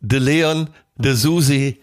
de 0.00 0.18
Leon, 0.18 0.68
de 0.96 1.14
Susi, 1.14 1.80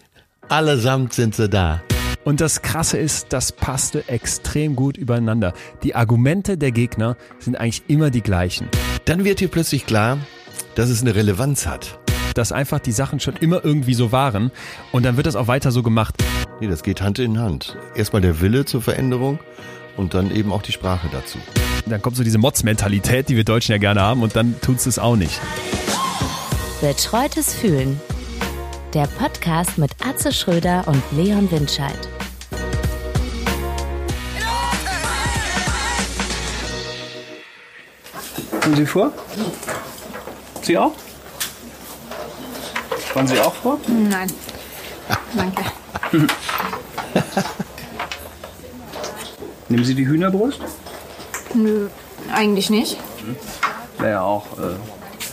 allesamt 0.49 1.13
sind 1.13 1.35
sie 1.35 1.49
da. 1.49 1.81
Und 2.23 2.41
das 2.41 2.61
Krasse 2.61 2.97
ist, 2.97 3.27
das 3.29 3.51
passte 3.51 4.07
extrem 4.09 4.75
gut 4.75 4.97
übereinander. 4.97 5.53
Die 5.83 5.95
Argumente 5.95 6.57
der 6.57 6.71
Gegner 6.71 7.17
sind 7.39 7.55
eigentlich 7.55 7.83
immer 7.87 8.09
die 8.09 8.21
gleichen. 8.21 8.67
Dann 9.05 9.23
wird 9.25 9.39
hier 9.39 9.47
plötzlich 9.47 9.85
klar, 9.85 10.17
dass 10.73 10.89
es 10.89 11.01
eine 11.01 11.13
Relevanz 11.13 11.67
hat. 11.67 11.99
Dass 12.33 12.51
einfach 12.51 12.79
die 12.79 12.91
Sachen 12.91 13.19
schon 13.19 13.35
immer 13.35 13.63
irgendwie 13.63 13.93
so 13.93 14.11
waren 14.11 14.51
und 14.91 15.03
dann 15.03 15.17
wird 15.17 15.27
das 15.27 15.35
auch 15.35 15.47
weiter 15.47 15.71
so 15.71 15.83
gemacht. 15.83 16.15
Nee, 16.59 16.67
das 16.67 16.83
geht 16.83 17.01
Hand 17.01 17.19
in 17.19 17.39
Hand. 17.39 17.77
Erstmal 17.95 18.21
der 18.21 18.41
Wille 18.41 18.65
zur 18.65 18.81
Veränderung 18.81 19.39
und 19.95 20.13
dann 20.13 20.35
eben 20.35 20.51
auch 20.51 20.63
die 20.63 20.71
Sprache 20.71 21.07
dazu. 21.11 21.37
Dann 21.85 22.01
kommt 22.01 22.15
so 22.15 22.23
diese 22.23 22.39
Mods-Mentalität, 22.39 23.29
die 23.29 23.35
wir 23.35 23.43
Deutschen 23.43 23.73
ja 23.73 23.77
gerne 23.77 24.01
haben 24.01 24.23
und 24.23 24.35
dann 24.35 24.59
tut's 24.61 24.87
es 24.87 24.97
auch 24.97 25.15
nicht. 25.15 25.39
Betreutes 26.81 27.53
Fühlen. 27.53 27.99
Der 28.93 29.07
Podcast 29.07 29.77
mit 29.77 29.91
Atze 30.05 30.31
Schröder 30.31 30.83
und 30.87 31.01
Leon 31.11 31.49
Windscheid. 31.51 31.97
Kommen 38.61 38.75
Sie 38.75 38.85
vor? 38.85 39.11
Sie 40.61 40.77
auch? 40.77 40.91
Wollen 43.13 43.27
Sie 43.27 43.39
auch 43.39 43.53
vor? 43.53 43.79
Nein. 43.87 44.31
Danke. 45.35 45.63
Nehmen 49.69 49.85
Sie 49.85 49.95
die 49.95 50.05
Hühnerbrust? 50.07 50.59
Nö, 51.53 51.87
eigentlich 52.33 52.69
nicht. 52.69 52.97
Wäre 53.97 54.11
ja 54.11 54.21
auch, 54.21 54.45
äh, 54.59 54.75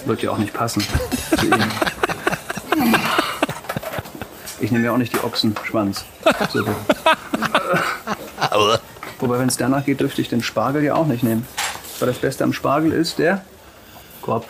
wird 0.06 0.22
ja 0.22 0.30
auch 0.30 0.38
nicht 0.38 0.52
passen 0.52 0.80
zu. 0.82 0.88
Ich 4.60 4.70
nehme 4.70 4.84
ja 4.84 4.92
auch 4.92 4.96
nicht 4.98 5.12
die 5.12 5.22
Ochsenschwanz. 5.24 6.04
So, 6.52 6.64
Wobei, 9.18 9.38
wenn 9.38 9.48
es 9.48 9.56
danach 9.56 9.84
geht, 9.84 10.00
dürfte 10.00 10.20
ich 10.20 10.28
den 10.28 10.42
Spargel 10.42 10.82
ja 10.82 10.94
auch 10.94 11.06
nicht 11.06 11.22
nehmen. 11.22 11.46
Weil 12.00 12.08
das 12.08 12.18
Beste 12.18 12.44
am 12.44 12.52
Spargel 12.52 12.92
ist 12.92 13.18
der 13.18 13.42
Kopf. 14.20 14.46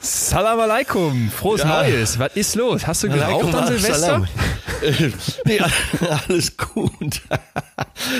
Salam 0.00 0.60
alaikum, 0.60 1.30
frohes 1.30 1.62
Ja. 1.62 1.82
Neues. 1.82 2.18
Was 2.18 2.32
ist 2.34 2.54
los? 2.54 2.86
Hast 2.86 3.02
du 3.02 3.08
geraucht 3.08 3.54
an 3.54 3.66
Silvester? 3.66 3.94
Salam. 3.98 4.28
Nee, 5.44 5.60
alles 6.28 6.56
gut. 6.56 7.22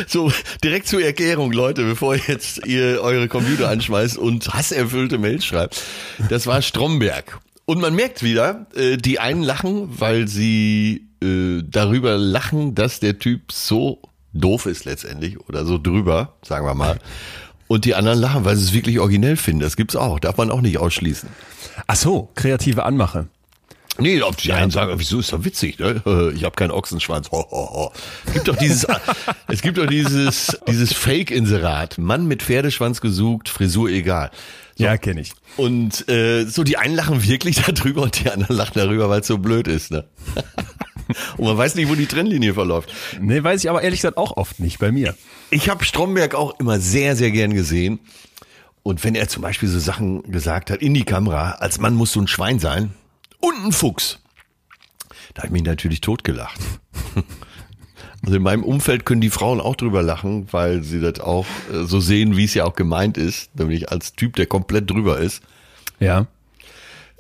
So, 0.09 0.33
direkt 0.63 0.89
zur 0.89 1.03
Erklärung, 1.03 1.53
Leute, 1.53 1.85
bevor 1.85 2.17
jetzt 2.17 2.67
ihr 2.67 3.01
eure 3.01 3.29
Computer 3.29 3.69
anschmeißt 3.69 4.19
und 4.19 4.53
hasserfüllte 4.53 5.19
Mails 5.19 5.45
schreibt. 5.45 5.83
Das 6.29 6.47
war 6.47 6.63
Stromberg. 6.63 7.39
Und 7.65 7.81
man 7.81 7.95
merkt 7.95 8.23
wieder, 8.23 8.67
äh, 8.75 8.97
die 8.97 9.21
einen 9.21 9.43
lachen, 9.43 10.01
weil 10.01 10.27
sie 10.27 11.09
äh, 11.23 11.63
darüber 11.65 12.17
lachen, 12.17 12.75
dass 12.75 12.99
der 12.99 13.19
Typ 13.19 13.53
so 13.53 14.01
doof 14.33 14.67
ist 14.67 14.85
letztendlich 14.85 15.39
oder 15.49 15.65
so 15.65 15.79
drüber, 15.79 16.35
sagen 16.43 16.67
wir 16.67 16.75
mal. 16.75 16.99
Und 17.67 17.85
die 17.85 17.95
anderen 17.95 18.19
lachen, 18.19 18.45
weil 18.45 18.57
sie 18.57 18.65
es 18.65 18.73
wirklich 18.73 18.99
originell 18.99 19.37
finden. 19.37 19.61
Das 19.61 19.77
gibt's 19.77 19.97
auch, 19.97 20.19
darf 20.19 20.39
man 20.39 20.51
auch 20.51 20.63
nicht 20.63 20.79
ausschließen. 20.79 21.29
Ach 21.87 21.97
so, 21.97 22.31
kreative 22.35 22.85
Anmache. 22.85 23.29
Nee, 24.01 24.23
ob 24.23 24.37
die 24.37 24.53
einen 24.53 24.71
sagen, 24.71 24.95
wieso 24.97 25.19
ist 25.19 25.33
doch 25.33 25.45
witzig, 25.45 25.79
ne? 25.79 26.03
Ich 26.35 26.45
habe 26.45 26.55
keinen 26.55 26.71
Ochsenschwanz. 26.71 27.31
Ho, 27.33 27.45
ho, 27.51 27.71
ho. 27.75 27.93
Es 28.27 28.33
gibt 28.33 28.49
doch 28.49 28.57
dieses, 28.57 28.87
es 29.49 29.61
gibt 29.61 29.77
doch 29.77 29.87
dieses, 29.87 30.59
dieses 30.69 30.93
Fake-Inserat. 30.93 31.99
Mann 31.99 32.27
mit 32.27 32.43
Pferdeschwanz 32.43 33.01
gesucht, 33.01 33.49
Frisur 33.49 33.89
egal. 33.89 34.31
So. 34.77 34.85
Ja, 34.85 34.97
kenne 34.97 35.21
ich. 35.21 35.33
Und 35.57 36.09
äh, 36.09 36.45
so 36.45 36.63
die 36.63 36.77
einen 36.77 36.95
lachen 36.95 37.25
wirklich 37.25 37.61
darüber 37.67 38.03
und 38.03 38.25
die 38.25 38.31
anderen 38.31 38.57
lachen 38.57 38.75
darüber, 38.77 39.11
weil 39.11 39.21
es 39.21 39.27
so 39.27 39.39
blöd 39.39 39.67
ist, 39.67 39.91
ne? 39.91 40.05
Und 41.39 41.47
man 41.47 41.57
weiß 41.57 41.75
nicht, 41.75 41.89
wo 41.89 41.95
die 41.95 42.07
Trennlinie 42.07 42.53
verläuft. 42.53 42.93
Nee, 43.19 43.43
weiß 43.43 43.65
ich 43.65 43.71
aber 43.71 43.83
ehrlich 43.83 44.01
gesagt 44.01 44.19
auch 44.19 44.37
oft 44.37 44.61
nicht 44.61 44.79
bei 44.79 44.93
mir. 44.93 45.15
Ich 45.51 45.71
habe 45.71 45.83
Stromberg 45.83 46.35
auch 46.35 46.61
immer 46.61 46.79
sehr, 46.79 47.17
sehr 47.17 47.31
gern 47.31 47.55
gesehen. 47.55 47.99
Und 48.83 49.03
wenn 49.05 49.15
er 49.15 49.27
zum 49.27 49.43
Beispiel 49.43 49.71
so 49.71 49.79
Sachen 49.79 50.23
gesagt 50.31 50.71
hat 50.71 50.83
in 50.83 50.93
die 50.93 51.05
Kamera, 51.05 51.53
als 51.53 51.81
Mann 51.81 51.95
musst 51.95 52.15
du 52.15 52.21
ein 52.21 52.29
Schwein 52.29 52.59
sein 52.59 52.93
und 53.41 53.65
ein 53.65 53.73
Fuchs, 53.73 54.19
da 55.35 55.43
habe 55.43 55.49
ich 55.49 55.53
mich 55.53 55.63
natürlich 55.63 56.01
totgelacht. 56.01 56.61
Also 58.25 58.37
in 58.37 58.43
meinem 58.43 58.65
Umfeld 58.65 59.05
können 59.07 59.21
die 59.21 59.31
Frauen 59.31 59.61
auch 59.61 59.77
drüber 59.77 60.03
lachen, 60.03 60.49
weil 60.51 60.83
sie 60.83 61.01
das 61.01 61.21
auch 61.21 61.47
äh, 61.73 61.85
so 61.85 62.01
sehen, 62.01 62.37
wie 62.37 62.45
es 62.45 62.55
ja 62.55 62.65
auch 62.65 62.75
gemeint 62.75 63.17
ist, 63.17 63.55
nämlich 63.57 63.91
als 63.91 64.13
Typ, 64.15 64.35
der 64.37 64.47
komplett 64.47 64.91
drüber 64.91 65.19
ist. 65.19 65.43
Ja. 66.01 66.27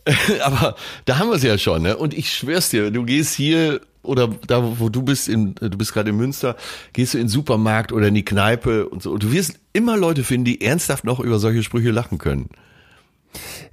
Aber 0.42 0.76
da 1.04 1.18
haben 1.18 1.28
wir 1.28 1.36
es 1.36 1.42
ja 1.42 1.56
schon, 1.56 1.82
ne? 1.82 1.96
Und 1.96 2.14
ich 2.14 2.32
schwör's 2.32 2.70
dir, 2.70 2.90
du 2.90 3.04
gehst 3.04 3.34
hier 3.34 3.80
oder 4.02 4.28
da, 4.46 4.80
wo 4.80 4.88
du 4.88 5.02
bist, 5.02 5.28
in, 5.28 5.54
du 5.54 5.76
bist 5.76 5.92
gerade 5.92 6.10
in 6.10 6.16
Münster, 6.16 6.56
gehst 6.92 7.14
du 7.14 7.18
in 7.18 7.24
den 7.24 7.30
Supermarkt 7.30 7.92
oder 7.92 8.08
in 8.08 8.14
die 8.14 8.24
Kneipe 8.24 8.88
und 8.88 9.02
so. 9.02 9.12
Und 9.12 9.22
du 9.22 9.32
wirst 9.32 9.58
immer 9.72 9.96
Leute 9.96 10.24
finden, 10.24 10.46
die 10.46 10.62
ernsthaft 10.62 11.04
noch 11.04 11.20
über 11.20 11.38
solche 11.38 11.62
Sprüche 11.62 11.90
lachen 11.90 12.18
können. 12.18 12.48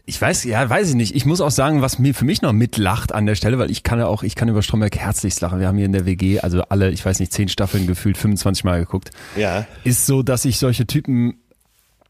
Ich 0.08 0.22
weiß, 0.22 0.44
ja, 0.44 0.70
weiß 0.70 0.90
ich 0.90 0.96
nicht. 0.96 1.16
Ich 1.16 1.26
muss 1.26 1.42
auch 1.42 1.50
sagen, 1.50 1.82
was 1.82 1.98
mir 1.98 2.14
für 2.14 2.26
mich 2.26 2.44
noch 2.44 2.54
mitlacht 2.54 3.12
an 3.12 3.26
der 3.26 3.34
Stelle, 3.34 3.58
weil 3.58 3.72
ich 3.72 3.82
kann 3.82 3.98
ja 3.98 4.06
auch, 4.06 4.22
ich 4.22 4.36
kann 4.36 4.48
über 4.50 4.62
Stromberg 4.62 4.96
herzlichst 4.96 5.42
lachen. 5.42 5.60
Wir 5.60 5.68
haben 5.68 5.78
hier 5.78 5.88
in 5.88 5.94
der 5.94 6.06
WG, 6.06 6.40
also 6.42 6.62
alle, 6.64 6.92
ich 6.92 7.04
weiß 7.04 7.20
nicht, 7.20 7.34
zehn 7.34 7.48
Staffeln 7.50 7.88
gefühlt 7.88 8.16
25 8.18 8.64
Mal 8.66 8.80
geguckt. 8.80 9.10
Ja. 9.36 9.66
Ist 9.84 10.06
so, 10.06 10.22
dass 10.22 10.46
ich 10.46 10.60
solche 10.60 10.86
Typen 10.86 11.38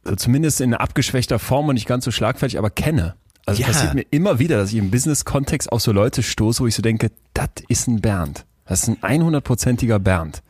äh, 0.05 0.17
zumindest 0.17 0.59
in 0.59 0.73
abgeschwächter 0.73 1.39
Form 1.39 1.69
und 1.69 1.75
nicht 1.75 1.87
ganz 1.87 2.03
so 2.03 2.11
schlagfertig, 2.11 2.57
aber 2.57 2.69
kenne. 2.69 3.15
Also 3.45 3.61
Ja. 3.61 3.67
passiert 3.67 3.93
mir 3.93 4.05
immer 4.11 4.39
wieder, 4.39 4.57
dass 4.57 4.71
ich 4.73 4.77
im 4.77 4.91
Business-Kontext 4.91 5.71
auf 5.71 5.81
so 5.81 5.93
Leute 5.93 6.21
stoße, 6.21 6.61
wo 6.63 6.67
ich 6.67 6.75
so 6.75 6.81
denke, 6.81 7.11
das 7.33 7.47
ist 7.69 7.87
ein 7.87 8.01
Bernd. 8.01 8.43
Das 8.67 8.87
ist 8.87 8.89
ein 9.03 9.21
100-prozentiger 9.23 9.99
Bernd. 9.99 10.41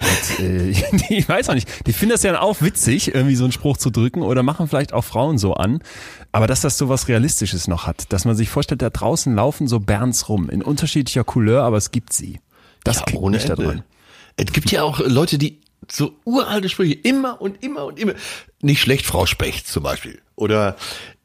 Und, 0.00 0.40
äh, 0.40 0.68
ich 1.08 1.28
weiß 1.28 1.48
auch 1.50 1.54
nicht. 1.54 1.68
Die 1.86 1.92
finden 1.92 2.12
das 2.12 2.22
ja 2.22 2.40
auch 2.40 2.60
witzig, 2.62 3.14
irgendwie 3.14 3.34
so 3.34 3.44
einen 3.44 3.52
Spruch 3.52 3.76
zu 3.76 3.90
drücken 3.90 4.22
oder 4.22 4.42
machen 4.42 4.68
vielleicht 4.68 4.92
auch 4.92 5.04
Frauen 5.04 5.38
so 5.38 5.54
an. 5.54 5.80
Aber 6.32 6.46
dass 6.46 6.60
das 6.60 6.78
so 6.78 6.88
was 6.88 7.08
Realistisches 7.08 7.68
noch 7.68 7.86
hat, 7.86 8.12
dass 8.12 8.24
man 8.24 8.36
sich 8.36 8.48
vorstellt, 8.48 8.82
da 8.82 8.90
draußen 8.90 9.34
laufen 9.34 9.66
so 9.66 9.80
Bernds 9.80 10.28
rum 10.28 10.48
in 10.50 10.62
unterschiedlicher 10.62 11.24
Couleur, 11.24 11.62
aber 11.64 11.76
es 11.76 11.90
gibt 11.90 12.12
sie. 12.12 12.40
Das 12.84 12.98
ja, 12.98 13.02
kriegt 13.04 13.22
mich 13.22 13.44
da 13.44 13.56
drin. 13.56 13.82
Es 14.36 14.52
gibt 14.52 14.70
ja 14.70 14.82
auch 14.82 15.00
Leute, 15.00 15.36
die 15.36 15.60
so 15.90 16.12
uralte 16.24 16.68
Sprüche 16.68 16.94
immer 16.94 17.40
und 17.40 17.62
immer 17.62 17.86
und 17.86 17.98
immer. 17.98 18.14
Nicht 18.60 18.80
schlecht, 18.80 19.06
Frau 19.06 19.26
Specht 19.26 19.66
zum 19.66 19.82
Beispiel. 19.82 20.20
Oder 20.36 20.76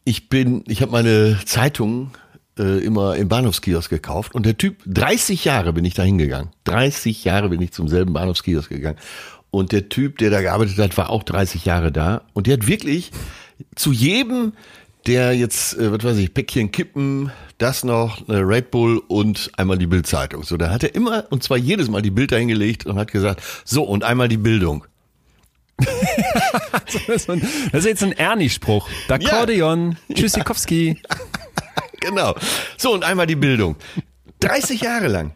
ich 0.04 0.30
bin, 0.30 0.64
ich 0.68 0.82
habe 0.82 0.92
meine 0.92 1.40
Zeitung 1.46 2.12
äh, 2.58 2.84
immer 2.84 3.16
im 3.16 3.30
Bahnhofskiosk 3.30 3.90
gekauft 3.90 4.36
und 4.36 4.46
der 4.46 4.58
Typ, 4.58 4.78
30 4.86 5.46
Jahre 5.46 5.74
bin 5.74 5.86
ich 5.86 5.94
da 5.94 6.04
hingegangen. 6.04 6.50
30 6.66 7.24
Jahre 7.24 7.50
bin 7.50 7.62
ich 7.62 7.72
zum 7.72 7.88
selben 7.88 8.14
Bahnhofskiosk 8.14 8.70
gegangen. 8.70 8.98
Und 9.52 9.72
der 9.72 9.90
Typ, 9.90 10.18
der 10.18 10.32
da 10.32 10.42
gearbeitet 10.42 10.78
hat, 10.80 10.98
war 10.98 11.10
auch 11.10 11.24
30 11.24 11.66
Jahre 11.66 11.92
da. 11.92 12.24
Und 12.34 12.48
der 12.48 12.54
hat 12.54 12.68
wirklich 12.68 13.12
zu 13.76 13.92
jedem, 13.92 14.54
der 15.06 15.36
jetzt, 15.36 15.78
äh, 15.78 15.92
was 15.92 16.04
weiß 16.04 16.18
ich, 16.18 16.34
Päckchen 16.34 16.72
kippen, 16.72 17.32
das 17.58 17.84
noch, 17.84 18.28
eine 18.28 18.40
Red 18.40 18.72
Bull 18.72 19.02
und 19.08 19.52
einmal 19.58 19.78
die 19.78 19.88
Bildzeitung. 19.88 20.44
So, 20.44 20.58
da 20.58 20.70
hat 20.70 20.84
er 20.84 20.96
immer, 20.96 21.26
und 21.30 21.44
zwar 21.44 21.58
jedes 21.58 21.90
Mal 21.90 22.02
die 22.02 22.12
Bild 22.12 22.32
dahingelegt 22.32 22.86
und 22.86 22.98
hat 22.98 23.12
gesagt, 23.12 23.42
so, 23.64 23.84
und 23.84 24.04
einmal 24.04 24.28
die 24.28 24.38
Bildung. 24.38 24.86
Das 27.08 27.28
ist, 27.28 27.86
jetzt 27.86 28.04
ein 28.04 28.12
Ernie-Spruch. 28.12 28.88
D'Akkordeon, 29.08 29.96
Tschüssikowski. 30.14 31.02
Genau. 32.04 32.36
So, 32.78 32.94
und 32.94 33.04
einmal 33.04 33.28
die 33.28 33.36
Bildung. 33.36 33.76
30 34.42 34.82
Jahre 34.82 35.08
lang. 35.08 35.34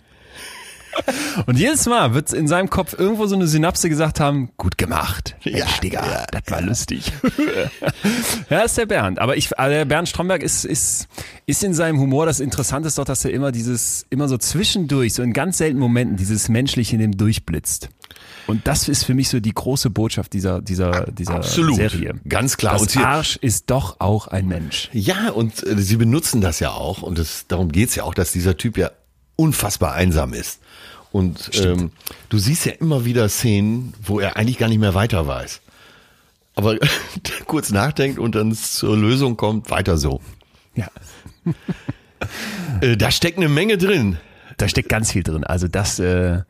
Und 1.46 1.58
jedes 1.58 1.86
Mal 1.86 2.14
wird 2.14 2.34
in 2.34 2.48
seinem 2.48 2.70
Kopf 2.70 2.96
irgendwo 2.98 3.28
so 3.28 3.36
eine 3.36 3.48
Synapse 3.48 3.88
gesagt 3.88 4.20
haben, 4.20 4.50
gut 4.58 4.78
gemacht. 4.78 5.36
Ja, 5.44 5.60
Mensch, 5.60 5.80
Digga, 5.80 6.06
ja, 6.06 6.26
das 6.32 6.42
war 6.48 6.62
lustig. 6.62 7.12
ja, 8.50 8.62
ist 8.62 8.78
der 8.78 8.88
Bernd. 8.88 9.20
Aber 9.20 9.38
ich, 9.38 9.58
also 9.58 9.74
der 9.74 9.86
Bernd 9.86 10.10
Stromberg 10.10 10.42
ist, 10.42 10.66
ist, 10.66 11.08
ist 11.46 11.64
in 11.64 11.74
seinem 11.74 12.00
Humor, 12.00 12.26
das 12.26 12.40
Interessante 12.40 12.88
ist 12.88 12.98
doch, 12.98 13.06
dass 13.06 13.24
er 13.26 13.32
immer 13.32 13.52
dieses, 13.52 14.06
immer 14.10 14.28
so 14.28 14.38
zwischendurch, 14.38 15.14
so 15.14 15.24
in 15.24 15.34
ganz 15.34 15.60
seltenen 15.60 15.82
Momenten, 15.82 16.18
dieses 16.18 16.50
Menschliche 16.50 16.96
in 16.96 17.02
dem 17.02 17.18
durchblitzt. 17.18 17.90
Und 18.48 18.66
das 18.66 18.88
ist 18.88 19.04
für 19.04 19.14
mich 19.14 19.30
so 19.30 19.40
die 19.40 19.54
große 19.54 19.90
Botschaft 19.90 20.34
dieser, 20.34 20.62
dieser, 20.62 21.06
dieser 21.12 21.36
Absolut. 21.36 21.76
Serie. 21.76 22.16
Ganz 22.28 22.58
klar. 22.58 22.80
Das 22.80 22.96
Arsch 22.96 23.36
ist 23.36 23.70
doch 23.70 24.00
auch 24.00 24.28
ein 24.28 24.48
Mensch. 24.48 24.90
Ja, 24.94 25.30
und 25.32 25.66
äh, 25.68 25.78
sie 25.78 25.98
benutzen 25.98 26.40
das 26.40 26.60
ja 26.62 26.72
auch. 26.72 27.02
Und 27.02 27.20
das, 27.20 27.46
darum 27.48 27.72
geht's 27.72 27.96
ja 27.96 28.04
auch, 28.04 28.14
dass 28.14 28.32
dieser 28.32 28.56
Typ 28.58 28.78
ja 28.78 28.92
unfassbar 29.36 29.94
einsam 29.94 30.34
ist. 30.34 30.60
Und 31.12 31.52
ähm, 31.56 31.92
du 32.30 32.38
siehst 32.38 32.66
ja 32.66 32.74
immer 32.74 33.06
wieder 33.06 33.28
Szenen, 33.30 33.94
wo 34.02 34.20
er 34.20 34.38
eigentlich 34.38 34.58
gar 34.58 34.70
nicht 34.70 34.80
mehr 34.80 34.94
weiter 34.94 35.28
weiß. 35.28 35.62
Aber 36.56 36.78
kurz 37.46 37.72
nachdenkt 37.72 38.18
und 38.18 38.36
dann 38.36 38.54
zur 38.54 38.98
Lösung 38.98 39.38
kommt, 39.38 39.70
weiter 39.70 39.98
so. 39.98 40.22
Ja. 40.76 40.90
Äh, 42.82 42.98
da 42.98 43.12
steckt 43.12 43.38
eine 43.38 43.50
Menge 43.50 43.78
drin. 43.78 44.18
Da 44.58 44.68
steckt 44.68 44.90
ganz 44.90 45.12
viel 45.12 45.24
drin. 45.24 45.44
Also 45.44 45.68
das 45.68 46.00
äh, 46.00 46.42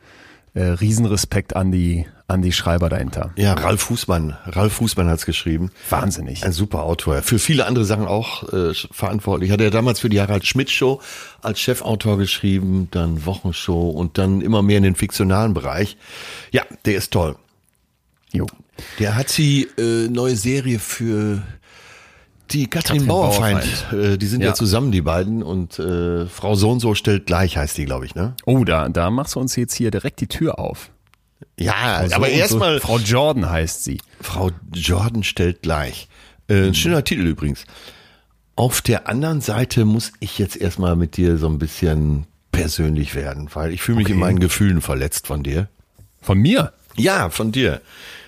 äh, 0.57 0.63
Riesenrespekt 0.71 1.56
an 1.56 1.71
die 1.71 2.06
an 2.30 2.42
die 2.42 2.51
Schreiber 2.51 2.89
dahinter. 2.89 3.31
Ja, 3.38 3.54
Ralf 3.54 3.83
Fußmann. 3.83 4.36
Ralf 4.45 4.74
Fußmann 4.74 5.07
hat's 5.07 5.25
geschrieben. 5.25 5.71
Wahnsinnig. 5.89 6.44
Ein 6.44 6.51
super 6.51 6.83
Autor. 6.83 7.21
Für 7.21 7.39
viele 7.39 7.65
andere 7.65 7.86
Sachen 7.86 8.06
auch 8.06 8.51
äh, 8.51 8.74
verantwortlich. 8.74 9.51
Hat 9.51 9.62
er 9.62 9.71
damals 9.71 10.01
für 10.01 10.09
die 10.09 10.19
Harald 10.19 10.45
Schmidt 10.45 10.69
Show 10.69 11.00
als 11.42 11.62
Chefautor 11.62 12.18
geschrieben, 12.18 12.89
dann 12.92 13.25
Wochenshow 13.25 13.92
und 13.92 14.18
dann 14.18 14.42
immer 14.42 14.62
mehr 14.62 14.77
in 14.77 14.83
den 14.83 14.95
fiktionalen 14.95 15.54
Bereich. 15.54 15.95
Ja, 16.51 16.63
der 16.86 16.95
ist 16.95 17.13
toll. 17.13 17.38
Jo. 18.33 18.45
Der 19.00 19.15
hat 19.15 19.30
sie 19.30 19.68
äh, 19.77 20.10
neue 20.10 20.36
Serie 20.36 20.80
für 20.80 21.44
die 22.52 22.68
Katrin, 22.68 22.98
Katrin 23.00 23.08
Bauerfeind. 23.08 23.62
Bauerfeind. 23.92 24.14
Äh, 24.14 24.18
die 24.18 24.28
sind 24.28 24.42
ja. 24.42 24.48
Ja. 24.48 24.54
zusammen, 24.54 24.92
die 24.92 25.02
beiden. 25.02 25.44
Und 25.44 25.80
äh, 25.80 26.26
Frau 26.28 26.56
So 26.56 26.70
und 26.72 26.80
so 26.80 26.96
stellt 26.96 27.26
gleich, 27.26 27.58
heißt 27.58 27.78
die, 27.78 27.86
glaube 27.86 28.06
ich, 28.06 28.16
ne? 28.16 28.36
Oh, 28.46 28.64
da, 28.64 28.90
da 28.90 29.10
machst 29.10 29.36
du 29.36 29.40
uns 29.40 29.56
jetzt 29.56 29.74
hier 29.74 29.92
direkt 29.92 30.20
die 30.22 30.28
Tür 30.28 30.60
auf. 30.60 30.90
Ja, 31.60 32.04
So 32.08 32.16
aber 32.16 32.26
und 32.28 32.32
so. 32.34 32.38
erstmal 32.40 32.80
Frau 32.80 32.98
Jordan 33.00 33.50
heißt 33.50 33.84
sie. 33.84 34.00
Frau 34.22 34.52
Jordan 34.74 35.24
stellt 35.24 35.62
gleich. 35.62 36.08
Äh, 36.50 36.68
ein 36.68 36.76
schöner 36.76 37.04
Titel 37.04 37.26
übrigens. 37.28 37.66
Auf 38.56 38.82
der 38.82 39.08
anderen 39.08 39.42
Seite 39.42 39.86
muss 39.86 40.12
ich 40.20 40.40
jetzt 40.40 40.56
erstmal 40.58 40.96
mit 40.96 41.18
dir 41.18 41.38
so 41.38 41.48
ein 41.48 41.60
bisschen 41.60 42.26
persönlich 42.52 43.14
werden, 43.14 43.50
weil 43.54 43.72
ich 43.72 43.82
fühle 43.84 43.98
mich 44.00 44.08
in 44.08 44.14
Okay. 44.14 44.20
meinen 44.22 44.40
Gefühlen 44.40 44.82
verletzt 44.82 45.28
von 45.28 45.44
dir. 45.44 45.68
Von 46.22 46.40
mir? 46.40 46.74
Ja, 46.96 47.30
von 47.30 47.52
dir. 47.52 47.82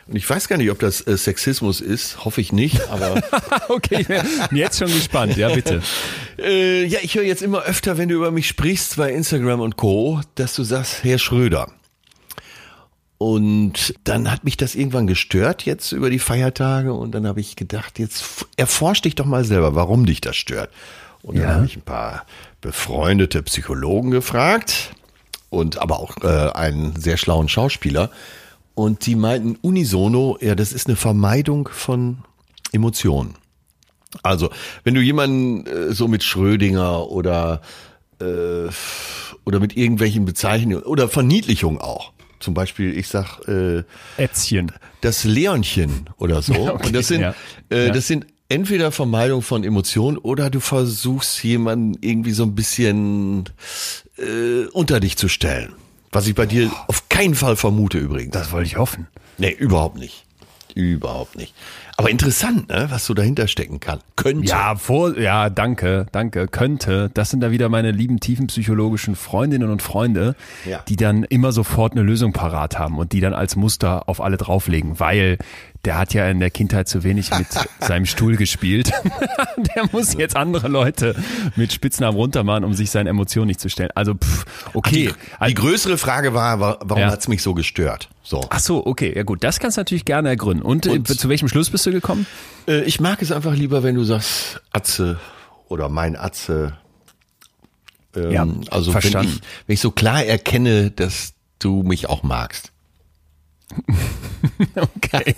Und 0.09 0.15
ich 0.15 0.27
weiß 0.27 0.47
gar 0.47 0.57
nicht, 0.57 0.71
ob 0.71 0.79
das 0.79 1.05
äh, 1.05 1.15
Sexismus 1.17 1.81
ist, 1.81 2.25
hoffe 2.25 2.41
ich 2.41 2.51
nicht, 2.51 2.89
aber 2.89 3.21
okay, 3.69 4.03
bin 4.49 4.57
jetzt 4.57 4.79
schon 4.79 4.87
gespannt. 4.87 5.37
Ja, 5.37 5.49
bitte. 5.53 5.83
äh, 6.39 6.83
ja, 6.85 6.97
ich 7.03 7.13
höre 7.15 7.23
jetzt 7.23 7.43
immer 7.43 7.61
öfter, 7.61 7.99
wenn 7.99 8.09
du 8.09 8.15
über 8.15 8.31
mich 8.31 8.47
sprichst 8.47 8.95
bei 8.95 9.11
Instagram 9.13 9.59
und 9.61 9.77
Co., 9.77 10.19
dass 10.33 10.55
du 10.55 10.63
sagst, 10.63 11.03
Herr 11.03 11.19
Schröder. 11.19 11.69
Und 13.17 13.93
dann 14.05 14.31
hat 14.31 14.45
mich 14.45 14.55
das 14.55 14.75
irgendwann 14.75 15.05
gestört 15.05 15.63
jetzt 15.65 15.91
über 15.91 16.09
die 16.09 16.19
Feiertage 16.19 16.93
und 16.93 17.11
dann 17.11 17.27
habe 17.27 17.41
ich 17.41 17.55
gedacht, 17.57 17.99
jetzt 17.99 18.21
f- 18.21 18.47
erforsch 18.55 19.01
dich 19.01 19.15
doch 19.15 19.25
mal 19.25 19.43
selber, 19.43 19.75
warum 19.75 20.05
dich 20.05 20.21
das 20.21 20.37
stört. 20.37 20.69
Und 21.21 21.35
dann 21.37 21.43
Ja. 21.43 21.53
habe 21.55 21.65
ich 21.65 21.75
ein 21.75 21.81
paar 21.81 22.25
befreundete 22.61 23.43
Psychologen 23.43 24.09
gefragt 24.11 24.91
und 25.49 25.79
aber 25.79 25.99
auch 25.99 26.15
äh, 26.23 26.51
einen 26.53 26.95
sehr 26.95 27.17
schlauen 27.17 27.49
Schauspieler 27.49 28.09
und 28.79 29.05
die 29.05 29.15
meinten 29.15 29.57
unisono, 29.61 30.37
ja, 30.39 30.55
das 30.55 30.71
ist 30.71 30.87
eine 30.87 30.95
Vermeidung 30.95 31.67
von 31.71 32.19
Emotionen. 32.71 33.35
Also, 34.23 34.49
wenn 34.85 34.95
du 34.95 35.01
jemanden 35.01 35.65
äh, 35.67 35.93
so 35.93 36.07
mit 36.07 36.23
Schrödinger 36.23 37.09
oder 37.09 37.61
äh, 38.21 38.69
oder 39.45 39.59
mit 39.59 39.75
irgendwelchen 39.75 40.23
Bezeichnungen 40.25 40.83
oder 40.83 41.09
Verniedlichung 41.09 41.79
auch. 41.81 42.13
Zum 42.39 42.53
Beispiel, 42.53 42.97
ich 42.97 43.09
sag 43.09 43.39
äh, 43.49 43.83
Ätzchen. 44.17 44.71
das 45.01 45.25
Leonchen 45.25 46.09
oder 46.17 46.41
so. 46.41 46.53
Okay, 46.69 46.87
Und 46.87 46.95
das 46.95 47.07
sind, 47.09 47.21
ja. 47.21 47.35
äh, 47.69 47.87
Ja. 47.87 47.93
das 47.93 48.07
sind 48.07 48.27
entweder 48.47 48.91
Vermeidung 48.93 49.41
von 49.41 49.63
Emotionen 49.65 50.17
oder 50.17 50.49
du 50.49 50.61
versuchst 50.61 51.43
jemanden 51.43 51.97
irgendwie 52.01 52.31
so 52.31 52.43
ein 52.43 52.55
bisschen 52.55 53.43
äh, 54.17 54.65
unter 54.71 55.01
dich 55.01 55.17
zu 55.17 55.27
stellen. 55.27 55.73
Was 56.11 56.25
ich 56.27 56.33
bei 56.33 56.45
dir 56.47 56.71
auf 56.87 57.08
keinen 57.19 57.35
Fall 57.35 57.57
vermute 57.57 57.97
übrigens. 57.97 58.31
Das 58.31 58.53
wollte 58.53 58.67
ich 58.67 58.77
hoffen. 58.77 59.07
Nee, 59.37 59.51
überhaupt 59.51 59.97
nicht. 59.97 60.25
Überhaupt 60.73 61.35
nicht. 61.35 61.53
Aber 61.99 62.09
interessant, 62.09 62.69
ne, 62.69 62.87
was 62.89 63.05
so 63.05 63.13
dahinter 63.13 63.47
stecken 63.49 63.79
kann. 63.81 63.99
Könnte. 64.15 64.47
Ja, 64.47 64.75
vor, 64.75 65.17
ja, 65.19 65.49
danke, 65.49 66.05
danke, 66.13 66.47
könnte. 66.47 67.11
Das 67.13 67.29
sind 67.29 67.41
da 67.41 67.51
wieder 67.51 67.67
meine 67.67 67.91
lieben 67.91 68.19
tiefenpsychologischen 68.21 69.15
Freundinnen 69.17 69.69
und 69.69 69.81
Freunde, 69.81 70.35
Ja. 70.65 70.79
die 70.87 70.95
dann 70.95 71.23
immer 71.25 71.51
sofort 71.51 71.91
eine 71.91 72.01
Lösung 72.03 72.31
parat 72.31 72.79
haben 72.79 72.97
und 72.97 73.11
die 73.11 73.19
dann 73.19 73.33
als 73.33 73.55
Muster 73.57 74.07
auf 74.07 74.21
alle 74.21 74.37
drauflegen, 74.37 74.99
weil 75.01 75.37
der 75.85 75.97
hat 75.97 76.13
ja 76.13 76.29
in 76.29 76.39
der 76.41 76.49
Kindheit 76.49 76.87
zu 76.89 77.03
wenig 77.03 77.31
mit 77.37 77.47
seinem 77.79 78.05
Stuhl 78.05 78.35
gespielt. 78.37 78.91
der 79.75 79.85
muss 79.91 80.13
jetzt 80.13 80.35
andere 80.35 80.67
Leute 80.67 81.15
mit 81.55 81.71
Spitznamen 81.73 82.15
runtermachen, 82.17 82.63
um 82.63 82.73
sich 82.73 82.91
seinen 82.91 83.07
Emotionen 83.07 83.47
nicht 83.47 83.59
zu 83.59 83.69
stellen. 83.69 83.89
Also, 83.95 84.13
pff, 84.15 84.45
okay. 84.73 85.11
Die 85.47 85.53
größere 85.53 85.97
Frage 85.97 86.33
war, 86.33 86.59
wa- 86.59 86.79
warum 86.81 87.01
Ja. 87.03 87.11
hat's 87.11 87.27
mich 87.27 87.41
so 87.43 87.53
gestört? 87.53 88.09
So. 88.23 88.45
Ach 88.49 88.59
so, 88.59 88.85
okay, 88.85 89.11
ja 89.15 89.23
gut, 89.23 89.43
das 89.43 89.59
kannst 89.59 89.77
du 89.77 89.81
natürlich 89.81 90.05
gerne 90.05 90.29
ergründen. 90.29 90.63
Und, 90.63 90.85
Und- 90.85 91.09
äh, 91.09 91.15
zu 91.17 91.29
welchem 91.29 91.47
Schluss 91.47 91.69
bist 91.69 91.85
du 91.85 91.88
gekommen? 91.91 92.25
Äh, 92.67 92.81
ich 92.83 92.99
mag 92.99 93.21
es 93.21 93.31
einfach 93.31 93.55
lieber, 93.55 93.83
wenn 93.83 93.95
du 93.95 94.03
sagst 94.03 94.61
Atze 94.71 95.19
oder 95.67 95.89
mein 95.89 96.15
Atze. 96.15 96.77
Ähm, 98.15 98.31
Ja, 98.31 98.47
also 98.71 98.93
wenn 98.93 99.01
verstanden. 99.01 99.33
ich, 99.33 99.67
wenn 99.67 99.73
ich 99.73 99.79
so 99.81 99.91
klar 99.91 100.23
erkenne, 100.23 100.91
dass 100.91 101.33
du 101.59 101.83
mich 101.83 102.09
auch 102.09 102.23
magst. 102.23 102.71
Okay. 104.75 105.35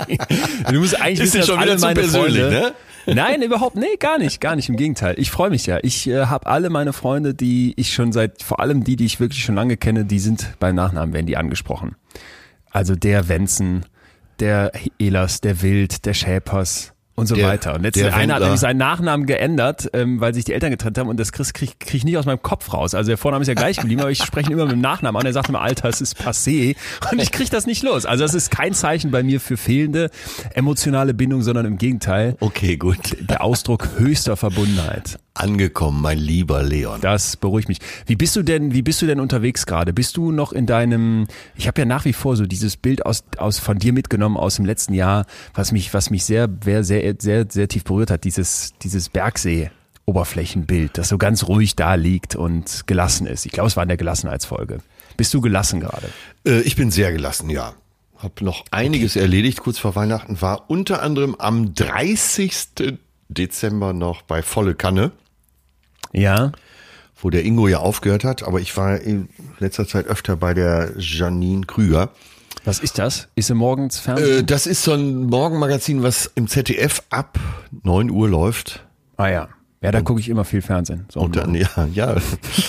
Du 0.70 0.80
musst 0.80 1.00
eigentlich 1.00 1.20
Ist 1.28 1.34
wissen, 1.34 1.48
schon 1.48 1.58
alle 1.58 1.72
wieder 1.72 1.78
zu 1.78 1.86
meine 1.86 2.00
persönlich, 2.00 2.42
Freunde, 2.42 2.74
Nein, 3.08 3.42
überhaupt, 3.42 3.76
nee, 3.76 3.96
gar 4.00 4.20
nicht, 4.20 4.40
gar 4.40 4.56
nicht. 4.56 4.70
Im 4.70 4.76
Gegenteil. 4.78 5.16
Ich 5.18 5.32
freue 5.32 5.50
mich 5.50 5.66
ja. 5.66 5.80
Ich 5.82 6.08
äh, 6.08 6.26
habe 6.28 6.46
alle 6.46 6.70
meine 6.70 6.94
Freunde, 6.94 7.34
die 7.34 7.74
ich 7.78 7.94
schon 7.94 8.12
seit, 8.12 8.44
vor 8.44 8.60
allem 8.60 8.84
die, 8.84 8.96
die 8.96 9.06
ich 9.06 9.20
wirklich 9.20 9.44
schon 9.44 9.56
lange 9.56 9.76
kenne, 9.76 10.06
die 10.06 10.20
sind 10.20 10.54
beim 10.60 10.76
Nachnamen, 10.76 11.14
werden 11.14 11.26
die 11.26 11.36
angesprochen. 11.38 11.96
Also 12.70 12.96
der 12.96 13.28
Wenzen, 13.28 13.86
der 14.42 14.72
Elas, 15.00 15.40
der 15.42 15.62
Wild, 15.62 16.06
der 16.06 16.14
Schäpers 16.14 16.94
und 17.16 17.28
so 17.28 17.36
Der- 17.36 17.48
weiter. 17.48 17.76
Und 17.76 17.84
letztens 17.84 18.14
einer 18.14 18.36
hat 18.36 18.42
nämlich 18.42 18.60
seinen 18.62 18.78
Nachnamen 18.78 19.28
geändert, 19.28 19.90
ähm, 19.94 20.20
weil 20.22 20.34
sich 20.34 20.46
die 20.46 20.54
Eltern 20.54 20.72
getrennt 20.72 20.98
haben 20.98 21.08
und 21.10 21.20
das 21.20 21.32
krieg, 21.32 21.54
krieg, 21.54 21.80
krieg 21.80 21.96
ich 21.96 22.04
nicht 22.06 22.18
aus 22.18 22.26
meinem 22.26 22.42
Kopf 22.42 22.74
raus. 22.74 22.96
Also 22.96 23.10
der 23.10 23.18
Vorname 23.18 23.42
ist 23.44 23.48
ja 23.48 23.54
gleich 23.54 23.78
geblieben, 23.78 24.02
aber 24.02 24.10
ich 24.12 24.24
spreche 24.24 24.48
ihn 24.50 24.54
immer 24.54 24.64
mit 24.64 24.72
dem 24.72 24.82
Nachnamen 24.82 25.20
an. 25.20 25.26
Er 25.28 25.34
sagt 25.34 25.50
immer, 25.50 25.62
Alter, 25.62 25.90
es 25.90 26.02
ist 26.02 26.18
passé 26.20 26.76
und 27.12 27.22
ich 27.22 27.32
krieg 27.32 27.50
das 27.52 27.68
nicht 27.68 27.84
los. 27.84 28.06
Also 28.06 28.24
das 28.24 28.34
ist 28.34 28.50
kein 28.50 28.74
Zeichen 28.74 29.12
bei 29.12 29.22
mir 29.24 29.40
für 29.40 29.58
fehlende 29.58 30.10
emotionale 30.54 31.14
Bindung, 31.14 31.42
sondern 31.44 31.66
im 31.66 31.78
Gegenteil 31.78 32.38
Okay, 32.40 32.78
gut. 32.78 32.98
der 33.30 33.44
Ausdruck 33.44 33.90
höchster 33.98 34.36
Verbundenheit. 34.38 35.20
Angekommen, 35.34 36.02
mein 36.02 36.18
lieber 36.18 36.62
Leon. 36.62 37.00
Das 37.00 37.38
beruhigt 37.38 37.70
mich. 37.70 37.80
Wie 38.06 38.18
bist 38.18 38.36
du 38.36 38.44
denn, 38.44 38.74
wie 38.74 38.82
bist 38.82 39.02
du 39.02 39.06
denn 39.06 39.22
unterwegs 39.22 39.66
gerade? 39.66 39.94
Bist 39.94 40.18
du 40.18 40.32
noch 40.34 40.52
in 40.52 40.66
deinem, 40.66 41.26
ich 41.56 41.68
habe 41.68 41.82
ja 41.82 41.86
nach 41.86 42.04
wie 42.04 42.12
vor 42.12 42.36
so 42.36 42.46
dieses 42.46 42.76
Bild 42.76 43.06
aus, 43.06 43.24
aus 43.38 43.58
von 43.58 43.80
dir 43.80 43.94
mitgenommen 43.94 44.36
aus 44.36 44.58
dem 44.58 44.66
letzten 44.66 44.94
Jahr, 44.94 45.26
was 45.54 45.72
mich, 45.72 45.94
was 45.94 46.10
mich 46.10 46.26
sehr, 46.26 46.50
sehr, 46.64 46.84
sehr, 46.84 47.16
sehr, 47.18 47.46
sehr 47.50 47.68
tief 47.70 47.86
berührt 47.86 48.12
hat, 48.12 48.26
dieses, 48.26 48.74
dieses 48.82 49.08
Bergsee. 49.08 49.72
Oberflächenbild, 50.06 50.98
das 50.98 51.10
so 51.10 51.18
ganz 51.18 51.48
ruhig 51.48 51.76
da 51.76 51.94
liegt 51.94 52.36
und 52.36 52.88
gelassen 52.88 53.28
ist. 53.28 53.46
Ich 53.46 53.52
glaube, 53.52 53.68
es 53.68 53.78
war 53.78 53.84
in 53.84 53.88
der 53.90 53.98
Gelassenheitsfolge. 53.98 54.80
Bist 55.16 55.34
du 55.34 55.40
gelassen 55.40 55.80
gerade? 55.80 56.10
Äh, 56.46 56.62
ich 56.62 56.76
bin 56.76 56.92
sehr 56.92 57.12
gelassen, 57.14 57.50
ja. 57.50 57.76
Hab 58.18 58.42
noch 58.42 58.66
einiges 58.72 59.16
erledigt 59.16 59.62
kurz 59.62 59.80
vor 59.80 59.96
Weihnachten, 59.96 60.42
war 60.42 60.70
unter 60.70 61.02
anderem 61.02 61.36
am 61.36 61.74
30. 61.74 62.98
Dezember 63.34 63.94
noch 63.94 64.22
bei 64.22 64.42
Volle 64.42 64.76
Kanne, 64.76 65.12
Ja. 66.14 66.52
wo 67.22 67.30
der 67.30 67.44
Ingo 67.46 67.68
ja 67.68 67.80
aufgehört 67.80 68.24
hat, 68.24 68.44
aber 68.44 68.60
ich 68.60 68.76
war 68.78 69.00
in 69.00 69.30
letzter 69.60 69.88
Zeit 69.88 70.06
öfter 70.08 70.36
bei 70.36 70.54
der 70.54 70.94
Janine 70.98 71.66
Krüger. 71.66 72.10
Was 72.66 72.80
ist 72.80 73.00
das? 73.00 73.28
Ist 73.36 73.48
sie 73.48 73.56
morgens 73.56 74.00
Äh, 74.00 74.02
Fernsehen? 74.02 74.46
das 74.46 74.68
ist 74.68 74.84
so 74.84 74.94
ein 74.94 75.26
Morgenmagazin, 75.28 76.04
was 76.04 76.32
im 76.36 76.48
ZDF 76.48 77.02
ab 77.10 77.40
9 77.84 78.10
Uhr 78.12 78.30
läuft. 78.30 78.86
ah 79.18 79.28
ja. 79.30 79.50
Ja, 79.84 79.92
da 79.92 80.02
gucke 80.02 80.20
ich 80.20 80.30
immer 80.30 80.46
viel 80.46 80.62
Fernsehen. 80.62 81.06
So 81.10 81.22
Und 81.22 81.36
dann, 81.36 81.56
ja, 81.56 81.68
ja. 81.92 82.16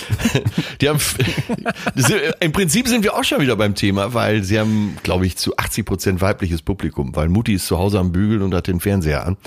Die 0.81 0.89
haben, 0.89 0.97
sind, 1.95 2.19
Im 2.39 2.51
Prinzip 2.51 2.87
sind 2.87 3.03
wir 3.03 3.13
auch 3.13 3.23
schon 3.23 3.39
wieder 3.39 3.55
beim 3.55 3.75
Thema, 3.75 4.15
weil 4.15 4.41
sie 4.41 4.59
haben, 4.59 4.97
glaube 5.03 5.27
ich, 5.27 5.37
zu 5.37 5.55
80 5.55 5.85
Prozent 5.85 6.21
weibliches 6.21 6.63
Publikum, 6.63 7.15
weil 7.15 7.29
Mutti 7.29 7.53
ist 7.53 7.67
zu 7.67 7.77
Hause 7.77 7.99
am 7.99 8.11
Bügeln 8.11 8.41
und 8.41 8.55
hat 8.55 8.65
den 8.65 8.79
Fernseher 8.79 9.27
an. 9.27 9.37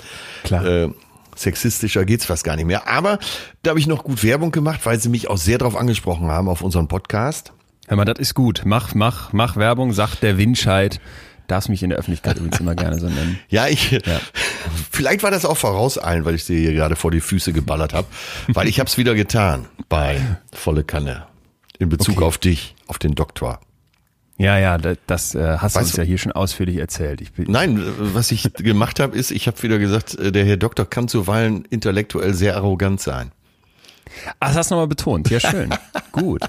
Klar. 0.45 0.65
Äh, 0.65 0.89
sexistischer 1.39 2.05
geht's 2.05 2.25
fast 2.25 2.43
gar 2.43 2.55
nicht 2.55 2.65
mehr. 2.65 2.87
Aber 2.87 3.19
da 3.63 3.69
habe 3.71 3.79
ich 3.79 3.87
noch 3.87 4.03
gut 4.03 4.23
Werbung 4.23 4.51
gemacht, 4.51 4.81
weil 4.85 4.99
sie 4.99 5.09
mich 5.09 5.29
auch 5.29 5.37
sehr 5.37 5.57
darauf 5.57 5.75
angesprochen 5.75 6.27
haben 6.29 6.47
auf 6.49 6.61
unseren 6.61 6.87
Podcast. 6.87 7.53
Hör 7.87 7.97
mal, 7.97 8.05
das 8.05 8.19
ist 8.19 8.33
gut. 8.33 8.63
Mach, 8.65 8.95
mach, 8.95 9.31
mach 9.33 9.55
Werbung, 9.55 9.93
sagt 9.93 10.21
der 10.23 10.37
Windscheid. 10.37 10.99
Darfst 11.47 11.69
mich 11.69 11.81
in 11.81 11.89
der 11.89 11.97
Öffentlichkeit 11.99 12.35
übrigens 12.37 12.59
immer 12.59 12.75
gerne 12.75 12.99
so 12.99 13.07
nennen. 13.07 13.39
Ja, 13.47 13.67
ich. 13.67 13.97
Vielleicht 14.91 15.23
war 15.23 15.31
das 15.31 15.45
auch 15.45 15.55
vorauseilen, 15.55 16.25
weil 16.25 16.35
ich 16.35 16.43
sie 16.43 16.59
hier 16.59 16.73
gerade 16.73 16.97
vor 16.97 17.11
die 17.11 17.21
Füße 17.21 17.53
geballert 17.53 17.93
habe, 17.93 18.07
weil 18.49 18.67
ich 18.67 18.79
habe 18.81 18.89
es 18.89 18.97
wieder 18.97 19.15
getan 19.15 19.65
bei 19.87 20.19
volle 20.53 20.83
Kanne 20.83 21.25
in 21.79 21.87
Bezug 21.87 22.17
Okay. 22.17 22.25
auf 22.25 22.37
dich, 22.37 22.75
auf 22.87 22.97
den 22.99 23.15
Doktor. 23.15 23.61
Ja, 24.39 24.57
ja, 24.59 24.77
das, 24.77 25.33
äh, 25.33 25.57
hast 25.57 25.75
du 25.75 25.79
Weißt 25.79 25.87
uns 25.87 25.91
du- 25.93 26.01
ja 26.01 26.03
hier 26.03 26.17
schon 26.19 26.31
ausführlich 26.31 26.77
erzählt. 26.77 27.21
Ich 27.21 27.31
bin, 27.33 27.51
Nein, 27.51 27.81
was 27.97 28.31
ich 28.31 28.51
gemacht 28.57 28.99
habe, 28.99 29.17
ist, 29.17 29.31
ich 29.31 29.47
habe 29.47 29.61
wieder 29.63 29.79
gesagt, 29.79 30.13
äh, 30.15 30.31
der 30.31 30.45
Herr 30.45 30.57
Doktor 30.57 30.85
kann 30.87 31.07
zuweilen 31.07 31.65
intellektuell 31.69 32.33
sehr 32.35 32.55
arrogant 32.55 33.01
sein. 33.01 33.31
Ach, 34.39 34.47
das 34.49 34.57
hast 34.57 34.71
du 34.71 34.75
nochmal 34.75 34.87
betont. 34.87 35.29
Ja, 35.29 35.39
schön. 35.39 35.69
Gut. 36.11 36.41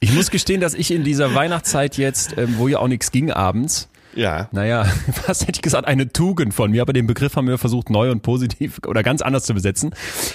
Ich 0.00 0.12
muss 0.12 0.30
gestehen, 0.30 0.60
dass 0.60 0.74
ich 0.74 0.90
in 0.90 1.02
dieser 1.02 1.34
Weihnachtszeit 1.34 1.96
jetzt, 1.96 2.36
ähm, 2.38 2.54
wo 2.58 2.68
ja 2.68 2.78
auch 2.78 2.88
nichts 2.88 3.10
ging 3.10 3.30
abends, 3.32 3.88
Ja. 4.16 4.48
naja, 4.52 4.86
was 5.26 5.42
hätte 5.42 5.52
ich 5.58 5.62
gesagt, 5.62 5.86
eine 5.86 6.12
Tugend 6.12 6.54
von 6.54 6.70
mir, 6.70 6.82
aber 6.82 6.92
den 6.92 7.06
Begriff 7.06 7.36
haben 7.36 7.48
wir 7.48 7.58
versucht 7.58 7.90
neu 7.90 8.10
und 8.10 8.22
positiv 8.22 8.80
oder 8.86 9.02
ganz 9.02 9.22
anders 9.22 9.44
zu 9.44 9.54
besetzen. 9.54 9.94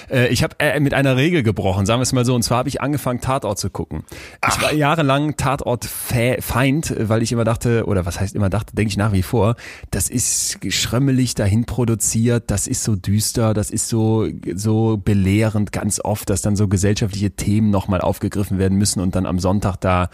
Äh, 0.10 0.28
ich 0.28 0.44
habe 0.44 0.56
äh, 0.60 0.80
mit 0.80 0.94
einer 0.94 1.16
Regel 1.16 1.44
gebrochen, 1.44 1.86
sagen 1.86 2.00
wir 2.00 2.04
es 2.04 2.14
mal 2.14 2.26
so, 2.26 2.36
und 2.36 2.44
zwar 2.44 2.60
habe 2.60 2.70
ich 2.70 2.82
angefangen, 2.82 3.22
Tatort 3.22 3.58
zu 3.60 3.70
gucken. 3.70 4.04
Ich 4.48 4.62
war 4.62 4.74
jahrelang 4.74 5.36
Tatort-Feind, 5.38 6.96
weil 7.00 7.22
ich 7.24 7.32
immer 7.32 7.44
dachte, 7.44 7.86
oder 7.86 8.06
was 8.06 8.20
heißt 8.20 8.36
immer 8.36 8.50
dachte, 8.50 8.76
denke 8.76 8.90
ich 8.90 8.98
nach 8.98 9.12
wie 9.14 9.24
vor, 9.24 9.56
das 9.92 10.10
ist 10.10 10.58
schrömmelig 10.70 11.36
dahin 11.36 11.66
produziert, 11.66 12.52
das 12.52 12.68
ist 12.68 12.84
so 12.84 12.96
düster, 12.96 13.54
das 13.54 13.70
ist 13.72 13.90
so, 13.90 14.28
so 14.56 14.98
belehrend 14.98 15.72
ganz 15.72 16.00
oft, 16.04 16.30
dass 16.30 16.42
dann 16.42 16.56
so 16.56 16.68
gesellschaftliche 16.68 17.32
Themen 17.32 17.70
nochmal 17.70 18.02
aufgegriffen 18.02 18.58
werden 18.60 18.78
müssen 18.78 19.00
und 19.00 19.16
dann 19.16 19.26
am 19.26 19.40
Sonntag 19.40 19.78
da 19.78 20.10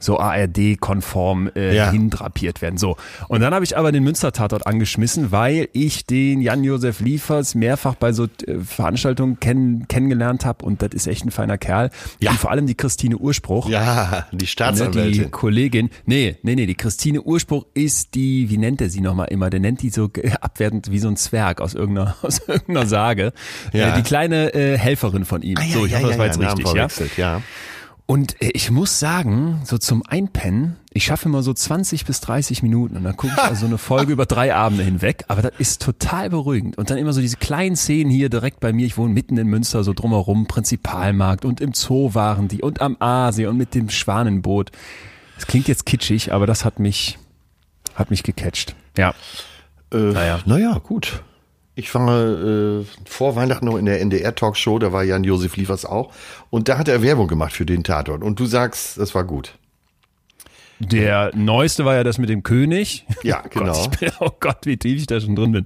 so 0.00 0.18
ARD-konform 0.20 1.50
äh, 1.56 1.74
Ja. 1.74 1.90
hindrapiert 1.90 2.62
werden. 2.62 2.78
So. 2.78 2.96
Und 3.28 3.40
dann 3.40 3.54
habe 3.54 3.64
ich 3.64 3.76
aber 3.76 3.92
den 3.92 4.04
Münster-Tatort 4.04 4.66
angeschmissen, 4.66 5.32
weil 5.32 5.68
ich 5.72 6.04
den 6.04 6.40
Jan-Josef 6.40 7.00
Liefers 7.00 7.54
mehrfach 7.54 7.94
bei 7.94 8.12
so 8.12 8.24
äh, 8.24 8.58
Veranstaltungen 8.64 9.40
kenn 9.40 9.86
kennengelernt 9.88 10.44
habe 10.44 10.64
und 10.64 10.82
das 10.82 10.90
ist 10.92 11.06
echt 11.06 11.24
ein 11.24 11.30
feiner 11.30 11.58
Kerl. 11.58 11.90
Ja. 12.20 12.30
Und 12.30 12.38
vor 12.38 12.50
allem 12.50 12.66
die 12.66 12.74
Christine 12.74 13.16
Urspruch. 13.16 13.68
Ja, 13.68 14.26
die 14.32 14.38
Ne, 14.38 14.38
die 14.38 14.46
Staatsanwältin. 14.46 15.30
Kollegin, 15.30 15.90
nee, 16.06 16.36
nee, 16.42 16.54
nee, 16.54 16.66
die 16.66 16.74
Christine 16.74 17.22
Urspruch 17.22 17.66
ist 17.74 18.14
die, 18.14 18.50
wie 18.50 18.58
nennt 18.58 18.80
er 18.80 18.90
sie 18.90 19.00
nochmal 19.00 19.28
immer? 19.28 19.50
Der 19.50 19.60
nennt 19.60 19.82
die 19.82 19.90
so 19.90 20.10
äh, 20.14 20.30
abwertend 20.40 20.90
wie 20.90 20.98
so 20.98 21.08
ein 21.08 21.16
Zwerg 21.16 21.60
aus 21.60 21.74
irgendeiner, 21.74 22.16
aus 22.22 22.40
irgendeiner 22.46 22.86
Sage. 22.86 23.32
Ja. 23.72 23.94
Äh, 23.94 23.96
die 23.96 24.02
kleine 24.02 24.54
äh, 24.54 24.78
Helferin 24.78 25.24
von 25.24 25.42
ihm. 25.42 25.56
Ah, 25.58 25.64
ja, 25.64 25.72
so, 25.72 25.86
ich 25.86 25.92
ja, 25.92 25.98
hoffe, 25.98 26.08
das 26.08 26.18
war 26.18 26.26
jetzt 26.26 26.40
richtig, 26.40 27.16
ja. 27.18 27.36
ja. 27.36 27.42
Und 28.10 28.40
äh, 28.40 28.52
ich 28.54 28.70
muss 28.70 28.98
sagen, 28.98 29.60
so 29.64 29.76
zum 29.76 30.02
Einpennen, 30.06 30.76
ich 30.94 31.04
schaffe 31.04 31.28
immer 31.28 31.42
so 31.42 31.52
20 31.52 32.06
bis 32.06 32.22
30 32.22 32.62
Minuten 32.62 32.96
und 32.96 33.04
dann 33.04 33.18
gucke 33.18 33.34
ich 33.36 33.42
also 33.42 33.66
eine 33.66 33.76
Folge 33.76 34.12
über 34.12 34.24
drei 34.24 34.54
Abende 34.54 34.82
hinweg, 34.82 35.26
aber 35.28 35.42
das 35.42 35.52
ist 35.58 35.82
total 35.82 36.30
beruhigend. 36.30 36.78
Und 36.78 36.88
dann 36.88 36.96
immer 36.96 37.12
so 37.12 37.20
diese 37.20 37.36
kleinen 37.36 37.76
Szenen 37.76 38.10
hier 38.10 38.30
direkt 38.30 38.60
bei 38.60 38.72
mir, 38.72 38.86
ich 38.86 38.96
wohne 38.96 39.12
mitten 39.12 39.36
in 39.36 39.46
Münster, 39.46 39.84
so 39.84 39.92
drumherum, 39.92 40.46
Prinzipalmarkt 40.46 41.44
und 41.44 41.60
im 41.60 41.74
Zoo 41.74 42.14
waren 42.14 42.48
die 42.48 42.62
und 42.62 42.80
am 42.80 42.96
Aasee 42.98 43.44
und 43.46 43.58
mit 43.58 43.74
dem 43.74 43.90
Schwanenboot. 43.90 44.70
Das 45.36 45.46
klingt 45.46 45.68
jetzt 45.68 45.84
kitschig, 45.84 46.32
aber 46.32 46.46
das 46.46 46.64
hat 46.64 46.80
mich, 46.80 47.18
hat 47.94 48.10
mich 48.10 48.22
gecatcht. 48.22 48.74
Ja. 48.96 49.12
Äh, 49.92 49.98
Naja. 49.98 50.40
naja, 50.46 50.78
gut. 50.82 51.22
Ich 51.78 51.94
war 51.94 52.10
äh, 52.10 52.84
vor 53.04 53.36
Weihnachten 53.36 53.66
noch 53.66 53.76
in 53.76 53.84
der 53.84 54.00
NDR-Talkshow, 54.00 54.80
da 54.80 54.92
war 54.92 55.04
Jan-Josef 55.04 55.56
Liefers 55.56 55.84
auch. 55.84 56.12
Und 56.50 56.68
da 56.68 56.76
hat 56.76 56.88
er 56.88 57.02
Werbung 57.02 57.28
gemacht 57.28 57.52
für 57.52 57.64
den 57.64 57.84
Tatort. 57.84 58.24
Und 58.24 58.40
du 58.40 58.46
sagst, 58.46 58.98
das 58.98 59.14
war 59.14 59.22
gut. 59.22 59.54
Der 60.80 61.30
neueste 61.36 61.84
war 61.84 61.94
ja 61.94 62.02
das 62.02 62.18
mit 62.18 62.30
dem 62.30 62.42
König. 62.42 63.06
Ja, 63.22 63.42
Oh 63.46 63.48
genau. 63.48 63.72
Gott, 63.74 63.92
ich 63.92 63.98
bin, 64.00 64.10
oh 64.18 64.30
Gott, 64.40 64.58
wie 64.64 64.76
tief 64.76 64.98
ich 64.98 65.06
da 65.06 65.20
schon 65.20 65.36
drin 65.36 65.52
bin. 65.52 65.64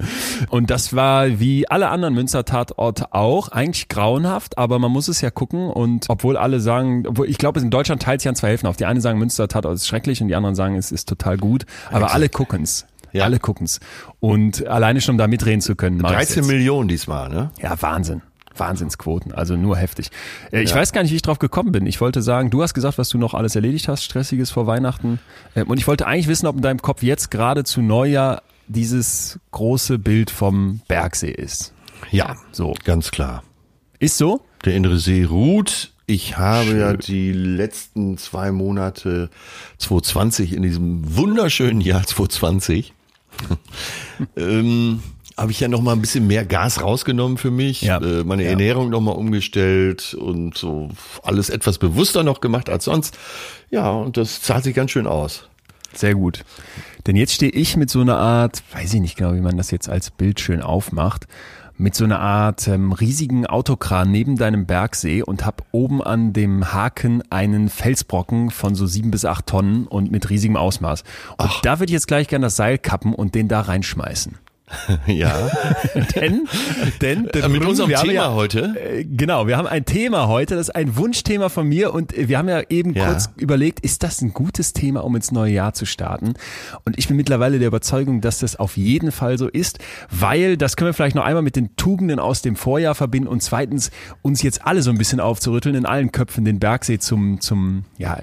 Und 0.51 0.69
das 0.69 0.95
war 0.95 1.41
wie 1.41 1.67
alle 1.71 1.89
anderen 1.89 2.13
Münster-Tatorte 2.13 3.15
auch, 3.15 3.49
eigentlich 3.49 3.89
grauenhaft, 3.89 4.59
aber 4.59 4.79
man 4.79 4.93
muss 4.93 5.09
es 5.09 5.23
ja 5.23 5.31
gucken. 5.31 5.71
Und 5.71 6.05
obwohl 6.11 6.37
alle 6.37 6.61
sagen, 6.61 7.07
obwohl 7.07 7.27
ich 7.27 7.39
glaube, 7.39 7.59
in 7.61 7.71
Deutschland 7.71 8.03
teilt 8.03 8.21
sich 8.21 8.29
an 8.29 8.37
zwei 8.37 8.49
Hälften 8.49 8.67
auf. 8.67 8.77
Die 8.77 8.85
einen 8.85 9.01
sagen, 9.01 9.19
Münster-Tatort 9.19 9.77
ist 9.77 9.89
schrecklich 9.89 10.21
und 10.21 10.29
die 10.29 10.35
anderen 10.35 10.55
sagen, 10.57 10.77
es 10.77 10.93
ist 10.93 11.09
total 11.09 11.39
gut. 11.39 11.65
Aber 11.91 12.13
alle 12.13 12.29
gucken's. 12.29 12.87
Ja. 13.13 13.25
Alle 13.25 13.39
gucken's. 13.39 13.81
Und 14.21 14.67
alleine 14.67 15.01
schon 15.01 15.15
um 15.15 15.19
da 15.19 15.27
mitreden 15.29 15.61
zu 15.61 15.77
können. 15.77 15.99
mach 15.99 16.11
ich's 16.11 16.29
13 16.29 16.37
jetzt. 16.45 16.47
Millionen 16.51 16.89
diesmal, 16.89 17.29
ne? 17.29 17.51
Ja, 17.61 17.81
Wahnsinn. 17.81 18.23
Wahnsinnsquoten, 18.57 19.33
also 19.33 19.57
nur 19.57 19.77
heftig. 19.79 20.11
Äh, 20.51 20.63
Ich 20.63 20.75
weiß 20.75 20.93
gar 20.93 21.03
nicht, 21.03 21.11
wie 21.13 21.17
ich 21.17 21.23
drauf 21.23 21.39
gekommen 21.39 21.73
bin. 21.73 21.87
Ich 21.87 22.01
wollte 22.03 22.21
sagen, 22.21 22.51
du 22.51 22.63
hast 22.63 22.75
gesagt, 22.75 22.99
was 22.99 23.09
du 23.09 23.17
noch 23.17 23.33
alles 23.33 23.55
erledigt 23.57 23.89
hast, 23.89 24.05
stressiges 24.05 24.51
vor 24.51 24.67
Weihnachten. 24.67 25.21
Ähm, 25.57 25.69
Und 25.69 25.79
ich 25.79 25.87
wollte 25.89 26.07
eigentlich 26.07 26.29
wissen, 26.29 26.47
ob 26.47 26.57
in 26.57 26.63
deinem 26.63 26.83
Kopf 26.83 27.03
jetzt 27.03 27.31
gerade 27.31 27.65
zu 27.65 27.81
Neujahr 27.81 28.43
dieses 28.69 29.39
große 29.53 29.99
Bild 29.99 30.31
vom 30.31 30.81
Bergsee 30.87 31.31
ist. 31.31 31.73
Ja, 32.11 32.37
So. 32.53 32.75
ganz 32.85 33.11
klar. 33.11 33.43
Ist 33.99 34.19
so? 34.19 34.43
Der 34.67 34.75
innere 34.75 34.99
See 34.99 35.25
ruht. 35.25 35.93
Ich 36.07 36.37
habe 36.37 36.77
ja 36.79 36.93
die 36.95 37.33
letzten 37.33 38.19
zwei 38.19 38.53
Monate 38.53 39.31
2020 39.79 40.53
in 40.53 40.63
diesem 40.63 41.17
wunderschönen 41.17 41.81
Jahr 41.81 42.03
2020 42.05 42.93
ähm, 44.37 45.03
habe 45.37 45.51
ich 45.51 45.61
ja 45.61 45.69
noch 45.69 45.81
mal 45.81 45.93
ein 45.93 46.01
bisschen 46.01 46.27
mehr 46.27 46.45
Gas 46.45 46.83
rausgenommen 46.83 47.39
für 47.39 47.51
mich, 47.51 47.83
Ja. 47.83 47.99
äh, 47.99 48.23
meine 48.25 48.45
Ja. 48.45 48.51
Ernährung 48.51 48.91
noch 48.91 49.01
mal 49.01 49.13
umgestellt 49.13 50.15
und 50.15 50.57
so 50.59 50.91
alles 51.23 51.49
etwas 51.51 51.79
bewusster 51.79 52.23
noch 52.23 52.41
gemacht 52.41 52.69
als 52.69 52.85
sonst. 52.85 53.17
Ja, 53.71 53.91
und 53.91 54.17
das 54.17 54.43
zahlt 54.43 54.65
sich 54.65 54.75
ganz 54.75 54.91
schön 54.91 55.07
aus. 55.07 55.49
Sehr 55.95 56.15
gut. 56.15 56.45
Denn 57.07 57.17
jetzt 57.17 57.33
stehe 57.35 57.53
ich 57.53 57.77
mit 57.77 57.91
so 57.91 58.01
einer 58.01 58.17
Art, 58.17 58.63
weiß 58.73 58.95
ich 58.95 59.01
nicht 59.01 59.17
genau, 59.17 59.35
wie 59.35 59.41
man 59.41 59.57
das 59.57 59.71
jetzt 59.71 59.89
als 59.89 60.11
Bild 60.11 60.41
schön 60.41 60.63
aufmacht, 60.63 61.27
mit 61.83 61.97
so 61.97 62.05
einer 62.05 62.21
Art 62.21 62.69
ähm, 62.69 62.93
riesigen 62.93 63.45
Autokran 63.45 64.11
neben 64.11 64.37
deinem 64.37 64.67
Bergsee 64.67 65.23
und 65.23 65.45
hab 65.45 65.65
oben 65.73 66.01
an 66.01 66.33
dem 66.33 66.73
Haken 66.73 67.25
einen 67.29 67.69
Felsbrocken 67.69 68.51
von 68.51 68.77
so 68.77 68.87
sieben 68.87 69.11
bis 69.11 69.25
acht 69.25 69.49
Tonnen 69.49 69.89
und 69.89 70.13
mit 70.13 70.31
riesigem 70.31 70.57
Ausmaß. 70.57 71.03
Und 71.39 71.51
da 71.65 71.81
würde 71.81 71.91
ich 71.91 71.95
jetzt 71.95 72.07
gleich 72.07 72.29
gerne 72.29 72.47
das 72.47 72.57
Seil 72.57 72.79
kappen 72.79 73.15
und 73.15 73.35
den 73.35 73.49
da 73.49 73.63
reinschmeißen. 73.63 74.39
Ja, 75.07 75.51
Denn, 76.17 76.47
denn, 77.01 77.29
denn 77.35 77.53
mit 77.53 77.65
unserem 77.65 77.91
wir 77.91 77.99
haben 77.99 78.09
Thema 78.09 78.23
ja, 78.23 78.33
heute. 78.33 78.75
äh, 78.79 79.05
Genau, 79.05 79.47
wir 79.47 79.57
haben 79.57 79.67
ein 79.67 79.85
Thema 79.85 80.29
heute, 80.29 80.55
das 80.55 80.69
ist 80.69 80.75
ein 80.75 80.97
Wunschthema 80.97 81.49
von 81.49 81.69
mir 81.69 81.93
und 81.93 82.15
wir 82.17 82.39
haben 82.39 82.49
ja 82.49 82.63
eben 82.69 82.95
Ja. 82.95 83.07
kurz 83.07 83.31
überlegt, 83.37 83.81
ist 83.81 84.03
das 84.03 84.21
ein 84.23 84.33
gutes 84.33 84.73
Thema, 84.73 85.05
um 85.05 85.15
ins 85.17 85.33
neue 85.33 85.53
Jahr 85.53 85.75
zu 85.75 85.85
starten? 85.87 86.35
Und 86.85 86.99
ich 86.99 87.09
bin 87.09 87.17
mittlerweile 87.17 87.59
der 87.59 87.69
Überzeugung, 87.69 88.21
dass 88.21 88.39
das 88.39 88.57
auf 88.57 88.77
jeden 88.77 89.13
Fall 89.13 89.39
so 89.39 89.49
ist, 89.49 89.79
weil 90.11 90.57
das 90.57 90.77
können 90.77 90.89
wir 90.89 90.95
vielleicht 90.95 91.17
noch 91.17 91.25
einmal 91.25 91.43
mit 91.43 91.57
den 91.57 91.75
Tugenden 91.77 92.19
aus 92.19 92.43
dem 92.43 92.57
Vorjahr 92.57 92.95
verbinden 92.95 93.29
und 93.29 93.43
zweitens 93.43 93.91
uns 94.23 94.43
jetzt 94.43 94.67
alle 94.67 94.83
so 94.83 94.91
ein 94.91 94.99
bisschen 94.99 95.21
aufzurütteln, 95.21 95.75
in 95.75 95.87
allen 95.87 96.13
Köpfen 96.13 96.45
den 96.45 96.59
Bergsee 96.59 96.99
zum, 96.99 97.41
zum, 97.41 97.85
ja, 97.99 98.19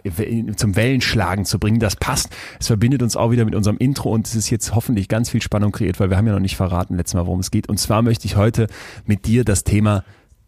zum 0.55 0.75
Wellenschlagen 0.75 1.45
zu 1.45 1.59
bringen. 1.59 1.79
Das 1.79 1.95
passt. 1.95 2.29
Es 2.59 2.67
verbindet 2.67 3.01
uns 3.03 3.15
auch 3.15 3.31
wieder 3.31 3.45
mit 3.45 3.55
unserem 3.55 3.77
Intro 3.77 4.09
und 4.11 4.27
es 4.27 4.35
ist 4.35 4.49
jetzt 4.49 4.75
hoffentlich 4.75 5.07
ganz 5.07 5.29
viel 5.29 5.41
Spannung 5.41 5.71
kreiert, 5.71 5.99
weil 5.99 6.09
wir 6.09 6.17
haben 6.17 6.27
ja 6.27 6.33
noch 6.33 6.38
nicht 6.39 6.55
verraten 6.55 6.95
letztes 6.97 7.15
Mal, 7.15 7.25
worum 7.25 7.39
es 7.39 7.51
geht. 7.51 7.69
Und 7.69 7.77
zwar 7.79 8.01
möchte 8.01 8.25
ich 8.25 8.35
heute 8.35 8.67
mit 9.05 9.25
dir 9.25 9.43
das 9.43 9.63
Thema 9.63 10.03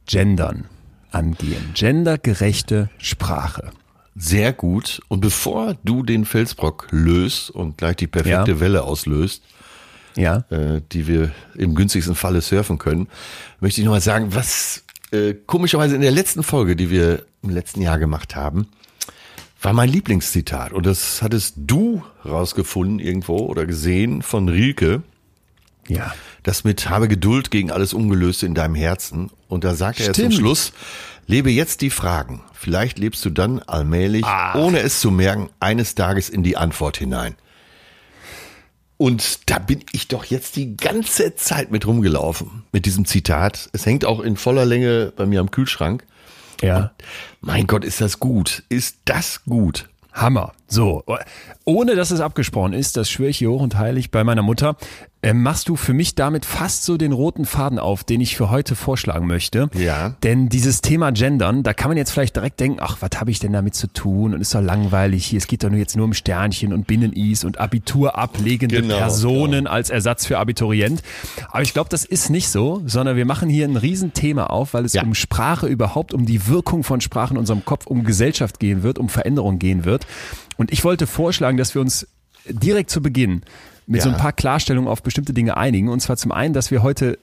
Gendern 0.05 0.65
angehen. 1.11 1.71
Gendergerechte 1.73 2.89
Sprache. 2.97 3.71
Sehr 4.15 4.51
gut. 4.53 5.01
Und 5.07 5.21
bevor 5.21 5.75
du 5.83 6.03
den 6.03 6.25
Felsbrock 6.25 6.87
löst 6.91 7.49
und 7.49 7.77
gleich 7.77 7.95
die 7.97 8.07
perfekte 8.07 8.51
Ja. 8.51 8.59
Welle 8.59 8.83
auslöst, 8.83 9.43
Ja. 10.17 10.43
äh, 10.49 10.81
die 10.91 11.07
wir 11.07 11.31
im 11.55 11.75
günstigsten 11.75 12.15
Falle 12.15 12.41
surfen 12.41 12.77
können, 12.77 13.07
möchte 13.61 13.79
ich 13.81 13.85
noch 13.85 13.93
mal 13.93 14.01
sagen, 14.01 14.33
was 14.35 14.83
äh, 15.11 15.33
komischerweise 15.45 15.95
in 15.95 16.01
der 16.01 16.11
letzten 16.11 16.43
Folge, 16.43 16.75
die 16.75 16.89
wir 16.89 17.25
im 17.43 17.49
letzten 17.49 17.81
Jahr 17.81 17.99
gemacht 17.99 18.35
haben, 18.35 18.67
war 19.61 19.73
mein 19.73 19.89
Lieblingszitat. 19.89 20.73
Und 20.73 20.85
das 20.85 21.21
hattest 21.21 21.53
du 21.57 22.01
rausgefunden 22.25 22.99
irgendwo 22.99 23.37
oder 23.37 23.65
gesehen 23.65 24.21
von 24.21 24.49
Rilke. 24.49 25.03
Ja. 25.95 26.13
Das 26.43 26.63
mit 26.63 26.89
habe 26.89 27.07
Geduld 27.07 27.51
gegen 27.51 27.71
alles 27.71 27.93
Ungelöste 27.93 28.45
in 28.45 28.55
deinem 28.55 28.75
Herzen. 28.75 29.29
Und 29.47 29.63
da 29.63 29.75
sagt 29.75 29.99
er 29.99 30.05
zum 30.07 30.13
Stimmt. 30.13 30.33
Schluss, 30.35 30.73
lebe 31.27 31.51
jetzt 31.51 31.81
die 31.81 31.89
Fragen. 31.89 32.41
Vielleicht 32.53 32.99
lebst 32.99 33.23
du 33.25 33.29
dann 33.29 33.59
allmählich, 33.59 34.25
Ah. 34.25 34.55
ohne 34.57 34.79
es 34.79 34.99
zu 34.99 35.11
merken, 35.11 35.49
eines 35.59 35.95
Tages 35.95 36.29
in 36.29 36.43
die 36.43 36.57
Antwort 36.57 36.97
hinein. 36.97 37.35
Und 38.97 39.49
da 39.49 39.57
bin 39.57 39.83
ich 39.93 40.07
doch 40.07 40.25
jetzt 40.25 40.55
die 40.55 40.77
ganze 40.77 41.35
Zeit 41.35 41.71
mit 41.71 41.87
rumgelaufen, 41.87 42.63
mit 42.71 42.85
diesem 42.85 43.05
Zitat. 43.05 43.69
Es 43.73 43.85
hängt 43.87 44.05
auch 44.05 44.19
in 44.19 44.37
voller 44.37 44.65
Länge 44.65 45.11
bei 45.15 45.25
mir 45.25 45.39
am 45.39 45.49
Kühlschrank. 45.49 46.05
Ja. 46.61 46.91
Mein 47.39 47.65
Gott, 47.65 47.83
ist 47.83 47.99
das 48.01 48.19
gut. 48.19 48.61
Ist 48.69 48.97
das 49.05 49.43
gut? 49.45 49.89
Hammer. 50.13 50.53
So, 50.67 51.03
ohne 51.71 51.95
dass 51.95 52.11
es 52.11 52.19
abgesprochen 52.21 52.73
ist, 52.73 52.97
das 52.97 53.09
schwöre 53.09 53.29
ich 53.29 53.37
hier 53.37 53.49
hoch 53.51 53.61
und 53.61 53.77
heilig 53.77 54.11
bei 54.11 54.23
meiner 54.23 54.41
Mutter, 54.41 54.75
äh, 55.23 55.33
machst 55.33 55.69
du 55.69 55.75
für 55.75 55.93
mich 55.93 56.15
damit 56.15 56.45
fast 56.45 56.83
so 56.83 56.97
den 56.97 57.11
roten 57.11 57.45
Faden 57.45 57.77
auf, 57.77 58.03
den 58.03 58.21
ich 58.21 58.35
für 58.35 58.49
heute 58.49 58.75
vorschlagen 58.75 59.27
möchte. 59.27 59.69
Ja. 59.75 60.15
Denn 60.23 60.49
dieses 60.49 60.81
Thema 60.81 61.11
Gendern, 61.11 61.61
da 61.61 61.73
kann 61.73 61.89
man 61.89 61.97
jetzt 61.97 62.09
vielleicht 62.11 62.35
direkt 62.35 62.59
denken, 62.59 62.79
ach, 62.81 62.97
was 63.01 63.11
habe 63.19 63.29
ich 63.29 63.37
denn 63.39 63.53
damit 63.53 63.75
zu 63.75 63.85
tun? 63.87 64.33
Und 64.33 64.41
ist 64.41 64.55
doch 64.55 64.61
langweilig 64.61 65.25
hier. 65.27 65.37
Es 65.37 65.45
geht 65.45 65.63
doch 65.63 65.69
nur 65.69 65.77
jetzt 65.77 65.95
nur 65.95 66.05
um 66.05 66.13
Sternchen 66.15 66.73
und 66.73 66.87
Binnen-Is 66.87 67.43
und 67.43 67.59
Abitur 67.59 68.17
ablegende 68.17 68.81
Genau, 68.81 68.97
Personen 68.97 69.67
als 69.67 69.91
Ersatz 69.91 70.25
für 70.25 70.39
Abiturient. 70.39 71.03
Aber 71.51 71.61
ich 71.61 71.73
glaube, 71.73 71.89
das 71.89 72.03
ist 72.03 72.31
nicht 72.31 72.49
so, 72.49 72.81
sondern 72.87 73.15
wir 73.15 73.25
machen 73.25 73.47
hier 73.47 73.67
ein 73.67 73.77
Riesenthema 73.77 74.47
auf, 74.47 74.73
weil 74.73 74.85
es 74.85 74.93
Ja. 74.93 75.03
um 75.03 75.13
Sprache 75.13 75.67
überhaupt, 75.67 76.13
um 76.15 76.25
die 76.25 76.47
Wirkung 76.47 76.83
von 76.83 76.99
Sprache 76.99 77.35
in 77.35 77.37
unserem 77.37 77.63
Kopf, 77.63 77.85
um 77.85 78.03
Gesellschaft 78.03 78.59
gehen 78.59 78.81
wird, 78.81 78.97
um 78.97 79.07
Veränderung 79.07 79.59
gehen 79.59 79.85
wird. 79.85 80.07
Und 80.61 80.71
ich 80.71 80.83
wollte 80.83 81.07
vorschlagen, 81.07 81.57
dass 81.57 81.73
wir 81.75 81.81
uns 81.81 82.07
direkt 82.47 82.91
zu 82.91 83.01
Beginn 83.01 83.41
mit 83.87 84.01
so 84.03 84.09
Ja. 84.09 84.15
ein 84.15 84.21
paar 84.21 84.31
Klarstellungen 84.31 84.87
auf 84.89 85.01
bestimmte 85.03 85.33
Dinge 85.33 85.57
einigen. 85.57 85.89
Und 85.89 85.99
zwar 86.01 86.17
zum 86.17 86.31
einen, 86.31 86.53
dass 86.53 86.69
wir 86.71 86.83
heute 86.83 87.17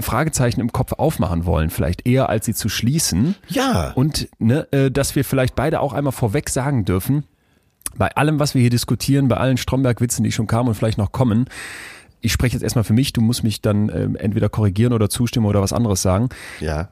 Fragezeichen 0.00 0.60
im 0.60 0.72
Kopf 0.72 0.92
aufmachen 0.94 1.46
wollen, 1.46 1.70
vielleicht 1.70 2.06
eher 2.06 2.28
als 2.28 2.44
sie 2.44 2.54
zu 2.54 2.68
schließen. 2.68 3.36
Ja. 3.48 3.92
Und 3.92 4.28
ne, 4.40 4.66
äh, 4.72 4.90
dass 4.90 5.14
wir 5.16 5.24
vielleicht 5.24 5.54
beide 5.54 5.80
auch 5.80 5.92
einmal 5.92 6.12
vorweg 6.12 6.50
sagen 6.50 6.84
dürfen, 6.84 7.24
bei 7.96 8.08
allem, 8.16 8.40
was 8.40 8.54
wir 8.54 8.60
hier 8.60 8.70
diskutieren, 8.70 9.28
bei 9.28 9.36
allen 9.36 9.56
Stromberg-Witzen, 9.56 10.24
die 10.24 10.32
schon 10.32 10.46
kamen 10.48 10.68
und 10.68 10.74
vielleicht 10.74 10.98
noch 10.98 11.12
kommen, 11.12 11.46
ich 12.20 12.32
spreche 12.32 12.54
jetzt 12.56 12.62
erstmal 12.62 12.84
für 12.84 12.92
mich, 12.94 13.12
du 13.12 13.20
musst 13.20 13.44
mich 13.44 13.62
dann 13.62 13.88
ähm, 13.94 14.16
entweder 14.16 14.48
korrigieren 14.48 14.92
oder 14.92 15.08
zustimmen 15.08 15.46
oder 15.46 15.60
was 15.62 15.72
anderes 15.72 16.02
sagen. 16.02 16.28
Ja. 16.60 16.88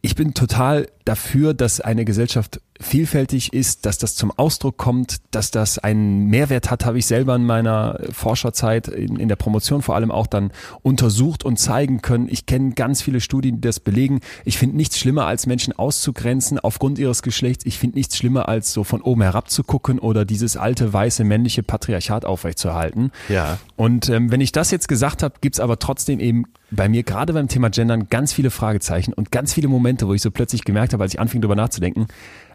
Ich 0.00 0.14
bin 0.14 0.32
total 0.34 0.88
dafür, 1.04 1.54
dass 1.54 1.80
eine 1.80 2.04
Gesellschaft 2.04 2.60
vielfältig 2.80 3.52
ist, 3.52 3.86
dass 3.86 3.98
das 3.98 4.16
zum 4.16 4.32
Ausdruck 4.32 4.76
kommt, 4.76 5.18
dass 5.30 5.50
das 5.50 5.78
einen 5.78 6.26
Mehrwert 6.26 6.70
hat, 6.70 6.84
habe 6.84 6.98
ich 6.98 7.06
selber 7.06 7.36
in 7.36 7.44
meiner 7.44 8.00
Forscherzeit 8.12 8.88
in, 8.88 9.16
in 9.16 9.28
der 9.28 9.36
Promotion 9.36 9.82
vor 9.82 9.94
allem 9.94 10.10
auch 10.10 10.26
dann 10.26 10.50
untersucht 10.82 11.44
und 11.44 11.58
zeigen 11.58 12.02
können. 12.02 12.28
Ich 12.28 12.46
kenne 12.46 12.72
ganz 12.72 13.00
viele 13.00 13.20
Studien, 13.20 13.56
die 13.56 13.60
das 13.60 13.78
belegen. 13.78 14.20
Ich 14.44 14.58
finde 14.58 14.76
nichts 14.76 14.98
schlimmer, 14.98 15.26
als 15.26 15.46
Menschen 15.46 15.72
auszugrenzen 15.72 16.58
aufgrund 16.58 16.98
ihres 16.98 17.22
Geschlechts. 17.22 17.64
Ich 17.64 17.78
finde 17.78 17.96
nichts 17.96 18.16
schlimmer, 18.16 18.48
als 18.48 18.72
so 18.72 18.82
von 18.82 19.02
oben 19.02 19.22
herab 19.22 19.50
zu 19.50 19.62
gucken 19.62 20.00
oder 20.00 20.24
dieses 20.24 20.56
alte, 20.56 20.92
weiße, 20.92 21.22
männliche 21.22 21.62
Patriarchat 21.62 22.24
aufrechtzuerhalten. 22.24 23.12
Ja. 23.28 23.58
Und 23.76 24.08
ähm, 24.08 24.32
wenn 24.32 24.40
ich 24.40 24.52
das 24.52 24.70
jetzt 24.72 24.88
gesagt 24.88 25.22
habe, 25.22 25.34
gibt's 25.40 25.60
aber 25.60 25.78
trotzdem 25.78 26.18
eben 26.18 26.44
bei 26.70 26.88
mir 26.88 27.02
gerade 27.02 27.32
beim 27.32 27.48
Thema 27.48 27.70
Gendern 27.70 28.08
ganz 28.08 28.32
viele 28.32 28.50
Fragezeichen 28.50 29.12
und 29.12 29.30
ganz 29.30 29.52
viele 29.54 29.68
Momente, 29.68 30.08
wo 30.08 30.14
ich 30.14 30.22
so 30.22 30.30
plötzlich 30.30 30.64
gemerkt 30.64 30.92
habe, 30.92 31.02
als 31.02 31.14
ich 31.14 31.20
anfing 31.20 31.40
darüber 31.40 31.56
nachzudenken, 31.56 32.06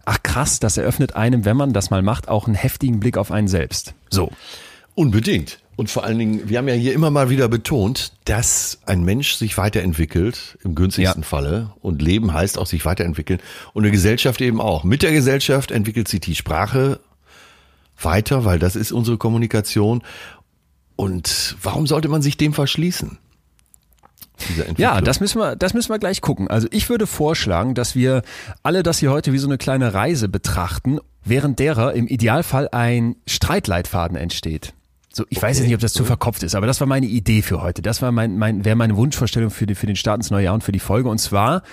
ach 0.09 0.23
krass, 0.23 0.59
das 0.59 0.77
eröffnet 0.77 1.15
einem, 1.15 1.45
wenn 1.45 1.55
man 1.55 1.71
das 1.71 1.91
mal 1.91 2.01
macht, 2.01 2.29
auch 2.29 2.47
einen 2.47 2.55
heftigen 2.55 2.99
Blick 2.99 3.15
auf 3.15 3.31
einen 3.31 3.47
selbst. 3.47 3.93
So. 4.09 4.31
Unbedingt. 4.95 5.59
Und 5.75 5.89
vor 5.89 6.03
allen 6.03 6.17
Dingen, 6.17 6.49
wir 6.49 6.57
haben 6.57 6.67
ja 6.67 6.73
hier 6.73 6.93
immer 6.93 7.11
mal 7.11 7.29
wieder 7.29 7.47
betont, 7.47 8.13
dass 8.25 8.79
ein 8.87 9.03
Mensch 9.03 9.35
sich 9.35 9.55
weiterentwickelt, 9.57 10.57
im 10.63 10.73
günstigsten 10.73 11.21
Ja. 11.21 11.27
Falle. 11.27 11.73
Und 11.79 12.01
Leben 12.01 12.33
heißt 12.33 12.57
auch 12.57 12.65
sich 12.65 12.85
weiterentwickeln. 12.85 13.39
Und 13.73 13.83
eine 13.83 13.91
Gesellschaft 13.91 14.41
eben 14.41 14.59
auch. 14.59 14.83
Mit 14.83 15.03
der 15.03 15.11
Gesellschaft 15.11 15.69
entwickelt 15.69 16.07
sich 16.07 16.21
die 16.21 16.35
Sprache 16.35 16.99
weiter, 18.01 18.45
weil 18.45 18.57
das 18.57 18.75
ist 18.75 18.91
unsere 18.91 19.17
Kommunikation. 19.17 20.01
Und 20.95 21.55
warum 21.61 21.85
sollte 21.85 22.09
man 22.09 22.23
sich 22.23 22.35
dem 22.35 22.53
verschließen? 22.53 23.19
Ja, 24.77 25.01
das 25.01 25.19
müssen 25.19 25.39
wir, 25.39 25.55
das 25.55 25.73
müssen 25.73 25.89
wir 25.89 25.99
gleich 25.99 26.21
gucken. 26.21 26.47
Also 26.47 26.67
ich 26.71 26.89
würde 26.89 27.07
vorschlagen, 27.07 27.75
dass 27.75 27.95
wir 27.95 28.23
alle 28.63 28.83
das 28.83 28.99
hier 28.99 29.11
heute 29.11 29.33
wie 29.33 29.37
so 29.37 29.47
eine 29.47 29.57
kleine 29.57 29.93
Reise 29.93 30.29
betrachten, 30.29 30.99
während 31.23 31.59
derer 31.59 31.93
im 31.93 32.07
Idealfall 32.07 32.69
ein 32.71 33.15
Streitleitfaden 33.27 34.17
entsteht. 34.17 34.73
So, 35.11 35.25
ich 35.29 35.41
weiß 35.41 35.57
jetzt 35.57 35.65
nicht, 35.65 35.75
ob 35.75 35.81
das 35.81 35.93
zu 35.93 36.05
verkopft 36.05 36.43
ist, 36.43 36.55
aber 36.55 36.67
das 36.67 36.79
war 36.79 36.87
meine 36.87 37.07
Idee 37.07 37.41
für 37.41 37.61
heute. 37.61 37.81
Das 37.81 38.01
war 38.01 38.11
mein, 38.11 38.37
mein, 38.37 38.63
wäre 38.63 38.75
meine 38.75 38.95
Wunschvorstellung 38.95 39.49
für, 39.49 39.65
die, 39.65 39.75
für 39.75 39.87
den 39.87 39.95
Start 39.95 40.17
ins 40.17 40.29
neue 40.29 40.45
Jahr 40.45 40.53
und 40.53 40.63
für 40.63 40.71
die 40.71 40.79
Folge. 40.79 41.09
Und 41.09 41.17
zwar, 41.17 41.63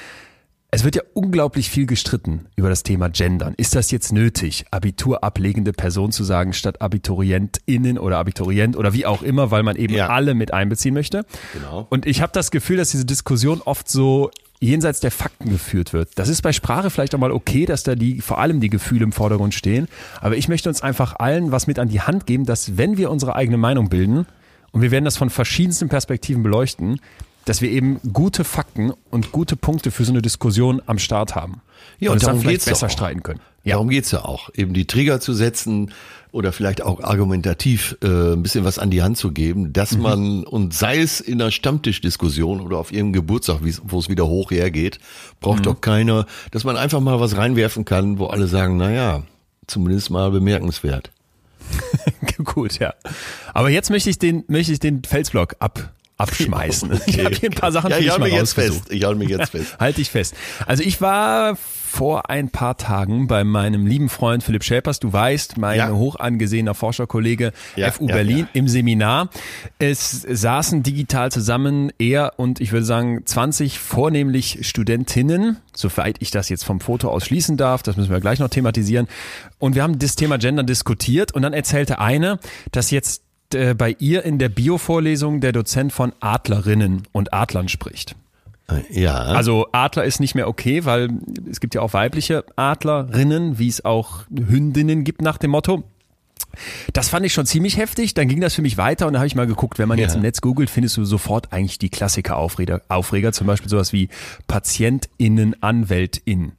es 0.76 0.84
wird 0.84 0.94
ja 0.94 1.02
unglaublich 1.14 1.70
viel 1.70 1.86
gestritten 1.86 2.48
über 2.54 2.68
das 2.68 2.82
Thema 2.82 3.08
Gendern. 3.08 3.54
Ist 3.56 3.74
das 3.74 3.90
jetzt 3.90 4.12
nötig, 4.12 4.66
abiturablegende 4.70 5.72
Person 5.72 6.12
zu 6.12 6.22
sagen, 6.22 6.52
statt 6.52 6.82
AbiturientInnen 6.82 7.98
oder 7.98 8.18
Abiturient 8.18 8.76
oder 8.76 8.92
wie 8.92 9.06
auch 9.06 9.22
immer, 9.22 9.50
weil 9.50 9.62
man 9.62 9.76
eben 9.76 9.94
Ja. 9.94 10.08
alle 10.08 10.34
mit 10.34 10.52
einbeziehen 10.52 10.92
möchte? 10.92 11.24
Genau. 11.54 11.86
Und 11.88 12.04
ich 12.04 12.20
habe 12.20 12.32
das 12.34 12.50
Gefühl, 12.50 12.76
dass 12.76 12.90
diese 12.90 13.06
Diskussion 13.06 13.62
oft 13.64 13.88
so 13.88 14.30
jenseits 14.60 15.00
der 15.00 15.10
Fakten 15.12 15.48
geführt 15.48 15.94
wird. 15.94 16.10
Das 16.16 16.28
ist 16.28 16.42
bei 16.42 16.52
Sprache 16.52 16.90
vielleicht 16.90 17.14
auch 17.14 17.18
mal 17.20 17.32
okay, 17.32 17.64
dass 17.64 17.82
da 17.82 17.94
die 17.94 18.20
vor 18.20 18.38
allem 18.38 18.60
die 18.60 18.68
Gefühle 18.68 19.04
im 19.04 19.12
Vordergrund 19.12 19.54
stehen. 19.54 19.88
Aber 20.20 20.36
ich 20.36 20.46
möchte 20.46 20.68
uns 20.68 20.82
einfach 20.82 21.18
allen 21.18 21.52
was 21.52 21.66
mit 21.66 21.78
an 21.78 21.88
die 21.88 22.02
Hand 22.02 22.26
geben, 22.26 22.44
dass 22.44 22.76
wenn 22.76 22.98
wir 22.98 23.10
unsere 23.10 23.34
eigene 23.34 23.56
Meinung 23.56 23.88
bilden 23.88 24.26
und 24.72 24.82
wir 24.82 24.90
werden 24.90 25.06
das 25.06 25.16
von 25.16 25.30
verschiedensten 25.30 25.88
Perspektiven 25.88 26.42
beleuchten, 26.42 27.00
dass 27.46 27.62
wir 27.62 27.70
eben 27.70 27.98
gute 28.12 28.44
Fakten 28.44 28.92
und 29.10 29.32
gute 29.32 29.56
Punkte 29.56 29.90
für 29.90 30.04
so 30.04 30.12
eine 30.12 30.20
Diskussion 30.20 30.82
am 30.84 30.98
Start 30.98 31.34
haben. 31.34 31.62
Ja, 31.98 32.10
und 32.10 32.16
und 32.18 32.24
darum 32.24 32.42
geht's 32.42 32.66
besser 32.66 32.86
auch. 32.86 32.90
streiten 32.90 33.22
können. 33.22 33.40
Darum 33.64 33.88
geht's 33.88 34.10
ja 34.12 34.24
auch, 34.24 34.50
eben 34.54 34.74
die 34.74 34.86
Trigger 34.86 35.18
zu 35.20 35.32
setzen 35.32 35.92
oder 36.30 36.52
vielleicht 36.52 36.82
auch 36.82 37.02
argumentativ 37.02 37.96
äh, 38.02 38.34
ein 38.34 38.42
bisschen 38.42 38.64
was 38.64 38.78
an 38.78 38.90
die 38.90 39.02
Hand 39.02 39.16
zu 39.16 39.32
geben, 39.32 39.72
dass 39.72 39.92
Mhm. 39.96 40.02
man, 40.02 40.44
und 40.44 40.74
sei 40.74 40.98
es 40.98 41.20
in 41.20 41.40
einer 41.40 41.50
Stammtischdiskussion 41.50 42.60
oder 42.60 42.76
auf 42.78 42.92
ihrem 42.92 43.12
Geburtstag, 43.12 43.60
wo 43.84 43.98
es 43.98 44.08
wieder 44.08 44.26
hoch 44.26 44.50
hergeht, 44.50 44.98
braucht 45.40 45.60
Mhm. 45.60 45.64
doch 45.64 45.80
keiner, 45.80 46.26
dass 46.50 46.64
man 46.64 46.76
einfach 46.76 47.00
mal 47.00 47.18
was 47.20 47.36
reinwerfen 47.36 47.84
kann, 47.84 48.18
wo 48.18 48.26
alle 48.26 48.46
sagen, 48.48 48.76
na 48.76 48.90
ja, 48.92 49.22
zumindest 49.66 50.10
mal 50.10 50.30
bemerkenswert. 50.30 51.10
Gut, 52.44 52.78
ja. 52.78 52.94
Aber 53.54 53.70
jetzt 53.70 53.90
möchte 53.90 54.10
ich 54.10 54.18
den, 54.18 54.44
möchte 54.48 54.72
ich 54.72 54.78
den 54.78 55.02
Felsblock 55.02 55.56
ab, 55.58 55.92
abschmeißen. 56.16 57.00
Ich 57.06 57.24
habe 57.24 57.34
hier 57.34 57.50
ein 57.50 57.54
paar 57.54 57.72
Sachen 57.72 57.90
ja, 57.90 57.96
für 57.96 58.02
ich 58.02 58.08
dich 58.10 58.18
mal 58.18 58.28
mir 58.28 58.36
jetzt 58.36 58.54
fest. 58.54 58.90
Ich 58.90 59.04
hau 59.04 59.14
mir 59.14 59.28
jetzt 59.28 59.50
fest. 59.50 59.76
Halt 59.78 59.96
dich 59.96 60.10
fest. 60.10 60.34
Also 60.66 60.82
ich 60.82 61.00
war 61.00 61.56
vor 61.56 62.28
ein 62.28 62.50
paar 62.50 62.76
Tagen 62.76 63.26
bei 63.26 63.42
meinem 63.44 63.86
lieben 63.86 64.08
Freund 64.08 64.42
Philipp 64.42 64.64
Schäpers, 64.64 65.00
du 65.00 65.12
weißt, 65.12 65.56
mein 65.56 65.78
Ja. 65.78 65.90
hoch 65.90 66.16
angesehener 66.16 66.74
Forscherkollege 66.74 67.52
Ja, 67.76 67.90
FU 67.90 68.06
ja, 68.08 68.14
Berlin 68.14 68.48
im 68.52 68.68
Seminar. 68.68 69.30
Es 69.78 70.26
saßen 70.28 70.82
digital 70.82 71.30
zusammen 71.32 71.90
er 71.98 72.34
und 72.36 72.60
ich 72.60 72.72
würde 72.72 72.84
sagen 72.84 73.24
20 73.24 73.78
vornehmlich 73.78 74.58
Studentinnen, 74.68 75.58
soweit 75.74 76.16
ich 76.20 76.30
das 76.30 76.48
jetzt 76.48 76.64
vom 76.64 76.80
Foto 76.80 77.08
aus 77.08 77.24
schließen 77.24 77.56
darf, 77.56 77.82
das 77.82 77.96
müssen 77.96 78.10
wir 78.10 78.20
gleich 78.20 78.40
noch 78.40 78.48
thematisieren. 78.48 79.06
Und 79.58 79.74
wir 79.74 79.82
haben 79.82 79.98
das 79.98 80.16
Thema 80.16 80.38
Gender 80.38 80.64
diskutiert 80.64 81.32
und 81.32 81.42
dann 81.42 81.52
erzählte 81.54 81.98
eine, 81.98 82.38
dass 82.72 82.90
jetzt 82.90 83.22
äh, 83.54 83.74
bei 83.74 83.94
ihr 83.98 84.24
in 84.24 84.38
der 84.38 84.48
Bio-Vorlesung 84.48 85.40
der 85.40 85.52
Dozent 85.52 85.92
von 85.92 86.12
Adlerinnen 86.20 87.02
und 87.12 87.32
Adlern 87.32 87.68
spricht. 87.68 88.16
Ja. 88.90 89.14
Also 89.14 89.68
Adler 89.70 90.04
ist 90.04 90.18
nicht 90.18 90.34
mehr 90.34 90.48
okay, 90.48 90.84
weil 90.84 91.10
es 91.48 91.60
gibt 91.60 91.76
ja 91.76 91.82
auch 91.82 91.92
weibliche 91.92 92.44
Adlerinnen, 92.56 93.60
wie 93.60 93.68
es 93.68 93.84
auch 93.84 94.24
Hündinnen 94.28 95.04
gibt 95.04 95.22
nach 95.22 95.38
dem 95.38 95.52
Motto. 95.52 95.84
Das 96.92 97.08
fand 97.08 97.24
ich 97.24 97.32
schon 97.32 97.46
ziemlich 97.46 97.76
heftig. 97.76 98.14
Dann 98.14 98.26
ging 98.28 98.40
das 98.40 98.54
für 98.54 98.62
mich 98.62 98.76
weiter 98.76 99.06
und 99.06 99.12
da 99.12 99.20
habe 99.20 99.26
ich 99.28 99.36
mal 99.36 99.46
geguckt, 99.46 99.78
wenn 99.78 99.88
man 99.88 99.98
jetzt 99.98 100.12
Ja. 100.12 100.16
im 100.16 100.22
Netz 100.22 100.40
googelt, 100.40 100.68
findest 100.68 100.96
du 100.96 101.04
sofort 101.04 101.52
eigentlich 101.52 101.78
die 101.78 101.90
Klassiker-Aufreger, 101.90 102.82
Aufreger, 102.88 103.32
zum 103.32 103.46
Beispiel 103.46 103.68
sowas 103.68 103.92
wie 103.92 104.08
PatientInnen, 104.48 105.62
Anwältin. 105.62 106.52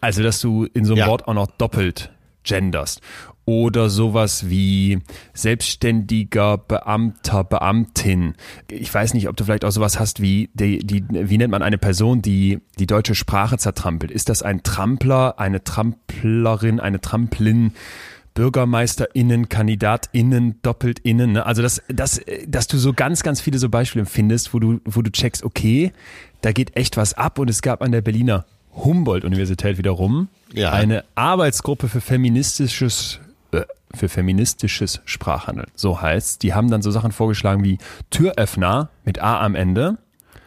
Also, 0.00 0.22
dass 0.22 0.40
du 0.40 0.64
in 0.72 0.84
so 0.84 0.94
einem 0.94 1.00
Ja. 1.00 1.06
Wort 1.08 1.28
auch 1.28 1.34
noch 1.34 1.48
doppelt 1.58 2.10
genderst. 2.44 3.00
Oder 3.44 3.90
sowas 3.90 4.48
wie 4.48 5.00
selbstständiger 5.34 6.58
Beamter, 6.58 7.42
Beamtin. 7.42 8.34
Ich 8.68 8.92
weiß 8.92 9.14
nicht, 9.14 9.28
ob 9.28 9.36
du 9.36 9.44
vielleicht 9.44 9.64
auch 9.64 9.72
sowas 9.72 9.98
hast 9.98 10.22
wie, 10.22 10.48
die, 10.54 10.78
die, 10.78 11.04
wie 11.10 11.38
nennt 11.38 11.50
man 11.50 11.62
eine 11.62 11.78
Person, 11.78 12.22
die 12.22 12.60
die 12.78 12.86
deutsche 12.86 13.14
Sprache 13.16 13.58
zertrampelt? 13.58 14.12
Ist 14.12 14.28
das 14.28 14.42
ein 14.42 14.62
Trampler, 14.62 15.40
eine 15.40 15.64
Tramplerin, 15.64 16.78
eine 16.80 17.00
Tramplin? 17.00 17.72
BürgermeisterInnen, 18.34 19.50
KandidatInnen, 19.50 20.60
DoppeltInnen, 20.62 21.32
ne? 21.32 21.44
Also 21.44 21.60
das, 21.60 21.82
das, 21.88 22.18
dass 22.48 22.66
du 22.66 22.78
so 22.78 22.94
ganz, 22.94 23.22
ganz 23.22 23.42
viele 23.42 23.58
so 23.58 23.68
Beispiele 23.68 24.06
findest, 24.06 24.54
wo 24.54 24.58
du, 24.58 24.80
wo 24.86 25.02
du 25.02 25.10
checkst, 25.10 25.44
okay, 25.44 25.92
da 26.40 26.52
geht 26.52 26.74
echt 26.74 26.96
was 26.96 27.12
ab 27.12 27.38
und 27.38 27.50
es 27.50 27.60
gab 27.60 27.82
an 27.82 27.92
der 27.92 28.00
Berliner 28.00 28.46
Humboldt-Universität 28.74 29.76
wiederum 29.76 30.28
Ja. 30.54 30.72
eine 30.72 31.04
Arbeitsgruppe 31.14 31.88
für 31.88 32.00
feministisches 32.00 33.20
für 33.94 34.08
feministisches 34.08 35.00
Sprachhandeln. 35.04 35.68
So 35.74 36.00
heißt, 36.00 36.42
die 36.42 36.54
haben 36.54 36.70
dann 36.70 36.82
so 36.82 36.90
Sachen 36.90 37.12
vorgeschlagen 37.12 37.64
wie 37.64 37.78
Türöffner 38.10 38.90
mit 39.04 39.20
A 39.20 39.40
am 39.40 39.54
Ende 39.54 39.98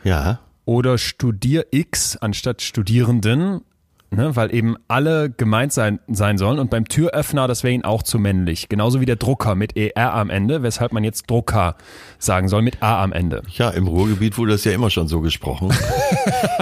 ja. 0.04 0.40
oder 0.66 0.98
Studier 0.98 1.66
X 1.72 2.18
anstatt 2.18 2.62
Studierenden, 2.62 3.62
ne, 4.10 4.36
weil 4.36 4.54
eben 4.54 4.76
alle 4.88 5.30
gemeint 5.30 5.74
sein, 5.74 6.00
sein 6.08 6.38
sollen. 6.38 6.60
Und 6.60 6.70
beim 6.70 6.86
Türöffner, 6.88 7.48
das 7.48 7.64
wäre 7.64 7.74
ihnen 7.74 7.86
auch 7.86 8.02
zu 8.02 8.18
männlich. 8.18 8.68
Genauso 8.70 9.00
wie 9.00 9.06
der 9.06 9.18
Drucker 9.18 9.56
mit 9.56 9.78
ER 9.78 10.14
am 10.14 10.30
Ende, 10.30 10.64
weshalb 10.64 10.92
man 10.92 11.04
jetzt 11.04 11.30
Drucker 11.30 11.76
sagen 12.18 12.48
soll 12.48 12.62
mit 12.62 12.82
A 12.82 13.04
am 13.04 13.14
Ende. 13.14 13.44
Ja, 13.50 13.70
im 13.70 13.88
Ruhrgebiet 13.88 14.38
wurde 14.38 14.54
das 14.54 14.64
ja 14.64 14.72
immer 14.72 14.90
schon 14.90 15.08
so 15.08 15.22
gesprochen. 15.22 15.72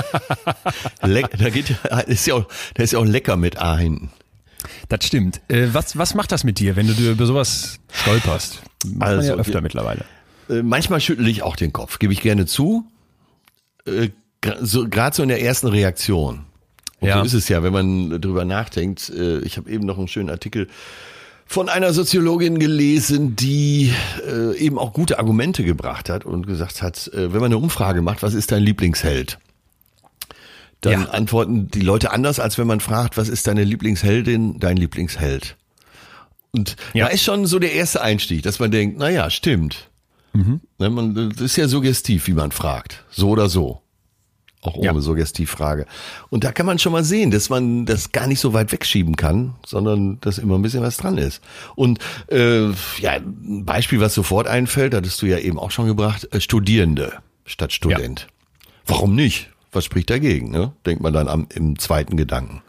Leck, 1.02 1.30
da 1.38 1.50
geht 1.50 1.76
ist 2.08 2.28
ja 2.28 2.36
auch, 2.36 2.48
da 2.74 2.84
ist 2.84 2.92
ja 2.92 3.00
auch 3.00 3.06
lecker 3.06 3.38
mit 3.38 3.58
A 3.62 3.78
hinten. 3.78 4.12
Das 4.90 5.06
stimmt. 5.06 5.42
Äh, 5.50 5.68
was, 5.74 5.98
was 5.98 6.14
macht 6.16 6.32
das 6.32 6.44
mit 6.44 6.60
dir, 6.60 6.76
wenn 6.76 6.88
du 6.88 6.94
dir 6.94 7.12
über 7.12 7.26
sowas 7.26 7.80
stolperst? 7.92 8.62
Macht 8.86 8.96
man 8.98 9.08
Also, 9.10 9.28
ja 9.30 9.36
öfter 9.36 9.54
wir- 9.56 9.62
mittlerweile. 9.62 10.06
Äh, 10.50 10.62
manchmal 10.64 11.00
schüttle 11.02 11.30
ich 11.30 11.42
auch 11.44 11.56
den 11.56 11.72
Kopf, 11.74 12.00
gebe 12.00 12.14
ich 12.14 12.22
gerne 12.22 12.46
zu. 12.46 12.86
Äh, 13.86 14.10
so, 14.62 14.88
Gerade 14.90 15.16
so 15.16 15.24
in 15.24 15.30
der 15.30 15.42
ersten 15.42 15.68
Reaktion. 15.68 16.46
Und 17.00 17.08
Ja. 17.08 17.20
so 17.20 17.26
ist 17.26 17.34
es 17.34 17.48
ja, 17.50 17.64
wenn 17.64 17.72
man 17.74 18.22
drüber 18.22 18.44
nachdenkt. 18.46 19.10
Ich 19.10 19.58
habe 19.58 19.70
eben 19.70 19.86
noch 19.86 19.98
einen 19.98 20.08
schönen 20.10 20.30
Artikel 20.30 20.68
von 21.46 21.70
einer 21.70 21.94
Soziologin 21.94 22.60
gelesen, 22.60 23.36
die 23.38 23.94
eben 24.58 24.78
auch 24.78 24.92
gute 24.94 25.20
Argumente 25.20 25.64
gebracht 25.64 26.10
hat 26.10 26.26
und 26.26 26.46
gesagt 26.48 26.82
hat, 26.82 27.10
wenn 27.14 27.32
man 27.32 27.46
eine 27.46 27.58
Umfrage 27.58 28.02
macht, 28.02 28.22
was 28.24 28.34
ist 28.34 28.52
dein 28.52 28.64
Lieblingsheld? 28.64 29.38
Dann 30.84 31.02
Ja. 31.04 31.10
antworten 31.10 31.70
die 31.70 31.82
Leute 31.82 32.12
anders, 32.12 32.40
als 32.40 32.58
wenn 32.58 32.68
man 32.68 32.80
fragt, 32.80 33.18
was 33.18 33.30
ist 33.30 33.48
deine 33.48 33.64
Lieblingsheldin, 33.64 34.60
dein 34.60 34.78
Lieblingsheld? 34.78 35.58
Und 36.52 36.76
Ja. 36.94 37.06
da 37.08 37.12
ist 37.12 37.24
schon 37.24 37.46
so 37.48 37.58
der 37.58 37.74
erste 37.74 38.02
Einstieg, 38.02 38.44
dass 38.44 38.60
man 38.60 38.70
denkt, 38.70 38.98
na 39.00 39.10
ja, 39.10 39.30
stimmt. 39.30 39.90
Ne, 40.80 40.90
man, 40.90 41.14
das 41.30 41.42
ist 41.42 41.56
ja 41.58 41.68
suggestiv, 41.68 42.26
wie 42.28 42.34
man 42.34 42.52
fragt. 42.52 43.04
So 43.12 43.30
oder 43.30 43.50
so. 43.50 43.80
auch 44.66 44.76
ohne 44.76 44.86
Ja. 44.86 45.00
Suggestivfrage. 45.02 45.86
Und 46.30 46.46
da 46.46 46.54
kann 46.54 46.66
man 46.66 46.80
schon 46.80 46.94
mal 46.94 47.04
sehen, 47.04 47.32
dass 47.32 47.50
man 47.50 47.86
das 47.86 48.14
gar 48.14 48.28
nicht 48.28 48.40
so 48.40 48.54
weit 48.54 48.72
wegschieben 48.72 49.18
kann, 49.18 49.56
sondern 49.66 50.22
dass 50.22 50.38
immer 50.38 50.56
ein 50.58 50.62
bisschen 50.62 50.82
was 50.82 50.96
dran 50.96 51.18
ist. 51.18 51.42
Und 51.76 52.00
äh, 52.32 52.70
ja, 53.00 53.12
ein 53.20 53.66
Beispiel, 53.66 54.00
was 54.00 54.14
sofort 54.14 54.48
einfällt, 54.48 54.94
hattest 54.94 55.22
du 55.22 55.26
ja 55.26 55.38
eben 55.38 55.60
auch 55.60 55.70
schon 55.72 55.86
gebracht, 55.88 56.30
äh, 56.34 56.40
Studierende 56.40 57.12
statt 57.46 57.74
Student. 57.74 58.28
Warum 58.86 59.16
nicht? 59.16 59.50
Was 59.74 59.86
spricht 59.86 60.10
dagegen? 60.10 60.52
Ne? 60.52 60.74
Denkt 60.86 61.02
man 61.02 61.14
dann 61.14 61.28
am, 61.28 61.48
im 61.54 61.78
zweiten 61.80 62.18
Gedanken. 62.18 62.62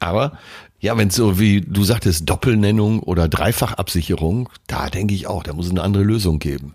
Aber 0.00 0.38
ja, 0.80 0.96
wenn 0.96 1.10
so 1.10 1.40
wie 1.40 1.60
du 1.60 1.82
sagtest, 1.82 2.28
Doppelnennung 2.28 3.00
oder 3.00 3.28
Dreifachabsicherung, 3.28 4.48
da 4.68 4.88
denke 4.88 5.14
ich 5.14 5.26
auch, 5.26 5.42
da 5.42 5.52
muss 5.52 5.66
es 5.66 5.72
eine 5.72 5.82
andere 5.82 6.04
Lösung 6.04 6.38
geben. 6.38 6.74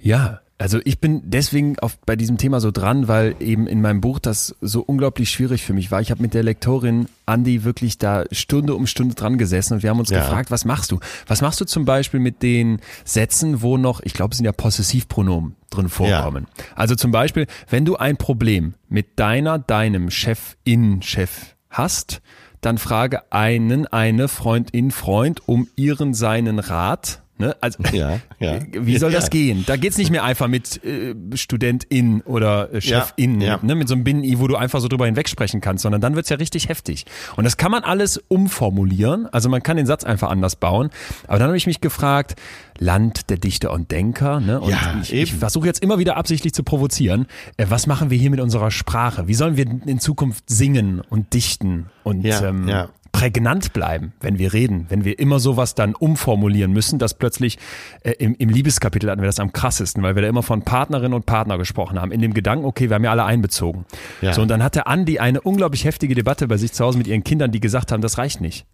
Ja, 0.00 0.40
also 0.62 0.78
ich 0.84 1.00
bin 1.00 1.22
deswegen 1.24 1.76
auf, 1.80 1.98
bei 2.06 2.14
diesem 2.14 2.38
Thema 2.38 2.60
so 2.60 2.70
dran, 2.70 3.08
weil 3.08 3.34
eben 3.40 3.66
in 3.66 3.80
meinem 3.80 4.00
Buch 4.00 4.20
das 4.20 4.54
so 4.60 4.80
unglaublich 4.80 5.28
schwierig 5.28 5.64
für 5.64 5.72
mich 5.72 5.90
war. 5.90 6.00
Ich 6.00 6.12
habe 6.12 6.22
mit 6.22 6.34
der 6.34 6.44
Lektorin 6.44 7.08
Andi 7.26 7.64
wirklich 7.64 7.98
da 7.98 8.22
Stunde 8.30 8.76
um 8.76 8.86
Stunde 8.86 9.16
dran 9.16 9.38
gesessen 9.38 9.74
und 9.74 9.82
wir 9.82 9.90
haben 9.90 9.98
uns 9.98 10.10
Ja. 10.10 10.20
gefragt, 10.20 10.52
was 10.52 10.64
machst 10.64 10.92
du? 10.92 11.00
Was 11.26 11.42
machst 11.42 11.60
du 11.60 11.64
zum 11.64 11.84
Beispiel 11.84 12.20
mit 12.20 12.44
den 12.44 12.78
Sätzen, 13.04 13.60
wo 13.60 13.76
noch, 13.76 14.02
ich 14.04 14.12
glaube, 14.12 14.30
es 14.32 14.36
sind 14.36 14.46
ja 14.46 14.52
Possessivpronomen 14.52 15.56
drin 15.70 15.88
vorkommen. 15.88 16.46
Also 16.76 16.94
zum 16.94 17.10
Beispiel, 17.10 17.48
wenn 17.68 17.84
du 17.84 17.96
ein 17.96 18.16
Problem 18.16 18.74
mit 18.88 19.18
deiner, 19.18 19.58
deinem 19.58 20.10
Chefin-Chef 20.10 21.56
hast, 21.70 22.22
dann 22.60 22.78
frage 22.78 23.32
einen, 23.32 23.88
eine 23.88 24.28
Freundin, 24.28 24.92
Freund 24.92 25.48
um 25.48 25.66
ihren, 25.74 26.14
seinen 26.14 26.60
Rat. 26.60 27.21
Ne? 27.42 27.56
Also, 27.60 27.82
Ja, 27.92 28.20
ja. 28.38 28.58
wie 28.72 28.96
soll 28.98 29.10
das 29.10 29.24
Ja. 29.24 29.30
gehen? 29.30 29.64
Da 29.66 29.76
geht's 29.76 29.98
nicht 29.98 30.10
mehr 30.12 30.22
einfach 30.22 30.46
mit 30.46 30.82
äh, 30.84 31.14
Studentin 31.34 32.20
oder 32.22 32.72
äh, 32.72 32.80
Chefin, 32.80 33.40
Ja. 33.40 33.58
Ne, 33.62 33.74
mit 33.74 33.88
so 33.88 33.94
einem 33.94 34.04
Binnen-I, 34.04 34.38
wo 34.38 34.46
du 34.46 34.54
einfach 34.56 34.80
so 34.80 34.86
drüber 34.86 35.06
hinwegsprechen 35.06 35.60
kannst, 35.60 35.82
sondern 35.82 36.00
dann 36.00 36.14
wird's 36.14 36.28
ja 36.28 36.36
richtig 36.36 36.68
heftig. 36.68 37.04
Und 37.36 37.42
das 37.44 37.56
kann 37.56 37.72
man 37.72 37.82
alles 37.82 38.22
umformulieren, 38.28 39.26
also 39.26 39.48
man 39.48 39.62
kann 39.62 39.76
den 39.76 39.86
Satz 39.86 40.04
einfach 40.04 40.30
anders 40.30 40.54
bauen. 40.56 40.90
Aber 41.26 41.38
dann 41.38 41.48
habe 41.48 41.56
ich 41.56 41.66
mich 41.66 41.80
gefragt, 41.80 42.36
Land 42.78 43.28
der 43.30 43.38
Dichter 43.38 43.72
und 43.72 43.90
Denker, 43.90 44.40
ne? 44.40 44.60
Und 44.60 44.70
Ja, 44.70 44.94
ich, 45.02 45.12
ich 45.12 45.34
versuche 45.34 45.66
jetzt 45.66 45.82
immer 45.82 45.98
wieder 45.98 46.16
absichtlich 46.16 46.52
zu 46.54 46.62
provozieren. 46.62 47.26
Äh, 47.56 47.66
was 47.68 47.86
machen 47.86 48.10
wir 48.10 48.18
hier 48.18 48.30
mit 48.30 48.40
unserer 48.40 48.70
Sprache? 48.70 49.26
Wie 49.28 49.34
sollen 49.34 49.56
wir 49.56 49.66
in 49.66 49.98
Zukunft 49.98 50.44
singen 50.48 51.00
und 51.10 51.32
dichten 51.34 51.86
und 52.04 52.22
Ja, 52.24 52.40
ähm, 52.48 52.68
ja. 52.68 52.88
Prägnant 53.12 53.72
bleiben, 53.72 54.14
wenn 54.20 54.38
wir 54.38 54.52
reden, 54.52 54.86
wenn 54.88 55.04
wir 55.04 55.18
immer 55.18 55.38
sowas 55.38 55.74
dann 55.74 55.94
umformulieren 55.94 56.72
müssen, 56.72 56.98
dass 56.98 57.14
plötzlich 57.14 57.58
äh, 58.02 58.12
im, 58.12 58.34
im 58.34 58.48
Liebeskapitel 58.48 59.10
hatten 59.10 59.20
wir 59.20 59.26
das 59.26 59.38
am 59.38 59.52
krassesten, 59.52 60.02
weil 60.02 60.14
wir 60.14 60.22
da 60.22 60.28
immer 60.28 60.42
von 60.42 60.62
Partnerin 60.62 61.12
und 61.12 61.26
Partner 61.26 61.58
gesprochen 61.58 62.00
haben, 62.00 62.10
in 62.10 62.20
dem 62.20 62.34
Gedanken, 62.34 62.64
okay, 62.64 62.88
wir 62.88 62.96
haben 62.96 63.04
ja 63.04 63.10
alle 63.10 63.24
einbezogen. 63.24 63.84
Ja. 64.22 64.32
So, 64.32 64.42
und 64.42 64.48
dann 64.48 64.62
hatte 64.62 64.86
Andi 64.86 65.18
eine 65.18 65.40
unglaublich 65.40 65.84
heftige 65.84 66.14
Debatte 66.14 66.48
bei 66.48 66.56
sich 66.56 66.72
zu 66.72 66.84
Hause 66.84 66.98
mit 66.98 67.06
ihren 67.06 67.22
Kindern, 67.22 67.52
die 67.52 67.60
gesagt 67.60 67.92
haben, 67.92 68.00
das 68.00 68.18
reicht 68.18 68.40
nicht. 68.40 68.66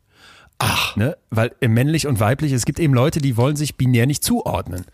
Ach. 0.59 0.97
Ne? 0.97 1.16
Weil 1.31 1.53
äh, 1.61 1.68
männlich 1.68 2.07
und 2.07 2.18
weiblich, 2.18 2.53
es 2.53 2.64
gibt 2.64 2.81
eben 2.81 2.92
Leute, 2.92 3.21
die 3.21 3.37
wollen 3.37 3.55
sich 3.55 3.77
binär 3.77 4.07
nicht 4.07 4.25
zuordnen. 4.25 4.85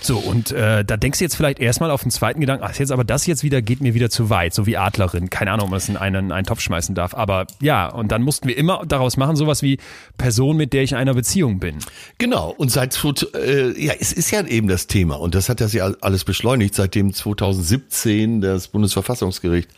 So, 0.00 0.18
und 0.18 0.52
äh, 0.52 0.84
da 0.84 0.96
denkst 0.96 1.18
du 1.18 1.24
jetzt 1.24 1.34
vielleicht 1.34 1.58
erstmal 1.58 1.90
auf 1.90 2.02
den 2.02 2.12
zweiten 2.12 2.40
Gedanken, 2.40 2.64
ach, 2.64 2.74
jetzt 2.76 2.92
aber 2.92 3.02
das 3.02 3.26
jetzt 3.26 3.42
wieder 3.42 3.60
geht 3.60 3.80
mir 3.80 3.94
wieder 3.94 4.10
zu 4.10 4.30
weit, 4.30 4.54
so 4.54 4.64
wie 4.66 4.76
Adlerin. 4.76 5.28
Keine 5.28 5.50
Ahnung, 5.50 5.64
ob 5.64 5.70
man 5.70 5.78
das 5.78 5.88
in 5.88 5.96
einen, 5.96 6.30
einen 6.30 6.46
Topf 6.46 6.60
schmeißen 6.60 6.94
darf. 6.94 7.14
Aber 7.14 7.48
ja, 7.60 7.88
und 7.88 8.12
dann 8.12 8.22
mussten 8.22 8.46
wir 8.46 8.56
immer 8.56 8.84
daraus 8.86 9.16
machen, 9.16 9.34
sowas 9.34 9.60
wie 9.62 9.78
Person, 10.16 10.56
mit 10.56 10.72
der 10.72 10.84
ich 10.84 10.92
in 10.92 10.98
einer 10.98 11.14
Beziehung 11.14 11.58
bin. 11.58 11.78
Genau, 12.18 12.54
und 12.56 12.70
seit, 12.70 12.96
äh, 13.34 13.84
ja, 13.84 13.94
es 13.98 14.12
ist 14.12 14.30
ja 14.30 14.46
eben 14.46 14.68
das 14.68 14.86
Thema 14.86 15.18
und 15.18 15.34
das 15.34 15.48
hat 15.48 15.60
das 15.60 15.72
ja 15.72 15.90
alles 16.00 16.24
beschleunigt, 16.24 16.76
seitdem 16.76 17.12
2017 17.12 18.40
das 18.40 18.68
Bundesverfassungsgericht 18.68 19.68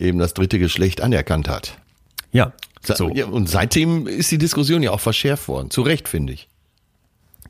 eben 0.00 0.18
das 0.18 0.34
dritte 0.34 0.58
Geschlecht 0.58 1.00
anerkannt 1.00 1.48
hat. 1.48 1.78
Ja. 2.32 2.52
So. 2.86 3.10
Ja, 3.14 3.26
und 3.26 3.48
seitdem 3.48 4.06
ist 4.06 4.30
die 4.30 4.38
Diskussion 4.38 4.82
ja 4.82 4.90
auch 4.90 5.00
verschärft 5.00 5.48
worden. 5.48 5.70
Zu 5.70 5.82
Recht, 5.82 6.08
finde 6.08 6.32
ich. 6.34 6.48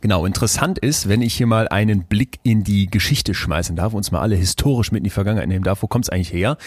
Genau, 0.01 0.27
interessant 0.27 0.79
ist, 0.79 1.09
wenn 1.09 1.23
ich 1.23 1.33
hier 1.35 1.47
mal 1.47 1.67
einen 1.69 2.05
Blick 2.05 2.39
in 2.43 2.63
die 2.63 2.89
Geschichte 2.89 3.33
schmeißen 3.33 3.75
darf, 3.75 3.95
uns 3.95 4.11
mal 4.11 4.21
alle 4.21 4.37
historisch 4.37 4.93
mit 4.93 4.99
in 4.99 5.05
die 5.05 5.11
Vergangenheit 5.11 5.49
nehmen 5.49 5.65
darf, 5.65 5.83
wo 5.83 5.87
kommt 5.87 6.05
es 6.05 6.11
eigentlich 6.11 6.31
her? 6.31 6.59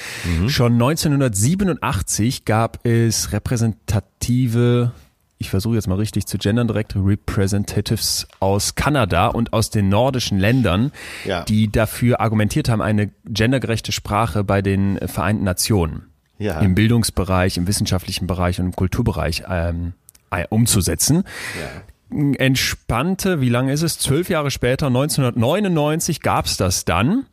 Schon 0.48 0.74
1987 0.74 2.46
gab 2.46 2.84
es 2.84 3.32
repräsentative, 3.34 4.92
ich 5.38 5.52
versuche 5.52 5.76
jetzt 5.76 5.88
mal 5.88 5.96
richtig 6.00 6.26
zu 6.26 6.40
gendern 6.40 6.68
direkt, 6.68 6.96
Representatives 6.96 8.28
aus 8.40 8.74
Kanada 8.74 9.28
und 9.28 9.54
aus 9.54 9.70
den 9.70 9.88
nordischen 9.90 10.40
Ländern, 10.40 10.92
Ja. 11.24 11.44
die 11.44 11.72
dafür 11.72 12.20
argumentiert 12.22 12.70
haben, 12.70 12.82
eine 12.82 13.12
gendergerechte 13.26 13.92
Sprache 13.92 14.44
bei 14.44 14.64
den 14.64 14.98
Vereinten 15.08 15.44
Nationen 15.44 16.08
Ja. 16.40 16.60
im 16.60 16.76
Bildungsbereich, 16.76 17.58
im 17.58 17.68
wissenschaftlichen 17.68 18.28
Bereich 18.28 18.60
und 18.60 18.68
im 18.68 18.76
Kulturbereich 18.76 19.44
ähm, 19.50 19.94
äh, 20.30 20.46
umzusetzen 20.50 21.24
entspannte, 22.10 23.42
wie 23.42 23.50
lange 23.50 23.74
ist 23.74 23.82
es? 23.82 24.00
Zwölf 24.00 24.30
Jahre 24.30 24.52
später, 24.52 24.88
1999 24.88 26.22
gab's 26.22 26.58
das 26.58 26.86
dann. 26.86 27.26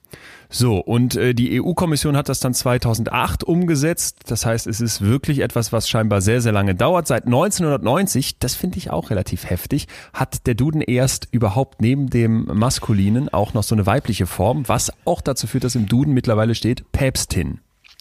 So, 0.51 0.79
und 0.79 1.17
äh, 1.17 1.35
die 1.35 1.61
EU-Kommission 1.61 2.17
hat 2.17 2.29
das 2.29 2.39
dann 2.39 2.55
2008 2.55 3.43
umgesetzt. 3.43 4.21
Das 4.29 4.47
heißt, 4.47 4.69
es 4.69 4.81
ist 4.81 5.01
wirklich 5.01 5.41
etwas, 5.41 5.73
was 5.73 5.89
scheinbar 5.89 6.21
sehr, 6.21 6.41
sehr 6.41 6.53
lange 6.53 6.77
dauert. 6.77 7.09
Seit 7.09 7.25
1990, 7.25 8.39
das 8.39 8.55
finde 8.55 8.79
ich 8.79 8.91
auch 8.91 9.11
relativ 9.11 9.51
heftig, 9.51 9.89
hat 10.13 10.47
der 10.47 10.55
Duden 10.55 10.81
erst 10.81 11.27
überhaupt 11.33 11.83
neben 11.83 12.09
dem 12.09 12.45
Maskulinen 12.45 13.29
auch 13.33 13.55
noch 13.55 13.65
so 13.65 13.75
eine 13.75 13.87
weibliche 13.87 14.27
Form, 14.27 14.69
was 14.69 14.93
auch 15.05 15.23
dazu 15.23 15.49
führt, 15.49 15.65
dass 15.65 15.75
im 15.75 15.87
Duden 15.87 16.15
mittlerweile 16.15 16.55
steht 16.55 16.91
Päpstin. 16.93 17.59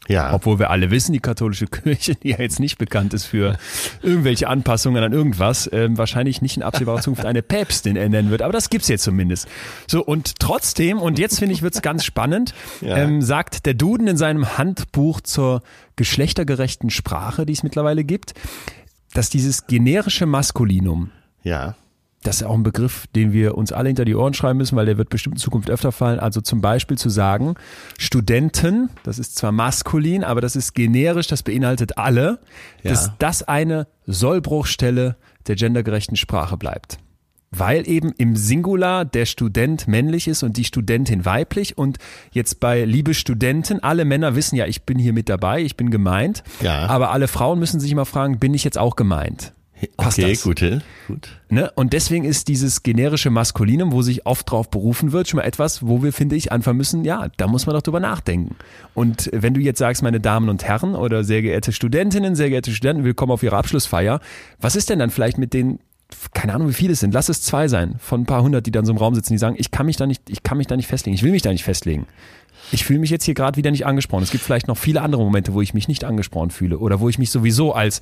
Ja. 0.10 0.34
Obwohl 0.34 0.60
wir 0.60 0.70
alle 0.70 0.92
wissen, 0.92 1.14
die 1.14 1.20
katholische 1.22 1.66
Kirche, 1.68 2.16
die 2.16 2.30
ja 2.32 2.38
jetzt 2.40 2.60
nicht 2.60 2.78
bekannt 2.78 3.14
ist 3.14 3.26
für 3.26 3.58
irgendwelche 4.02 4.50
Anpassungen 4.50 5.02
an 5.04 5.14
irgendwas, 5.14 5.70
ähm, 5.72 5.98
wahrscheinlich 5.98 6.42
nicht 6.42 6.58
in 6.58 6.64
absehbarer 6.64 7.00
Zukunft 7.02 7.26
eine 7.26 7.42
Päpstin 7.42 7.96
ernennen 7.96 8.30
wird. 8.30 8.42
Aber 8.42 8.52
das 8.52 8.70
gibt's 8.70 8.90
jetzt 8.90 9.04
zumindest. 9.04 9.48
So, 9.88 10.04
und 10.04 10.40
trotzdem, 10.40 11.00
und 11.00 11.20
jetzt 11.20 11.40
finde 11.40 11.54
ich, 11.54 11.62
wird's 11.62 11.82
ganz 11.82 12.04
spannend, 12.04 12.54
Ja. 12.82 12.98
ähm, 12.98 13.22
sagt 13.22 13.66
der 13.66 13.76
Duden 13.76 14.08
in 14.08 14.18
seinem 14.18 14.58
Handbuch 14.58 15.22
zur 15.22 15.62
geschlechtergerechten 15.96 16.90
Sprache, 16.90 17.46
die 17.46 17.54
es 17.54 17.64
mittlerweile 17.64 18.04
gibt, 18.04 18.34
dass 19.14 19.30
dieses 19.30 19.68
generische 19.68 20.26
Maskulinum, 20.26 21.12
ja. 21.44 21.76
Das 22.24 22.38
ist 22.38 22.44
auch 22.44 22.54
ein 22.56 22.64
Begriff, 22.64 23.06
den 23.16 23.32
wir 23.34 23.56
uns 23.58 23.72
alle 23.72 23.90
hinter 23.90 24.06
die 24.06 24.16
Ohren 24.16 24.34
schreiben 24.34 24.58
müssen, 24.58 24.76
weil 24.76 24.86
der 24.86 24.98
wird 24.98 25.10
bestimmt 25.10 25.36
in 25.36 25.40
Zukunft 25.40 25.70
öfter 25.70 25.92
fallen. 25.92 26.20
Also 26.20 26.42
zum 26.42 26.62
Beispiel 26.62 26.98
zu 26.98 27.10
sagen, 27.10 27.56
Studenten, 27.98 28.90
das 29.04 29.20
ist 29.20 29.36
zwar 29.36 29.52
maskulin, 29.52 30.24
aber 30.24 30.42
das 30.42 30.56
ist 30.56 30.74
generisch, 30.74 31.28
das 31.28 31.44
beinhaltet 31.44 31.98
alle, 31.98 32.40
dass 32.84 33.08
Ja. 33.08 33.16
das 33.20 33.44
eine 33.44 33.88
Sollbruchstelle 34.06 35.16
der 35.48 35.56
gendergerechten 35.56 36.16
Sprache 36.18 36.58
bleibt. 36.58 36.98
Weil 37.56 37.88
eben 37.88 38.12
im 38.18 38.36
Singular 38.36 39.06
der 39.06 39.26
Student 39.28 39.88
männlich 39.88 40.28
ist 40.28 40.42
und 40.42 40.58
die 40.58 40.64
Studentin 40.64 41.24
weiblich 41.24 41.78
und 41.78 41.98
jetzt 42.32 42.60
bei 42.60 42.84
liebe 42.84 43.14
Studenten, 43.14 43.80
alle 43.84 44.06
Männer 44.06 44.36
wissen 44.36 44.56
ja, 44.56 44.66
ich 44.66 44.84
bin 44.84 44.98
hier 44.98 45.14
mit 45.14 45.30
dabei, 45.30 45.62
ich 45.62 45.78
bin 45.78 45.92
gemeint, 45.92 46.44
Ja. 46.62 46.88
aber 46.88 47.12
alle 47.12 47.28
Frauen 47.28 47.60
müssen 47.60 47.80
sich 47.80 47.92
immer 47.92 48.06
fragen, 48.06 48.40
bin 48.40 48.54
ich 48.56 48.64
jetzt 48.64 48.80
auch 48.80 48.96
gemeint? 48.96 49.54
Passt 49.98 50.18
Okay, 50.20 50.32
das? 50.32 50.44
gut, 50.44 50.62
äh, 50.62 50.80
gut. 51.08 51.30
Ne? 51.50 51.70
Und 51.76 51.94
deswegen 51.94 52.24
ist 52.24 52.48
dieses 52.48 52.84
generische 52.84 53.30
Maskulinum, 53.30 53.92
wo 53.92 54.02
sich 54.02 54.26
oft 54.26 54.50
drauf 54.50 54.70
berufen 54.70 55.12
wird, 55.12 55.28
schon 55.28 55.40
mal 55.40 55.44
etwas, 55.44 55.86
wo 55.86 56.02
wir, 56.04 56.14
finde 56.14 56.36
ich, 56.36 56.52
anfangen 56.52 56.78
müssen, 56.78 57.04
ja, 57.04 57.28
da 57.38 57.48
muss 57.48 57.66
man 57.66 57.76
doch 57.76 57.82
drüber 57.82 58.00
nachdenken. 58.00 58.56
Und 58.94 59.30
wenn 59.34 59.54
du 59.54 59.60
jetzt 59.60 59.80
sagst, 59.80 60.02
meine 60.04 60.20
Damen 60.22 60.48
und 60.50 60.64
Herren 60.64 60.96
oder 60.96 61.24
sehr 61.24 61.42
geehrte 61.42 61.74
Studentinnen, 61.74 62.36
sehr 62.36 62.50
geehrte 62.50 62.72
Studenten, 62.72 63.04
willkommen 63.04 63.32
auf 63.34 63.44
Ihre 63.44 63.58
Abschlussfeier, 63.58 64.20
was 64.60 64.76
ist 64.76 64.90
denn 64.90 65.00
dann 65.00 65.10
vielleicht 65.10 65.38
mit 65.38 65.54
den, 65.54 65.80
keine 66.34 66.54
Ahnung, 66.54 66.70
wie 66.70 66.74
viele 66.74 66.94
es 66.94 67.00
sind, 67.00 67.14
lass 67.14 67.30
es 67.30 67.42
zwei 67.42 67.68
sein, 67.68 67.96
von 68.00 68.22
ein 68.22 68.26
paar 68.26 68.42
hundert, 68.42 68.66
die 68.66 68.72
dann 68.72 68.86
so 68.86 68.92
im 68.92 68.98
Raum 68.98 69.16
sitzen, 69.16 69.34
die 69.34 69.40
sagen, 69.40 69.56
ich 69.58 69.72
kann 69.72 69.86
mich 69.86 69.98
da 69.98 70.06
nicht, 70.06 70.30
ich 70.30 70.44
kann 70.44 70.58
mich 70.58 70.68
da 70.68 70.76
nicht 70.76 70.88
festlegen, 70.88 71.16
ich 71.16 71.24
will 71.24 71.32
mich 71.32 71.42
da 71.42 71.52
nicht 71.52 71.64
festlegen. 71.64 72.08
Ich 72.72 72.86
fühle 72.86 73.00
mich 73.00 73.10
jetzt 73.10 73.26
hier 73.26 73.34
gerade 73.34 73.58
wieder 73.58 73.72
nicht 73.72 73.86
angesprochen. 73.86 74.24
Es 74.24 74.32
gibt 74.32 74.44
vielleicht 74.44 74.68
noch 74.68 74.78
viele 74.78 75.02
andere 75.02 75.22
Momente, 75.22 75.54
wo 75.54 75.62
ich 75.62 75.74
mich 75.74 75.88
nicht 75.88 76.06
angesprochen 76.06 76.50
fühle 76.50 76.80
oder 76.80 77.00
wo 77.00 77.10
ich 77.10 77.20
mich 77.20 77.30
sowieso 77.30 77.74
als 77.74 78.00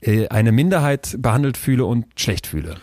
äh, 0.00 0.28
eine 0.28 0.52
Minderheit 0.52 1.16
behandelt 1.18 1.56
fühle 1.56 1.86
und 1.86 2.06
schlecht 2.16 2.46
fühle. 2.46 2.76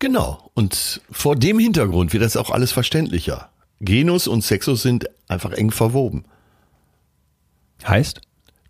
Genau. 0.00 0.50
Und 0.54 1.00
vor 1.10 1.36
dem 1.36 1.58
Hintergrund 1.60 2.12
wird 2.12 2.24
das 2.24 2.36
auch 2.36 2.50
alles 2.50 2.72
verständlicher. 2.72 3.50
Genus 3.80 4.26
und 4.26 4.42
Sexus 4.42 4.82
sind 4.82 5.08
einfach 5.28 5.52
eng 5.52 5.70
verwoben. 5.70 6.24
Heißt? 7.86 8.20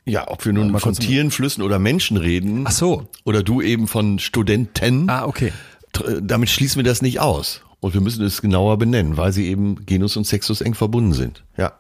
Ja, 0.04 0.28
ob 0.28 0.44
wir 0.44 0.52
nun 0.52 0.70
mal 0.72 0.80
von 0.80 0.94
Tieren, 0.94 1.30
Flüssen 1.30 1.62
oder 1.62 1.78
Menschen 1.78 2.16
reden. 2.16 2.64
Ach 2.66 2.72
so. 2.72 3.08
Oder 3.24 3.42
du 3.42 3.62
eben 3.62 3.86
von 3.86 4.18
Studenten. 4.18 5.08
Ah, 5.08 5.24
okay. 5.26 5.52
damit 6.22 6.48
schließen 6.50 6.76
wir 6.78 6.84
das 6.84 7.02
nicht 7.02 7.20
aus. 7.20 7.60
Und 7.80 7.94
wir 7.94 8.00
müssen 8.00 8.24
es 8.24 8.40
genauer 8.42 8.78
benennen, 8.78 9.16
weil 9.16 9.32
sie 9.32 9.46
eben 9.48 9.84
Genus 9.86 10.16
und 10.16 10.24
Sexus 10.24 10.60
eng 10.60 10.74
verbunden 10.74 11.12
sind. 11.12 11.44
Ja. 11.56 11.72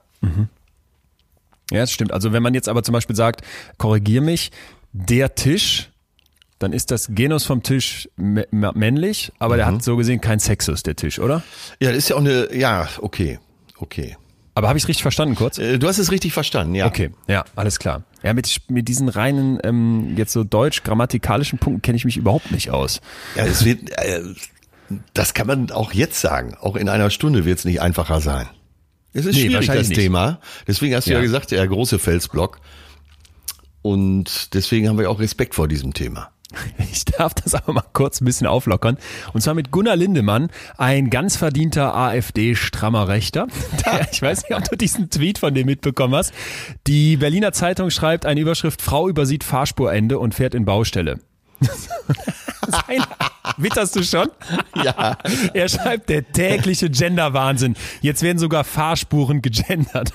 Ja, 1.70 1.80
das 1.80 1.90
stimmt. 1.92 2.12
Also 2.12 2.32
wenn 2.32 2.42
man 2.42 2.54
jetzt 2.54 2.68
aber 2.68 2.82
zum 2.82 2.92
Beispiel 2.92 3.16
sagt, 3.16 3.42
korrigier 3.78 4.20
mich, 4.20 4.50
der 4.92 5.34
Tisch, 5.34 5.90
dann 6.58 6.72
ist 6.72 6.90
das 6.90 7.08
Genus 7.10 7.44
vom 7.44 7.62
Tisch 7.62 8.08
mä- 8.18 8.46
mä- 8.52 8.76
männlich, 8.76 9.32
aber 9.38 9.56
der 9.56 9.66
hat 9.66 9.82
so 9.82 9.96
gesehen 9.96 10.20
kein 10.20 10.38
Sexus, 10.38 10.82
der 10.82 10.94
Tisch, 10.96 11.18
oder? 11.18 11.42
Ja, 11.80 11.88
das 11.88 11.98
ist 11.98 12.08
ja 12.10 12.16
auch 12.16 12.20
eine, 12.20 12.54
ja, 12.54 12.88
okay, 13.00 13.38
okay. 13.78 14.16
Aber 14.54 14.68
habe 14.68 14.78
ich 14.78 14.86
richtig 14.86 15.02
verstanden 15.02 15.34
kurz? 15.34 15.58
Äh, 15.58 15.78
Du 15.78 15.88
hast 15.88 15.98
es 15.98 16.10
richtig 16.12 16.32
verstanden, 16.32 16.74
ja. 16.74 16.86
Okay, 16.86 17.10
ja, 17.26 17.44
alles 17.56 17.78
klar. 17.78 18.02
Ja, 18.22 18.32
mit, 18.34 18.60
mit 18.68 18.88
diesen 18.88 19.08
reinen, 19.08 19.58
ähm, 19.64 20.14
jetzt 20.16 20.32
so 20.32 20.44
deutsch-grammatikalischen 20.44 21.58
Punkten 21.58 21.82
kenne 21.82 21.96
ich 21.96 22.04
mich 22.04 22.16
überhaupt 22.16 22.52
nicht 22.52 22.70
aus. 22.70 23.00
Ja, 23.36 23.44
es 23.44 23.64
wird, 23.64 23.90
äh, 23.98 24.22
das 25.14 25.34
kann 25.34 25.46
man 25.46 25.70
auch 25.70 25.92
jetzt 25.92 26.20
sagen. 26.20 26.54
Auch 26.60 26.76
in 26.76 26.88
einer 26.88 27.10
Stunde 27.10 27.44
wird 27.44 27.58
es 27.58 27.64
nicht 27.64 27.80
einfacher 27.80 28.20
sein. 28.20 28.48
Es 29.12 29.26
ist 29.26 29.36
Nee, 29.36 29.46
schwierig, 29.48 29.66
das 29.66 29.88
nicht. 29.88 29.98
Thema. 30.00 30.40
Deswegen 30.66 30.94
hast 30.94 31.06
du 31.06 31.10
ja, 31.12 31.18
Ja. 31.18 31.22
gesagt, 31.22 31.50
der 31.50 31.66
große 31.66 31.98
Felsblock. 31.98 32.60
Und 33.82 34.54
deswegen 34.54 34.88
haben 34.88 34.98
wir 34.98 35.10
auch 35.10 35.18
Respekt 35.20 35.54
vor 35.54 35.66
diesem 35.68 35.92
Thema. 35.92 36.30
Ich 36.92 37.04
darf 37.06 37.34
das 37.34 37.54
aber 37.54 37.72
mal 37.72 37.84
kurz 37.92 38.20
ein 38.20 38.24
bisschen 38.24 38.46
auflockern. 38.46 38.98
Und 39.32 39.40
zwar 39.40 39.54
mit 39.54 39.70
Gunnar 39.70 39.96
Lindemann, 39.96 40.50
ein 40.76 41.10
ganz 41.10 41.36
verdienter 41.36 41.94
AfD-strammer 41.94 43.08
Rechter. 43.08 43.46
Der, 43.84 44.08
ich 44.12 44.20
weiß 44.20 44.42
nicht, 44.42 44.56
ob 44.56 44.68
du 44.68 44.76
diesen 44.76 45.10
Tweet 45.10 45.38
von 45.38 45.54
dem 45.54 45.66
mitbekommen 45.66 46.14
hast. 46.14 46.32
Die 46.86 47.16
Berliner 47.16 47.52
Zeitung 47.52 47.90
schreibt 47.90 48.26
eine 48.26 48.40
Überschrift, 48.40 48.82
Frau 48.82 49.08
übersieht 49.08 49.44
Fahrspurende 49.44 50.18
und 50.18 50.34
fährt 50.34 50.54
in 50.54 50.64
Baustelle. 50.64 51.18
Witterst 53.56 53.96
du 53.96 54.02
schon? 54.04 54.28
Ja. 54.82 55.16
Er 55.52 55.68
schreibt, 55.68 56.08
der 56.08 56.30
tägliche 56.32 56.88
Gender-Wahnsinn. 56.90 57.74
Jetzt 58.00 58.22
werden 58.22 58.38
sogar 58.38 58.64
Fahrspuren 58.64 59.42
gegendert. 59.42 60.12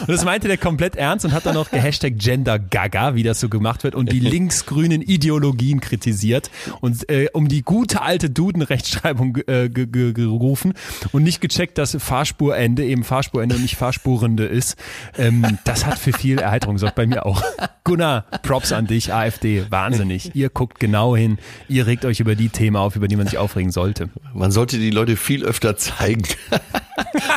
Und 0.00 0.08
das 0.08 0.24
meinte 0.24 0.48
der 0.48 0.56
komplett 0.56 0.96
ernst 0.96 1.24
und 1.24 1.32
hat 1.32 1.46
dann 1.46 1.54
noch 1.54 1.70
gehashtag 1.70 2.14
Gender-Gaga, 2.16 3.14
wie 3.14 3.22
das 3.22 3.40
so 3.40 3.48
gemacht 3.48 3.84
wird, 3.84 3.94
und 3.94 4.12
die 4.12 4.20
linksgrünen 4.20 5.02
Ideologien 5.02 5.80
kritisiert 5.80 6.50
und 6.80 7.08
äh, 7.10 7.28
um 7.32 7.48
die 7.48 7.62
gute 7.62 8.02
alte 8.02 8.30
Duden-Rechtschreibung 8.30 9.36
äh, 9.46 9.68
ge- 9.68 9.86
ge- 9.86 10.12
gerufen 10.12 10.74
und 11.12 11.22
nicht 11.22 11.40
gecheckt, 11.40 11.76
dass 11.78 11.96
Fahrspurende 12.00 12.84
eben 12.84 13.04
Fahrspurende 13.04 13.56
und 13.56 13.62
nicht 13.62 13.76
Fahrspurende 13.76 14.46
ist. 14.46 14.76
Ähm, 15.18 15.58
das 15.64 15.86
hat 15.86 15.98
für 15.98 16.12
viel 16.12 16.38
Erheiterung 16.38 16.76
gesorgt, 16.76 16.94
bei 16.94 17.06
mir 17.06 17.26
auch. 17.26 17.42
Gunnar, 17.84 18.22
Props 18.42 18.72
an 18.72 18.86
dich, 18.86 19.12
AfD, 19.12 19.64
wahnsinnig. 19.70 20.34
Ihr 20.34 20.48
guckt 20.50 20.79
genau 20.80 21.14
hin, 21.14 21.38
ihr 21.68 21.86
regt 21.86 22.04
euch 22.04 22.18
über 22.18 22.34
die 22.34 22.48
Themen 22.48 22.76
auf, 22.76 22.96
über 22.96 23.06
die 23.06 23.16
man 23.16 23.26
sich 23.28 23.38
aufregen 23.38 23.70
sollte. 23.70 24.08
Man 24.34 24.50
sollte 24.50 24.78
die 24.78 24.90
Leute 24.90 25.16
viel 25.16 25.44
öfter 25.44 25.76
zeigen. 25.76 26.24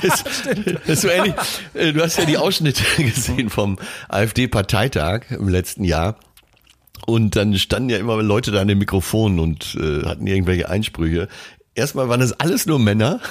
das, 0.02 0.24
das 0.88 1.02
so 1.02 1.10
ähnlich. 1.10 1.36
äh, 1.76 1.94
Du 1.94 2.02
hast 2.02 2.18
ja 2.18 2.26
die 2.26 2.38
Ausschnitte 2.38 2.84
gesehen 2.98 3.50
vom 3.52 3.78
AfD-Parteitag 4.10 5.30
im 5.30 5.48
letzten 5.48 5.84
Jahr. 5.84 6.16
Und 7.06 7.36
dann 7.36 7.58
standen 7.58 7.90
ja 7.90 7.98
immer 7.98 8.22
Leute 8.24 8.52
da 8.52 8.62
an 8.62 8.68
den 8.68 8.78
Mikrofonen 8.78 9.40
und 9.40 9.78
äh, 9.80 10.06
hatten 10.06 10.26
irgendwelche 10.26 10.70
Einsprüche. 10.70 11.28
Erstmal 11.76 12.08
waren 12.10 12.22
das 12.22 12.34
alles 12.40 12.66
nur 12.66 12.80
Männer. 12.80 13.20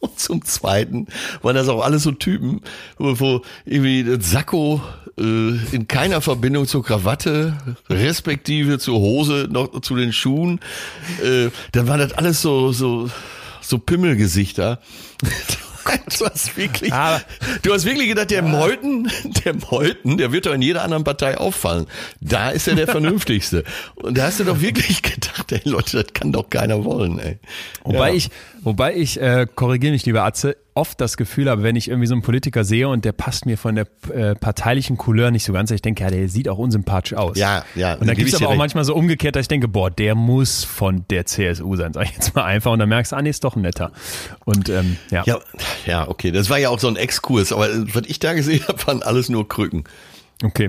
Und 0.00 0.18
zum 0.18 0.44
Zweiten 0.44 1.06
waren 1.42 1.54
das 1.54 1.68
auch 1.68 1.80
alles 1.80 2.02
so 2.02 2.10
Typen, 2.10 2.62
wo, 2.98 3.20
wo 3.20 3.42
irgendwie 3.64 4.02
das 4.02 4.32
Sakko 4.32 4.82
in 5.16 5.86
keiner 5.88 6.20
Verbindung 6.20 6.66
zur 6.66 6.84
Krawatte, 6.84 7.56
respektive 7.90 8.78
zur 8.78 8.98
Hose, 8.98 9.46
noch 9.50 9.80
zu 9.82 9.94
den 9.96 10.12
Schuhen. 10.12 10.60
Äh, 11.22 11.48
dann 11.72 11.86
waren 11.88 12.00
das 12.00 12.12
alles 12.12 12.40
so, 12.42 12.72
so, 12.72 13.10
so 13.60 13.78
Pimmelgesichter. 13.78 14.80
Du 16.16 16.26
hast 16.26 16.56
wirklich, 16.56 16.92
Aber- 16.92 17.20
du 17.62 17.72
hast 17.74 17.84
wirklich 17.84 18.06
gedacht, 18.06 18.30
der 18.30 18.42
Meuthen, 18.42 19.10
der 19.44 19.54
Meuthen, 19.68 20.16
der 20.16 20.30
wird 20.30 20.46
doch 20.46 20.52
in 20.54 20.62
jeder 20.62 20.84
anderen 20.84 21.02
Partei 21.02 21.36
auffallen. 21.36 21.86
Da 22.20 22.50
ist 22.50 22.68
er 22.68 22.76
der 22.76 22.86
Vernünftigste. 22.86 23.64
Und 23.96 24.16
da 24.16 24.26
hast 24.26 24.38
du 24.38 24.44
doch 24.44 24.60
wirklich 24.60 25.02
gedacht, 25.02 25.50
ey 25.50 25.60
Leute, 25.64 26.04
das 26.04 26.12
kann 26.14 26.30
doch 26.30 26.48
keiner 26.48 26.84
wollen, 26.84 27.18
ey. 27.18 27.38
Wobei 27.82 28.10
Ja. 28.10 28.14
ich, 28.14 28.28
wobei 28.62 28.94
ich, 28.94 29.20
äh, 29.20 29.46
korrigiere 29.54 29.92
mich, 29.92 30.06
lieber 30.06 30.24
Atze, 30.24 30.56
oft 30.74 31.00
das 31.00 31.16
Gefühl 31.16 31.50
habe, 31.50 31.62
wenn 31.62 31.76
ich 31.76 31.88
irgendwie 31.88 32.06
so 32.06 32.14
einen 32.14 32.22
Politiker 32.22 32.64
sehe 32.64 32.88
und 32.88 33.04
der 33.04 33.12
passt 33.12 33.44
mir 33.44 33.58
von 33.58 33.74
der 33.74 33.86
äh, 34.12 34.34
parteilichen 34.34 34.96
Couleur 34.96 35.30
nicht 35.30 35.44
so 35.44 35.52
ganz, 35.52 35.70
ich 35.70 35.82
denke, 35.82 36.02
ja, 36.02 36.10
der 36.10 36.28
sieht 36.28 36.48
auch 36.48 36.58
unsympathisch 36.58 37.14
aus. 37.14 37.36
Ja, 37.36 37.64
ja, 37.74 37.94
Und 37.94 38.06
dann 38.06 38.16
gibt 38.16 38.28
es 38.28 38.34
aber 38.36 38.46
auch 38.46 38.50
recht. 38.52 38.58
manchmal 38.58 38.84
so 38.84 38.94
umgekehrt, 38.94 39.36
dass 39.36 39.42
ich 39.42 39.48
denke, 39.48 39.68
boah, 39.68 39.90
der 39.90 40.14
muss 40.14 40.64
von 40.64 41.04
der 41.10 41.26
CSU 41.26 41.76
sein, 41.76 41.92
sag 41.92 42.04
ich 42.04 42.12
jetzt 42.12 42.34
mal 42.34 42.44
einfach. 42.44 42.72
Und 42.72 42.78
dann 42.78 42.88
merkst 42.88 43.12
du, 43.12 43.16
ah, 43.16 43.22
nee, 43.22 43.30
ist 43.30 43.44
doch 43.44 43.56
ein 43.56 43.62
netter. 43.62 43.92
Und 44.44 44.68
ähm, 44.70 44.96
ja. 45.10 45.22
Ja, 45.26 45.40
ja, 45.86 46.08
okay. 46.08 46.30
Das 46.30 46.48
war 46.48 46.58
ja 46.58 46.70
auch 46.70 46.78
so 46.78 46.88
ein 46.88 46.96
Exkurs, 46.96 47.52
aber 47.52 47.68
was 47.94 48.04
ich 48.06 48.18
da 48.18 48.32
gesehen 48.32 48.62
habe, 48.68 48.86
waren 48.86 49.02
alles 49.02 49.28
nur 49.28 49.46
Krücken. 49.48 49.84
Okay. 50.42 50.68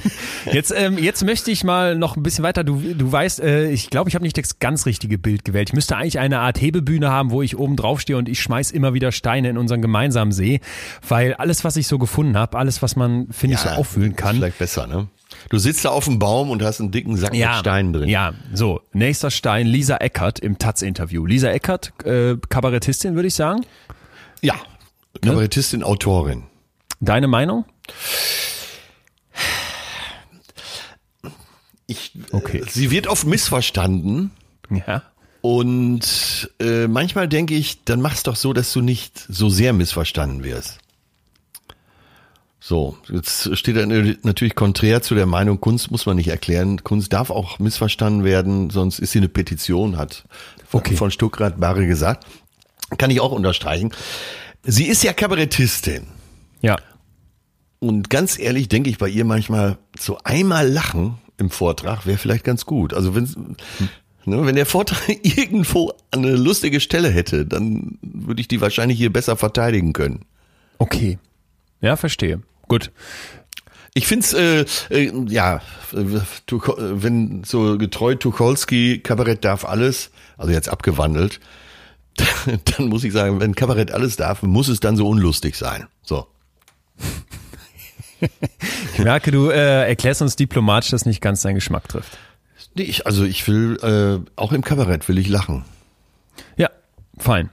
Jetzt, 0.52 0.74
ähm, 0.76 0.98
jetzt 0.98 1.24
möchte 1.24 1.52
ich 1.52 1.62
mal 1.62 1.94
noch 1.94 2.16
ein 2.16 2.22
bisschen 2.24 2.42
weiter. 2.42 2.64
Du, 2.64 2.80
du 2.80 3.12
weißt, 3.12 3.40
äh, 3.40 3.70
ich 3.70 3.90
glaube, 3.90 4.08
ich 4.08 4.16
habe 4.16 4.24
nicht 4.24 4.36
das 4.36 4.58
ganz 4.58 4.86
richtige 4.86 5.16
Bild 5.16 5.44
gewählt. 5.44 5.68
Ich 5.70 5.74
müsste 5.74 5.96
eigentlich 5.96 6.18
eine 6.18 6.40
Art 6.40 6.60
Hebebühne 6.60 7.10
haben, 7.10 7.30
wo 7.30 7.42
ich 7.42 7.56
oben 7.56 7.76
drauf 7.76 8.00
stehe 8.00 8.18
und 8.18 8.28
ich 8.28 8.42
schmeiß 8.42 8.72
immer 8.72 8.92
wieder 8.92 9.12
Steine 9.12 9.50
in 9.50 9.56
unseren 9.56 9.80
gemeinsamen 9.82 10.32
See, 10.32 10.60
weil 11.06 11.34
alles, 11.34 11.62
was 11.62 11.76
ich 11.76 11.86
so 11.86 11.98
gefunden 11.98 12.36
habe, 12.36 12.58
alles, 12.58 12.82
was 12.82 12.96
man, 12.96 13.28
finde 13.30 13.54
ich, 13.54 13.60
so 13.60 13.68
auffühlen 13.68 14.10
Ist 14.10 14.16
kann. 14.16 14.36
Vielleicht 14.36 14.58
besser, 14.58 14.88
ne? 14.88 15.06
Du 15.48 15.58
sitzt 15.58 15.84
da 15.84 15.90
auf 15.90 16.04
dem 16.06 16.18
Baum 16.18 16.50
und 16.50 16.62
hast 16.62 16.80
einen 16.80 16.90
dicken 16.90 17.16
Sack 17.16 17.32
mit 17.32 17.54
Steinen 17.54 17.92
drin. 17.92 18.08
Ja, 18.08 18.34
so. 18.52 18.80
Nächster 18.92 19.30
Stein, 19.30 19.66
Lisa 19.66 19.96
Eckert 19.96 20.40
im 20.40 20.58
Taz-Interview. 20.58 21.24
Lisa 21.24 21.50
Eckert, 21.50 21.92
äh, 22.04 22.36
Kabarettistin, 22.48 23.14
würde 23.14 23.28
ich 23.28 23.34
sagen. 23.34 23.64
Ja. 24.40 24.54
Kabarettistin, 25.22 25.82
Autorin. 25.84 26.44
Deine 27.00 27.28
Meinung? 27.28 27.64
Ich, 31.92 32.12
Okay. 32.32 32.58
äh, 32.58 32.68
sie 32.68 32.90
wird 32.90 33.06
oft 33.06 33.26
missverstanden 33.26 34.30
Ja. 34.70 35.02
und 35.42 36.50
äh, 36.60 36.88
manchmal 36.88 37.28
denke 37.28 37.54
ich, 37.54 37.84
dann 37.84 38.00
mach's 38.00 38.22
doch 38.22 38.36
so, 38.36 38.52
dass 38.52 38.72
du 38.72 38.80
nicht 38.80 39.18
so 39.28 39.48
sehr 39.48 39.72
missverstanden 39.72 40.42
wirst. 40.44 40.78
So, 42.64 42.96
jetzt 43.12 43.56
steht 43.58 43.76
er 43.76 43.86
natürlich 44.22 44.54
konträr 44.54 45.02
zu 45.02 45.16
der 45.16 45.26
Meinung, 45.26 45.60
Kunst 45.60 45.90
muss 45.90 46.06
man 46.06 46.16
nicht 46.16 46.28
erklären. 46.28 46.84
Kunst 46.84 47.12
darf 47.12 47.30
auch 47.30 47.58
missverstanden 47.58 48.22
werden, 48.22 48.70
sonst 48.70 49.00
ist 49.00 49.10
sie 49.12 49.18
eine 49.18 49.28
Petition, 49.28 49.96
hat 49.98 50.24
von, 50.68 50.78
Okay. 50.80 50.94
von 50.96 51.10
Stuckrad 51.10 51.58
Barre 51.58 51.86
gesagt. 51.88 52.24
Kann 52.98 53.10
ich 53.10 53.20
auch 53.20 53.32
unterstreichen. 53.32 53.90
Sie 54.62 54.84
ist 54.86 55.02
ja 55.02 55.12
Kabarettistin. 55.12 56.06
Ja. 56.60 56.76
Und 57.80 58.10
ganz 58.10 58.38
ehrlich 58.38 58.68
denke 58.68 58.90
ich 58.90 58.98
bei 58.98 59.08
ihr 59.08 59.24
manchmal, 59.24 59.76
so 59.98 60.18
einmal 60.22 60.68
lachen 60.70 61.18
im 61.42 61.50
Vortrag 61.50 62.06
wäre 62.06 62.18
vielleicht 62.18 62.44
ganz 62.44 62.64
gut. 62.64 62.94
Also 62.94 63.14
wenn, 63.14 63.24
ne, 64.24 64.46
wenn 64.46 64.54
der 64.54 64.66
Vortrag 64.66 65.02
irgendwo 65.22 65.92
eine 66.10 66.36
lustige 66.36 66.80
Stelle 66.80 67.10
hätte, 67.10 67.44
dann 67.44 67.98
würde 68.00 68.40
ich 68.40 68.48
die 68.48 68.60
wahrscheinlich 68.60 68.96
hier 68.96 69.12
besser 69.12 69.36
verteidigen 69.36 69.92
können. 69.92 70.24
Okay. 70.78 71.18
Ja, 71.80 71.96
verstehe. 71.96 72.40
Gut. 72.68 72.90
Ich 73.94 74.06
find's 74.06 74.32
äh, 74.32 74.64
äh, 74.88 75.12
ja, 75.28 75.60
äh, 75.92 75.98
äh, 75.98 76.20
wenn 76.46 77.44
so 77.44 77.76
getreu 77.76 78.14
Tucholsky, 78.14 79.00
Kabarett 79.00 79.44
darf 79.44 79.66
alles, 79.66 80.10
also 80.38 80.52
jetzt 80.52 80.70
abgewandelt, 80.70 81.40
dann 82.46 82.88
muss 82.88 83.04
ich 83.04 83.12
sagen, 83.12 83.40
wenn 83.40 83.54
Kabarett 83.54 83.90
alles 83.90 84.16
darf, 84.16 84.42
muss 84.42 84.68
es 84.68 84.80
dann 84.80 84.96
so 84.96 85.08
unlustig 85.08 85.56
sein. 85.56 85.88
So. 86.02 86.26
Ich 88.94 88.98
merke, 88.98 89.30
du 89.30 89.50
äh, 89.50 89.88
erklärst 89.88 90.22
uns 90.22 90.36
diplomatisch, 90.36 90.90
dass 90.90 91.06
nicht 91.06 91.20
ganz 91.20 91.42
deinen 91.42 91.56
Geschmack 91.56 91.88
trifft. 91.88 92.18
Nee, 92.74 92.84
ich, 92.84 93.06
also 93.06 93.24
ich 93.24 93.46
will, 93.48 93.78
äh, 93.82 94.30
auch 94.36 94.52
im 94.52 94.62
Kabarett 94.62 95.08
will 95.08 95.18
ich 95.18 95.28
lachen. 95.28 95.64
Ja, 96.56 96.70
fein. 97.18 97.50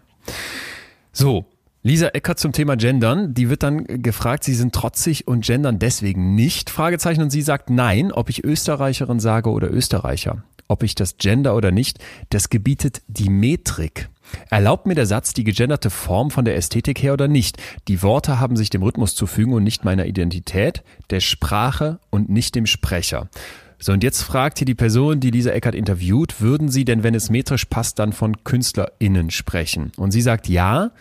So, 1.12 1.46
Lisa 1.82 2.08
Eckert 2.10 2.40
zum 2.40 2.52
Thema 2.52 2.76
Gendern, 2.76 3.34
die 3.34 3.50
wird 3.50 3.64
dann 3.64 3.86
gefragt, 3.86 4.44
sie 4.44 4.54
sind 4.54 4.76
trotzig 4.76 5.28
und 5.28 5.46
gendern 5.46 5.80
deswegen 5.80 6.36
nicht, 6.36 6.70
Fragezeichen, 6.70 7.22
und 7.22 7.30
sie 7.30 7.42
sagt 7.42 7.70
nein, 7.70 8.12
ob 8.12 8.30
ich 8.30 8.44
Österreicherin 8.44 9.20
sage 9.20 9.50
oder 9.50 9.72
Österreicher. 9.72 10.44
Ob 10.68 10.84
ich 10.84 10.94
das 10.94 11.18
gender 11.18 11.56
oder 11.56 11.72
nicht, 11.72 12.00
das 12.30 12.50
gebietet 12.50 13.02
die 13.08 13.30
Metrik. 13.30 14.10
Erlaubt 14.50 14.86
mir 14.86 14.96
der 14.96 15.06
Satz 15.06 15.34
die 15.34 15.44
gegenderte 15.44 15.90
Form 15.90 16.32
von 16.32 16.46
der 16.46 16.56
Ästhetik 16.56 17.02
her 17.02 17.14
oder 17.14 17.28
nicht? 17.28 17.58
Die 17.88 18.02
Worte 18.02 18.40
haben 18.40 18.58
sich 18.58 18.70
dem 18.70 18.84
Rhythmus 18.84 19.16
zu 19.16 19.28
fügen 19.28 19.54
und 19.54 19.64
nicht 19.64 19.86
meiner 19.86 20.06
Identität, 20.06 20.84
der 21.10 21.20
Sprache 21.20 22.00
und 22.10 22.30
nicht 22.30 22.56
dem 22.56 22.66
Sprecher. 22.66 23.30
So, 23.82 23.94
und 23.94 24.04
jetzt 24.04 24.24
fragt 24.24 24.58
hier 24.58 24.66
die 24.66 24.76
Person, 24.76 25.22
die 25.22 25.32
Lisa 25.32 25.52
Eckert 25.52 25.74
interviewt, 25.74 26.42
würden 26.42 26.68
Sie 26.68 26.84
denn, 26.84 27.02
wenn 27.02 27.16
es 27.16 27.30
metrisch 27.30 27.64
passt, 27.64 27.98
dann 27.98 28.12
von 28.12 28.44
KünstlerInnen 28.44 29.32
sprechen? 29.32 29.94
Und 29.96 30.12
sie 30.12 30.22
sagt 30.22 30.50
ja. 30.50 30.92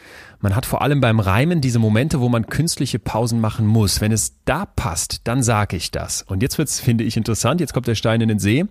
Man 0.40 0.54
hat 0.54 0.64
vor 0.64 0.82
allem 0.82 1.00
beim 1.00 1.18
Reimen 1.18 1.60
diese 1.60 1.80
Momente, 1.80 2.20
wo 2.20 2.28
man 2.28 2.46
künstliche 2.46 3.00
Pausen 3.00 3.40
machen 3.40 3.66
muss. 3.66 4.00
Wenn 4.00 4.12
es 4.12 4.34
da 4.44 4.66
passt, 4.66 5.22
dann 5.24 5.42
sage 5.42 5.76
ich 5.76 5.90
das. 5.90 6.22
Und 6.22 6.40
jetzt 6.40 6.58
wird's, 6.58 6.78
finde 6.78 7.02
ich, 7.02 7.16
interessant. 7.16 7.60
Jetzt 7.60 7.74
kommt 7.74 7.88
der 7.88 7.96
Stein 7.96 8.20
in 8.20 8.28
den 8.28 8.38
See. 8.38 8.64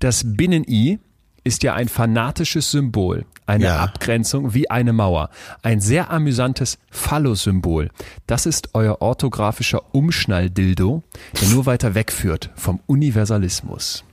Das 0.00 0.24
Binnen-I 0.26 0.98
ist 1.44 1.62
ja 1.62 1.74
ein 1.74 1.88
fanatisches 1.88 2.70
Symbol, 2.70 3.24
eine 3.46 3.64
Ja. 3.64 3.80
Abgrenzung 3.80 4.54
wie 4.54 4.70
eine 4.70 4.92
Mauer, 4.92 5.30
ein 5.62 5.80
sehr 5.80 6.10
amüsantes 6.10 6.78
Phallus-Symbol. 6.90 7.90
Das 8.26 8.46
ist 8.46 8.70
euer 8.74 9.00
orthografischer 9.02 9.94
Umschnalldildo, 9.94 11.02
der 11.40 11.48
nur 11.48 11.66
weiter 11.66 11.94
wegführt 11.94 12.50
vom 12.54 12.80
Universalismus. 12.86 14.04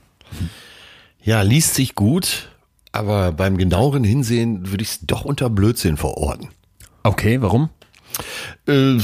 Ja, 1.22 1.42
liest 1.42 1.74
sich 1.74 1.94
gut, 1.94 2.50
aber 2.92 3.32
beim 3.32 3.56
genaueren 3.58 4.04
Hinsehen 4.04 4.70
würde 4.70 4.82
ich 4.82 4.90
es 4.90 5.00
doch 5.02 5.24
unter 5.24 5.50
Blödsinn 5.50 5.96
verorten. 5.96 6.48
Okay, 7.02 7.40
warum? 7.40 7.68
Äh, 8.66 8.96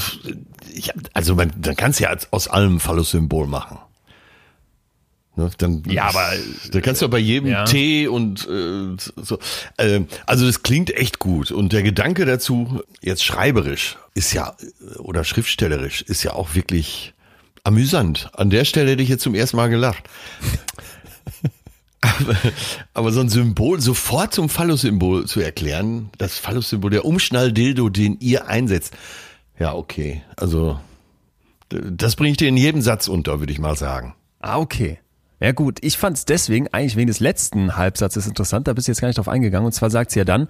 ich, 0.74 0.92
also 1.14 1.34
man, 1.34 1.52
dann 1.56 1.76
kannst 1.76 2.00
du 2.00 2.04
ja 2.04 2.16
aus 2.30 2.48
allem 2.48 2.80
Phallus-Symbol 2.80 3.46
machen. 3.46 3.78
Ne, 5.38 5.50
dann, 5.58 5.82
Ja, 5.86 6.04
aber- 6.08 6.32
da 6.72 6.80
kannst 6.80 7.02
du 7.02 7.04
ja 7.06 7.08
bei 7.10 7.18
jedem 7.18 7.50
Ja. 7.50 7.64
Tee 7.64 8.08
und 8.08 8.48
äh, 8.48 8.96
so. 9.22 9.38
Äh, 9.76 10.00
also 10.24 10.46
das 10.46 10.62
klingt 10.62 10.90
echt 10.96 11.18
gut 11.18 11.50
und 11.50 11.72
der 11.74 11.82
Gedanke 11.82 12.24
dazu 12.24 12.82
jetzt 13.02 13.22
schreiberisch 13.22 13.98
ist 14.14 14.32
ja 14.32 14.56
oder 14.98 15.24
schriftstellerisch 15.24 16.00
ist 16.02 16.22
ja 16.22 16.32
auch 16.32 16.54
wirklich 16.54 17.12
amüsant. 17.64 18.30
An 18.32 18.48
der 18.48 18.64
Stelle 18.64 18.92
hätte 18.92 19.02
ich 19.02 19.10
jetzt 19.10 19.22
zum 19.22 19.34
ersten 19.34 19.58
Mal 19.58 19.68
gelacht. 19.68 20.04
Aber, 22.00 22.36
aber 22.94 23.12
so 23.12 23.20
ein 23.20 23.28
Symbol 23.28 23.80
sofort 23.80 24.32
zum 24.32 24.48
Phallus-Symbol 24.48 25.26
zu 25.26 25.40
erklären, 25.40 26.10
das 26.18 26.38
Phallus-Symbol, 26.38 26.90
der 26.90 27.04
Umschnalldildo, 27.04 27.88
den 27.88 28.18
ihr 28.20 28.46
einsetzt. 28.46 28.92
Ja, 29.58 29.74
okay. 29.74 30.22
Also, 30.36 30.78
das 31.68 32.14
bringe 32.14 32.30
ich 32.32 32.36
dir 32.36 32.48
in 32.48 32.56
jedem 32.56 32.80
Satz 32.82 33.08
unter, 33.08 33.40
würde 33.40 33.52
ich 33.52 33.58
mal 33.58 33.74
sagen. 33.76 34.14
Ah, 34.40 34.58
okay. 34.58 34.98
Ja 35.38 35.52
gut, 35.52 35.78
ich 35.82 35.98
fand 35.98 36.16
es 36.16 36.24
deswegen 36.24 36.68
eigentlich 36.68 36.96
wegen 36.96 37.08
des 37.08 37.20
letzten 37.20 37.76
Halbsatzes 37.76 38.26
interessant, 38.26 38.68
da 38.68 38.72
bist 38.72 38.88
du 38.88 38.92
jetzt 38.92 39.00
gar 39.00 39.08
nicht 39.08 39.18
drauf 39.18 39.28
eingegangen. 39.28 39.66
Und 39.66 39.72
zwar 39.72 39.90
sagt 39.90 40.10
sie 40.10 40.18
ja 40.18 40.24
dann, 40.24 40.48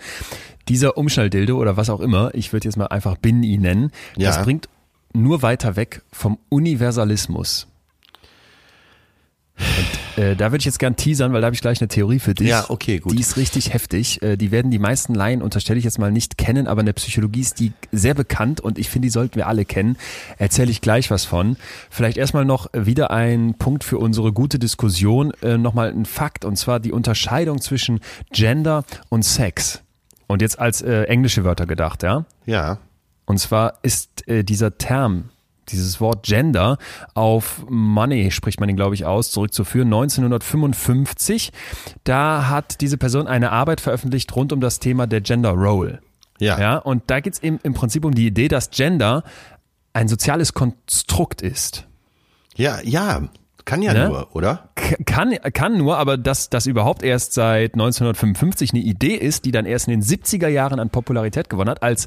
dieser 0.68 0.96
Umschalldildo 0.96 1.56
oder 1.58 1.76
was 1.76 1.90
auch 1.90 2.00
immer, 2.00 2.30
ich 2.34 2.52
würde 2.52 2.66
jetzt 2.68 2.76
mal 2.76 2.86
einfach 2.86 3.16
Bin-I 3.16 3.58
nennen, 3.58 3.90
Ja. 4.16 4.28
das 4.28 4.42
bringt 4.44 4.68
nur 5.12 5.42
weiter 5.42 5.74
weg 5.76 6.02
vom 6.12 6.38
Universalismus. 6.50 7.66
Und 9.58 9.95
äh, 10.16 10.34
da 10.34 10.46
würde 10.46 10.58
ich 10.58 10.64
jetzt 10.64 10.78
gern 10.78 10.96
teasern, 10.96 11.32
weil 11.32 11.40
da 11.40 11.46
habe 11.46 11.54
ich 11.54 11.60
gleich 11.60 11.80
eine 11.80 11.88
Theorie 11.88 12.18
für 12.18 12.34
dich. 12.34 12.48
Ja, 12.48 12.66
okay, 12.68 12.98
gut. 12.98 13.12
Die 13.12 13.20
ist 13.20 13.36
richtig 13.36 13.72
heftig. 13.72 14.22
Äh, 14.22 14.36
die 14.36 14.50
werden 14.50 14.70
die 14.70 14.78
meisten 14.78 15.14
Laien, 15.14 15.42
unterstelle 15.42 15.78
ich 15.78 15.84
jetzt 15.84 15.98
mal, 15.98 16.10
nicht 16.10 16.38
kennen, 16.38 16.66
aber 16.66 16.80
in 16.80 16.86
der 16.86 16.94
Psychologie 16.94 17.40
ist 17.40 17.60
die 17.60 17.72
sehr 17.92 18.14
bekannt 18.14 18.60
und 18.60 18.78
ich 18.78 18.88
finde, 18.88 19.06
die 19.06 19.10
sollten 19.10 19.36
wir 19.36 19.46
alle 19.46 19.64
kennen. 19.64 19.96
Erzähle 20.38 20.70
ich 20.70 20.80
gleich 20.80 21.10
was 21.10 21.24
von. 21.24 21.56
Vielleicht 21.90 22.16
erstmal 22.16 22.44
noch 22.44 22.68
wieder 22.72 23.10
ein 23.10 23.54
Punkt 23.58 23.84
für 23.84 23.98
unsere 23.98 24.32
gute 24.32 24.58
Diskussion. 24.58 25.32
Äh, 25.42 25.58
Nochmal 25.58 25.90
ein 25.90 26.06
Fakt 26.06 26.44
und 26.44 26.56
zwar 26.56 26.80
die 26.80 26.92
Unterscheidung 26.92 27.60
zwischen 27.60 28.00
Gender 28.32 28.84
und 29.08 29.24
Sex. 29.24 29.82
Und 30.26 30.42
jetzt 30.42 30.58
als 30.58 30.82
äh, 30.82 31.02
englische 31.04 31.44
Wörter 31.44 31.66
gedacht, 31.66 32.02
ja? 32.02 32.24
Ja. 32.46 32.78
Und 33.26 33.38
zwar 33.38 33.74
ist 33.82 34.26
äh, 34.28 34.44
dieser 34.44 34.78
Term, 34.78 35.30
dieses 35.68 36.00
Wort 36.00 36.24
Gender 36.24 36.78
auf 37.14 37.64
Money, 37.68 38.30
spricht 38.30 38.60
man 38.60 38.68
ihn, 38.68 38.76
glaube 38.76 38.94
ich, 38.94 39.04
aus, 39.04 39.30
zurückzuführen. 39.30 39.88
1955, 39.88 41.52
da 42.04 42.48
hat 42.48 42.80
diese 42.80 42.98
Person 42.98 43.26
eine 43.26 43.52
Arbeit 43.52 43.80
veröffentlicht 43.80 44.34
rund 44.34 44.52
um 44.52 44.60
das 44.60 44.78
Thema 44.78 45.06
der 45.06 45.20
Gender 45.20 45.50
Role. 45.50 46.00
Ja. 46.38 46.58
Ja, 46.58 46.76
und 46.76 47.04
da 47.06 47.20
geht 47.20 47.34
es 47.34 47.42
eben 47.42 47.58
im 47.62 47.74
Prinzip 47.74 48.04
um 48.04 48.14
die 48.14 48.26
Idee, 48.26 48.48
dass 48.48 48.70
Gender 48.70 49.24
ein 49.92 50.08
soziales 50.08 50.52
Konstrukt 50.52 51.40
ist. 51.40 51.86
Ja, 52.56 52.80
ja. 52.82 53.28
Kann 53.66 53.82
ja 53.82 53.92
Ne? 53.92 54.08
nur, 54.08 54.34
oder? 54.34 54.70
Kann, 55.06 55.34
kann 55.52 55.76
nur, 55.76 55.98
aber 55.98 56.16
dass 56.16 56.48
das 56.50 56.66
überhaupt 56.66 57.02
erst 57.02 57.32
seit 57.32 57.74
1955 57.74 58.72
eine 58.72 58.80
Idee 58.80 59.16
ist, 59.16 59.44
die 59.44 59.50
dann 59.50 59.66
erst 59.66 59.88
in 59.88 60.00
den 60.00 60.02
70er 60.02 60.46
Jahren 60.46 60.78
an 60.78 60.88
Popularität 60.88 61.50
gewonnen 61.50 61.70
hat, 61.70 61.82
als 61.82 62.06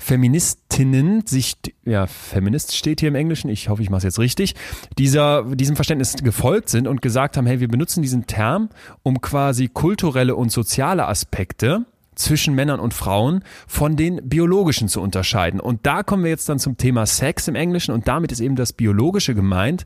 Feministinnen 0.00 1.24
sich, 1.24 1.54
ja, 1.84 2.08
Feminist 2.08 2.74
steht 2.74 2.98
hier 2.98 3.08
im 3.08 3.14
Englischen, 3.14 3.48
ich 3.48 3.68
hoffe, 3.68 3.82
ich 3.82 3.88
mache 3.88 3.98
es 3.98 4.04
jetzt 4.04 4.18
richtig, 4.18 4.56
dieser, 4.98 5.44
diesem 5.44 5.76
Verständnis 5.76 6.16
gefolgt 6.16 6.70
sind 6.70 6.88
und 6.88 7.00
gesagt 7.02 7.36
haben, 7.36 7.46
hey, 7.46 7.60
wir 7.60 7.68
benutzen 7.68 8.02
diesen 8.02 8.26
Term, 8.26 8.68
um 9.04 9.20
quasi 9.20 9.68
kulturelle 9.68 10.34
und 10.34 10.50
soziale 10.50 11.06
Aspekte 11.06 11.86
zwischen 12.16 12.54
Männern 12.54 12.80
und 12.80 12.94
Frauen 12.94 13.44
von 13.68 13.94
den 13.94 14.28
biologischen 14.28 14.88
zu 14.88 15.00
unterscheiden. 15.00 15.60
Und 15.60 15.86
da 15.86 16.02
kommen 16.02 16.24
wir 16.24 16.30
jetzt 16.30 16.48
dann 16.48 16.58
zum 16.58 16.76
Thema 16.76 17.06
Sex 17.06 17.46
im 17.46 17.54
Englischen 17.54 17.92
und 17.92 18.08
damit 18.08 18.32
ist 18.32 18.40
eben 18.40 18.56
das 18.56 18.72
Biologische 18.72 19.34
gemeint, 19.34 19.84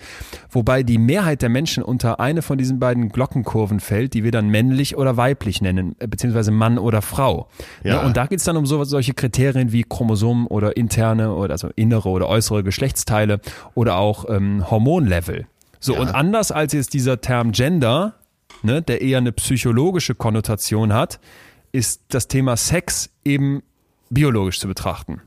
wobei 0.49 0.83
die 0.83 0.99
Mehrheit 0.99 1.43
der 1.43 1.49
Menschen 1.49 1.83
unter 1.83 2.21
eine 2.21 2.41
von 2.43 2.57
diesen 2.57 2.79
beiden 2.79 3.11
Glockenkurven 3.11 3.81
fällt, 3.81 4.15
die 4.15 4.25
wir 4.25 4.31
dann 4.31 4.49
männlich 4.49 4.97
oder 4.97 5.17
weiblich 5.17 5.61
nennen, 5.61 5.97
äh, 5.99 6.07
beziehungsweise 6.07 6.51
Mann 6.51 6.79
oder 6.79 7.03
Frau. 7.03 7.49
Ja. 7.85 7.97
Ne? 8.01 8.07
Und 8.07 8.17
da 8.17 8.27
geht 8.27 8.39
es 8.39 8.45
dann 8.45 8.57
um 8.57 8.67
so, 8.67 8.83
solche 8.85 9.13
Kriterien 9.13 9.73
wie 9.73 9.83
Chromosomen 9.83 10.47
oder 10.47 10.77
interne 10.77 11.35
oder 11.35 11.53
also 11.53 11.69
innere 11.77 12.09
oder 12.09 12.29
äußere 12.29 12.63
Geschlechtsteile 12.63 13.41
oder 13.75 13.97
auch 13.97 14.25
ähm, 14.29 14.71
Hormonlevel. 14.71 15.47
So, 15.81 15.97
und 15.97 16.15
anders 16.15 16.53
als 16.53 16.75
jetzt 16.75 16.93
dieser 16.93 17.23
Term 17.23 17.53
Gender, 17.53 18.15
ne, 18.63 18.83
der 18.83 19.01
eher 19.01 19.19
eine 19.19 19.33
psychologische 19.33 20.15
Konnotation 20.15 20.93
hat, 20.93 21.19
ist 21.73 22.03
das 22.09 22.29
Thema 22.29 22.57
Sex 22.57 23.11
eben 23.25 23.63
biologisch 24.11 24.59
zu 24.59 24.69
betrachten. 24.69 25.21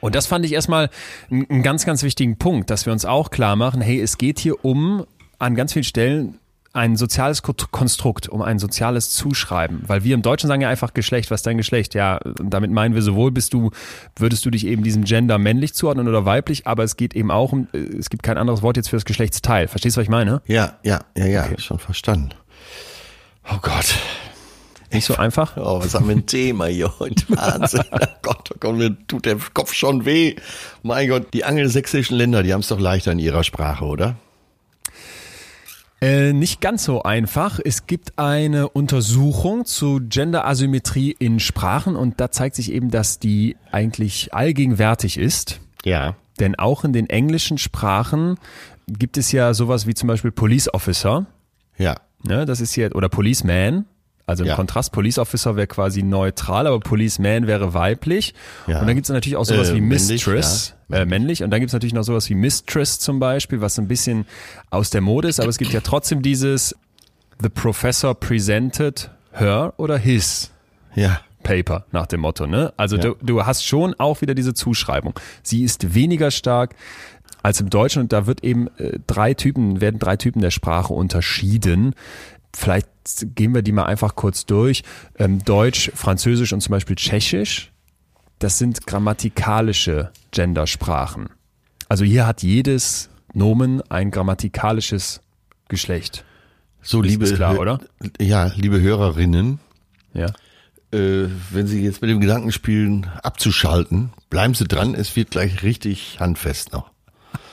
Und 0.00 0.14
das 0.14 0.26
fand 0.26 0.44
ich 0.44 0.52
erstmal 0.52 0.88
einen 1.30 1.62
ganz, 1.62 1.84
ganz 1.84 2.02
wichtigen 2.02 2.38
Punkt, 2.38 2.70
dass 2.70 2.86
wir 2.86 2.92
uns 2.92 3.04
auch 3.04 3.30
klar 3.30 3.56
machen, 3.56 3.80
hey, 3.82 4.00
es 4.00 4.16
geht 4.18 4.38
hier 4.38 4.64
um 4.64 5.04
an 5.38 5.54
ganz 5.54 5.72
vielen 5.72 5.84
Stellen 5.84 6.38
ein 6.72 6.94
soziales 6.96 7.42
Ko- 7.42 7.52
Konstrukt, 7.70 8.28
um 8.28 8.42
ein 8.42 8.58
soziales 8.60 9.10
Zuschreiben. 9.10 9.82
Weil 9.88 10.04
wir 10.04 10.14
im 10.14 10.22
Deutschen 10.22 10.46
sagen 10.46 10.62
ja 10.62 10.68
einfach 10.68 10.94
Geschlecht, 10.94 11.30
was 11.30 11.40
ist 11.40 11.46
dein 11.46 11.56
Geschlecht? 11.56 11.94
Ja, 11.94 12.18
und 12.18 12.50
damit 12.50 12.70
meinen 12.70 12.94
wir 12.94 13.02
sowohl 13.02 13.32
bist 13.32 13.52
du, 13.52 13.72
würdest 14.16 14.44
du 14.46 14.50
dich 14.50 14.66
eben 14.66 14.84
diesem 14.84 15.02
Gender 15.04 15.38
männlich 15.38 15.74
zuordnen 15.74 16.06
oder 16.06 16.24
weiblich, 16.26 16.66
aber 16.68 16.84
es 16.84 16.96
geht 16.96 17.14
eben 17.14 17.30
auch 17.32 17.52
um, 17.52 17.66
äh, 17.72 17.78
es 17.78 18.08
gibt 18.08 18.22
kein 18.22 18.38
anderes 18.38 18.62
Wort 18.62 18.76
jetzt 18.76 18.88
für 18.88 18.96
das 18.96 19.04
Geschlechtsteil. 19.04 19.66
Verstehst 19.66 19.96
du, 19.96 20.00
was 20.00 20.04
ich 20.04 20.10
meine? 20.10 20.42
Ja, 20.46 20.78
ja, 20.84 21.00
ja, 21.16 21.26
ja. 21.26 21.58
Schon 21.58 21.78
verstanden. 21.80 22.30
Oh 23.52 23.58
Gott. 23.60 23.96
Nicht 24.92 25.04
so 25.04 25.16
einfach? 25.16 25.56
Oh, 25.56 25.80
was 25.80 25.94
haben 25.94 26.08
wir 26.08 26.16
ein 26.16 26.26
Thema 26.26 26.66
hier 26.66 26.98
heute? 26.98 27.24
Wahnsinn. 27.28 27.82
Oh 27.92 28.06
Gott, 28.22 28.50
oh 28.52 28.56
Gott, 28.60 28.76
mir 28.76 28.96
tut 29.06 29.24
der 29.24 29.36
Kopf 29.54 29.72
schon 29.72 30.04
weh. 30.04 30.36
Mein 30.82 31.08
Gott, 31.08 31.32
die 31.32 31.44
angelsächsischen 31.44 32.16
Länder, 32.16 32.42
die 32.42 32.52
haben 32.52 32.60
es 32.60 32.68
doch 32.68 32.78
leichter 32.78 33.12
in 33.12 33.18
ihrer 33.18 33.44
Sprache, 33.44 33.84
oder? 33.84 34.16
Äh, 36.02 36.32
nicht 36.32 36.60
ganz 36.60 36.84
so 36.84 37.02
einfach. 37.02 37.60
Es 37.62 37.86
gibt 37.86 38.18
eine 38.18 38.68
Untersuchung 38.68 39.66
zu 39.66 40.00
Gender-Asymmetrie 40.02 41.14
in 41.18 41.40
Sprachen 41.40 41.96
und 41.96 42.20
da 42.20 42.30
zeigt 42.30 42.56
sich 42.56 42.72
eben, 42.72 42.90
dass 42.90 43.18
die 43.18 43.56
eigentlich 43.70 44.32
allgegenwärtig 44.32 45.18
ist. 45.18 45.60
Ja. 45.84 46.16
Denn 46.38 46.58
auch 46.58 46.84
in 46.84 46.92
den 46.92 47.08
englischen 47.10 47.58
Sprachen 47.58 48.38
gibt 48.86 49.18
es 49.18 49.30
ja 49.32 49.52
sowas 49.52 49.86
wie 49.86 49.94
zum 49.94 50.06
Beispiel 50.08 50.30
Police 50.30 50.72
Officer. 50.72 51.26
Ja. 51.76 51.96
Ne, 52.22 52.46
das 52.46 52.60
ist 52.60 52.72
hier, 52.72 52.94
oder 52.94 53.08
Policeman. 53.08 53.86
Also 54.30 54.44
im 54.44 54.48
Ja. 54.48 54.56
Kontrast, 54.56 54.92
Police 54.92 55.18
Officer 55.18 55.56
wäre 55.56 55.66
quasi 55.66 56.02
neutral, 56.02 56.66
aber 56.66 56.80
Policeman 56.80 57.46
wäre 57.46 57.74
weiblich. 57.74 58.32
Ja. 58.66 58.80
Und 58.80 58.86
dann 58.86 58.94
gibt 58.94 59.06
es 59.06 59.12
natürlich 59.12 59.36
auch 59.36 59.44
sowas 59.44 59.70
Äh, 59.70 59.74
wie 59.74 59.80
männlich, 59.80 60.26
Mistress, 60.26 60.74
äh, 60.90 61.04
männlich. 61.04 61.42
Und 61.42 61.50
dann 61.50 61.60
gibt 61.60 61.70
es 61.70 61.72
natürlich 61.74 61.94
noch 61.94 62.04
sowas 62.04 62.30
wie 62.30 62.34
Mistress 62.34 62.98
zum 62.98 63.18
Beispiel, 63.18 63.60
was 63.60 63.78
ein 63.78 63.88
bisschen 63.88 64.26
aus 64.70 64.90
der 64.90 65.00
Mode 65.00 65.28
ist. 65.28 65.40
Aber 65.40 65.50
es 65.50 65.58
gibt 65.58 65.72
ja 65.72 65.80
trotzdem 65.80 66.22
dieses 66.22 66.74
The 67.42 67.48
Professor 67.48 68.14
presented 68.14 69.10
her 69.32 69.74
oder 69.76 69.98
his. 69.98 70.50
Ja. 70.94 71.20
Paper 71.42 71.86
nach 71.90 72.06
dem 72.06 72.20
Motto, 72.20 72.46
ne? 72.46 72.72
Also 72.76 72.98
du, 72.98 73.16
du 73.22 73.46
hast 73.46 73.64
schon 73.64 73.94
auch 73.98 74.20
wieder 74.20 74.34
diese 74.34 74.52
Zuschreibung. 74.52 75.18
Sie 75.42 75.62
ist 75.64 75.94
weniger 75.94 76.30
stark 76.30 76.74
als 77.42 77.60
im 77.60 77.70
Deutschen 77.70 78.02
und 78.02 78.12
da 78.12 78.26
wird 78.26 78.44
eben 78.44 78.68
äh, 78.76 78.98
drei 79.06 79.32
Typen, 79.32 79.80
werden 79.80 79.98
drei 79.98 80.16
Typen 80.16 80.42
der 80.42 80.50
Sprache 80.50 80.92
unterschieden. 80.92 81.94
Vielleicht 82.54 82.88
gehen 83.34 83.54
wir 83.54 83.62
die 83.62 83.72
mal 83.72 83.84
einfach 83.84 84.14
kurz 84.16 84.46
durch. 84.46 84.82
Ähm, 85.18 85.44
Deutsch, 85.44 85.90
Französisch 85.94 86.52
und 86.52 86.60
zum 86.60 86.72
Beispiel 86.72 86.96
Tschechisch, 86.96 87.72
das 88.38 88.58
sind 88.58 88.86
grammatikalische 88.86 90.10
Gendersprachen. 90.30 91.28
Also 91.88 92.04
hier 92.04 92.26
hat 92.26 92.42
jedes 92.42 93.08
Nomen 93.34 93.82
ein 93.90 94.10
grammatikalisches 94.10 95.20
Geschlecht. 95.68 96.24
So, 96.82 97.02
Ist- 97.02 97.10
liebe, 97.10 97.24
ist 97.24 97.34
klar, 97.36 97.58
oder? 97.58 97.80
Ja, 98.20 98.46
liebe 98.56 98.80
Hörerinnen, 98.80 99.60
Ja. 100.14 100.26
äh, 100.92 101.28
wenn 101.50 101.66
Sie 101.66 101.82
jetzt 101.84 102.00
mit 102.00 102.10
dem 102.10 102.20
Gedanken 102.20 102.52
spielen, 102.52 103.06
abzuschalten, 103.22 104.10
bleiben 104.30 104.54
Sie 104.54 104.64
dran, 104.66 104.94
es 104.94 105.14
wird 105.16 105.30
gleich 105.30 105.62
richtig 105.62 106.18
handfest 106.20 106.72
noch. 106.72 106.90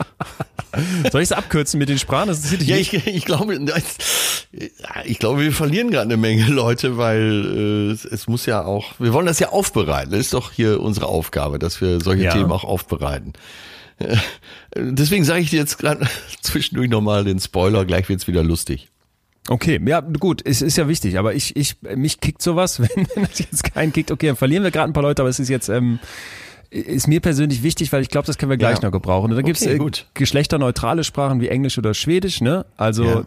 Soll 1.12 1.22
ich 1.22 1.30
es 1.30 1.32
abkürzen 1.32 1.80
mit 1.80 1.90
den 1.90 1.98
Sprachen? 1.98 2.28
Das 2.28 2.38
interessiert 2.38 2.62
dich 2.62 2.68
Ja, 2.68 2.78
ich, 2.78 2.94
ich 3.08 3.26
glaube, 3.26 3.58
ich 5.06 5.20
glaube, 5.20 5.42
wir 5.42 5.52
verlieren 5.52 5.90
gerade 5.90 6.06
eine 6.06 6.18
Menge 6.18 6.46
Leute, 6.48 6.98
weil 6.98 7.90
äh, 7.90 7.92
es, 7.92 8.06
es 8.06 8.28
muss 8.28 8.46
ja 8.46 8.64
auch, 8.64 8.94
wir 9.00 9.14
wollen 9.14 9.26
das 9.26 9.40
ja 9.40 9.50
aufbereiten. 9.50 10.12
Das 10.12 10.20
ist 10.20 10.34
doch 10.34 10.52
hier 10.52 10.80
unsere 10.82 11.08
Aufgabe, 11.08 11.58
dass 11.58 11.82
wir 11.82 12.00
solche 12.02 12.24
Ja. 12.26 12.32
Themen 12.34 12.52
auch 12.52 12.64
aufbereiten. 12.64 13.34
Äh, 14.00 14.18
Deswegen 14.76 15.24
sage 15.24 15.42
ich 15.42 15.50
dir 15.50 15.60
jetzt 15.60 15.78
gerade 15.80 16.08
zwischendurch 16.42 16.90
nochmal 16.90 17.24
den 17.24 17.40
Spoiler, 17.40 17.86
gleich 17.86 18.10
wird's 18.10 18.28
wieder 18.28 18.44
lustig. 18.44 18.90
Okay, 19.50 19.80
ja 19.86 20.02
gut, 20.02 20.42
es 20.46 20.62
ist 20.62 20.78
ja 20.78 20.90
wichtig, 20.90 21.18
aber 21.18 21.34
ich, 21.34 21.56
ich, 21.56 21.78
mich 21.96 22.20
kickt 22.20 22.42
sowas, 22.42 22.80
wenn, 22.82 23.08
wenn 23.16 23.24
das 23.24 23.40
jetzt 23.40 23.64
keinen 23.74 23.94
kickt, 23.94 24.12
okay, 24.12 24.28
dann 24.28 24.36
verlieren 24.36 24.64
wir 24.64 24.72
gerade 24.72 24.92
ein 24.92 24.94
paar 24.94 25.04
Leute, 25.04 25.22
aber 25.22 25.30
es 25.30 25.40
ist 25.40 25.50
jetzt, 25.50 25.70
ähm, 25.70 26.00
ist 26.70 27.08
mir 27.08 27.20
persönlich 27.22 27.64
wichtig, 27.64 27.92
weil 27.94 28.02
ich 28.02 28.10
glaube, 28.10 28.28
das 28.28 28.38
können 28.38 28.50
wir 28.50 28.58
gleich 28.58 28.78
Ja. 28.80 28.86
noch 28.86 28.92
gebrauchen. 28.92 29.32
Und 29.32 29.38
dann 29.38 29.50
Okay, 29.50 29.74
äh, 29.74 29.78
gut. 29.78 30.08
geschlechterneutrale 30.14 31.04
Sprachen 31.04 31.40
wie 31.42 31.48
Englisch 31.50 31.78
oder 31.78 31.94
Schwedisch, 31.94 32.42
ne? 32.42 32.66
Also 32.78 33.04
Ja. 33.06 33.26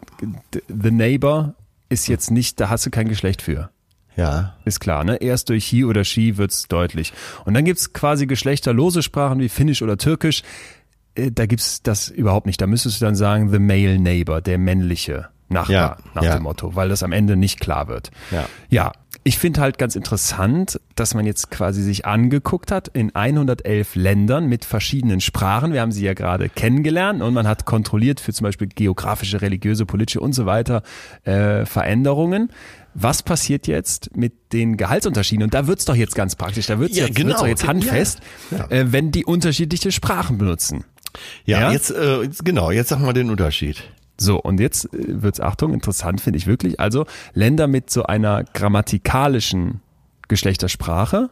The 0.69 0.91
Neighbor 0.91 1.55
ist 1.89 2.07
jetzt 2.09 2.31
nicht, 2.31 2.61
da 2.61 2.69
hast 2.71 2.87
du 2.87 2.91
kein 2.91 3.09
Geschlecht 3.09 3.43
für. 3.43 3.71
Ja. 4.17 4.55
Ist 4.65 4.81
klar, 4.81 5.05
ne? 5.05 5.17
Erst 5.17 5.49
durch 5.49 5.65
He 5.67 5.85
oder 5.85 6.05
She 6.05 6.37
wird's 6.37 6.69
deutlich. 6.69 7.13
Und 7.45 7.55
dann 7.55 7.65
gibt's 7.65 7.93
quasi 7.93 8.27
geschlechterlose 8.27 9.03
Sprachen 9.03 9.39
wie 9.41 9.49
Finnisch 9.49 9.83
oder 9.83 9.97
Türkisch. 9.97 10.43
Äh, 11.15 11.31
Da 11.33 11.47
gibt's 11.47 11.83
das 11.83 12.09
überhaupt 12.09 12.47
nicht. 12.47 12.61
Da 12.61 12.67
müsstest 12.67 13.01
du 13.01 13.05
dann 13.07 13.15
sagen, 13.17 13.51
the 13.51 13.59
male 13.59 13.99
neighbor, 13.99 14.41
der 14.41 14.59
männliche 14.59 15.29
Nachbar, 15.51 15.73
Ja, 15.75 15.97
nach 16.15 16.23
ja. 16.23 16.35
dem 16.37 16.45
Motto, 16.45 16.75
weil 16.77 16.89
das 16.89 17.03
am 17.03 17.13
Ende 17.13 17.37
nicht 17.37 17.61
klar 17.61 17.89
wird. 17.89 18.11
Ja. 18.31 18.47
Ja. 18.71 18.93
Ich 19.23 19.39
finde 19.39 19.61
halt 19.61 19.77
ganz 19.77 19.97
interessant, 19.97 20.81
dass 20.95 21.13
man 21.15 21.27
jetzt 21.27 21.51
quasi 21.51 21.83
sich 21.83 22.07
angeguckt 22.07 22.73
hat 22.73 22.89
in 22.89 23.15
111 23.15 23.95
Ländern 23.95 24.47
mit 24.47 24.65
verschiedenen 24.65 25.21
Sprachen. 25.21 25.75
Wir 25.75 25.83
haben 25.83 25.93
sie 25.93 26.05
ja 26.05 26.15
gerade 26.15 26.49
kennengelernt 26.49 27.21
und 27.21 27.35
man 27.35 27.47
hat 27.47 27.67
kontrolliert 27.67 28.19
für 28.21 28.33
zum 28.33 28.45
Beispiel 28.45 28.69
geografische, 28.69 29.43
religiöse, 29.43 29.85
politische 29.85 30.21
und 30.21 30.33
so 30.33 30.47
weiter 30.47 30.83
äh, 31.25 31.67
Veränderungen. 31.67 32.51
Was 32.95 33.23
passiert 33.23 33.67
jetzt 33.67 34.17
mit 34.17 34.53
den 34.55 34.77
Gehaltsunterschieden? 34.79 35.43
Und 35.45 35.53
da 35.53 35.67
wird's 35.67 35.85
doch 35.85 35.97
jetzt 35.97 36.15
ganz 36.15 36.35
praktisch. 36.35 36.67
Da 36.67 36.79
wird's 36.79 36.97
Ja, 36.97 37.05
jetzt, 37.07 37.17
genau. 37.17 37.29
wird's 37.29 37.41
doch 37.41 37.47
jetzt 37.49 37.63
Ja. 37.63 37.69
handfest, 37.69 38.21
Ja. 38.51 38.71
Äh, 38.71 38.91
wenn 38.93 39.11
die 39.11 39.25
unterschiedliche 39.27 39.93
Sprachen 39.93 40.39
benutzen. 40.39 40.85
Ja, 41.45 41.61
Ja? 41.61 41.73
jetzt, 41.73 41.91
äh, 41.91 42.29
genau, 42.43 42.71
jetzt 42.71 42.89
sag 42.89 43.01
mal 43.01 43.13
den 43.13 43.29
Unterschied. 43.31 43.83
So, 44.23 44.39
und 44.41 44.61
jetzt 44.61 44.93
äh, 44.93 45.23
wird's, 45.23 45.41
Achtung, 45.41 45.73
interessant 45.73 46.21
finde 46.21 46.37
ich 46.37 46.47
wirklich. 46.47 46.79
Also 46.79 47.07
Länder 47.33 47.67
mit 47.67 47.89
so 47.91 48.03
einer 48.03 48.45
grammatikalischen 48.45 49.81
Geschlechtersprache. 50.29 51.31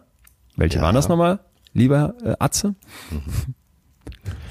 Welche 0.56 0.78
Ja. 0.78 0.82
waren 0.84 0.94
das 0.94 1.08
nochmal, 1.08 1.38
lieber 1.74 2.14
äh, 2.24 2.34
Atze? 2.38 2.74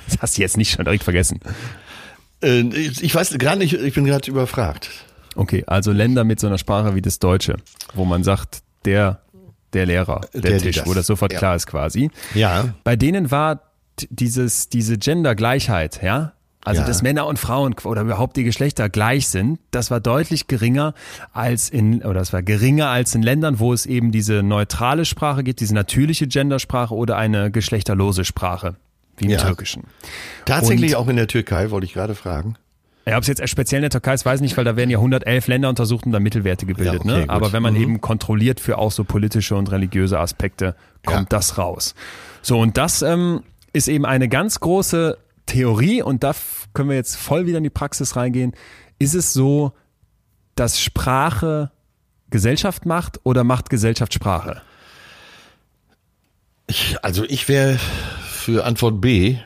Das 0.09 0.19
hast 0.21 0.37
du 0.37 0.41
jetzt 0.41 0.55
nicht 0.55 0.71
schon 0.71 0.85
direkt 0.85 1.03
vergessen. 1.03 1.39
Äh, 2.41 2.61
ich 2.61 3.13
weiß 3.13 3.37
gerade 3.39 3.57
nicht, 3.57 3.73
ich 3.73 3.93
bin 3.93 4.05
gerade 4.05 4.29
überfragt. 4.29 4.89
Okay, 5.35 5.63
also 5.67 5.91
Länder 5.91 6.23
mit 6.23 6.39
so 6.39 6.47
einer 6.47 6.57
Sprache 6.57 6.95
wie 6.95 7.01
das 7.01 7.19
Deutsche, 7.19 7.57
wo 7.93 8.05
man 8.05 8.23
sagt, 8.23 8.61
der, 8.85 9.19
der 9.73 9.85
Lehrer, 9.85 10.21
der, 10.33 10.41
Der, 10.41 10.57
Tisch, 10.59 10.77
das. 10.77 10.87
wo 10.87 10.93
das 10.93 11.07
sofort 11.07 11.33
Ja. 11.33 11.39
klar 11.39 11.55
ist 11.55 11.67
quasi. 11.67 12.09
Ja. 12.35 12.73
Bei 12.85 12.95
denen 12.95 13.31
war 13.31 13.61
dieses, 14.09 14.69
diese 14.69 14.97
Gendergleichheit, 14.97 16.01
ja, 16.03 16.33
also 16.67 16.81
Ja. 16.81 16.87
dass 16.87 17.01
Männer 17.01 17.25
und 17.25 17.39
Frauen 17.39 17.73
oder 17.83 18.01
überhaupt 18.01 18.35
die 18.37 18.43
Geschlechter 18.43 18.89
gleich 18.89 19.27
sind, 19.29 19.59
das 19.71 19.89
war 19.89 19.99
deutlich 19.99 20.47
geringer 20.47 20.93
als 21.33 21.69
in, 21.69 22.01
oder 22.03 22.15
das 22.19 22.33
war 22.33 22.43
geringer 22.43 22.89
als 22.89 23.15
in 23.15 23.23
Ländern, 23.23 23.59
wo 23.59 23.73
es 23.73 23.85
eben 23.85 24.11
diese 24.11 24.43
neutrale 24.43 25.05
Sprache 25.05 25.43
gibt, 25.43 25.59
diese 25.59 25.73
natürliche 25.73 26.27
Gendersprache 26.27 26.93
oder 26.93 27.17
eine 27.17 27.49
geschlechterlose 27.51 28.25
Sprache, 28.25 28.75
wie 29.17 29.25
im 29.25 29.31
Ja. 29.31 29.37
Türkischen. 29.37 29.83
Tatsächlich 30.45 30.95
Und- 30.95 31.01
auch 31.03 31.07
in 31.07 31.15
der 31.15 31.27
Türkei, 31.27 31.71
wollte 31.71 31.85
ich 31.85 31.93
gerade 31.93 32.15
fragen. 32.15 32.55
Ja, 33.05 33.15
ob 33.15 33.21
es 33.21 33.27
jetzt 33.27 33.47
speziell 33.47 33.79
in 33.79 33.83
der 33.83 33.89
Türkei 33.91 34.13
ist, 34.15 34.25
weiß 34.25 34.39
ich 34.39 34.41
nicht, 34.41 34.57
weil 34.57 34.65
da 34.65 34.75
werden 34.75 34.89
ja 34.89 34.97
111 34.97 35.47
Länder 35.47 35.69
untersucht 35.69 36.05
und 36.05 36.11
dann 36.11 36.21
Mittelwerte 36.23 36.65
gebildet. 36.65 37.05
Ja, 37.05 37.11
okay, 37.13 37.21
ne? 37.25 37.29
Aber 37.29 37.53
wenn 37.53 37.63
man 37.63 37.75
Mhm. 37.75 37.81
eben 37.81 38.01
kontrolliert 38.01 38.59
für 38.59 38.77
auch 38.77 38.91
so 38.91 39.05
politische 39.05 39.55
und 39.55 39.71
religiöse 39.71 40.19
Aspekte, 40.19 40.75
kommt 41.05 41.31
Ja. 41.31 41.37
das 41.37 41.57
raus. 41.57 41.95
So, 42.41 42.59
und 42.59 42.75
das 42.75 43.01
ähm, 43.03 43.43
ist 43.71 43.87
eben 43.87 44.05
eine 44.05 44.27
ganz 44.27 44.59
große 44.59 45.17
Theorie 45.47 46.03
und 46.03 46.23
da 46.23 46.35
können 46.73 46.89
wir 46.89 46.95
jetzt 46.95 47.15
voll 47.15 47.47
wieder 47.47 47.57
in 47.57 47.63
die 47.63 47.71
Praxis 47.71 48.15
reingehen. 48.15 48.53
Ist 48.99 49.15
es 49.15 49.33
so, 49.33 49.73
dass 50.55 50.79
Sprache 50.79 51.71
Gesellschaft 52.29 52.85
macht 52.85 53.19
oder 53.23 53.43
macht 53.43 53.69
Gesellschaft 53.69 54.13
Sprache? 54.13 54.61
Ich, 56.67 57.03
also 57.03 57.23
ich 57.23 57.47
wäre 57.47 57.79
für 58.29 58.65
Antwort 58.65 59.01
B, 59.01 59.37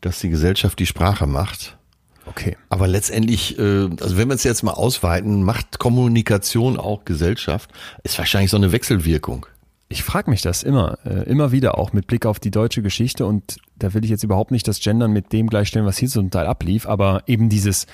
dass 0.00 0.18
die 0.18 0.28
Gesellschaft 0.28 0.78
die 0.78 0.86
Sprache 0.86 1.26
macht. 1.26 1.78
Okay. 2.26 2.56
Aber 2.68 2.86
letztendlich, 2.86 3.58
äh, 3.58 3.88
also 4.00 4.16
wenn 4.16 4.28
wir 4.28 4.34
es 4.34 4.44
jetzt 4.44 4.62
mal 4.62 4.72
ausweiten, 4.72 5.42
macht 5.42 5.78
Kommunikation 5.78 6.78
auch 6.78 7.04
Gesellschaft, 7.04 7.70
ist 8.02 8.18
wahrscheinlich 8.18 8.50
so 8.50 8.56
eine 8.56 8.72
Wechselwirkung. 8.72 9.46
Ich 9.92 10.02
frage 10.02 10.30
mich 10.30 10.40
das 10.40 10.62
immer, 10.62 10.98
äh, 11.04 11.28
immer 11.28 11.52
wieder 11.52 11.76
auch 11.76 11.92
mit 11.92 12.06
Blick 12.06 12.24
auf 12.24 12.40
die 12.40 12.50
deutsche 12.50 12.80
Geschichte 12.80 13.26
und 13.26 13.58
da 13.76 13.92
will 13.92 14.04
ich 14.04 14.10
jetzt 14.10 14.24
überhaupt 14.24 14.50
nicht 14.50 14.66
das 14.66 14.80
Gendern 14.80 15.12
mit 15.12 15.34
dem 15.34 15.48
gleichstellen, 15.48 15.84
was 15.84 15.98
hier 15.98 16.08
zum 16.08 16.30
Teil 16.30 16.46
ablief, 16.46 16.86
aber 16.86 17.22
eben 17.26 17.50
dieses 17.50 17.86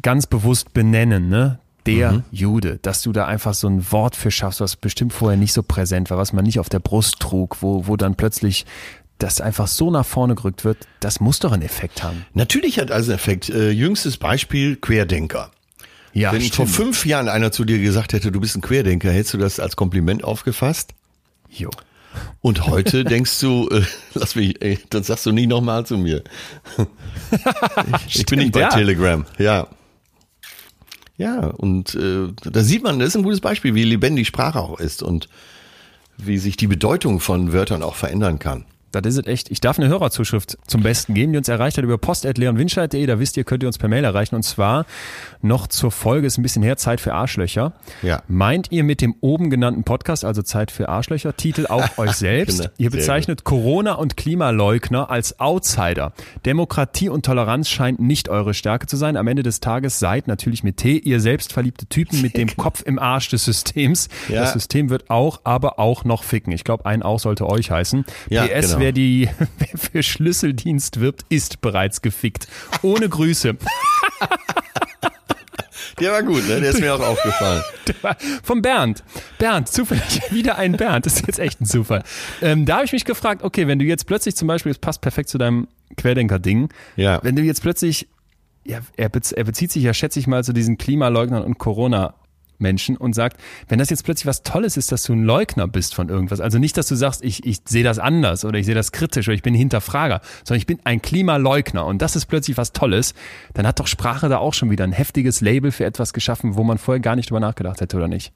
ganz 0.00 0.26
bewusst 0.26 0.72
benennen, 0.72 1.28
ne? 1.28 1.58
Der 1.86 2.22
Jude, 2.30 2.78
dass 2.82 3.00
du 3.02 3.12
da 3.12 3.24
einfach 3.26 3.54
so 3.54 3.66
ein 3.66 3.90
Wort 3.90 4.14
für 4.14 4.30
schaffst, 4.30 4.60
was 4.60 4.76
bestimmt 4.76 5.14
vorher 5.14 5.38
nicht 5.38 5.54
so 5.54 5.62
präsent 5.62 6.10
war, 6.10 6.18
was 6.18 6.34
man 6.34 6.44
nicht 6.44 6.60
auf 6.60 6.68
der 6.68 6.80
Brust 6.80 7.18
trug, 7.18 7.62
wo, 7.62 7.86
wo 7.86 7.96
dann 7.96 8.14
plötzlich 8.14 8.66
das 9.16 9.40
einfach 9.40 9.66
so 9.66 9.90
nach 9.90 10.04
vorne 10.04 10.34
gerückt 10.34 10.64
wird, 10.64 10.86
das 11.00 11.18
muss 11.18 11.38
doch 11.38 11.50
einen 11.50 11.62
Effekt 11.62 12.02
haben. 12.02 12.26
Natürlich 12.34 12.78
hat 12.78 12.90
also 12.90 13.10
einen 13.10 13.18
Effekt. 13.18 13.48
Äh, 13.48 13.70
jüngstes 13.70 14.18
Beispiel 14.18 14.76
Querdenker. 14.76 15.50
Ja, 16.12 16.32
Wenn 16.32 16.42
vor 16.42 16.66
fünf 16.66 17.06
Jahren 17.06 17.28
einer 17.28 17.52
zu 17.52 17.64
dir 17.64 17.78
gesagt 17.78 18.12
hätte, 18.12 18.30
du 18.30 18.40
bist 18.40 18.56
ein 18.56 18.60
Querdenker, 18.60 19.10
hättest 19.10 19.34
du 19.34 19.38
das 19.38 19.58
als 19.58 19.74
Kompliment 19.74 20.24
aufgefasst? 20.24 20.92
Jo. 21.48 21.70
Und 22.40 22.66
heute 22.66 23.04
denkst 23.04 23.40
du, 23.40 23.68
äh, 23.70 23.82
lass 24.14 24.34
mich, 24.34 24.60
ey, 24.62 24.78
das 24.90 25.06
sagst 25.06 25.26
du 25.26 25.32
nie 25.32 25.46
nochmal 25.46 25.86
zu 25.86 25.98
mir. 25.98 26.22
ich, 28.06 28.16
ich 28.20 28.26
bin 28.26 28.40
nicht 28.40 28.52
bei 28.52 28.60
ja. 28.60 28.68
Telegram, 28.68 29.24
ja. 29.38 29.68
Ja, 31.16 31.48
und 31.48 31.96
äh, 31.96 32.28
da 32.44 32.62
sieht 32.62 32.84
man, 32.84 33.00
das 33.00 33.08
ist 33.08 33.16
ein 33.16 33.24
gutes 33.24 33.40
Beispiel, 33.40 33.74
wie 33.74 33.82
lebendig 33.82 34.28
Sprache 34.28 34.60
auch 34.60 34.78
ist 34.78 35.02
und 35.02 35.28
wie 36.16 36.38
sich 36.38 36.56
die 36.56 36.68
Bedeutung 36.68 37.18
von 37.18 37.52
Wörtern 37.52 37.82
auch 37.82 37.96
verändern 37.96 38.38
kann. 38.38 38.64
Das 38.92 39.02
ist 39.04 39.18
es 39.18 39.26
echt. 39.26 39.50
Ich 39.50 39.60
darf 39.60 39.78
eine 39.78 39.88
Hörerzuschrift 39.88 40.56
zum 40.66 40.82
Besten 40.82 41.14
geben, 41.14 41.32
die 41.32 41.38
uns 41.38 41.48
erreicht 41.48 41.76
hat 41.76 41.84
über 41.84 41.98
post.leonwinscheid.de. 41.98 43.04
Da 43.06 43.18
wisst 43.18 43.36
ihr, 43.36 43.44
könnt 43.44 43.62
ihr 43.62 43.66
uns 43.66 43.78
per 43.78 43.88
Mail 43.88 44.04
erreichen. 44.04 44.34
Und 44.34 44.44
zwar 44.44 44.86
noch 45.42 45.66
zur 45.66 45.90
Folge, 45.90 46.26
ist 46.26 46.38
ein 46.38 46.42
bisschen 46.42 46.62
her, 46.62 46.76
Zeit 46.76 47.00
für 47.00 47.12
Arschlöcher. 47.12 47.72
Ja. 48.02 48.22
Meint 48.28 48.72
ihr 48.72 48.84
mit 48.84 49.00
dem 49.00 49.14
oben 49.20 49.50
genannten 49.50 49.84
Podcast, 49.84 50.24
also 50.24 50.42
Zeit 50.42 50.70
für 50.70 50.88
Arschlöcher, 50.88 51.36
Titel 51.36 51.66
auch 51.66 51.86
euch 51.98 52.12
selbst? 52.12 52.58
Genau. 52.58 52.70
Ihr 52.78 52.90
bezeichnet 52.90 53.44
Corona 53.44 53.92
und 53.94 54.16
Klimaleugner 54.16 55.10
als 55.10 55.38
Outsider. 55.38 56.12
Demokratie 56.46 57.08
und 57.10 57.26
Toleranz 57.26 57.68
scheint 57.68 58.00
nicht 58.00 58.28
eure 58.28 58.54
Stärke 58.54 58.86
zu 58.86 58.96
sein. 58.96 59.16
Am 59.16 59.26
Ende 59.26 59.42
des 59.42 59.60
Tages 59.60 59.98
seid 59.98 60.28
natürlich 60.28 60.64
mit 60.64 60.78
T 60.78 60.96
ihr 60.96 61.20
selbstverliebte 61.20 61.86
Typen 61.86 62.22
mit 62.22 62.36
dem 62.38 62.56
Kopf 62.56 62.82
im 62.84 62.98
Arsch 62.98 63.28
des 63.28 63.44
Systems. 63.44 64.08
Ja. 64.28 64.40
Das 64.40 64.54
System 64.54 64.88
wird 64.88 65.10
auch, 65.10 65.40
aber 65.44 65.78
auch 65.78 66.04
noch 66.04 66.22
ficken. 66.22 66.52
Ich 66.52 66.64
glaube, 66.64 66.86
ein 66.86 67.02
auch 67.02 67.20
sollte 67.20 67.46
euch 67.46 67.70
heißen. 67.70 68.04
Ja, 68.30 68.46
PS, 68.46 68.72
genau. 68.72 68.78
Wer 68.88 68.92
die, 68.92 69.28
wer 69.58 69.78
für 69.78 70.02
Schlüsseldienst 70.02 70.98
wirbt, 71.00 71.26
ist 71.28 71.60
bereits 71.60 72.00
gefickt. 72.00 72.48
Ohne 72.82 73.08
Grüße. 73.08 73.56
Der 76.00 76.12
war 76.12 76.22
gut, 76.22 76.46
ne? 76.48 76.60
Der 76.60 76.70
ist 76.70 76.80
mir 76.80 76.94
auch 76.94 77.00
aufgefallen. 77.00 77.62
Von 78.44 78.62
Bernd. 78.62 79.02
Bernd, 79.38 79.68
zufällig 79.68 80.22
wieder 80.30 80.56
ein 80.56 80.72
Bernd. 80.76 81.04
Das 81.06 81.14
ist 81.16 81.26
jetzt 81.26 81.38
echt 81.40 81.60
ein 81.60 81.66
Zufall. 81.66 82.02
Ähm, 82.40 82.64
da 82.66 82.76
habe 82.76 82.84
ich 82.86 82.92
mich 82.92 83.04
gefragt, 83.04 83.42
okay, 83.42 83.66
wenn 83.66 83.78
du 83.78 83.84
jetzt 83.84 84.06
plötzlich 84.06 84.36
zum 84.36 84.46
Beispiel, 84.48 84.70
es 84.72 84.78
passt 84.78 85.00
perfekt 85.02 85.28
zu 85.28 85.38
deinem 85.38 85.66
Querdenker-Ding, 85.96 86.68
Ja. 86.96 87.18
wenn 87.22 87.34
du 87.36 87.42
jetzt 87.42 87.62
plötzlich, 87.62 88.06
ja, 88.64 88.78
er, 88.96 89.10
er 89.12 89.44
bezieht 89.44 89.72
sich 89.72 89.82
ja, 89.82 89.92
schätze 89.92 90.18
ich 90.20 90.26
mal, 90.28 90.44
zu 90.44 90.52
diesen 90.52 90.78
Klimaleugnern 90.78 91.42
und 91.42 91.58
Corona- 91.58 92.14
Menschen 92.58 92.96
und 92.96 93.14
sagt, 93.14 93.40
wenn 93.68 93.78
das 93.78 93.90
jetzt 93.90 94.04
plötzlich 94.04 94.26
was 94.26 94.42
Tolles 94.42 94.76
ist, 94.76 94.92
dass 94.92 95.02
du 95.04 95.12
ein 95.12 95.24
Leugner 95.24 95.68
bist 95.68 95.94
von 95.94 96.08
irgendwas, 96.08 96.40
also 96.40 96.58
nicht, 96.58 96.76
dass 96.76 96.88
du 96.88 96.94
sagst, 96.94 97.24
ich, 97.24 97.44
ich 97.46 97.58
sehe 97.66 97.84
das 97.84 97.98
anders 97.98 98.44
oder 98.44 98.58
ich 98.58 98.66
sehe 98.66 98.74
das 98.74 98.92
kritisch 98.92 99.28
oder 99.28 99.34
ich 99.34 99.42
bin 99.42 99.54
Hinterfrager, 99.54 100.20
sondern 100.44 100.60
ich 100.60 100.66
bin 100.66 100.80
ein 100.84 101.02
Klimaleugner 101.02 101.86
und 101.86 102.02
das 102.02 102.16
ist 102.16 102.26
plötzlich 102.26 102.56
was 102.56 102.72
Tolles, 102.72 103.14
dann 103.54 103.66
hat 103.66 103.80
doch 103.80 103.86
Sprache 103.86 104.28
da 104.28 104.38
auch 104.38 104.54
schon 104.54 104.70
wieder 104.70 104.84
ein 104.84 104.92
heftiges 104.92 105.40
Label 105.40 105.72
für 105.72 105.84
etwas 105.84 106.12
geschaffen, 106.12 106.56
wo 106.56 106.64
man 106.64 106.78
vorher 106.78 107.00
gar 107.00 107.16
nicht 107.16 107.30
drüber 107.30 107.40
nachgedacht 107.40 107.80
hätte, 107.80 107.96
oder 107.96 108.08
nicht? 108.08 108.32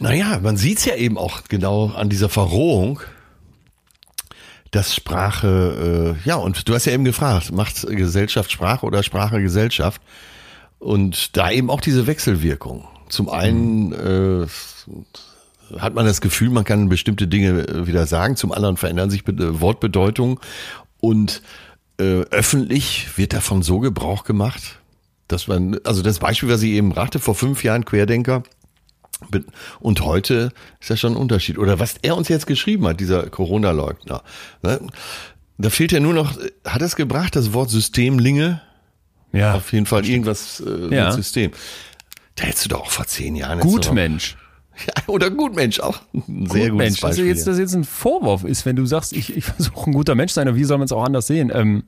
Naja, 0.00 0.40
man 0.42 0.56
sieht's 0.56 0.84
ja 0.84 0.96
eben 0.96 1.18
auch 1.18 1.44
genau 1.48 1.90
an 1.90 2.08
dieser 2.08 2.28
Verrohung, 2.28 3.00
dass 4.70 4.94
Sprache, 4.94 6.16
äh, 6.24 6.28
ja, 6.28 6.36
und 6.36 6.68
du 6.68 6.74
hast 6.74 6.86
ja 6.86 6.92
eben 6.92 7.04
gefragt, 7.04 7.52
macht 7.52 7.86
Gesellschaft 7.86 8.50
Sprache 8.50 8.84
oder 8.84 9.02
Sprache 9.02 9.40
Gesellschaft? 9.40 10.02
Und 10.84 11.34
da 11.38 11.50
eben 11.50 11.70
auch 11.70 11.80
diese 11.80 12.06
Wechselwirkung. 12.06 12.84
Zum 13.08 13.30
einen 13.30 13.92
äh, 13.92 14.46
hat 15.78 15.94
man 15.94 16.04
das 16.04 16.20
Gefühl, 16.20 16.50
man 16.50 16.64
kann 16.64 16.90
bestimmte 16.90 17.26
Dinge 17.26 17.66
äh, 17.66 17.86
wieder 17.86 18.06
sagen, 18.06 18.36
zum 18.36 18.52
anderen 18.52 18.76
verändern 18.76 19.08
sich 19.08 19.26
äh, 19.26 19.60
Wortbedeutungen 19.62 20.38
und 21.00 21.40
äh, 21.98 22.20
öffentlich 22.30 23.16
wird 23.16 23.32
davon 23.32 23.62
so 23.62 23.80
Gebrauch 23.80 24.24
gemacht, 24.24 24.78
dass 25.26 25.48
man, 25.48 25.78
also 25.84 26.02
das 26.02 26.18
Beispiel, 26.18 26.50
was 26.50 26.62
ich 26.62 26.72
eben 26.72 26.90
brachte, 26.90 27.18
vor 27.18 27.34
fünf 27.34 27.64
Jahren 27.64 27.86
Querdenker, 27.86 28.42
Und 29.80 30.02
heute 30.02 30.52
ist 30.80 30.90
das 30.90 31.00
schon 31.00 31.14
ein 31.14 31.16
Unterschied. 31.16 31.56
Oder 31.56 31.78
was 31.78 31.94
er 32.02 32.14
uns 32.14 32.28
jetzt 32.28 32.46
geschrieben 32.46 32.86
hat, 32.86 33.00
dieser 33.00 33.30
Corona-Leugner. 33.30 34.22
Ne? 34.62 34.80
Da 35.56 35.70
fehlt 35.70 35.92
ja 35.92 36.00
nur 36.00 36.12
noch, 36.12 36.36
hat 36.66 36.82
es 36.82 36.94
gebracht, 36.94 37.36
das 37.36 37.54
Wort 37.54 37.70
Systemlinge? 37.70 38.60
Ja. 39.34 39.54
Auf 39.54 39.72
jeden 39.72 39.86
Fall 39.86 40.06
irgendwas 40.06 40.60
äh, 40.60 40.94
Ja. 40.94 41.06
mit 41.06 41.14
System. 41.14 41.50
Da 42.36 42.44
hättest 42.44 42.64
du 42.64 42.68
doch 42.70 42.80
auch 42.82 42.90
vor 42.90 43.06
zehn 43.06 43.36
Jahren. 43.36 43.60
Gutmensch. 43.60 44.36
Ja, 44.88 44.92
oder 45.06 45.30
Gutmensch 45.30 45.78
auch. 45.78 46.00
Ein 46.12 46.46
sehr 46.50 46.70
gutes 46.70 46.70
Gutmensch. 46.70 47.04
Also 47.04 47.22
jetzt, 47.22 47.46
dass 47.46 47.60
jetzt 47.60 47.74
ein 47.74 47.84
Vorwurf 47.84 48.42
ist, 48.42 48.66
wenn 48.66 48.74
du 48.74 48.84
sagst, 48.86 49.12
ich, 49.12 49.36
ich 49.36 49.44
versuche 49.44 49.88
ein 49.88 49.92
guter 49.92 50.16
Mensch 50.16 50.32
zu 50.32 50.34
sein, 50.34 50.48
aber 50.48 50.56
wie 50.56 50.64
soll 50.64 50.78
man 50.78 50.86
es 50.86 50.90
auch 50.90 51.04
anders 51.04 51.28
sehen, 51.28 51.52
ähm, 51.54 51.84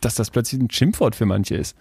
dass 0.00 0.16
das 0.16 0.32
plötzlich 0.32 0.60
ein 0.60 0.68
Schimpfwort 0.68 1.14
für 1.14 1.26
manche 1.26 1.54
ist. 1.54 1.76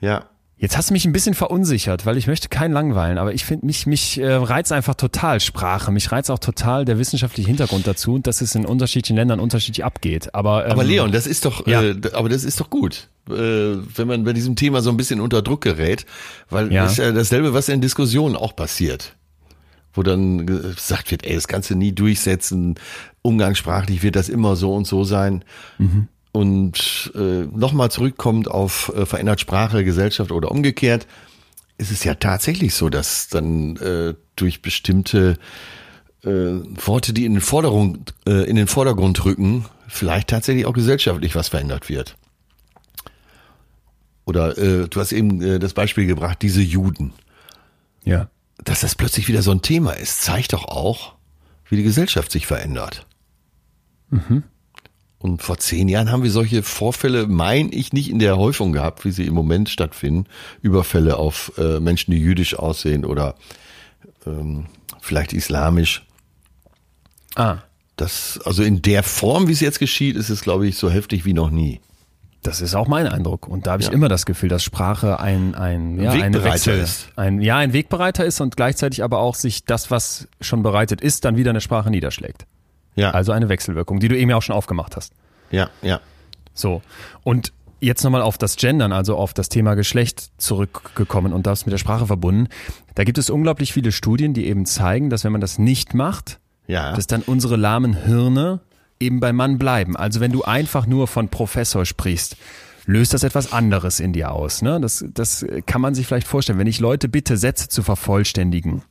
ja. 0.00 0.26
Jetzt 0.62 0.76
hast 0.76 0.90
du 0.90 0.92
mich 0.92 1.04
ein 1.04 1.10
bisschen 1.12 1.34
verunsichert, 1.34 2.06
weil 2.06 2.16
ich 2.16 2.28
möchte 2.28 2.48
keinen 2.48 2.70
langweilen, 2.72 3.18
aber 3.18 3.34
ich 3.34 3.44
finde 3.44 3.66
mich 3.66 3.84
mich 3.86 4.18
äh, 4.20 4.32
reizt 4.34 4.70
einfach 4.70 4.94
total 4.94 5.40
Sprache, 5.40 5.90
mich 5.90 6.12
reizt 6.12 6.30
auch 6.30 6.38
total 6.38 6.84
der 6.84 7.00
wissenschaftliche 7.00 7.48
Hintergrund 7.48 7.84
dazu 7.84 8.14
und 8.14 8.28
dass 8.28 8.40
es 8.40 8.54
in 8.54 8.64
unterschiedlichen 8.64 9.16
Ländern 9.16 9.40
unterschiedlich 9.40 9.84
abgeht. 9.84 10.36
Aber, 10.36 10.64
ähm, 10.66 10.70
Aber 10.70 10.84
Leon, 10.84 11.10
das 11.10 11.26
ist 11.26 11.46
doch, 11.46 11.66
Ja. 11.66 11.82
äh, 11.82 11.96
aber 12.12 12.28
das 12.28 12.44
ist 12.44 12.60
doch 12.60 12.70
gut, 12.70 13.08
äh, 13.28 13.32
wenn 13.32 14.06
man 14.06 14.22
bei 14.22 14.32
diesem 14.34 14.54
Thema 14.54 14.82
so 14.82 14.90
ein 14.90 14.96
bisschen 14.96 15.20
unter 15.20 15.42
Druck 15.42 15.62
gerät, 15.62 16.06
weil 16.48 16.72
Ja. 16.72 16.84
das 16.84 16.92
ist 16.92 16.98
ja 16.98 17.10
dasselbe, 17.10 17.52
was 17.54 17.68
in 17.68 17.80
Diskussionen 17.80 18.36
auch 18.36 18.54
passiert, 18.54 19.16
wo 19.94 20.04
dann 20.04 20.46
gesagt 20.46 21.10
wird, 21.10 21.24
ey, 21.26 21.34
das 21.34 21.48
kannst 21.48 21.70
du 21.70 21.74
nie 21.74 21.90
durchsetzen, 21.90 22.76
umgangssprachlich 23.22 24.04
wird 24.04 24.14
das 24.14 24.28
immer 24.28 24.54
so 24.54 24.72
und 24.76 24.86
so 24.86 25.02
sein. 25.02 25.44
Und 26.32 27.12
äh, 27.14 27.44
nochmal 27.54 27.90
zurückkommt 27.90 28.48
auf 28.48 28.90
äh, 28.96 29.04
verändert 29.04 29.40
Sprache, 29.40 29.84
Gesellschaft 29.84 30.32
oder 30.32 30.50
umgekehrt, 30.50 31.06
ist 31.76 31.90
es 31.90 32.04
ja 32.04 32.14
tatsächlich 32.14 32.74
so, 32.74 32.88
dass 32.88 33.28
dann 33.28 33.76
äh, 33.76 34.14
durch 34.36 34.62
bestimmte 34.62 35.38
äh, 36.22 36.28
Worte, 36.28 37.12
die 37.12 37.26
in 37.26 37.34
den, 37.34 37.42
Vorderung, 37.42 38.04
äh, 38.26 38.48
in 38.48 38.56
den 38.56 38.66
Vordergrund 38.66 39.24
rücken, 39.24 39.66
vielleicht 39.88 40.28
tatsächlich 40.28 40.64
auch 40.64 40.72
gesellschaftlich 40.72 41.34
was 41.34 41.48
verändert 41.48 41.88
wird. 41.88 42.16
Oder 44.24 44.56
äh, 44.56 44.88
du 44.88 45.00
hast 45.00 45.12
eben 45.12 45.42
äh, 45.42 45.58
das 45.58 45.74
Beispiel 45.74 46.06
gebracht, 46.06 46.40
diese 46.42 46.62
Juden. 46.62 47.12
ja. 48.04 48.28
Dass 48.62 48.80
das 48.80 48.94
plötzlich 48.94 49.26
wieder 49.26 49.42
so 49.42 49.50
ein 49.50 49.62
Thema 49.62 49.90
ist, 49.92 50.22
zeigt 50.22 50.52
doch 50.52 50.66
auch, 50.66 51.14
wie 51.68 51.76
die 51.76 51.82
Gesellschaft 51.82 52.30
sich 52.30 52.46
verändert. 52.46 53.06
Und 55.22 55.40
vor 55.40 55.56
zehn 55.58 55.88
Jahren 55.88 56.10
haben 56.10 56.24
wir 56.24 56.30
solche 56.32 56.62
Vorfälle, 56.64 57.28
meine 57.28 57.70
ich, 57.70 57.92
nicht 57.92 58.10
in 58.10 58.18
der 58.18 58.36
Häufung 58.36 58.72
gehabt, 58.72 59.04
wie 59.04 59.12
sie 59.12 59.24
im 59.26 59.34
Moment 59.34 59.68
stattfinden. 59.68 60.26
Überfälle 60.62 61.16
auf 61.16 61.52
äh, 61.58 61.78
Menschen, 61.78 62.10
die 62.10 62.18
jüdisch 62.18 62.58
aussehen 62.58 63.04
oder 63.04 63.36
ähm, 64.26 64.66
vielleicht 65.00 65.32
islamisch. 65.32 66.04
Ah, 67.36 67.58
Das, 67.96 68.40
also 68.44 68.62
in 68.64 68.82
der 68.82 69.02
Form, 69.04 69.46
wie 69.48 69.52
es 69.52 69.60
jetzt 69.60 69.78
geschieht, 69.78 70.16
ist 70.16 70.28
es, 70.28 70.40
glaube 70.42 70.66
ich, 70.66 70.76
so 70.76 70.90
heftig 70.90 71.24
wie 71.24 71.34
noch 71.34 71.50
nie. 71.50 71.80
Das 72.42 72.60
ist 72.60 72.74
auch 72.74 72.88
mein 72.88 73.06
Eindruck. 73.06 73.46
Und 73.46 73.66
da 73.68 73.72
habe 73.72 73.82
ich 73.82 73.88
Ja. 73.88 73.94
immer 73.94 74.08
das 74.08 74.26
Gefühl, 74.26 74.48
dass 74.48 74.64
Sprache 74.64 75.20
ein, 75.20 75.54
ein, 75.54 76.00
ja, 76.02 76.10
ein 76.10 76.32
Wegbereiter 76.34 76.54
Wechsel, 76.54 76.78
ist. 76.80 77.08
Ein, 77.14 77.40
ja, 77.40 77.58
ein 77.58 77.72
Wegbereiter 77.72 78.24
ist 78.24 78.40
und 78.40 78.56
gleichzeitig 78.56 79.04
aber 79.04 79.18
auch 79.20 79.36
sich 79.36 79.64
das, 79.64 79.92
was 79.92 80.26
schon 80.40 80.64
bereitet 80.64 81.00
ist, 81.00 81.24
dann 81.24 81.36
wieder 81.36 81.50
in 81.50 81.54
der 81.54 81.60
Sprache 81.60 81.90
niederschlägt. 81.90 82.46
Ja, 82.94 83.10
Also 83.12 83.32
eine 83.32 83.48
Wechselwirkung, 83.48 84.00
die 84.00 84.08
du 84.08 84.16
eben 84.16 84.30
ja 84.30 84.36
auch 84.36 84.42
schon 84.42 84.54
aufgemacht 84.56 84.96
hast. 84.96 85.12
ja, 85.50 85.70
ja. 85.82 86.00
So. 86.54 86.82
Und 87.24 87.52
jetzt 87.80 88.04
nochmal 88.04 88.20
auf 88.22 88.36
das 88.36 88.56
Gendern, 88.56 88.92
also 88.92 89.16
auf 89.16 89.32
das 89.32 89.48
Thema 89.48 89.74
Geschlecht 89.74 90.30
zurückgekommen 90.36 91.32
und 91.32 91.46
das 91.46 91.64
mit 91.66 91.72
der 91.72 91.78
Sprache 91.78 92.06
verbunden. 92.06 92.48
Da 92.94 93.04
gibt 93.04 93.16
es 93.18 93.30
unglaublich 93.30 93.72
viele 93.72 93.90
Studien, 93.90 94.34
die 94.34 94.46
eben 94.46 94.66
zeigen, 94.66 95.08
dass 95.08 95.24
wenn 95.24 95.32
man 95.32 95.40
das 95.40 95.58
nicht 95.58 95.94
macht, 95.94 96.38
Ja. 96.66 96.92
dass 96.94 97.06
dann 97.06 97.22
unsere 97.22 97.56
lahmen 97.56 97.94
Hirne 97.94 98.60
eben 99.00 99.18
beim 99.20 99.34
Mann 99.36 99.56
bleiben. 99.58 99.96
Also 99.96 100.20
wenn 100.20 100.30
du 100.30 100.42
einfach 100.44 100.86
nur 100.86 101.08
von 101.08 101.28
Professor 101.28 101.86
sprichst, 101.86 102.36
löst 102.84 103.14
das 103.14 103.22
etwas 103.24 103.52
anderes 103.52 103.98
in 103.98 104.12
dir 104.12 104.30
aus. 104.32 104.60
Ne? 104.62 104.78
Das, 104.80 105.04
das 105.14 105.44
kann 105.66 105.80
man 105.80 105.94
sich 105.94 106.06
vielleicht 106.06 106.28
vorstellen. 106.28 106.58
Wenn 106.58 106.66
ich 106.66 106.78
Leute 106.80 107.08
bitte, 107.08 107.36
Sätze 107.38 107.68
zu 107.68 107.82
vervollständigen 107.82 108.82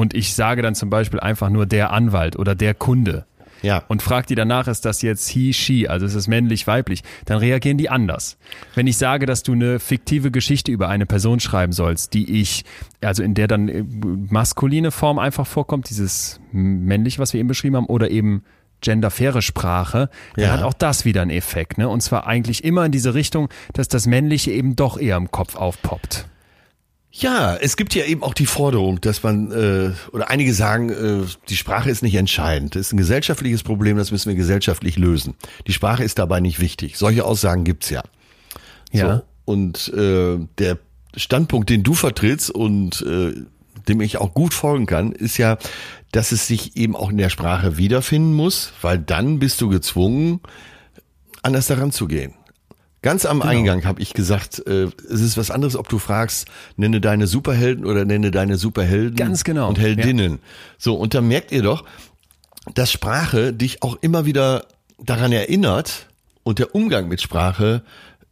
und 0.00 0.14
ich 0.14 0.34
sage 0.34 0.62
dann 0.62 0.74
zum 0.74 0.90
Beispiel 0.90 1.20
einfach 1.20 1.48
nur 1.50 1.66
der 1.66 1.92
Anwalt 1.92 2.36
oder 2.36 2.54
der 2.54 2.74
Kunde, 2.74 3.26
Ja. 3.62 3.82
und 3.88 4.00
fragt 4.02 4.30
die 4.30 4.34
danach, 4.34 4.66
ist 4.68 4.84
das 4.86 5.02
jetzt 5.02 5.28
he, 5.28 5.52
she, 5.52 5.86
also 5.86 6.06
ist 6.06 6.14
es 6.14 6.26
männlich, 6.28 6.66
weiblich, 6.66 7.02
dann 7.26 7.38
reagieren 7.38 7.76
die 7.76 7.90
anders. 7.90 8.38
Wenn 8.74 8.86
ich 8.86 8.96
sage, 8.96 9.26
dass 9.26 9.42
du 9.42 9.52
eine 9.52 9.78
fiktive 9.78 10.30
Geschichte 10.30 10.72
über 10.72 10.88
eine 10.88 11.04
Person 11.06 11.40
schreiben 11.40 11.72
sollst, 11.72 12.14
die 12.14 12.40
ich, 12.40 12.64
also 13.02 13.22
in 13.22 13.34
der 13.34 13.46
dann 13.48 13.68
äh, 13.68 13.84
maskuline 14.30 14.90
Form 14.90 15.18
einfach 15.18 15.46
vorkommt, 15.46 15.90
dieses 15.90 16.40
männlich, 16.52 17.18
was 17.18 17.32
wir 17.34 17.40
eben 17.40 17.48
beschrieben 17.48 17.76
haben, 17.76 17.86
oder 17.86 18.10
eben 18.10 18.42
genderfaire 18.82 19.42
Sprache, 19.42 20.08
dann 20.36 20.44
Ja. 20.46 20.52
hat 20.52 20.62
auch 20.62 20.72
das 20.72 21.04
wieder 21.04 21.20
einen 21.20 21.30
Effekt. 21.30 21.76
Ne? 21.76 21.86
Und 21.86 22.00
zwar 22.00 22.26
eigentlich 22.26 22.64
immer 22.64 22.86
in 22.86 22.92
diese 22.92 23.12
Richtung, 23.12 23.50
dass 23.74 23.88
das 23.88 24.06
Männliche 24.06 24.52
eben 24.52 24.74
doch 24.74 24.98
eher 24.98 25.18
im 25.18 25.30
Kopf 25.30 25.54
aufpoppt. 25.56 26.26
Ja, 27.12 27.56
es 27.56 27.76
gibt 27.76 27.94
ja 27.94 28.04
eben 28.04 28.22
auch 28.22 28.34
die 28.34 28.46
Forderung, 28.46 29.00
dass 29.00 29.22
man, 29.22 29.50
äh, 29.50 29.92
oder 30.12 30.30
einige 30.30 30.54
sagen, 30.54 30.90
äh, 30.90 31.26
die 31.48 31.56
Sprache 31.56 31.90
ist 31.90 32.02
nicht 32.02 32.14
entscheidend. 32.14 32.76
Das 32.76 32.82
ist 32.82 32.92
ein 32.92 32.98
gesellschaftliches 32.98 33.64
Problem, 33.64 33.96
das 33.96 34.12
müssen 34.12 34.28
wir 34.28 34.36
gesellschaftlich 34.36 34.96
lösen. 34.96 35.34
Die 35.66 35.72
Sprache 35.72 36.04
ist 36.04 36.20
dabei 36.20 36.38
nicht 36.38 36.60
wichtig. 36.60 36.96
Solche 36.96 37.24
Aussagen 37.24 37.64
gibt's 37.64 37.90
ja. 37.90 38.02
Ja. 38.92 39.16
So. 39.16 39.22
Und 39.44 39.92
äh, 39.94 40.38
der 40.58 40.78
Standpunkt, 41.16 41.70
den 41.70 41.82
du 41.82 41.94
vertrittst 41.94 42.50
und 42.50 43.02
äh, 43.02 43.34
dem 43.88 44.00
ich 44.00 44.18
auch 44.18 44.32
gut 44.32 44.54
folgen 44.54 44.86
kann, 44.86 45.10
ist 45.10 45.36
ja, 45.36 45.58
dass 46.12 46.30
es 46.30 46.46
sich 46.46 46.76
eben 46.76 46.94
auch 46.94 47.10
in 47.10 47.18
der 47.18 47.28
Sprache 47.30 47.76
wiederfinden 47.76 48.34
muss, 48.34 48.72
weil 48.82 48.98
dann 48.98 49.40
bist 49.40 49.60
du 49.60 49.68
gezwungen, 49.68 50.40
anders 51.42 51.66
daran 51.66 51.90
zu 51.90 52.06
gehen. 52.06 52.34
Ganz 53.02 53.24
am 53.24 53.40
Eingang 53.40 53.84
habe 53.86 54.02
ich 54.02 54.12
gesagt, 54.12 54.66
äh, 54.66 54.88
es 55.08 55.22
ist 55.22 55.38
was 55.38 55.50
anderes, 55.50 55.74
ob 55.74 55.88
du 55.88 55.98
fragst, 55.98 56.46
nenne 56.76 57.00
deine 57.00 57.26
Superhelden 57.26 57.86
oder 57.86 58.04
nenne 58.04 58.30
deine 58.30 58.56
Superhelden 58.56 59.16
Ganz 59.16 59.42
genau, 59.42 59.68
und 59.68 59.78
Heldinnen. 59.78 60.38
So, 60.76 60.96
und 60.96 61.14
da 61.14 61.22
merkt 61.22 61.50
ihr 61.50 61.62
doch, 61.62 61.84
dass 62.74 62.92
Sprache 62.92 63.54
dich 63.54 63.82
auch 63.82 63.96
immer 64.02 64.26
wieder 64.26 64.66
daran 64.98 65.32
erinnert 65.32 66.08
und 66.42 66.58
der 66.58 66.74
Umgang 66.74 67.08
mit 67.08 67.22
Sprache, 67.22 67.82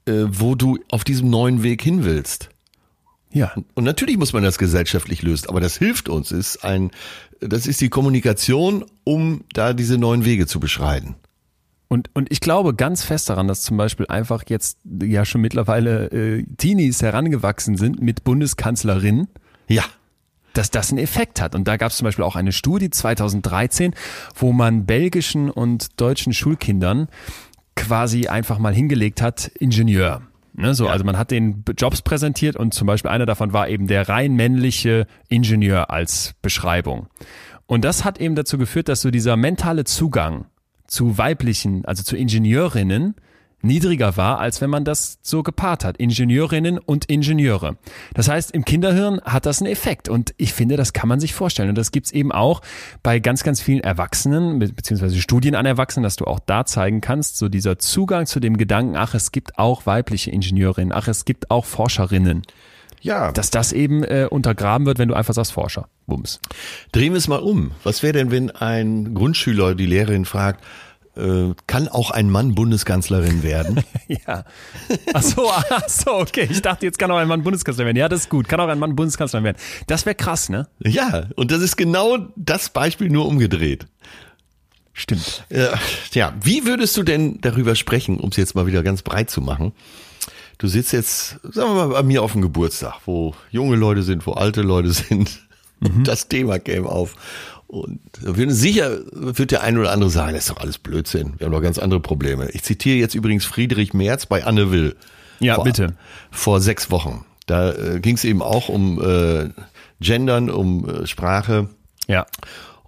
äh, 0.05 0.25
wo 0.27 0.55
du 0.55 0.79
auf 0.91 1.03
diesem 1.03 1.31
neuen 1.31 1.63
Weg 1.63 1.83
hin 1.83 2.05
willst. 2.05 2.51
Ja. 3.33 3.53
Und 3.75 3.85
natürlich 3.85 4.19
muss 4.19 4.33
man 4.35 4.43
das 4.43 4.59
gesellschaftlich 4.59 5.23
lösen, 5.23 5.49
aber 5.49 5.61
das 5.61 5.77
hilft 5.79 6.09
uns, 6.09 6.31
ist 6.31 6.65
ein, 6.65 6.91
das 7.41 7.67
ist 7.67 7.81
die 7.81 7.89
Kommunikation, 7.89 8.85
um 9.05 9.45
da 9.53 9.73
diese 9.73 9.97
neuen 9.97 10.25
Wege 10.25 10.47
zu 10.47 10.61
beschreiten. 10.61 11.15
Und, 11.89 12.11
und 12.15 12.31
ich 12.31 12.41
glaube 12.41 12.75
ganz 12.75 13.03
fest 13.03 13.31
daran, 13.31 13.49
dass 13.49 13.63
zum 13.63 13.77
Beispiel 13.79 14.07
einfach 14.09 14.45
jetzt 14.49 14.79
ja 15.03 15.25
schon 15.25 15.41
mittlerweile 15.41 16.07
äh, 16.11 16.45
Teenies 16.59 17.01
herangewachsen 17.03 17.77
sind 17.77 18.03
mit 18.03 18.25
Bundeskanzlerin, 18.25 19.29
Ja. 19.69 19.85
dass 20.53 20.71
das 20.71 20.91
einen 20.91 20.99
Effekt 20.99 21.41
hat. 21.41 21.55
Und 21.55 21.67
da 21.67 21.79
gab 21.79 21.91
es 21.91 21.97
zum 21.97 22.05
Beispiel 22.05 22.25
auch 22.25 22.37
eine 22.37 22.53
Studie 22.53 22.91
2013, 22.91 23.95
wo 24.35 24.53
man 24.53 24.85
belgischen 24.85 25.51
und 25.51 25.99
deutschen 26.01 26.35
Schulkindern 26.35 27.09
quasi 27.75 28.27
einfach 28.29 28.59
mal 28.59 28.75
hingelegt 28.75 29.23
hat, 29.23 29.47
Ingenieur. 29.59 30.23
Ne, 30.55 30.75
so, 30.75 30.89
Also 30.89 31.05
man 31.05 31.17
hat 31.17 31.31
den 31.31 31.63
Jobs 31.79 32.03
präsentiert 32.03 32.57
und 32.57 32.75
zum 32.75 32.87
Beispiel 32.89 33.11
einer 33.13 33.27
davon 33.27 33.53
war 33.53 33.69
eben 33.69 33.87
der 33.87 34.09
rein 34.09 34.35
männliche 34.35 35.07
Ingenieur 35.29 35.91
als 35.91 36.35
Beschreibung. 36.43 37.07
Und 37.67 37.85
das 37.85 38.05
hat 38.05 38.21
eben 38.21 38.35
dazu 38.35 38.59
geführt, 38.59 38.89
dass 38.89 39.01
so 39.03 39.11
dieser 39.13 39.37
mentale 39.37 39.85
Zugang 39.85 40.47
zu 40.89 41.17
weiblichen, 41.17 41.85
also 41.85 42.03
zu 42.03 42.17
Ingenieurinnen, 42.17 43.15
niedriger 43.61 44.17
war, 44.17 44.39
als 44.39 44.61
wenn 44.61 44.71
man 44.71 44.85
das 44.85 45.19
so 45.21 45.43
gepaart 45.43 45.85
hat. 45.85 45.97
Ingenieurinnen 45.97 46.79
und 46.79 47.07
Ingenieure. 47.07 47.77
Das 48.15 48.29
heißt, 48.29 48.53
im 48.53 48.65
Kinderhirn 48.65 49.21
hat 49.25 49.47
das 49.47 49.61
einen 49.61 49.71
Effekt 49.71 50.09
und 50.09 50.33
ich 50.37 50.53
finde, 50.53 50.77
das 50.77 50.93
kann 50.93 51.09
man 51.09 51.19
sich 51.19 51.35
vorstellen. 51.35 51.69
Und 51.69 51.77
das 51.77 51.91
gibt's 51.91 52.13
eben 52.13 52.31
auch 52.31 52.63
bei 53.03 53.19
ganz, 53.19 53.43
ganz 53.43 53.61
vielen 53.61 53.81
Erwachsenen, 53.81 54.61
be- 54.61 54.73
beziehungsweise 54.73 55.21
Studien 55.21 55.57
an 55.57 55.67
Erwachsenen, 55.67 56.05
dass 56.05 56.15
du 56.15 56.25
auch 56.25 56.39
da 56.39 56.67
zeigen 56.67 57.01
kannst, 57.01 57.37
so 57.37 57.49
dieser 57.49 57.79
Zugang 57.79 58.27
zu 58.27 58.39
dem 58.39 58.57
Gedanken, 58.59 58.97
ach, 58.97 59.15
es 59.15 59.33
gibt 59.33 59.59
auch 59.59 59.87
weibliche 59.87 60.31
Ingenieurinnen, 60.31 60.93
ach, 60.93 61.09
es 61.09 61.25
gibt 61.25 61.51
auch 61.51 61.65
Forscherinnen, 61.65 62.43
Ja, 63.01 63.33
dass 63.33 63.51
das 63.51 63.73
eben 63.73 64.05
äh, 64.05 64.27
untergraben 64.31 64.87
wird, 64.87 64.99
wenn 64.99 65.09
du 65.09 65.15
einfach 65.15 65.35
sagst 65.35 65.53
Forscher. 65.53 65.89
Bums. 66.07 66.41
Drehen 66.93 67.13
wir 67.13 67.19
es 67.19 67.29
mal 67.29 67.41
um. 67.41 67.73
Was 67.85 68.03
wäre 68.03 68.13
denn, 68.13 68.31
wenn 68.31 68.51
ein 68.51 69.15
Grundschüler 69.15 69.75
die 69.75 69.87
Lehrerin 69.87 70.25
fragt, 70.25 70.65
äh, 71.17 71.53
kann 71.67 71.89
auch 71.89 72.11
ein 72.11 72.31
Mann 72.31 72.55
Bundeskanzlerin 72.55 73.43
werden? 73.43 73.83
Ja. 74.27 74.45
Ach 75.13 75.23
so, 75.23 75.51
ach 75.51 75.87
so, 75.87 76.15
okay. 76.15 76.49
Ich 76.51 76.63
dachte, 76.63 76.87
jetzt 76.87 76.99
kann 76.99 77.11
auch 77.11 77.19
ein 77.19 77.29
Mann 77.29 77.43
Bundeskanzler 77.43 77.85
werden. 77.85 77.99
Ja, 77.99 78.09
das 78.09 78.21
ist 78.21 78.31
gut. 78.31 78.49
Kann 78.49 78.59
auch 78.59 78.69
ein 78.69 78.79
Mann 78.79 78.97
Bundeskanzler 78.97 79.45
werden. 79.45 79.59
Das 79.87 80.07
wäre 80.07 80.15
krass, 80.15 80.49
ne? 80.49 80.67
ja, 80.83 81.27
und 81.37 81.51
das 81.51 81.61
ist 81.61 81.77
genau 81.77 82.17
das 82.37 82.71
Beispiel 82.71 83.11
nur 83.11 83.27
umgedreht. 83.27 83.87
Stimmt. 84.95 85.45
Äh, 85.51 85.69
ja, 86.13 86.33
wie 86.43 86.65
würdest 86.65 86.97
du 86.97 87.03
denn 87.03 87.39
darüber 87.43 87.75
sprechen, 87.75 88.19
um 88.19 88.31
es 88.31 88.37
jetzt 88.37 88.55
mal 88.55 88.67
wieder 88.67 88.83
ganz 88.83 89.03
breit 89.03 89.29
zu 89.29 89.43
machen? 89.43 89.73
Du 90.59 90.67
sitzt 90.67 90.93
jetzt, 90.93 91.39
sagen 91.43 91.75
wir 91.75 91.87
mal, 91.87 91.89
bei 91.89 92.03
mir 92.03 92.23
auf 92.23 92.33
dem 92.33 92.43
Geburtstag, 92.43 92.95
wo 93.07 93.35
junge 93.51 93.77
Leute 93.77 94.03
sind, 94.03 94.27
wo 94.27 94.33
alte 94.33 94.63
Leute 94.63 94.93
sind. 94.93 95.41
Und 95.81 96.09
das 96.09 96.27
Thema 96.29 96.59
käme 96.59 96.89
auf. 96.89 97.15
Und 97.69 98.01
sicher 98.23 98.99
wird 99.13 99.51
der 99.51 99.63
eine 99.63 99.79
oder 99.81 99.93
andere 99.93 100.11
sagen, 100.11 100.33
das 100.33 100.45
ist 100.45 100.51
doch 100.51 100.61
alles 100.61 100.79
Blödsinn. 100.79 101.35
Wir 101.37 101.47
haben 101.47 101.53
doch 101.53 101.63
ganz 101.63 101.79
andere 101.79 102.01
Probleme. 102.01 102.49
Ich 102.51 102.63
zitiere 102.63 102.97
jetzt 102.97 103.15
übrigens 103.15 103.45
Friedrich 103.45 103.95
Merz 103.95 104.27
bei 104.27 104.45
Anne 104.45 104.71
Will. 104.73 104.97
Ja, 105.39 105.57
vor, 105.57 105.65
bitte. 105.65 105.95
Vor 106.31 106.61
sechs 106.61 106.91
Wochen. 106.91 107.25
Da 107.47 107.73
äh, 107.73 108.01
ging 108.01 108.17
es 108.17 108.25
eben 108.25 108.43
auch 108.43 108.69
um 108.69 109.01
äh, 109.01 109.51
Gendern, 110.01 110.51
um 110.51 110.89
äh, 110.89 111.07
Sprache. 111.07 111.69
Ja. 112.09 112.27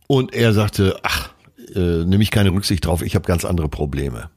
Und 0.07 0.35
er 0.35 0.55
sagte, 0.55 0.99
ach, 1.03 1.31
äh, 1.75 2.05
nehme 2.05 2.23
ich 2.23 2.31
keine 2.31 2.51
Rücksicht 2.51 2.85
drauf, 2.85 3.03
ich 3.03 3.15
habe 3.15 3.27
ganz 3.27 3.45
andere 3.45 3.69
Probleme. 3.69 4.31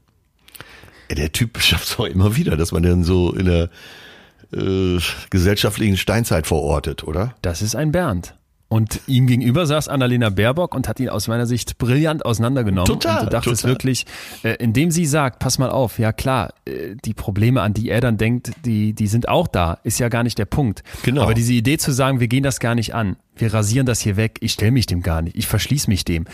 Der 1.11 1.31
Typ 1.31 1.59
schafft 1.61 1.87
es 1.87 1.99
auch 1.99 2.05
immer 2.05 2.35
wieder, 2.35 2.57
dass 2.57 2.71
man 2.71 2.83
dann 2.83 3.03
so 3.03 3.33
in 3.33 3.45
der 3.45 3.69
äh, 4.53 4.99
gesellschaftlichen 5.29 5.97
Steinzeit 5.97 6.47
verortet, 6.47 7.03
oder? 7.03 7.35
Das 7.41 7.61
ist 7.61 7.75
ein 7.75 7.91
Bernd. 7.91 8.35
Und 8.73 9.01
ihm 9.05 9.27
gegenüber 9.27 9.67
saß 9.67 9.87
Annalena 9.87 10.31
Baerbock 10.31 10.73
und 10.73 10.87
hat 10.87 10.99
ihn 10.99 11.09
aus 11.09 11.27
meiner 11.27 11.45
Sicht 11.45 11.77
brillant 11.77 12.25
auseinandergenommen. 12.25 12.87
Total, 12.87 13.19
Und 13.19 13.25
du 13.27 13.29
dachtest 13.29 13.61
total. 13.61 13.71
wirklich, 13.75 14.07
äh, 14.41 14.55
indem 14.55 14.89
sie 14.89 15.05
sagt, 15.05 15.37
pass 15.37 15.59
mal 15.59 15.69
auf, 15.69 15.99
ja 15.99 16.11
klar, 16.11 16.55
äh, 16.65 16.95
die 17.05 17.13
Probleme, 17.13 17.61
an 17.61 17.75
die 17.75 17.89
er 17.89 18.01
dann 18.01 18.17
denkt, 18.17 18.51
die, 18.65 18.93
die 18.93 19.05
sind 19.05 19.29
auch 19.29 19.47
da, 19.47 19.77
ist 19.83 19.99
ja 19.99 20.09
gar 20.09 20.23
nicht 20.23 20.39
der 20.39 20.45
Punkt. 20.45 20.81
Genau. 21.03 21.21
Aber 21.21 21.35
diese 21.35 21.53
Idee 21.53 21.77
zu 21.77 21.91
sagen, 21.91 22.19
wir 22.19 22.27
gehen 22.27 22.41
das 22.41 22.59
gar 22.59 22.73
nicht 22.73 22.95
an, 22.95 23.15
wir 23.35 23.53
rasieren 23.53 23.85
das 23.85 23.99
hier 23.99 24.17
weg, 24.17 24.39
ich 24.41 24.53
stelle 24.53 24.71
mich 24.71 24.87
dem 24.87 25.03
gar 25.03 25.21
nicht, 25.21 25.37
ich 25.37 25.45
verschließe 25.45 25.87
mich 25.87 26.03
dem, 26.03 26.25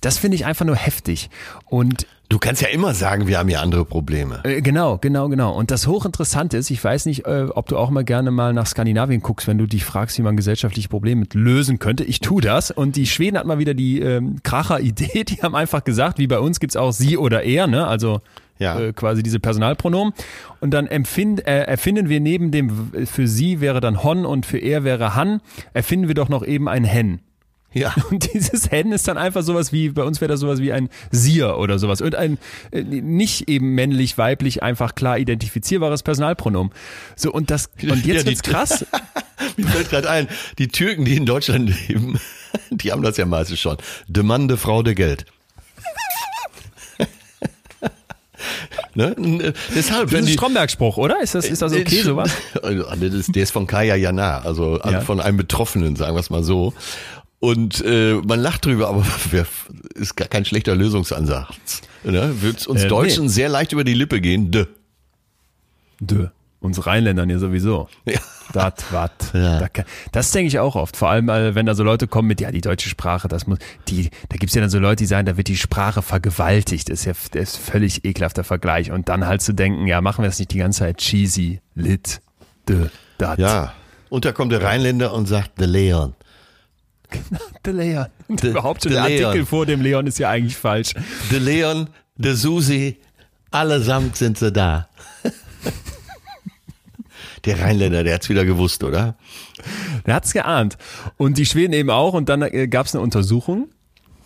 das 0.00 0.16
finde 0.16 0.36
ich 0.36 0.46
einfach 0.46 0.64
nur 0.64 0.76
heftig. 0.76 1.28
Und 1.66 2.06
Du 2.32 2.38
kannst 2.38 2.62
ja 2.62 2.68
immer 2.68 2.94
sagen, 2.94 3.26
wir 3.26 3.38
haben 3.38 3.50
hier 3.50 3.60
andere 3.60 3.84
Probleme. 3.84 4.40
äh, 4.44 4.62
Genau, 4.62 4.96
genau, 4.96 5.28
genau. 5.28 5.52
Und 5.52 5.70
das 5.70 5.86
hochinteressante 5.86 6.56
ist, 6.56 6.70
ich 6.70 6.82
weiß 6.82 7.04
nicht, 7.04 7.26
äh, 7.26 7.48
ob 7.54 7.68
du 7.68 7.76
auch 7.76 7.90
mal 7.90 8.04
gerne 8.04 8.30
mal 8.30 8.54
nach 8.54 8.66
Skandinavien 8.66 9.20
guckst, 9.20 9.46
wenn 9.46 9.58
du 9.58 9.66
dich 9.66 9.84
fragst, 9.84 10.16
wie 10.16 10.22
man 10.22 10.34
gesellschaftliche 10.34 10.88
Probleme 10.88 11.20
mit 11.20 11.34
lösen 11.34 11.78
könnte. 11.78 12.04
Ich 12.04 12.20
tue 12.20 12.40
das. 12.40 12.70
Und 12.70 12.96
die 12.96 13.04
Schweden 13.04 13.36
hatten 13.36 13.48
mal 13.48 13.58
wieder 13.58 13.74
die 13.74 14.00
ähm, 14.00 14.36
Kracher-Idee. 14.42 15.24
Die 15.28 15.42
haben 15.42 15.54
einfach 15.54 15.84
gesagt, 15.84 16.18
wie 16.18 16.26
bei 16.26 16.38
uns 16.38 16.58
gibt's 16.58 16.74
auch 16.74 16.92
sie 16.92 17.18
oder 17.18 17.42
er, 17.42 17.66
ne? 17.66 17.86
Also 17.86 18.22
Ja. 18.58 18.80
äh, 18.80 18.94
quasi 18.94 19.22
diese 19.22 19.38
Personalpronomen. 19.38 20.14
Und 20.60 20.70
dann 20.70 20.86
empfind, 20.86 21.46
äh, 21.46 21.64
erfinden 21.64 22.08
wir 22.08 22.20
neben 22.20 22.50
dem, 22.50 22.92
für 23.04 23.28
sie 23.28 23.60
wäre 23.60 23.80
dann 23.82 24.02
Hon 24.02 24.24
und 24.24 24.46
für 24.46 24.56
er 24.56 24.84
wäre 24.84 25.14
Han, 25.14 25.42
erfinden 25.74 26.08
wir 26.08 26.14
doch 26.14 26.30
noch 26.30 26.46
eben 26.46 26.66
ein 26.66 26.84
Hen. 26.84 27.20
Ja. 27.74 27.94
Und 28.10 28.32
dieses 28.34 28.70
Hen 28.70 28.92
ist 28.92 29.08
dann 29.08 29.16
einfach 29.18 29.42
sowas 29.42 29.72
wie, 29.72 29.88
bei 29.90 30.02
uns 30.02 30.20
wäre 30.20 30.30
das 30.30 30.40
sowas 30.40 30.60
wie 30.60 30.72
ein 30.72 30.88
Sier 31.10 31.56
oder 31.58 31.78
sowas. 31.78 32.00
Und 32.00 32.14
ein 32.14 32.38
äh, 32.70 32.82
nicht 32.82 33.48
eben 33.48 33.74
männlich, 33.74 34.18
weiblich, 34.18 34.62
einfach 34.62 34.94
klar 34.94 35.18
identifizierbares 35.18 36.02
Personalpronomen. 36.02 36.72
So, 37.16 37.32
und 37.32 37.50
das, 37.50 37.70
und 37.82 38.04
Ja, 38.06 38.14
jetzt 38.14 38.22
die- 38.24 38.30
wird's 38.30 38.42
krass. 38.42 38.84
Mir 39.56 39.66
fällt 39.66 39.90
gerade 39.90 40.08
ein, 40.10 40.28
die 40.58 40.68
Türken, 40.68 41.04
die 41.04 41.16
in 41.16 41.26
Deutschland 41.26 41.72
leben, 41.88 42.18
die 42.70 42.92
haben 42.92 43.02
das 43.02 43.16
ja 43.16 43.26
meistens 43.26 43.58
schon. 43.60 43.76
De 44.06 44.22
Mann, 44.22 44.46
de 44.48 44.56
Frau, 44.56 44.82
de 44.82 44.94
Geld. 44.94 45.24
ne? 48.94 49.14
N- 49.16 49.52
Deshalb, 49.74 50.10
Das 50.10 50.20
ist 50.20 50.26
ein 50.28 50.32
Stromberg-Spruch, 50.32 50.96
oder? 50.96 51.20
Ist 51.20 51.34
das, 51.34 51.46
ist 51.46 51.62
das 51.62 51.72
okay, 51.72 52.02
sowas? 52.02 52.30
Also, 52.62 52.84
das 52.84 53.14
ist, 53.14 53.34
der 53.34 53.42
ist 53.42 53.50
von 53.50 53.66
Kaya 53.66 53.96
Jana, 53.96 54.40
also 54.40 54.78
Ja. 54.84 55.00
von 55.00 55.20
einem 55.20 55.36
Betroffenen, 55.36 55.96
sagen 55.96 56.14
wir 56.14 56.20
es 56.20 56.30
mal 56.30 56.42
so. 56.44 56.72
Und 57.42 57.84
äh, 57.84 58.14
man 58.24 58.38
lacht 58.38 58.64
drüber, 58.66 58.86
aber 58.88 59.04
ist 59.96 60.14
gar 60.14 60.28
kein 60.28 60.44
schlechter 60.44 60.76
Lösungsansatz. 60.76 61.82
Ne? 62.04 62.40
Wird 62.40 62.68
uns 62.68 62.84
Äh, 62.84 62.86
Deutschen 62.88 63.24
nee. 63.24 63.30
sehr 63.30 63.48
leicht 63.48 63.72
über 63.72 63.82
die 63.82 63.94
Lippe 63.94 64.20
gehen. 64.20 64.52
De. 64.52 64.68
Dö. 65.98 66.28
Uns 66.60 66.86
Rheinländern 66.86 67.28
ja 67.30 67.40
sowieso. 67.40 67.88
Ja. 68.04 68.20
Dat, 68.52 68.84
wat. 68.92 69.10
Ja. 69.34 69.58
Da 69.58 69.68
kann- 69.68 69.86
Das 70.12 70.30
denke 70.30 70.46
ich 70.46 70.60
auch 70.60 70.76
oft. 70.76 70.96
Vor 70.96 71.10
allem, 71.10 71.28
äh, 71.28 71.56
wenn 71.56 71.66
da 71.66 71.74
so 71.74 71.82
Leute 71.82 72.06
kommen 72.06 72.28
mit, 72.28 72.40
ja, 72.40 72.52
die 72.52 72.60
deutsche 72.60 72.88
Sprache, 72.88 73.26
das 73.26 73.48
muss, 73.48 73.58
die, 73.88 74.10
da 74.28 74.36
gibt's 74.36 74.54
ja 74.54 74.60
dann 74.60 74.70
so 74.70 74.78
Leute, 74.78 75.02
die 75.02 75.06
sagen, 75.06 75.26
da 75.26 75.36
wird 75.36 75.48
die 75.48 75.56
Sprache 75.56 76.00
vergewaltigt. 76.00 76.90
Das 76.90 77.00
ist 77.00 77.06
ja 77.06 77.12
das 77.32 77.54
ist 77.54 77.56
völlig 77.56 78.04
ekelhafter 78.04 78.44
Vergleich. 78.44 78.92
Und 78.92 79.08
dann 79.08 79.26
halt 79.26 79.42
zu 79.42 79.52
denken, 79.52 79.88
ja, 79.88 80.00
machen 80.00 80.22
wir 80.22 80.28
das 80.28 80.38
nicht 80.38 80.52
die 80.52 80.58
ganze 80.58 80.78
Zeit 80.80 80.98
cheesy, 80.98 81.60
lit, 81.74 82.20
de, 82.68 82.86
dat. 83.18 83.40
Ja. 83.40 83.72
Und 84.10 84.24
da 84.24 84.30
kommt 84.30 84.52
der 84.52 84.62
Rheinländer 84.62 85.12
und 85.12 85.26
sagt, 85.26 85.58
de 85.60 85.66
Leon. 85.66 86.14
Der 87.64 87.72
Leon. 87.72 88.06
De- 88.28 88.50
überhaupt 88.50 88.82
schon 88.82 88.92
de 88.92 89.00
der 89.00 89.08
Leon. 89.08 89.24
Artikel 89.26 89.46
vor 89.46 89.66
dem 89.66 89.80
Leon 89.80 90.06
ist 90.06 90.18
ja 90.18 90.28
eigentlich 90.30 90.56
falsch. 90.56 90.94
De 91.30 91.38
Leon, 91.38 91.88
de 92.16 92.32
Susi, 92.34 92.98
allesamt 93.50 94.16
sind 94.16 94.38
sie 94.38 94.50
da. 94.52 94.88
Der 97.44 97.60
Rheinländer, 97.60 98.04
der 98.04 98.14
hat's 98.14 98.28
wieder 98.28 98.44
gewusst, 98.44 98.84
oder? 98.84 99.16
Der 100.06 100.14
hat's 100.14 100.32
geahnt. 100.32 100.78
Und 101.16 101.38
die 101.38 101.46
Schweden 101.46 101.72
eben 101.72 101.90
auch. 101.90 102.12
Und 102.14 102.28
dann 102.28 102.42
äh, 102.42 102.68
gab's 102.68 102.94
eine 102.94 103.02
Untersuchung. 103.02 103.68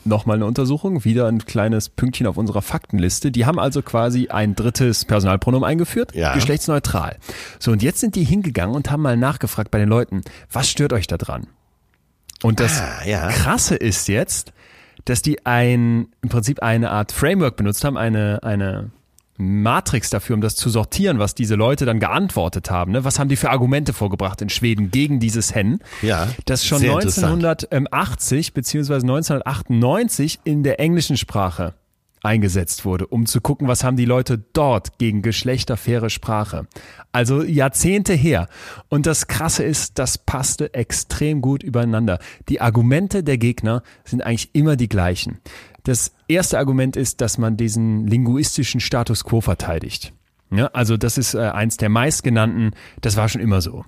Nochmal 0.05 0.37
eine 0.37 0.45
Untersuchung, 0.47 1.05
wieder 1.05 1.26
ein 1.26 1.45
kleines 1.47 1.89
Pünktchen 1.89 2.26
auf 2.28 2.37
unserer 2.37 2.62
Faktenliste. 2.62 3.32
Die 3.32 3.45
haben 3.47 3.59
also 3.59 3.82
quasi 3.82 4.28
ein 4.28 4.55
drittes 4.55 5.05
Personalpronomen 5.05 5.66
eingeführt, 5.68 6.14
Ja. 6.14 6.34
geschlechtsneutral. 6.34 7.16
So, 7.59 7.72
und 7.72 7.82
jetzt 7.82 8.01
sind 8.01 8.14
die 8.14 8.22
hingegangen 8.22 8.76
und 8.76 8.91
haben 8.91 9.03
mal 9.03 9.16
nachgefragt 9.16 9.70
bei 9.72 9.78
den 9.78 9.89
Leuten, 9.89 10.20
was 10.53 10.68
stört 10.70 10.93
euch 10.93 11.07
da 11.09 11.16
dran? 11.16 11.49
Und 12.43 12.61
das 12.61 12.80
Ah, 12.80 13.05
ja. 13.07 13.28
Krasse 13.28 13.76
ist 13.76 14.09
jetzt, 14.09 14.53
dass 15.05 15.22
die 15.22 15.45
ein, 15.47 16.09
im 16.22 16.28
Prinzip 16.28 16.62
eine 16.62 16.91
Art 16.91 17.12
Framework 17.12 17.57
benutzt 17.57 17.84
haben, 17.84 17.97
eine, 17.97 18.43
eine 18.43 18.91
Matrix 19.39 20.11
dafür, 20.11 20.34
um 20.34 20.41
das 20.41 20.57
zu 20.57 20.70
sortieren, 20.70 21.18
was 21.18 21.34
diese 21.34 21.55
Leute 21.57 21.84
dann 21.84 22.01
geantwortet 22.01 22.70
haben. 22.70 22.93
Ne? 22.93 23.05
Was 23.05 23.18
haben 23.18 23.28
die 23.28 23.37
für 23.37 23.51
Argumente 23.51 23.93
vorgebracht 23.93 24.41
in 24.41 24.49
Schweden 24.49 24.91
gegen 24.91 25.20
dieses 25.20 25.55
Hen? 25.55 25.80
Ja, 26.03 26.28
Das 26.47 26.64
schon 26.64 26.78
sehr 26.78 26.93
interessant. 26.93 27.45
1980 27.45 28.55
beziehungsweise 28.55 29.05
1998 29.07 30.41
in 30.45 30.62
der 30.62 30.80
englischen 30.80 31.16
Sprache 31.16 31.74
eingesetzt 32.26 32.84
wurde, 32.84 33.06
um 33.06 33.24
zu 33.24 33.40
gucken, 33.40 33.68
was 33.68 33.84
haben 33.84 33.96
die 33.96 34.04
Leute 34.04 34.38
dort 34.52 34.98
gegen 34.98 35.22
geschlechterfaire 35.22 36.10
Sprache. 36.10 36.66
Also 37.12 37.42
Jahrzehnte 37.42 38.12
her. 38.12 38.48
Und 38.88 39.06
das 39.06 39.28
Krasse 39.28 39.64
ist, 39.64 39.98
das 39.98 40.18
passte 40.18 40.74
extrem 40.74 41.40
gut 41.40 41.62
übereinander. 41.62 42.18
Die 42.48 42.60
Argumente 42.60 43.22
der 43.22 43.38
Gegner 43.38 43.82
sind 44.04 44.22
eigentlich 44.22 44.54
immer 44.54 44.76
die 44.76 44.88
gleichen. 44.88 45.38
Das 45.84 46.12
erste 46.28 46.58
Argument 46.58 46.96
ist, 46.96 47.20
dass 47.20 47.38
man 47.38 47.56
diesen 47.56 48.06
linguistischen 48.06 48.80
Status 48.80 49.24
quo 49.24 49.40
verteidigt. 49.40 50.12
Ja, 50.50 50.66
also 50.72 50.96
das 50.96 51.18
ist 51.18 51.34
äh, 51.34 51.38
eins 51.38 51.76
der 51.76 51.88
meistgenannten, 51.88 52.72
das 53.00 53.16
war 53.16 53.28
schon 53.28 53.40
immer 53.40 53.60
so. 53.60 53.84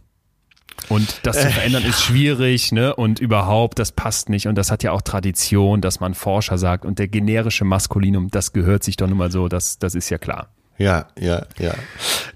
Und 0.88 1.20
das 1.24 1.40
zu 1.40 1.50
verändern 1.50 1.84
ist 1.84 2.00
schwierig, 2.02 2.72
ne? 2.72 2.94
Und 2.94 3.18
überhaupt, 3.20 3.78
das 3.78 3.92
passt 3.92 4.28
nicht. 4.28 4.46
Und 4.46 4.54
das 4.54 4.70
hat 4.70 4.82
ja 4.82 4.92
auch 4.92 5.02
Tradition, 5.02 5.80
dass 5.80 6.00
man 6.00 6.14
Forscher 6.14 6.56
sagt. 6.56 6.84
Und 6.84 6.98
der 6.98 7.08
generische 7.08 7.64
Maskulinum, 7.64 8.30
das 8.30 8.52
gehört 8.52 8.84
sich 8.84 8.96
doch 8.96 9.06
nun 9.06 9.18
mal 9.18 9.30
so, 9.30 9.48
das, 9.48 9.78
das 9.78 9.94
ist 9.94 10.08
ja 10.08 10.18
klar. 10.18 10.48
Ja, 10.78 11.08
ja, 11.18 11.44
ja. 11.58 11.74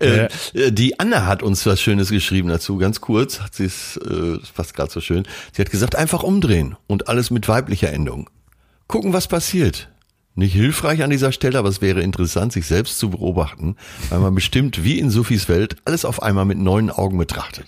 Äh, 0.01 0.29
äh, 0.55 0.73
die 0.73 0.99
Anna 0.99 1.27
hat 1.27 1.45
uns 1.45 1.65
was 1.65 1.81
Schönes 1.81 2.11
geschrieben 2.11 2.49
dazu, 2.49 2.77
ganz 2.77 3.01
kurz, 3.01 3.41
hat 3.41 3.55
sie 3.55 3.67
es, 3.67 3.97
äh, 3.99 4.39
das 4.41 4.51
passt 4.51 4.75
gerade 4.75 4.91
so 4.91 5.01
schön. 5.01 5.25
Sie 5.53 5.63
hat 5.63 5.71
gesagt, 5.71 5.95
einfach 5.95 6.25
umdrehen 6.25 6.77
und 6.89 7.09
alles 7.09 7.31
mit 7.31 7.47
weiblicher 7.47 7.93
Endung. 7.93 8.29
Gucken, 8.89 9.13
was 9.13 9.29
passiert. 9.29 9.89
Nicht 10.35 10.55
hilfreich 10.55 11.03
an 11.03 11.11
dieser 11.11 11.31
Stelle, 11.31 11.59
aber 11.59 11.69
es 11.69 11.83
wäre 11.83 12.01
interessant, 12.01 12.53
sich 12.53 12.67
selbst 12.67 12.99
zu 12.99 13.11
beobachten, 13.11 13.77
weil 14.09 14.21
man 14.21 14.35
bestimmt, 14.35 14.83
wie 14.83 14.99
in 14.99 15.11
Sophies 15.11 15.49
Welt, 15.49 15.77
alles 15.85 16.07
auf 16.07 16.23
einmal 16.23 16.47
mit 16.47 16.59
neuen 16.59 16.91
Augen 16.91 17.19
betrachtet. 17.19 17.67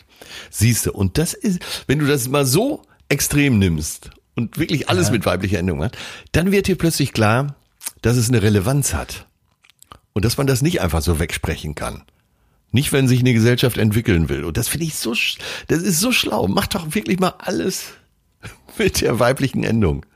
Siehst 0.51 0.87
du, 0.87 0.93
und 0.93 1.19
das 1.19 1.35
ist, 1.35 1.61
wenn 1.87 1.99
du 1.99 2.07
das 2.07 2.29
mal 2.29 2.47
so 2.47 2.83
extrem 3.11 3.59
nimmst 3.59 4.11
und 4.35 4.59
wirklich 4.59 4.89
alles 4.89 5.11
mit 5.11 5.27
weiblicher 5.27 5.59
Endung 5.59 5.83
hat, 5.83 5.97
dann 6.33 6.53
wird 6.53 6.67
dir 6.67 6.77
plötzlich 6.77 7.13
klar, 7.13 7.55
dass 8.01 8.17
es 8.17 8.29
eine 8.29 8.43
Relevanz 8.43 8.95
hat. 8.95 9.27
Und 10.15 10.25
dass 10.25 10.37
man 10.37 10.47
das 10.47 10.63
nicht 10.63 10.81
einfach 10.81 11.03
so 11.03 11.19
wegsprechen 11.19 11.75
kann. 11.75 12.03
Nicht, 12.71 12.93
wenn 12.93 13.09
sich 13.09 13.21
eine 13.21 13.35
Gesellschaft 13.35 13.79
entwickeln 13.79 14.29
will. 14.29 14.45
Und 14.45 14.57
das 14.57 14.69
finde 14.69 14.87
ich 14.87 14.95
so, 14.95 15.13
das 15.69 15.83
ist 15.83 16.01
so 16.01 16.13
schlau. 16.13 16.49
Mach 16.49 16.67
doch 16.67 16.95
wirklich 16.95 17.19
mal 17.19 17.35
alles 17.39 17.93
mit 18.79 19.01
der 19.01 19.19
weiblichen 19.19 19.65
Endung. 19.65 20.07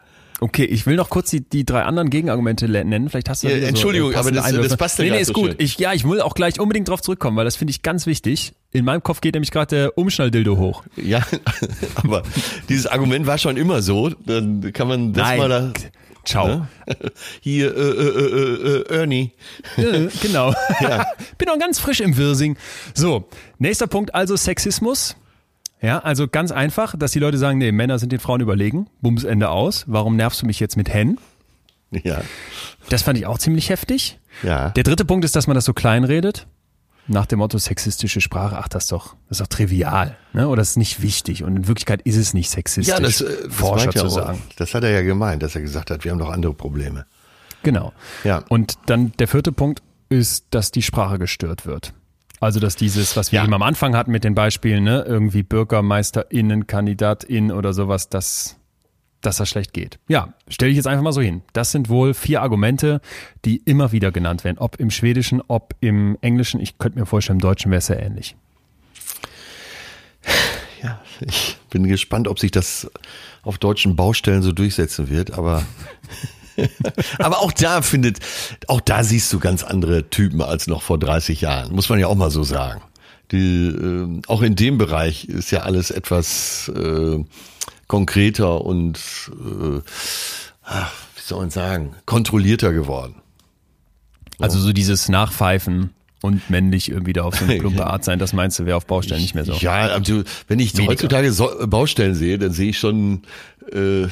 Okay, 0.41 0.65
ich 0.65 0.87
will 0.87 0.95
noch 0.95 1.11
kurz 1.11 1.31
die, 1.31 1.41
die 1.41 1.65
drei 1.67 1.83
anderen 1.83 2.11
Gegenargumente 2.11 2.69
nennen. 2.69 3.09
Vielleicht 3.11 3.29
hast 3.29 3.43
du 3.43 3.49
Ja, 3.49 3.57
wieder 3.57 3.67
Entschuldigung, 3.69 4.11
so, 4.13 4.17
äh, 4.17 4.21
aber 4.21 4.31
das- 4.31 4.45
das 4.45 4.55
Einwürfe. 4.55 4.77
passt 4.77 4.99
ja 4.99 5.05
Nee, 5.05 5.11
nee, 5.11 5.21
ist 5.21 5.27
so 5.29 5.33
gut. 5.33 5.47
schön. 5.51 5.55
Ich, 5.59 5.79
ja, 5.79 5.93
ich 5.95 6.09
will 6.09 6.21
auch 6.21 6.35
gleich 6.35 6.61
unbedingt 6.61 6.89
drauf 6.89 7.01
zurückkommen, 7.03 7.37
weil 7.37 7.45
das 7.45 7.57
finde 7.57 7.73
ich 7.73 7.83
ganz 7.83 8.07
wichtig. 8.07 8.53
In 8.73 8.85
meinem 8.85 9.03
Kopf 9.03 9.21
geht 9.21 9.35
nämlich 9.35 9.51
gerade 9.51 9.75
der 9.75 9.99
Umschnalldildo 9.99 10.57
hoch. 10.57 10.85
Ja, 10.97 11.23
aber 11.97 12.23
dieses 12.69 12.87
Argument 12.87 13.27
war 13.27 13.39
schon 13.39 13.57
immer 13.57 13.83
so. 13.83 14.11
Dann 14.27 14.73
kann 14.73 14.87
man 14.89 15.13
das 15.13 15.37
mal 15.37 15.49
da. 15.49 15.73
Ciao. 16.25 16.47
Ne? 16.47 16.69
Hier, 17.41 17.75
äh, 17.75 17.81
äh, 17.81 17.93
äh, 18.09 18.79
äh, 18.95 18.95
Ernie. 18.95 19.33
Äh, 19.77 20.09
genau. 20.23 20.53
Ja. 20.81 21.07
Bin 21.39 21.49
noch 21.49 21.59
ganz 21.59 21.79
frisch 21.81 22.01
im 22.01 22.17
Wirsing. 22.17 22.57
So, 22.95 23.29
nächster 23.59 23.87
Punkt 23.87 24.15
also 24.15 24.37
Sexismus. 24.37 25.17
Ja, 25.81 25.99
also 26.01 26.27
ganz 26.29 26.51
einfach, 26.51 26.97
dass 26.99 27.13
die 27.13 27.19
Leute 27.21 27.39
sagen, 27.39 27.59
nee, 27.59 27.71
Männer 27.73 27.99
sind 27.99 28.11
den 28.13 28.19
Frauen 28.21 28.41
überlegen. 28.41 28.89
Bums 29.01 29.25
Ende 29.25 29.49
aus. 29.51 29.85
Warum 29.87 30.17
nervst 30.17 30.43
du 30.43 30.47
mich 30.47 30.59
jetzt 30.61 30.77
mit 30.77 30.93
Hen? 30.93 31.19
Ja. 31.91 32.21
Das 32.91 33.03
fand 33.03 33.17
ich 33.19 33.27
auch 33.27 33.39
ziemlich 33.39 33.71
heftig. 33.71 34.19
Ja. 34.43 34.71
Der 34.71 34.83
dritte 34.85 35.05
Punkt 35.05 35.25
ist, 35.25 35.37
dass 35.37 35.47
man 35.47 35.55
das 35.55 35.65
so 35.65 35.73
klein 35.73 36.05
redet. 36.05 36.47
Nach 37.07 37.25
dem 37.25 37.39
Motto 37.39 37.57
sexistische 37.57 38.21
Sprache, 38.21 38.59
ach, 38.59 38.69
das 38.69 38.85
ist 38.85 38.93
doch, 38.93 39.15
das 39.29 39.39
ist 39.39 39.41
doch 39.41 39.47
trivial, 39.47 40.15
ne? 40.35 40.47
Oder 40.49 40.61
das 40.61 40.71
ist 40.71 40.77
nicht 40.77 41.01
wichtig. 41.01 41.43
Und 41.43 41.57
in 41.57 41.67
Wirklichkeit 41.67 42.03
ist 42.03 42.17
es 42.17 42.35
nicht 42.35 42.51
sexistisch, 42.51 42.95
Ja, 42.95 43.01
das, 43.01 43.23
äh, 43.23 43.45
das 43.47 43.55
Forscher 43.55 43.87
er 43.87 43.93
zu 43.93 44.07
auch. 44.07 44.11
sagen. 44.11 44.43
Das 44.57 44.75
hat 44.75 44.85
er 44.85 44.91
ja 44.91 45.01
gemeint, 45.01 45.43
dass 45.43 45.55
er 45.55 45.63
gesagt 45.63 45.91
hat, 45.91 46.05
wir 46.05 46.11
haben 46.13 46.19
doch 46.19 46.29
andere 46.29 46.53
Probleme. 46.53 47.07
Genau. 47.63 47.95
Ja. 48.25 48.45
Und 48.51 48.75
dann 48.87 49.13
der 49.19 49.27
vierte 49.27 49.53
Punkt 49.53 49.83
ist, 50.11 50.45
dass 50.51 50.71
die 50.71 50.83
Sprache 50.83 51.19
gestört 51.19 51.65
wird. 51.65 51.95
Also, 52.41 52.61
dass 52.61 52.77
dieses, 52.77 53.17
was 53.17 53.33
wir 53.33 53.39
Ja. 53.39 53.45
eben 53.45 53.55
am 53.55 53.63
Anfang 53.63 53.97
hatten 53.97 54.11
mit 54.13 54.25
den 54.25 54.35
Beispielen, 54.35 54.85
ne, 54.85 55.05
irgendwie 55.07 55.43
BürgermeisterInnen, 55.43 56.67
KandidatInnen 56.67 57.51
oder 57.53 57.73
sowas, 57.73 58.09
dass, 58.09 58.57
dass 59.21 59.39
das 59.39 59.49
schlecht 59.49 59.73
geht. 59.73 59.99
Ja, 60.09 60.35
stelle 60.49 60.71
ich 60.71 60.77
jetzt 60.77 60.87
einfach 60.87 61.03
mal 61.03 61.13
so 61.13 61.21
hin. 61.21 61.43
Das 61.53 61.73
sind 61.73 61.89
wohl 61.89 62.15
vier 62.15 62.43
Argumente, 62.43 63.01
die 63.45 63.57
immer 63.65 63.91
wieder 63.93 64.13
genannt 64.13 64.45
werden. 64.45 64.59
Ob 64.59 64.77
im 64.79 64.91
Schwedischen, 64.91 65.43
ob 65.49 65.75
im 65.81 66.17
Englischen. 66.21 66.61
Ich 66.61 66.79
könnte 66.79 66.99
mir 66.99 67.07
vorstellen, 67.07 67.39
im 67.39 67.43
Deutschen 67.43 67.71
wäre 67.73 67.79
es 67.79 67.89
ja 67.89 67.97
ähnlich. 67.97 68.37
Ja, 70.83 71.01
ich 71.21 71.57
bin 71.71 71.85
gespannt, 71.89 72.29
ob 72.29 72.39
sich 72.39 72.51
das 72.53 72.89
auf 73.43 73.59
deutschen 73.59 73.97
Baustellen 73.97 74.43
so 74.43 74.53
durchsetzen 74.53 75.11
wird, 75.11 75.33
aber 75.33 75.65
aber 77.19 77.41
auch 77.41 77.53
da 77.53 77.83
findet, 77.83 78.19
auch 78.67 78.81
da 78.81 79.05
siehst 79.05 79.33
du 79.33 79.39
ganz 79.39 79.63
andere 79.63 80.11
Typen 80.11 80.43
als 80.43 80.67
noch 80.67 80.83
vor 80.83 80.99
30 80.99 81.41
Jahren, 81.41 81.75
muss 81.75 81.89
man 81.89 81.99
ja 81.99 82.07
auch 82.07 82.15
mal 82.15 82.31
so 82.31 82.43
sagen. 82.43 82.83
Die, 83.33 83.67
äh, 83.69 84.23
auch 84.27 84.43
in 84.43 84.57
dem 84.57 84.79
Bereich 84.79 85.27
ist 85.27 85.51
ja 85.51 85.61
alles 85.61 85.91
etwas 85.91 86.71
äh, 86.75 87.23
konkreter 87.87 88.65
und 88.65 88.99
äh, 89.29 89.81
ach, 90.65 90.93
wie 91.17 91.23
soll 91.23 91.41
man 91.41 91.51
sagen, 91.51 91.95
kontrollierter 92.07 92.73
geworden. 92.73 93.17
Also 94.39 94.59
so 94.59 94.73
dieses 94.73 95.09
Nachpfeifen 95.09 95.91
und 96.23 96.49
männlich 96.51 96.91
irgendwie 96.91 97.13
da 97.13 97.25
auf 97.25 97.37
so 97.37 97.45
eine 97.45 97.57
plumpe 97.59 97.87
Art 97.87 98.05
sein, 98.05 98.19
das 98.19 98.33
meinst 98.33 98.59
du, 98.59 98.67
wäre 98.67 98.77
auf 98.77 98.87
Baustellen 98.87 99.21
nicht 99.21 99.35
mehr 99.35 99.45
so. 99.45 99.53
Ja, 99.55 99.89
also, 99.89 100.23
wenn 100.47 100.59
ich 100.59 100.75
Weniger. 100.75 100.93
heutzutage 100.93 101.33
so, 101.33 101.51
Baustellen 101.67 102.15
sehe, 102.15 102.39
dann 102.39 102.53
sehe 102.53 102.71
ich 102.71 102.79
schon 102.79 103.23
äh, 103.73 104.07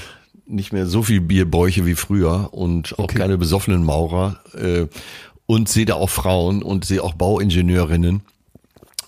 nicht 0.47 0.72
mehr 0.72 0.86
so 0.86 1.03
viel 1.03 1.20
Bierbäuche 1.20 1.86
wie 1.86 1.94
früher 1.94 2.51
und 2.53 2.99
auch 2.99 3.09
keine 3.09 3.38
besoffenen 3.38 3.84
Maurer 3.84 4.40
äh, 4.55 4.86
und 5.47 5.68
sehe 5.68 5.86
da 5.86 5.94
auch 5.94 6.11
Frauen 6.11 6.62
und 6.62 6.84
sehe 6.84 7.03
auch 7.03 7.14
Bauingenieurinnen. 7.14 8.22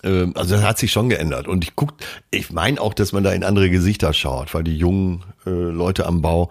Ähm, 0.02 0.32
Also 0.36 0.56
das 0.56 0.64
hat 0.64 0.78
sich 0.78 0.92
schon 0.92 1.08
geändert 1.08 1.48
und 1.48 1.64
ich 1.64 1.74
guck, 1.76 1.94
ich 2.30 2.52
meine 2.52 2.80
auch, 2.80 2.94
dass 2.94 3.12
man 3.12 3.24
da 3.24 3.32
in 3.32 3.44
andere 3.44 3.70
Gesichter 3.70 4.12
schaut, 4.12 4.54
weil 4.54 4.64
die 4.64 4.76
jungen 4.76 5.24
äh, 5.46 5.50
Leute 5.50 6.06
am 6.06 6.22
Bau, 6.22 6.50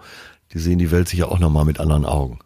die 0.52 0.58
sehen 0.58 0.78
die 0.78 0.90
Welt 0.90 1.08
sicher 1.08 1.30
auch 1.30 1.38
nochmal 1.38 1.64
mit 1.64 1.80
anderen 1.80 2.04
Augen. 2.04 2.38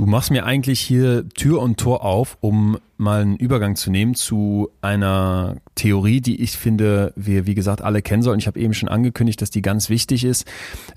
Du 0.00 0.06
machst 0.06 0.30
mir 0.30 0.46
eigentlich 0.46 0.80
hier 0.80 1.28
Tür 1.28 1.60
und 1.60 1.78
Tor 1.78 2.06
auf, 2.06 2.38
um 2.40 2.78
mal 2.96 3.20
einen 3.20 3.36
Übergang 3.36 3.76
zu 3.76 3.90
nehmen 3.90 4.14
zu 4.14 4.70
einer 4.80 5.56
Theorie, 5.74 6.22
die 6.22 6.40
ich 6.40 6.52
finde, 6.52 7.12
wir 7.16 7.44
wie 7.44 7.54
gesagt 7.54 7.82
alle 7.82 8.00
kennen 8.00 8.22
sollten. 8.22 8.40
Ich 8.40 8.46
habe 8.46 8.58
eben 8.58 8.72
schon 8.72 8.88
angekündigt, 8.88 9.42
dass 9.42 9.50
die 9.50 9.60
ganz 9.60 9.90
wichtig 9.90 10.24
ist. 10.24 10.46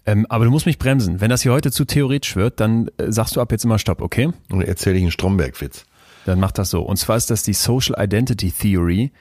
Ähm, 0.05 0.25
aber 0.29 0.45
du 0.45 0.51
musst 0.51 0.65
mich 0.65 0.79
bremsen. 0.79 1.19
Wenn 1.19 1.29
das 1.29 1.41
hier 1.41 1.51
heute 1.51 1.69
zu 1.69 1.83
theoretisch 1.83 2.37
wird, 2.37 2.61
dann 2.61 2.89
äh, 2.95 3.11
sagst 3.11 3.35
du 3.35 3.41
ab 3.41 3.51
jetzt 3.51 3.65
immer 3.65 3.77
Stopp, 3.77 4.01
okay? 4.01 4.29
Und 4.49 4.61
erzähle 4.61 4.95
ich 4.95 5.01
einen 5.01 5.11
Stromberg-Witz. 5.11 5.85
Dann 6.25 6.39
mach 6.39 6.53
das 6.53 6.69
so. 6.69 6.81
Und 6.81 6.95
zwar 6.95 7.17
ist 7.17 7.29
das 7.29 7.43
die 7.43 7.51
Social 7.51 8.01
Identity 8.01 8.53
Theory, 8.53 9.11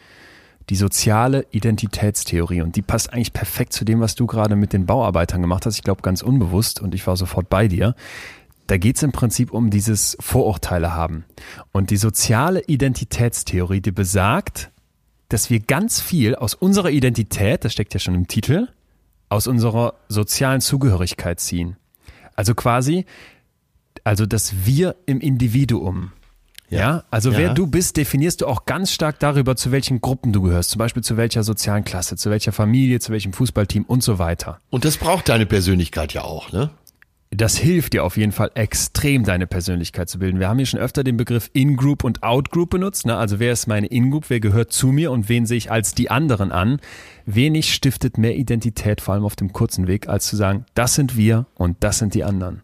die 0.69 0.77
soziale 0.77 1.45
Identitätstheorie. 1.51 2.63
Und 2.63 2.77
die 2.77 2.83
passt 2.83 3.13
eigentlich 3.13 3.33
perfekt 3.33 3.73
zu 3.73 3.85
dem, 3.85 3.99
was 3.99 4.15
du 4.15 4.29
gerade 4.29 4.55
mit 4.55 4.73
den 4.73 4.87
Bauarbeitern 4.87 5.41
gemacht 5.41 5.67
hast. 5.67 5.75
Ich 5.75 5.83
glaube, 5.83 6.03
ganz 6.03 6.23
unbewusst. 6.23 6.81
Und 6.81 6.95
ich 6.95 7.05
war 7.09 7.17
sofort 7.17 7.49
bei 7.49 7.67
dir. 7.67 7.97
Da 8.73 8.79
geht 8.79 8.97
es 8.97 9.03
im 9.03 9.13
Prinzip 9.13 9.53
um 9.53 9.69
dieses 9.69 10.17
Vorurteile 10.19 10.95
haben. 10.95 11.27
Und 11.73 11.91
die 11.91 11.99
soziale 11.99 12.63
Identitätstheorie, 12.63 13.83
die 13.83 13.93
besagt, 13.93 14.71
dass 15.29 15.51
wir 15.51 15.61
ganz 15.61 16.01
viel 16.01 16.35
aus 16.35 16.55
unserer 16.55 16.89
Identität, 16.89 17.67
das 17.67 17.75
steckt 17.75 17.93
ja 17.93 18.01
schon 18.01 18.15
im 18.15 18.29
Titel, 18.29 18.69
aus 19.29 19.47
unserer 19.47 19.93
sozialen 20.09 20.63
Zugehörigkeit 20.63 21.39
ziehen. 21.39 21.77
Also 22.35 22.55
quasi, 22.55 23.05
also 24.05 24.25
das 24.25 24.65
Wir 24.65 24.97
im 25.05 25.21
Individuum. 25.21 26.13
Ja, 26.71 27.05
also 27.11 27.31
Ja. 27.31 27.37
wer 27.37 27.53
du 27.53 27.67
bist, 27.67 27.99
definierst 27.99 28.41
du 28.41 28.47
auch 28.47 28.65
ganz 28.65 28.91
stark 28.91 29.19
darüber, 29.19 29.55
zu 29.55 29.71
welchen 29.71 30.01
Gruppen 30.01 30.33
du 30.33 30.41
gehörst. 30.41 30.71
Zum 30.71 30.79
Beispiel 30.79 31.03
zu 31.03 31.19
welcher 31.19 31.43
sozialen 31.43 31.85
Klasse, 31.85 32.17
zu 32.17 32.31
welcher 32.31 32.53
Familie, 32.53 33.01
zu 33.01 33.13
welchem 33.13 33.35
Fußballteam 33.35 33.85
und 33.85 34.03
so 34.03 34.19
weiter. 34.19 34.61
Und 34.71 34.87
das 34.87 34.97
braucht 34.97 35.29
deine 35.29 35.45
Persönlichkeit 35.45 36.15
ja 36.15 36.25
auch, 36.25 36.53
ne? 36.53 36.71
Das 37.35 37.57
hilft 37.57 37.95
dir 37.95 38.05
auf 38.05 38.19
jeden 38.19 38.33
Fall 38.33 38.51
extrem, 38.55 39.25
deine 39.25 39.47
Persönlichkeit 39.47 40.11
zu 40.11 40.19
bilden. 40.19 40.39
Wir 40.39 40.51
haben 40.51 40.59
hier 40.59 40.67
schon 40.67 40.81
öfter 40.81 41.03
den 41.03 41.17
Begriff 41.17 41.49
In-Group 41.55 42.05
und 42.05 42.23
Out-Group 42.23 42.69
benutzt. 42.69 43.07
Ne? 43.07 43.17
Also 43.17 43.39
wer 43.39 43.55
ist 43.55 43.67
meine 43.67 43.87
In-Group, 43.87 44.29
wer 44.29 44.39
gehört 44.39 44.71
zu 44.71 44.89
mir 44.89 45.11
und 45.11 45.31
wen 45.31 45.47
sehe 45.47 45.57
ich 45.57 45.71
als 45.71 45.95
die 45.95 46.11
anderen 46.11 46.53
an? 46.53 46.79
Wenig 47.25 47.73
stiftet 47.73 48.19
mehr 48.19 48.37
Identität, 48.37 49.01
vor 49.01 49.15
allem 49.15 49.25
auf 49.25 49.35
dem 49.35 49.55
kurzen 49.55 49.87
Weg, 49.87 50.11
als 50.11 50.27
zu 50.27 50.37
sagen, 50.37 50.67
das 50.75 50.95
sind 50.95 51.17
wir 51.17 51.47
und 51.55 51.79
das 51.81 51.99
sind 51.99 52.13
die 52.13 52.23
anderen. 52.23 52.61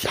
Ja. 0.00 0.10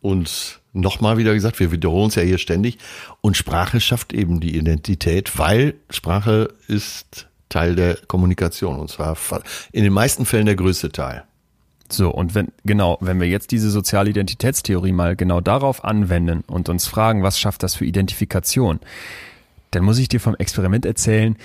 Und 0.00 0.60
nochmal 0.72 1.16
wieder 1.16 1.32
gesagt, 1.32 1.60
wir 1.60 1.70
wiederholen 1.70 2.08
es 2.08 2.16
ja 2.16 2.22
hier 2.22 2.38
ständig. 2.38 2.78
Und 3.20 3.36
Sprache 3.36 3.80
schafft 3.80 4.12
eben 4.12 4.40
die 4.40 4.56
Identität, 4.56 5.38
weil 5.38 5.74
Sprache 5.90 6.52
ist 6.66 7.28
Teil 7.48 7.76
der 7.76 7.98
Kommunikation. 8.08 8.80
Und 8.80 8.90
zwar 8.90 9.16
in 9.70 9.84
den 9.84 9.92
meisten 9.92 10.26
Fällen 10.26 10.46
der 10.46 10.56
größte 10.56 10.90
Teil. 10.90 11.22
So, 11.90 12.10
und 12.10 12.34
wenn, 12.34 12.48
genau, 12.64 12.96
wenn 13.00 13.20
wir 13.20 13.28
jetzt 13.28 13.50
diese 13.50 13.70
soziale 13.70 14.10
Identitätstheorie 14.10 14.92
mal 14.92 15.16
genau 15.16 15.40
darauf 15.40 15.84
anwenden 15.84 16.42
und 16.46 16.68
uns 16.68 16.86
fragen, 16.86 17.22
was 17.22 17.38
schafft 17.38 17.62
das 17.62 17.74
für 17.74 17.84
Identifikation, 17.84 18.80
dann 19.70 19.84
muss 19.84 19.98
ich 19.98 20.08
dir 20.08 20.20
vom 20.20 20.34
Experiment 20.36 20.86
erzählen, 20.86 21.36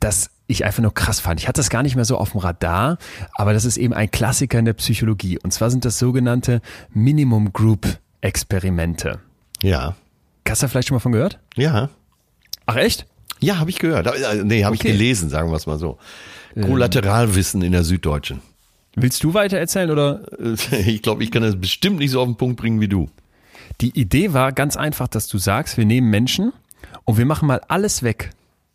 dass 0.00 0.30
ich 0.46 0.64
einfach 0.64 0.82
nur 0.82 0.94
krass 0.94 1.20
fand. 1.20 1.40
Ich 1.40 1.48
hatte 1.48 1.58
das 1.60 1.70
gar 1.70 1.82
nicht 1.82 1.96
mehr 1.96 2.04
so 2.04 2.16
auf 2.18 2.32
dem 2.32 2.40
Radar, 2.40 2.98
aber 3.34 3.52
das 3.52 3.64
ist 3.64 3.76
eben 3.76 3.94
ein 3.94 4.10
Klassiker 4.10 4.58
in 4.58 4.64
der 4.66 4.72
Psychologie. 4.74 5.38
Und 5.42 5.52
zwar 5.52 5.70
sind 5.70 5.84
das 5.84 5.98
sogenannte 5.98 6.60
Minimum 6.92 7.52
Group 7.52 7.98
Experimente. 8.20 9.20
Ja. 9.62 9.96
Hast 10.48 10.62
du 10.62 10.66
da 10.66 10.68
vielleicht 10.68 10.88
schon 10.88 10.96
mal 10.96 11.00
von 11.00 11.12
gehört? 11.12 11.38
Ja. 11.56 11.88
Ach 12.66 12.76
echt? 12.76 13.06
Ja, 13.40 13.58
habe 13.58 13.70
ich 13.70 13.78
gehört. 13.78 14.06
Äh, 14.06 14.44
Nee, 14.44 14.64
habe 14.64 14.74
ich 14.74 14.80
Okay. 14.82 14.92
gelesen, 14.92 15.28
sagen 15.30 15.50
wir 15.50 15.56
es 15.56 15.66
mal 15.66 15.78
so. 15.78 15.98
Kollateralwissen 16.60 17.62
in 17.62 17.72
der 17.72 17.82
Süddeutschen. 17.84 18.40
Willst 18.94 19.24
du 19.24 19.34
weiter 19.34 19.58
erzählen 19.58 19.90
oder 19.90 20.22
Äh, 20.38 20.56
Ich 20.90 21.02
glaube, 21.02 21.24
ich 21.24 21.30
kann 21.30 21.42
das 21.42 21.60
bestimmt 21.60 21.98
nicht 21.98 22.10
so 22.10 22.20
auf 22.20 22.26
den 22.26 22.36
Punkt 22.36 22.60
bringen 22.60 22.80
wie 22.80 22.88
du. 22.88 23.08
Die 23.80 23.98
Idee 23.98 24.32
war 24.32 24.52
ganz 24.52 24.76
einfach, 24.76 25.08
dass 25.08 25.28
du 25.28 25.38
sagst, 25.38 25.76
wir 25.76 25.86
nehmen 25.86 26.10
Menschen 26.10 26.52
und 27.04 27.18
wir 27.18 27.26
machen 27.26 27.48
mal 27.48 27.60
alles 27.68 28.02
weg, 28.02 28.30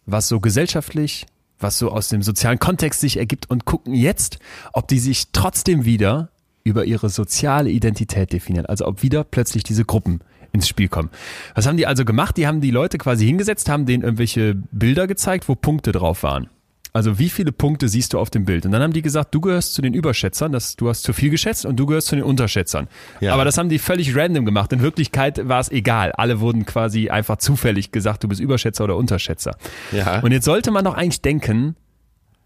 was 0.06 0.28
so 0.28 0.40
gesellschaftlich, 0.40 1.28
was 1.60 1.78
so 1.78 1.92
aus 1.92 2.10
dem 2.10 2.22
sozialen 2.22 2.60
Kontext 2.60 3.02
sich 3.02 3.18
ergibt 3.18 3.50
und 3.50 3.66
gucken 3.66 3.94
jetzt, 3.94 4.40
ob 4.74 4.88
die 4.88 5.00
sich 5.00 5.28
trotzdem 5.32 5.86
wieder 5.86 6.30
über 6.64 6.86
ihre 6.86 7.10
soziale 7.10 7.70
Identität 7.70 8.34
definieren. 8.34 8.66
Also 8.66 8.86
ob 8.86 9.02
wieder 9.04 9.24
plötzlich 9.24 9.64
diese 9.64 9.86
Gruppen 9.86 10.22
ins 10.52 10.68
Spiel 10.68 10.90
kommen. 10.90 11.10
Was 11.56 11.68
haben 11.68 11.78
die 11.78 11.88
also 11.88 12.04
gemacht? 12.04 12.38
Die 12.38 12.48
haben 12.48 12.62
die 12.62 12.72
Leute 12.72 12.98
quasi 12.98 13.26
hingesetzt, 13.26 13.70
haben 13.70 13.86
denen 13.86 14.04
irgendwelche 14.04 14.56
Bilder 14.72 15.08
gezeigt, 15.08 15.48
wo 15.48 15.56
Punkte 15.56 15.92
drauf 15.92 16.24
waren. 16.24 16.50
Also 16.98 17.20
wie 17.20 17.30
viele 17.30 17.52
Punkte 17.52 17.90
siehst 17.90 18.14
du 18.14 18.18
auf 18.18 18.32
dem 18.32 18.46
Bild? 18.46 18.66
Und 18.66 18.72
dann 18.72 18.82
haben 18.82 18.92
die 18.92 19.04
gesagt, 19.04 19.36
du 19.36 19.40
gehörst 19.40 19.76
zu 19.76 19.84
den 19.84 19.94
Überschätzern, 19.94 20.52
das, 20.52 20.78
du 20.78 20.90
hast 20.90 21.04
zu 21.04 21.14
viel 21.14 21.30
geschätzt 21.30 21.64
und 21.64 21.76
du 21.76 21.86
gehörst 21.86 22.08
zu 22.08 22.16
den 22.16 22.24
Unterschätzern. 22.24 22.88
Ja. 23.20 23.36
Aber 23.36 23.46
das 23.46 23.60
haben 23.60 23.70
die 23.70 23.78
völlig 23.78 24.16
random 24.16 24.46
gemacht. 24.46 24.74
In 24.74 24.82
Wirklichkeit 24.82 25.48
war 25.48 25.60
es 25.60 25.70
egal. 25.70 26.12
Alle 26.14 26.40
wurden 26.40 26.66
quasi 26.66 27.12
einfach 27.12 27.38
zufällig 27.38 27.92
gesagt, 27.92 28.24
du 28.24 28.28
bist 28.28 28.42
Überschätzer 28.42 28.84
oder 28.84 28.96
Unterschätzer. 28.96 29.58
Ja. 29.92 30.22
Und 30.22 30.32
jetzt 30.32 30.46
sollte 30.46 30.72
man 30.72 30.86
doch 30.86 30.96
eigentlich 30.96 31.22
denken, 31.22 31.76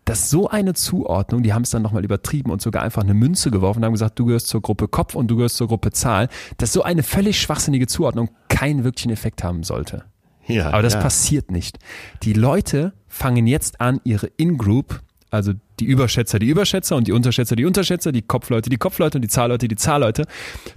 dass 0.03 0.29
so 0.29 0.49
eine 0.49 0.73
Zuordnung, 0.73 1.43
die 1.43 1.53
haben 1.53 1.61
es 1.61 1.69
dann 1.69 1.81
nochmal 1.81 2.03
übertrieben 2.03 2.51
und 2.51 2.61
sogar 2.61 2.83
einfach 2.83 3.03
eine 3.03 3.13
Münze 3.13 3.51
geworfen 3.51 3.79
und 3.79 3.85
haben 3.85 3.93
gesagt, 3.93 4.19
du 4.19 4.25
gehörst 4.25 4.49
zur 4.49 4.61
Gruppe 4.61 4.89
Kopf 4.89 5.15
und 5.15 5.31
du 5.31 5.37
gehörst 5.37 5.55
zur 5.55 5.69
Gruppe 5.69 5.91
Zahl, 5.91 6.27
dass 6.57 6.73
so 6.73 6.83
eine 6.83 7.03
völlig 7.03 7.39
schwachsinnige 7.39 7.87
Zuordnung 7.87 8.31
keinen 8.49 8.83
wirklichen 8.83 9.13
Effekt 9.13 9.45
haben 9.45 9.63
sollte. 9.63 10.03
Ja, 10.47 10.69
Aber 10.69 10.81
das 10.81 10.93
ja. 10.93 11.01
passiert 11.01 11.51
nicht. 11.51 11.79
Die 12.23 12.33
Leute 12.33 12.93
fangen 13.07 13.47
jetzt 13.47 13.81
an, 13.81 14.01
ihre 14.03 14.27
In-Group, 14.37 15.01
also 15.29 15.53
die 15.79 15.85
Überschätzer, 15.85 16.39
die 16.39 16.47
Überschätzer 16.47 16.95
und 16.95 17.07
die 17.07 17.11
Unterschätzer, 17.11 17.55
die 17.55 17.65
Unterschätzer, 17.65 18.11
die 18.11 18.21
Kopfleute, 18.21 18.69
die 18.69 18.77
Kopfleute 18.77 19.17
und 19.17 19.21
die 19.21 19.29
Zahlleute, 19.29 19.67
die 19.67 19.75
Zahlleute 19.75 20.25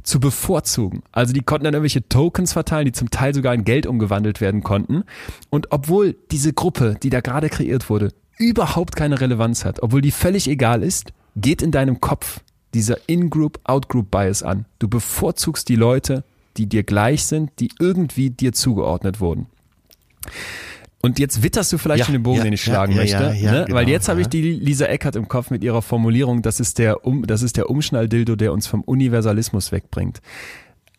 zu 0.02 0.20
bevorzugen. 0.20 1.02
Also 1.12 1.32
die 1.32 1.40
konnten 1.40 1.64
dann 1.64 1.74
irgendwelche 1.74 2.08
Tokens 2.08 2.52
verteilen, 2.52 2.86
die 2.86 2.92
zum 2.92 3.10
Teil 3.10 3.34
sogar 3.34 3.52
in 3.52 3.64
Geld 3.64 3.86
umgewandelt 3.86 4.40
werden 4.40 4.62
konnten. 4.62 5.04
Und 5.50 5.72
obwohl 5.72 6.16
diese 6.30 6.52
Gruppe, 6.52 6.96
die 7.02 7.10
da 7.10 7.20
gerade 7.20 7.48
kreiert 7.48 7.90
wurde, 7.90 8.10
überhaupt 8.38 8.96
keine 8.96 9.20
Relevanz 9.20 9.64
hat, 9.64 9.82
obwohl 9.82 10.00
die 10.00 10.10
völlig 10.10 10.48
egal 10.48 10.82
ist, 10.82 11.12
geht 11.36 11.62
in 11.62 11.70
deinem 11.70 12.00
Kopf 12.00 12.40
dieser 12.74 12.96
In-Group, 13.08 13.60
Out-Group-Bias 13.64 14.42
an. 14.42 14.66
Du 14.78 14.88
bevorzugst 14.88 15.68
die 15.68 15.76
Leute, 15.76 16.24
die 16.56 16.66
dir 16.66 16.82
gleich 16.82 17.24
sind, 17.24 17.50
die 17.60 17.70
irgendwie 17.78 18.30
dir 18.30 18.52
zugeordnet 18.52 19.20
wurden. 19.20 19.46
Und 21.00 21.18
jetzt 21.18 21.42
witterst 21.42 21.70
du 21.70 21.76
vielleicht 21.76 21.98
Ja, 21.98 22.04
schon 22.06 22.14
den 22.14 22.22
Bogen, 22.22 22.38
ja, 22.38 22.44
den 22.44 22.54
ich 22.54 22.62
schlagen 22.62 22.92
ja, 22.92 22.98
möchte. 23.02 23.18
ne? 23.18 23.64
genau, 23.66 23.76
Weil 23.76 23.88
jetzt 23.90 24.08
habe 24.08 24.22
ich 24.22 24.28
die 24.28 24.40
Lisa 24.52 24.86
Eckert 24.86 25.16
im 25.16 25.28
Kopf 25.28 25.50
mit 25.50 25.62
ihrer 25.62 25.82
Formulierung, 25.82 26.40
das 26.40 26.60
ist 26.60 26.78
der, 26.78 27.04
um, 27.04 27.26
das 27.26 27.42
ist 27.42 27.58
der 27.58 27.68
Umschnalldildo, 27.68 28.36
der 28.36 28.54
uns 28.54 28.66
vom 28.66 28.80
Universalismus 28.80 29.70
wegbringt. 29.70 30.22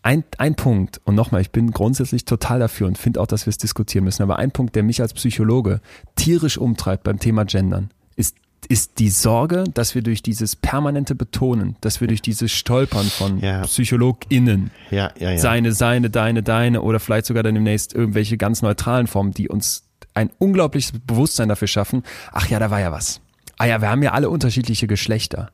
Ein, 0.04 0.24
ein 0.38 0.54
Punkt, 0.54 1.02
und 1.06 1.16
nochmal, 1.16 1.42
ich 1.42 1.50
bin 1.50 1.72
grundsätzlich 1.72 2.26
total 2.26 2.60
dafür 2.60 2.86
und 2.86 3.00
finde 3.00 3.20
auch, 3.20 3.26
dass 3.26 3.48
wir 3.48 3.50
es 3.50 3.58
diskutieren 3.58 4.04
müssen, 4.04 4.22
aber 4.22 4.38
ein 4.38 4.52
Punkt, 4.52 4.76
der 4.76 4.84
mich 4.84 5.02
als 5.02 5.16
Psychologe 5.16 5.82
tierisch 6.16 6.60
umtreibt 6.60 7.04
beim 7.04 7.18
Thema 7.18 7.44
Gendern, 7.46 7.90
ist, 8.16 8.36
ist 8.66 9.00
die 9.00 9.10
Sorge, 9.10 9.64
dass 9.74 9.96
wir 9.96 10.02
durch 10.02 10.22
dieses 10.22 10.56
permanente 10.56 11.16
Betonen, 11.16 11.76
dass 11.82 12.02
wir 12.02 12.08
durch 12.08 12.22
dieses 12.22 12.52
Stolpern 12.52 13.06
von 13.06 13.40
Ja. 13.40 13.62
PsychologInnen, 13.64 14.72
Ja, 14.92 15.12
ja, 15.20 15.38
seine, 15.38 15.72
seine, 15.74 16.10
deine, 16.10 16.44
deine 16.44 16.82
oder 16.82 17.00
vielleicht 17.00 17.26
sogar 17.26 17.44
dann 17.44 17.56
demnächst 17.56 17.94
irgendwelche 17.94 18.38
ganz 18.38 18.62
neutralen 18.62 19.08
Formen, 19.08 19.32
die 19.32 19.50
uns 19.50 19.84
ein 20.14 20.30
unglaubliches 20.40 20.94
Bewusstsein 21.06 21.50
dafür 21.50 21.68
schaffen, 21.68 22.04
ach 22.32 22.48
ja, 22.48 22.60
da 22.60 22.72
war 22.72 22.80
ja 22.80 22.92
was. 22.92 23.22
Ah 23.58 23.66
ja, 23.66 23.82
wir 23.82 23.90
haben 23.90 24.04
ja 24.04 24.12
alle 24.12 24.30
unterschiedliche 24.30 24.88
Geschlechter. 24.88 25.52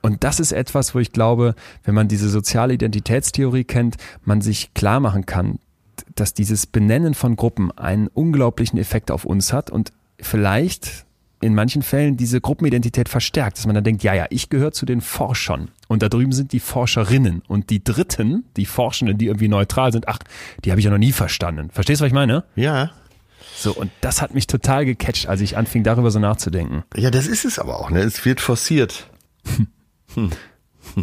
Und 0.00 0.24
das 0.24 0.40
ist 0.40 0.52
etwas, 0.52 0.94
wo 0.94 1.00
ich 1.00 1.12
glaube, 1.12 1.54
wenn 1.84 1.94
man 1.94 2.08
diese 2.08 2.28
soziale 2.28 2.74
Identitätstheorie 2.74 3.64
kennt, 3.64 3.96
man 4.24 4.40
sich 4.40 4.72
klar 4.74 5.00
machen 5.00 5.26
kann, 5.26 5.58
dass 6.14 6.34
dieses 6.34 6.66
Benennen 6.66 7.14
von 7.14 7.36
Gruppen 7.36 7.70
einen 7.72 8.08
unglaublichen 8.08 8.78
Effekt 8.78 9.10
auf 9.10 9.24
uns 9.24 9.52
hat 9.52 9.70
und 9.70 9.92
vielleicht 10.20 11.04
in 11.40 11.54
manchen 11.54 11.82
Fällen 11.82 12.16
diese 12.16 12.40
Gruppenidentität 12.40 13.08
verstärkt, 13.08 13.58
dass 13.58 13.66
man 13.66 13.74
dann 13.74 13.84
denkt, 13.84 14.02
ja, 14.02 14.14
ja, 14.14 14.26
ich 14.30 14.48
gehöre 14.48 14.72
zu 14.72 14.86
den 14.86 15.00
Forschern 15.00 15.70
und 15.86 16.02
da 16.02 16.08
drüben 16.08 16.32
sind 16.32 16.52
die 16.52 16.60
Forscherinnen 16.60 17.42
und 17.46 17.70
die 17.70 17.82
Dritten, 17.82 18.44
die 18.56 18.66
Forschenden, 18.66 19.18
die 19.18 19.26
irgendwie 19.26 19.48
neutral 19.48 19.92
sind, 19.92 20.08
ach, 20.08 20.18
die 20.64 20.70
habe 20.70 20.80
ich 20.80 20.84
ja 20.84 20.90
noch 20.90 20.98
nie 20.98 21.12
verstanden. 21.12 21.70
Verstehst 21.70 22.00
du, 22.00 22.04
was 22.04 22.08
ich 22.08 22.14
meine? 22.14 22.44
Ja. 22.56 22.90
So, 23.56 23.72
und 23.72 23.90
das 24.00 24.22
hat 24.22 24.34
mich 24.34 24.46
total 24.46 24.84
gecatcht, 24.84 25.28
als 25.28 25.40
ich 25.40 25.56
anfing, 25.56 25.82
darüber 25.82 26.10
so 26.10 26.18
nachzudenken. 26.18 26.84
Ja, 26.96 27.10
das 27.10 27.26
ist 27.26 27.44
es 27.44 27.58
aber 27.58 27.80
auch, 27.80 27.90
ne? 27.90 28.00
Es 28.00 28.24
wird 28.24 28.40
forciert. 28.40 29.10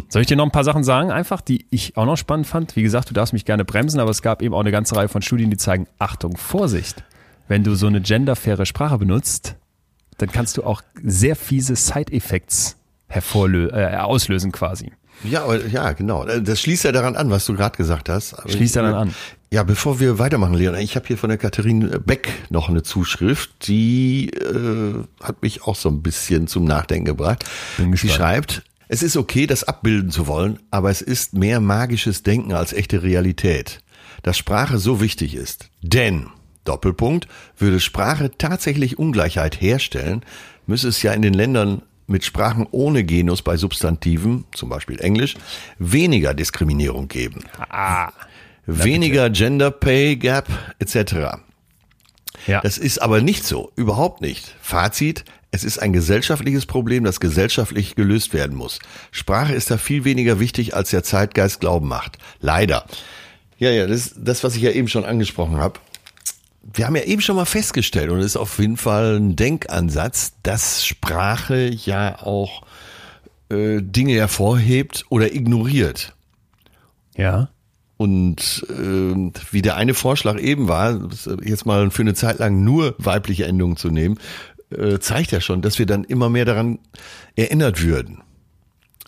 Soll 0.08 0.22
ich 0.22 0.26
dir 0.26 0.36
noch 0.36 0.44
ein 0.44 0.50
paar 0.50 0.64
Sachen 0.64 0.84
sagen, 0.84 1.10
einfach, 1.10 1.40
die 1.40 1.66
ich 1.70 1.96
auch 1.96 2.06
noch 2.06 2.16
spannend 2.16 2.46
fand? 2.46 2.76
Wie 2.76 2.82
gesagt, 2.82 3.10
du 3.10 3.14
darfst 3.14 3.32
mich 3.32 3.44
gerne 3.44 3.64
bremsen, 3.64 4.00
aber 4.00 4.10
es 4.10 4.22
gab 4.22 4.42
eben 4.42 4.54
auch 4.54 4.60
eine 4.60 4.72
ganze 4.72 4.96
Reihe 4.96 5.08
von 5.08 5.22
Studien, 5.22 5.50
die 5.50 5.56
zeigen, 5.56 5.86
Achtung, 5.98 6.36
Vorsicht. 6.36 7.04
Wenn 7.48 7.62
du 7.62 7.74
so 7.74 7.86
eine 7.86 8.00
genderfaire 8.00 8.66
Sprache 8.66 8.98
benutzt, 8.98 9.56
dann 10.18 10.30
kannst 10.30 10.56
du 10.56 10.64
auch 10.64 10.82
sehr 11.02 11.36
fiese 11.36 11.76
Side-Effects 11.76 12.76
hervorlö 13.08 13.68
äh, 13.70 13.96
auslösen 13.96 14.52
quasi. 14.52 14.92
Ja, 15.24 15.54
ja, 15.54 15.92
genau. 15.92 16.24
Das 16.24 16.60
schließt 16.60 16.84
ja 16.84 16.92
daran 16.92 17.16
an, 17.16 17.30
was 17.30 17.46
du 17.46 17.54
gerade 17.54 17.76
gesagt 17.76 18.08
hast. 18.08 18.34
Aber 18.34 18.50
Schließt 18.50 18.76
daran 18.76 18.94
an. 18.94 19.14
Ja, 19.50 19.62
bevor 19.62 20.00
wir 20.00 20.18
weitermachen, 20.18 20.54
Leon, 20.54 20.74
ich 20.76 20.96
habe 20.96 21.06
hier 21.06 21.16
von 21.16 21.30
der 21.30 21.38
Katharine 21.38 22.00
Beck 22.00 22.30
noch 22.50 22.68
eine 22.68 22.82
Zuschrift, 22.82 23.68
die 23.68 24.28
äh, 24.30 25.04
hat 25.22 25.42
mich 25.42 25.62
auch 25.62 25.76
so 25.76 25.88
ein 25.88 26.02
bisschen 26.02 26.48
zum 26.48 26.64
Nachdenken 26.64 27.06
gebracht. 27.06 27.44
Sie 27.94 28.08
schreibt, 28.08 28.62
es 28.88 29.02
ist 29.02 29.16
okay, 29.16 29.46
das 29.46 29.64
abbilden 29.64 30.10
zu 30.10 30.26
wollen, 30.26 30.58
aber 30.70 30.90
es 30.90 31.00
ist 31.00 31.34
mehr 31.34 31.60
magisches 31.60 32.22
Denken 32.22 32.52
als 32.52 32.72
echte 32.72 33.02
Realität, 33.02 33.80
dass 34.22 34.36
Sprache 34.36 34.78
so 34.78 35.00
wichtig 35.00 35.34
ist. 35.34 35.70
Denn, 35.80 36.26
Doppelpunkt, 36.68 37.28
würde 37.56 37.80
Sprache 37.80 38.30
tatsächlich 38.36 38.98
Ungleichheit 38.98 39.60
herstellen, 39.60 40.22
müsse 40.66 40.88
es 40.88 41.02
ja 41.02 41.12
in 41.12 41.22
den 41.22 41.34
Ländern 41.34 41.82
mit 42.06 42.24
Sprachen 42.24 42.66
ohne 42.70 43.02
Genus 43.04 43.42
bei 43.42 43.56
Substantiven, 43.56 44.44
zum 44.54 44.68
Beispiel 44.68 45.00
Englisch, 45.00 45.34
weniger 45.78 46.34
Diskriminierung 46.34 47.08
geben 47.08 47.42
weniger 48.66 49.30
Gender 49.30 49.70
Pay 49.70 50.16
Gap 50.16 50.48
etc. 50.78 51.38
Ja. 52.46 52.60
Das 52.60 52.78
ist 52.78 53.00
aber 53.00 53.20
nicht 53.22 53.44
so, 53.44 53.72
überhaupt 53.76 54.20
nicht. 54.20 54.54
Fazit, 54.60 55.24
es 55.50 55.64
ist 55.64 55.78
ein 55.78 55.92
gesellschaftliches 55.92 56.66
Problem, 56.66 57.04
das 57.04 57.20
gesellschaftlich 57.20 57.94
gelöst 57.94 58.34
werden 58.34 58.56
muss. 58.56 58.78
Sprache 59.10 59.54
ist 59.54 59.70
da 59.70 59.78
viel 59.78 60.04
weniger 60.04 60.38
wichtig, 60.38 60.74
als 60.74 60.90
der 60.90 61.02
Zeitgeist 61.02 61.60
glauben 61.60 61.88
macht. 61.88 62.18
Leider. 62.40 62.84
Ja, 63.58 63.70
ja, 63.70 63.86
das 63.86 64.14
das, 64.18 64.44
was 64.44 64.54
ich 64.54 64.62
ja 64.62 64.70
eben 64.72 64.88
schon 64.88 65.06
angesprochen 65.06 65.56
habe. 65.56 65.80
Wir 66.72 66.86
haben 66.86 66.96
ja 66.96 67.02
eben 67.02 67.22
schon 67.22 67.36
mal 67.36 67.44
festgestellt, 67.44 68.10
und 68.10 68.18
es 68.18 68.26
ist 68.26 68.36
auf 68.36 68.58
jeden 68.58 68.76
Fall 68.76 69.16
ein 69.16 69.36
Denkansatz, 69.36 70.34
dass 70.42 70.84
Sprache 70.84 71.68
ja 71.68 72.20
auch 72.22 72.62
äh, 73.50 73.80
Dinge 73.80 74.14
hervorhebt 74.14 75.04
oder 75.08 75.34
ignoriert. 75.34 76.14
ja. 77.16 77.48
Und 77.98 78.66
ähm, 78.68 79.32
wie 79.52 79.62
der 79.62 79.76
eine 79.76 79.94
Vorschlag 79.94 80.38
eben 80.38 80.68
war, 80.68 81.08
jetzt 81.42 81.64
mal 81.64 81.90
für 81.90 82.02
eine 82.02 82.12
Zeit 82.12 82.38
lang 82.38 82.62
nur 82.62 82.94
weibliche 82.98 83.46
Endungen 83.46 83.78
zu 83.78 83.88
nehmen, 83.88 84.18
äh, 84.70 84.98
zeigt 84.98 85.32
ja 85.32 85.40
schon, 85.40 85.62
dass 85.62 85.78
wir 85.78 85.86
dann 85.86 86.04
immer 86.04 86.28
mehr 86.28 86.44
daran 86.44 86.78
erinnert 87.36 87.82
würden. 87.82 88.22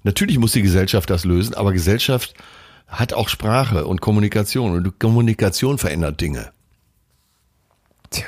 Natürlich 0.04 0.38
muss 0.38 0.52
die 0.52 0.62
Gesellschaft 0.62 1.10
das 1.10 1.26
lösen, 1.26 1.54
aber 1.54 1.72
Gesellschaft 1.72 2.32
hat 2.86 3.12
auch 3.12 3.28
Sprache 3.28 3.84
und 3.84 4.00
Kommunikation 4.00 4.72
und 4.72 4.98
Kommunikation 4.98 5.76
verändert 5.76 6.20
Dinge. 6.22 6.50
Tja. 8.10 8.26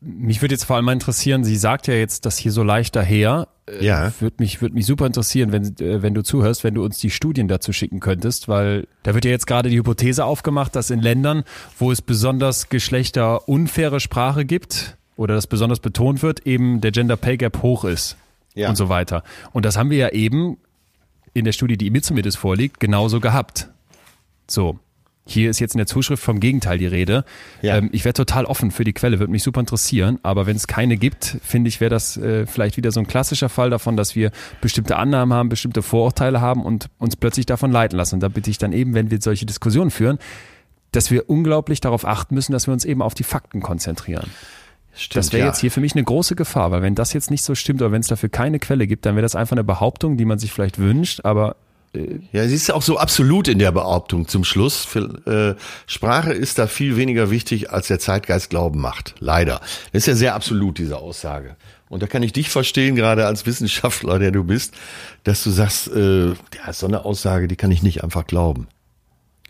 Mich 0.00 0.40
würde 0.40 0.54
jetzt 0.54 0.64
vor 0.64 0.76
allem 0.76 0.84
mal 0.84 0.92
interessieren, 0.92 1.42
sie 1.42 1.56
sagt 1.56 1.88
ja 1.88 1.94
jetzt 1.94 2.26
das 2.26 2.38
hier 2.38 2.52
so 2.52 2.62
leicht 2.62 2.94
daher. 2.94 3.48
Äh, 3.66 3.84
Ja. 3.84 4.12
Würde 4.20 4.36
mich, 4.38 4.60
würde 4.60 4.74
mich 4.74 4.86
super 4.86 5.06
interessieren, 5.06 5.50
wenn, 5.52 5.64
äh, 5.80 6.00
wenn 6.02 6.14
du 6.14 6.22
zuhörst, 6.22 6.62
wenn 6.62 6.74
du 6.74 6.84
uns 6.84 6.98
die 6.98 7.10
Studien 7.10 7.48
dazu 7.48 7.72
schicken 7.72 7.98
könntest, 7.98 8.46
weil 8.46 8.86
da 9.02 9.14
wird 9.14 9.24
ja 9.24 9.30
jetzt 9.32 9.46
gerade 9.46 9.68
die 9.68 9.76
Hypothese 9.78 10.24
aufgemacht, 10.24 10.76
dass 10.76 10.90
in 10.90 11.00
Ländern, 11.00 11.42
wo 11.78 11.90
es 11.90 12.02
besonders 12.02 12.68
geschlechterunfaire 12.68 13.98
Sprache 13.98 14.44
gibt 14.44 14.96
oder 15.16 15.34
das 15.34 15.46
besonders 15.48 15.80
betont 15.80 16.22
wird, 16.22 16.46
eben 16.46 16.80
der 16.80 16.92
Gender 16.92 17.16
Pay 17.16 17.38
Gap 17.38 17.62
hoch 17.62 17.84
ist 17.84 18.16
Ja. 18.54 18.68
und 18.68 18.76
so 18.76 18.88
weiter. 18.88 19.24
Und 19.52 19.64
das 19.64 19.76
haben 19.76 19.90
wir 19.90 19.98
ja 19.98 20.08
eben 20.10 20.58
in 21.34 21.44
der 21.44 21.52
Studie, 21.52 21.76
die 21.76 21.90
mir 21.90 22.02
zumindest 22.02 22.36
vorliegt, 22.38 22.78
genauso 22.80 23.18
gehabt. 23.18 23.68
So. 24.48 24.78
Hier 25.28 25.50
ist 25.50 25.58
jetzt 25.58 25.74
in 25.74 25.78
der 25.78 25.88
Zuschrift 25.88 26.22
vom 26.22 26.38
Gegenteil 26.38 26.78
die 26.78 26.86
Rede. 26.86 27.24
Ja. 27.60 27.78
Ähm, 27.78 27.90
ich 27.92 28.04
wäre 28.04 28.12
total 28.12 28.44
offen 28.44 28.70
für 28.70 28.84
die 28.84 28.92
Quelle, 28.92 29.18
würde 29.18 29.32
mich 29.32 29.42
super 29.42 29.58
interessieren. 29.58 30.20
Aber 30.22 30.46
wenn 30.46 30.54
es 30.54 30.68
keine 30.68 30.96
gibt, 30.96 31.38
finde 31.42 31.68
ich, 31.68 31.80
wäre 31.80 31.90
das 31.90 32.16
äh, 32.16 32.46
vielleicht 32.46 32.76
wieder 32.76 32.92
so 32.92 33.00
ein 33.00 33.08
klassischer 33.08 33.48
Fall 33.48 33.68
davon, 33.68 33.96
dass 33.96 34.14
wir 34.14 34.30
bestimmte 34.60 34.96
Annahmen 34.96 35.36
haben, 35.36 35.48
bestimmte 35.48 35.82
Vorurteile 35.82 36.40
haben 36.40 36.64
und 36.64 36.86
uns 36.98 37.16
plötzlich 37.16 37.44
davon 37.44 37.72
leiten 37.72 37.96
lassen. 37.96 38.14
Und 38.14 38.20
da 38.20 38.28
bitte 38.28 38.50
ich 38.50 38.58
dann 38.58 38.72
eben, 38.72 38.94
wenn 38.94 39.10
wir 39.10 39.20
solche 39.20 39.46
Diskussionen 39.46 39.90
führen, 39.90 40.18
dass 40.92 41.10
wir 41.10 41.28
unglaublich 41.28 41.80
darauf 41.80 42.06
achten 42.06 42.36
müssen, 42.36 42.52
dass 42.52 42.68
wir 42.68 42.72
uns 42.72 42.84
eben 42.84 43.02
auf 43.02 43.14
die 43.14 43.24
Fakten 43.24 43.60
konzentrieren. 43.60 44.30
Stimmt, 44.94 45.16
Das 45.16 45.32
wäre 45.32 45.40
ja. 45.40 45.46
jetzt 45.48 45.60
hier 45.60 45.72
für 45.72 45.80
mich 45.80 45.94
eine 45.94 46.04
große 46.04 46.36
Gefahr, 46.36 46.70
weil 46.70 46.82
wenn 46.82 46.94
das 46.94 47.12
jetzt 47.12 47.30
nicht 47.30 47.42
so 47.42 47.54
stimmt 47.54 47.82
oder 47.82 47.92
wenn 47.92 48.00
es 48.00 48.06
dafür 48.06 48.28
keine 48.28 48.58
Quelle 48.60 48.86
gibt, 48.86 49.04
dann 49.04 49.16
wäre 49.16 49.22
das 49.22 49.34
einfach 49.34 49.52
eine 49.52 49.64
Behauptung, 49.64 50.16
die 50.16 50.24
man 50.24 50.38
sich 50.38 50.52
vielleicht 50.52 50.78
wünscht, 50.78 51.20
aber 51.24 51.56
Ja, 52.32 52.46
sie 52.46 52.54
ist 52.54 52.70
auch 52.70 52.82
so 52.82 52.98
absolut 52.98 53.48
in 53.48 53.58
der 53.58 53.72
Behauptung 53.72 54.28
zum 54.28 54.44
Schluss. 54.44 54.84
Für, 54.84 55.56
äh, 55.56 55.60
Sprache 55.86 56.32
ist 56.32 56.58
da 56.58 56.66
viel 56.66 56.96
weniger 56.96 57.30
wichtig, 57.30 57.70
als 57.70 57.88
der 57.88 57.98
Zeitgeist 57.98 58.50
glauben 58.50 58.80
macht. 58.80 59.14
Leider. 59.18 59.60
Das 59.92 60.02
ist 60.02 60.06
ja 60.06 60.14
sehr 60.14 60.34
absolut, 60.34 60.78
diese 60.78 60.98
Aussage. 60.98 61.56
Und 61.88 62.02
da 62.02 62.06
kann 62.06 62.22
ich 62.22 62.32
dich 62.32 62.50
verstehen, 62.50 62.96
gerade 62.96 63.26
als 63.26 63.46
Wissenschaftler, 63.46 64.18
der 64.18 64.32
du 64.32 64.44
bist, 64.44 64.74
dass 65.24 65.44
du 65.44 65.50
sagst, 65.50 65.88
äh, 65.88 66.28
ja, 66.28 66.72
so 66.72 66.86
eine 66.86 67.04
Aussage, 67.04 67.48
die 67.48 67.56
kann 67.56 67.70
ich 67.70 67.82
nicht 67.82 68.02
einfach 68.02 68.26
glauben. 68.26 68.66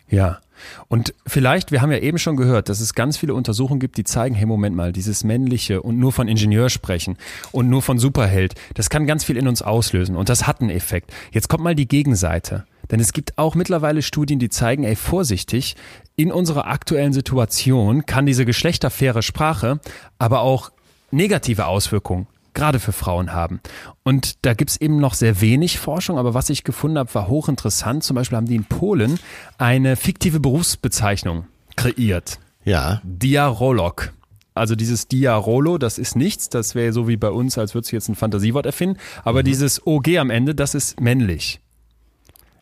Ja. 0.09 0.39
Und 0.87 1.13
vielleicht, 1.25 1.71
wir 1.71 1.81
haben 1.81 1.91
ja 1.91 1.99
eben 1.99 2.17
schon 2.17 2.37
gehört, 2.37 2.69
dass 2.69 2.79
es 2.79 2.93
ganz 2.93 3.17
viele 3.17 3.33
Untersuchungen 3.33 3.79
gibt, 3.79 3.97
die 3.97 4.03
zeigen, 4.03 4.35
hey, 4.35 4.45
Moment 4.45 4.75
mal, 4.75 4.91
dieses 4.91 5.23
männliche 5.23 5.81
und 5.81 5.97
nur 5.99 6.11
von 6.11 6.27
Ingenieur 6.27 6.69
sprechen 6.69 7.17
und 7.51 7.69
nur 7.69 7.81
von 7.81 7.99
Superheld, 7.99 8.55
das 8.73 8.89
kann 8.89 9.07
ganz 9.07 9.23
viel 9.23 9.37
in 9.37 9.47
uns 9.47 9.61
auslösen 9.61 10.15
und 10.15 10.29
das 10.29 10.47
hat 10.47 10.61
einen 10.61 10.69
Effekt. 10.69 11.13
Jetzt 11.31 11.49
kommt 11.49 11.63
mal 11.63 11.75
die 11.75 11.87
Gegenseite. 11.87 12.65
Denn 12.89 13.01
es 13.01 13.11
gibt 13.11 13.37
auch 13.37 13.53
mittlerweile 13.53 14.01
Studien, 14.01 14.39
die 14.39 14.47
zeigen, 14.47 14.85
ey, 14.85 14.95
vorsichtig, 14.95 15.75
in 16.15 16.31
unserer 16.31 16.67
aktuellen 16.67 17.11
Situation 17.11 18.05
kann 18.05 18.25
diese 18.25 18.45
geschlechterfaire 18.45 19.21
Sprache 19.21 19.81
aber 20.19 20.39
auch 20.41 20.71
negative 21.11 21.65
Auswirkungen 21.65 22.27
gerade 22.57 22.79
für 22.79 22.91
Frauen 22.91 23.33
haben. 23.33 23.61
Und 24.03 24.45
da 24.45 24.53
gibt's 24.53 24.77
eben 24.77 24.99
noch 24.99 25.13
sehr 25.13 25.41
wenig 25.41 25.77
Forschung, 25.77 26.17
aber 26.17 26.33
was 26.33 26.49
ich 26.49 26.63
gefunden 26.63 26.97
habe, 26.97 27.13
war 27.13 27.27
hochinteressant. 27.27 28.03
Zum 28.03 28.15
Beispiel 28.15 28.35
haben 28.35 28.47
die 28.47 28.55
in 28.55 28.65
Polen 28.65 29.19
eine 29.57 29.95
fiktive 29.95 30.39
Berufsbezeichnung 30.39 31.45
kreiert. 31.75 32.39
Ja. 32.65 32.99
Diarolog. 33.03 34.11
Also 34.55 34.75
dieses 34.75 35.07
Diarolo, 35.07 35.77
das 35.77 35.99
ist 35.99 36.15
nichts, 36.15 36.49
das 36.49 36.73
wäre 36.73 36.91
so 36.91 37.07
wie 37.07 37.15
bei 37.15 37.29
uns, 37.29 37.59
als 37.59 37.75
würdest 37.75 37.91
du 37.91 37.95
jetzt 37.95 38.09
ein 38.09 38.15
Fantasiewort 38.15 38.65
erfinden, 38.65 38.97
aber 39.23 39.43
dieses 39.43 39.85
OG 39.85 40.17
am 40.17 40.31
Ende, 40.31 40.55
das 40.55 40.73
ist 40.73 40.99
männlich. 40.99 41.61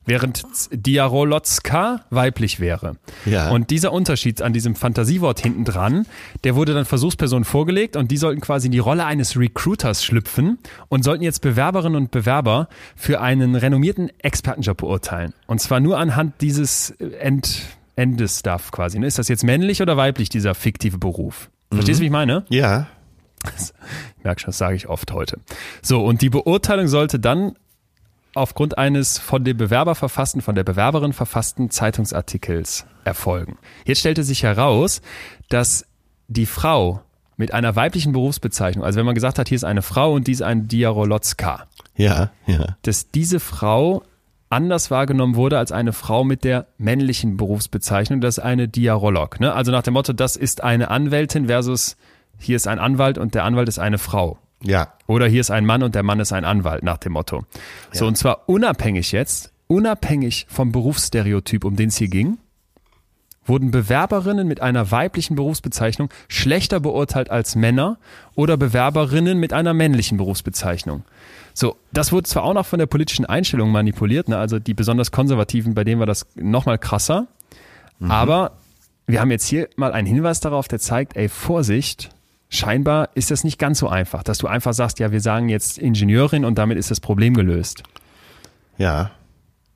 Während 0.05 0.43
Diarolotska 0.71 2.01
weiblich 2.09 2.59
wäre. 2.59 2.97
Ja. 3.25 3.49
Und 3.49 3.69
dieser 3.71 3.91
Unterschied 3.91 4.41
an 4.41 4.53
diesem 4.53 4.75
Fantasiewort 4.75 5.39
hinten 5.39 5.65
dran, 5.65 6.05
der 6.43 6.55
wurde 6.55 6.73
dann 6.73 6.85
Versuchspersonen 6.85 7.43
vorgelegt 7.43 7.95
und 7.95 8.11
die 8.11 8.17
sollten 8.17 8.41
quasi 8.41 8.67
in 8.67 8.71
die 8.71 8.79
Rolle 8.79 9.05
eines 9.05 9.37
Recruiters 9.37 10.03
schlüpfen 10.03 10.59
und 10.89 11.03
sollten 11.03 11.23
jetzt 11.23 11.41
Bewerberinnen 11.41 11.95
und 11.95 12.11
Bewerber 12.11 12.67
für 12.95 13.21
einen 13.21 13.55
renommierten 13.55 14.11
Expertenjob 14.19 14.77
beurteilen. 14.77 15.33
Und 15.47 15.59
zwar 15.59 15.79
nur 15.79 15.97
anhand 15.97 16.41
dieses 16.41 16.91
End, 16.91 17.63
Endes-Stuff 17.95 18.71
quasi. 18.71 18.99
ne? 18.99 19.07
Ist 19.07 19.17
das 19.19 19.27
jetzt 19.27 19.43
männlich 19.43 19.81
oder 19.81 19.97
weiblich, 19.97 20.29
dieser 20.29 20.53
fiktive 20.53 20.97
Beruf? 20.97 21.49
Verstehst 21.71 21.99
du, 21.99 22.01
wie 22.01 22.07
ich 22.07 22.11
meine? 22.11 22.45
Ja. 22.49 22.87
Ich 24.17 24.23
merke 24.23 24.41
schon, 24.41 24.47
das 24.47 24.57
sage 24.57 24.75
ich 24.75 24.89
oft 24.89 25.11
heute. 25.11 25.39
So, 25.83 26.03
und 26.03 26.23
die 26.23 26.31
Beurteilung 26.31 26.87
sollte 26.87 27.19
dann 27.19 27.53
aufgrund 28.35 28.77
eines 28.77 29.17
von 29.17 29.43
dem 29.43 29.57
Bewerber 29.57 29.95
verfassten, 29.95 30.41
von 30.41 30.55
der 30.55 30.63
Bewerberin 30.63 31.13
verfassten 31.13 31.69
Zeitungsartikels 31.71 32.85
erfolgen. 33.03 33.57
Jetzt 33.85 33.99
stellte 33.99 34.23
sich 34.23 34.43
heraus, 34.43 35.01
dass 35.49 35.85
die 36.27 36.45
Frau 36.45 37.01
mit 37.37 37.53
einer 37.53 37.75
weiblichen 37.75 38.11
Berufsbezeichnung, 38.13 38.85
also 38.85 38.97
wenn 38.97 39.05
man 39.05 39.15
gesagt 39.15 39.39
hat, 39.39 39.49
hier 39.49 39.55
ist 39.57 39.63
eine 39.65 39.81
Frau 39.81 40.13
und 40.13 40.27
die 40.27 40.31
ist 40.31 40.41
ein 40.41 40.67
Diarolotska, 40.67 41.65
Ja. 41.95 42.31
Ja. 42.45 42.77
dass 42.83 43.11
diese 43.11 43.39
Frau 43.39 44.03
anders 44.49 44.91
wahrgenommen 44.91 45.35
wurde 45.35 45.57
als 45.57 45.71
eine 45.71 45.91
Frau 45.91 46.23
mit 46.23 46.43
der 46.43 46.67
männlichen 46.77 47.35
Berufsbezeichnung, 47.35 48.21
das 48.21 48.37
ist 48.37 48.43
eine 48.43 48.67
Diarolog. 48.67 49.39
Ne? 49.39 49.53
Also 49.53 49.71
nach 49.71 49.83
dem 49.83 49.95
Motto, 49.95 50.13
das 50.13 50.35
ist 50.35 50.63
eine 50.63 50.89
Anwältin 50.89 51.47
versus 51.47 51.97
hier 52.37 52.55
ist 52.55 52.67
ein 52.67 52.79
Anwalt 52.79 53.17
und 53.17 53.33
der 53.33 53.43
Anwalt 53.43 53.67
ist 53.67 53.79
eine 53.79 53.97
Frau. 53.97 54.37
Ja. 54.65 54.93
Oder 55.07 55.27
hier 55.27 55.41
ist 55.41 55.51
ein 55.51 55.65
Mann 55.65 55.83
und 55.83 55.95
der 55.95 56.03
Mann 56.03 56.19
ist 56.19 56.33
ein 56.33 56.45
Anwalt, 56.45 56.83
nach 56.83 56.97
dem 56.97 57.13
Motto. 57.13 57.45
So, 57.91 58.07
und 58.07 58.17
zwar 58.17 58.49
unabhängig 58.49 59.11
jetzt, 59.11 59.51
unabhängig 59.67 60.47
vom 60.49 60.71
Berufsstereotyp, 60.71 61.63
um 61.65 61.75
den 61.75 61.89
es 61.89 61.97
hier 61.97 62.07
ging, 62.07 62.37
wurden 63.45 63.71
Bewerberinnen 63.71 64.47
mit 64.47 64.61
einer 64.61 64.89
weiblichen 64.91 65.35
Berufsbezeichnung 65.35 66.09
schlechter 66.27 66.79
beurteilt 66.79 67.29
als 67.29 67.55
Männer 67.55 67.99
oder 68.33 68.57
Bewerberinnen 68.57 69.39
mit 69.39 69.53
einer 69.53 69.73
männlichen 69.73 70.17
Berufsbezeichnung. 70.17 71.03
So, 71.53 71.77
das 71.93 72.11
wurde 72.11 72.27
zwar 72.27 72.43
auch 72.43 72.53
noch 72.53 72.65
von 72.65 72.79
der 72.79 72.87
politischen 72.87 73.25
Einstellung 73.25 73.71
manipuliert, 73.71 74.29
ne? 74.29 74.37
also 74.37 74.59
die 74.59 74.73
besonders 74.73 75.11
Konservativen, 75.11 75.75
bei 75.75 75.83
denen 75.83 75.99
war 75.99 76.07
das 76.07 76.25
nochmal 76.35 76.79
krasser, 76.79 77.27
aber 78.01 78.57
wir 79.07 79.21
haben 79.21 79.31
jetzt 79.31 79.45
hier 79.45 79.69
mal 79.75 79.93
einen 79.93 80.07
Hinweis 80.07 80.39
darauf, 80.39 80.67
der 80.67 80.79
zeigt, 80.79 81.15
ey, 81.15 81.29
Vorsicht, 81.29 82.09
scheinbar 82.55 83.09
ist 83.15 83.31
das 83.31 83.43
nicht 83.43 83.59
ganz 83.59 83.79
so 83.79 83.87
einfach, 83.87 84.23
dass 84.23 84.37
du 84.37 84.47
einfach 84.47 84.73
sagst, 84.73 84.99
ja, 84.99 85.11
wir 85.11 85.21
sagen 85.21 85.49
jetzt 85.49 85.77
Ingenieurin 85.77 86.45
und 86.45 86.57
damit 86.57 86.77
ist 86.77 86.91
das 86.91 86.99
Problem 86.99 87.33
gelöst. 87.33 87.83
Ja. 88.77 89.11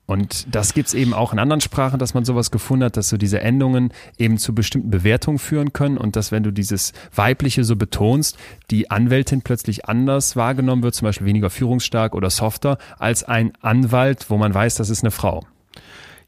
Und 0.06 0.52
das 0.52 0.74
gibt's 0.74 0.92
eben 0.92 1.14
auch 1.14 1.32
in 1.32 1.38
anderen 1.38 1.60
Sprachen, 1.60 2.00
dass 2.00 2.14
man 2.14 2.24
sowas 2.24 2.50
gefunden 2.50 2.86
hat, 2.86 2.96
dass 2.96 3.08
so 3.08 3.16
diese 3.16 3.40
Endungen 3.40 3.92
eben 4.18 4.38
zu 4.38 4.52
bestimmten 4.52 4.90
Bewertungen 4.90 5.38
führen 5.38 5.72
können 5.72 5.96
und 5.96 6.16
dass, 6.16 6.32
wenn 6.32 6.42
du 6.42 6.50
dieses 6.50 6.92
Weibliche 7.14 7.62
so 7.62 7.76
betonst, 7.76 8.36
die 8.72 8.90
Anwältin 8.90 9.42
plötzlich 9.42 9.84
anders 9.86 10.34
wahrgenommen 10.34 10.82
wird, 10.82 10.96
zum 10.96 11.06
Beispiel 11.06 11.28
weniger 11.28 11.48
führungsstark 11.48 12.16
oder 12.16 12.28
softer, 12.28 12.78
als 12.98 13.22
ein 13.22 13.52
Anwalt, 13.60 14.30
wo 14.30 14.36
man 14.36 14.52
weiß, 14.52 14.74
das 14.74 14.90
ist 14.90 15.04
eine 15.04 15.12
Frau. 15.12 15.44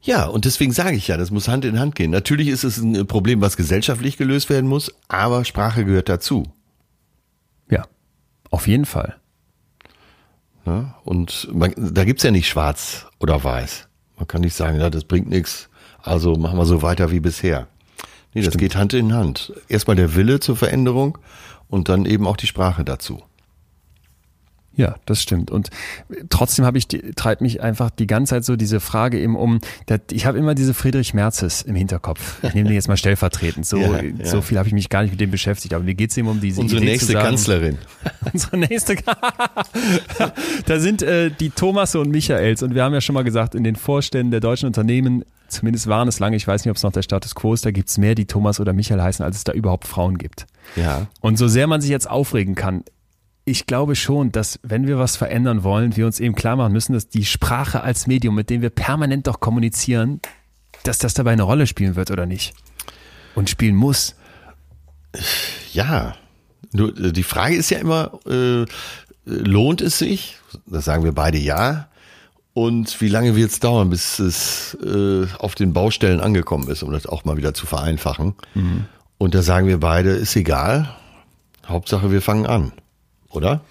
Ja, 0.05 0.25
und 0.25 0.43
deswegen 0.43 0.73
sage 0.73 0.97
ich 0.97 1.07
ja, 1.07 1.15
das 1.15 1.31
muss 1.31 1.47
Hand 1.47 1.63
in 1.63 1.79
Hand 1.79 1.95
gehen. 1.95 2.11
Natürlich 2.11 2.49
ist 2.49 2.65
es 2.65 2.77
ein 2.77 3.07
Problem, 3.07 3.39
was 3.39 3.55
gesellschaftlich 3.55 4.17
gelöst 4.17 4.49
werden 4.49 4.69
muss, 4.69 4.93
aber 5.07 5.45
Sprache 5.45 5.85
gehört 5.85 6.09
dazu. 6.09 6.43
Ja, 7.69 7.85
auf 8.51 8.67
jeden 8.67 8.85
Fall. 8.85 9.15
Ne? 10.65 10.93
Und 11.05 11.47
man, 11.53 11.73
da 11.77 12.03
gibt's 12.03 12.23
ja 12.23 12.31
nicht 12.31 12.49
schwarz 12.49 13.07
oder 13.19 13.41
weiß. 13.41 13.87
Man 14.17 14.27
kann 14.27 14.41
nicht 14.41 14.55
sagen, 14.55 14.77
ja, 14.77 14.89
das 14.89 15.05
bringt 15.05 15.29
nichts, 15.29 15.69
also 16.01 16.35
machen 16.35 16.57
wir 16.57 16.65
so 16.65 16.81
weiter 16.81 17.09
wie 17.11 17.21
bisher. 17.21 17.67
Nee, 18.33 18.41
das 18.41 18.57
geht 18.57 18.75
Hand 18.75 18.93
in 18.93 19.13
Hand. 19.13 19.53
Erstmal 19.69 19.95
der 19.95 20.15
Wille 20.15 20.41
zur 20.41 20.57
Veränderung 20.57 21.17
und 21.69 21.87
dann 21.87 22.05
eben 22.05 22.27
auch 22.27 22.37
die 22.37 22.47
Sprache 22.47 22.83
dazu. 22.83 23.23
Ja, 24.75 24.95
das 25.05 25.21
stimmt. 25.21 25.51
Und 25.51 25.69
trotzdem 26.29 26.65
habe 26.65 26.79
ich 26.79 26.87
die, 26.87 27.11
treibt 27.13 27.41
mich 27.41 27.61
einfach 27.61 27.91
die 27.91 28.07
ganze 28.07 28.31
Zeit 28.31 28.43
so 28.43 28.55
diese 28.55 28.79
Frage 28.79 29.19
eben 29.19 29.35
um. 29.35 29.59
Der, 29.87 29.99
ich 30.11 30.25
habe 30.25 30.37
immer 30.39 30.55
diese 30.55 30.73
Friedrich 30.73 31.13
Merzes 31.13 31.61
im 31.61 31.75
Hinterkopf. 31.75 32.43
Ich 32.43 32.55
nehme 32.55 32.69
den 32.69 32.75
jetzt 32.75 32.87
mal 32.87 32.97
stellvertretend. 32.97 33.65
So, 33.65 33.77
Ja, 33.83 34.01
ja. 34.01 34.25
so 34.25 34.41
viel 34.41 34.57
habe 34.57 34.67
ich 34.67 34.73
mich 34.73 34.89
gar 34.89 35.03
nicht 35.03 35.11
mit 35.11 35.21
dem 35.21 35.29
beschäftigt. 35.29 35.73
Aber 35.73 35.83
mir 35.83 35.93
geht's 35.93 36.17
eben 36.17 36.27
um 36.27 36.41
diese 36.41 36.61
Unsere 36.61 36.81
Idee 36.81 36.91
nächste 36.91 37.07
zu 37.07 37.13
sagen, 37.13 37.27
Kanzlerin. 37.27 37.77
Unsere 38.33 38.57
nächste. 38.57 38.95
da 40.65 40.79
sind 40.79 41.03
äh, 41.03 41.29
die 41.29 41.51
Thomasse 41.51 41.99
und 41.99 42.09
Michaels 42.09 42.63
und 42.63 42.73
wir 42.73 42.83
haben 42.83 42.93
ja 42.93 43.01
schon 43.01 43.13
mal 43.13 43.23
gesagt, 43.23 43.53
in 43.53 43.63
den 43.63 43.75
Vorständen 43.75 44.31
der 44.31 44.39
deutschen 44.39 44.65
Unternehmen, 44.65 45.23
zumindest 45.49 45.87
waren 45.87 46.07
es 46.07 46.19
lange, 46.19 46.35
ich 46.35 46.47
weiß 46.47 46.65
nicht, 46.65 46.71
ob 46.71 46.77
es 46.77 46.83
noch 46.83 46.91
der 46.91 47.03
Status 47.03 47.35
quo 47.35 47.53
ist, 47.53 47.65
da 47.65 47.71
gibt's 47.71 47.97
mehr, 47.97 48.15
die 48.15 48.25
Thomas 48.25 48.59
oder 48.59 48.73
Michael 48.73 49.01
heißen, 49.01 49.23
als 49.23 49.37
es 49.37 49.43
da 49.43 49.51
überhaupt 49.51 49.85
Frauen 49.85 50.17
gibt. 50.17 50.47
Ja. 50.75 51.07
Und 51.21 51.37
so 51.37 51.47
sehr 51.47 51.67
man 51.67 51.81
sich 51.81 51.91
jetzt 51.91 52.09
aufregen 52.09 52.55
kann, 52.55 52.83
ich 53.45 53.65
glaube 53.65 53.95
schon, 53.95 54.31
dass 54.31 54.59
wenn 54.63 54.87
wir 54.87 54.97
was 54.97 55.17
verändern 55.17 55.63
wollen, 55.63 55.95
wir 55.95 56.05
uns 56.05 56.19
eben 56.19 56.35
klar 56.35 56.55
machen 56.55 56.73
müssen, 56.73 56.93
dass 56.93 57.09
die 57.09 57.25
Sprache 57.25 57.81
als 57.81 58.07
Medium, 58.07 58.35
mit 58.35 58.49
dem 58.49 58.61
wir 58.61 58.69
permanent 58.69 59.27
doch 59.27 59.39
kommunizieren, 59.39 60.21
dass 60.83 60.97
das 60.97 61.13
dabei 61.13 61.31
eine 61.31 61.43
Rolle 61.43 61.67
spielen 61.67 61.95
wird 61.95 62.11
oder 62.11 62.25
nicht. 62.25 62.53
Und 63.35 63.49
spielen 63.49 63.75
muss. 63.75 64.15
Ja. 65.73 66.15
Nur 66.71 66.97
äh, 66.97 67.11
die 67.11 67.23
Frage 67.23 67.55
ist 67.55 67.69
ja 67.69 67.79
immer, 67.79 68.19
äh, 68.27 68.65
lohnt 69.25 69.81
es 69.81 69.97
sich? 69.97 70.37
Das 70.65 70.85
sagen 70.85 71.03
wir 71.03 71.13
beide 71.13 71.37
ja. 71.37 71.89
Und 72.53 73.01
wie 73.01 73.07
lange 73.07 73.35
wird 73.35 73.51
es 73.51 73.59
dauern, 73.59 73.89
bis 73.89 74.19
es 74.19 74.77
äh, 74.83 75.25
auf 75.39 75.55
den 75.55 75.73
Baustellen 75.73 76.21
angekommen 76.21 76.69
ist, 76.69 76.83
um 76.83 76.91
das 76.91 77.07
auch 77.07 77.25
mal 77.25 77.35
wieder 77.35 77.53
zu 77.53 77.65
vereinfachen? 77.65 78.35
Und 79.17 79.33
da 79.33 79.41
sagen 79.41 79.67
wir 79.67 79.79
beide, 79.79 80.11
ist 80.11 80.35
egal. 80.35 80.95
Hauptsache, 81.65 82.11
wir 82.11 82.21
fangen 82.21 82.45
an. 82.45 82.71
Oder? 83.33 83.61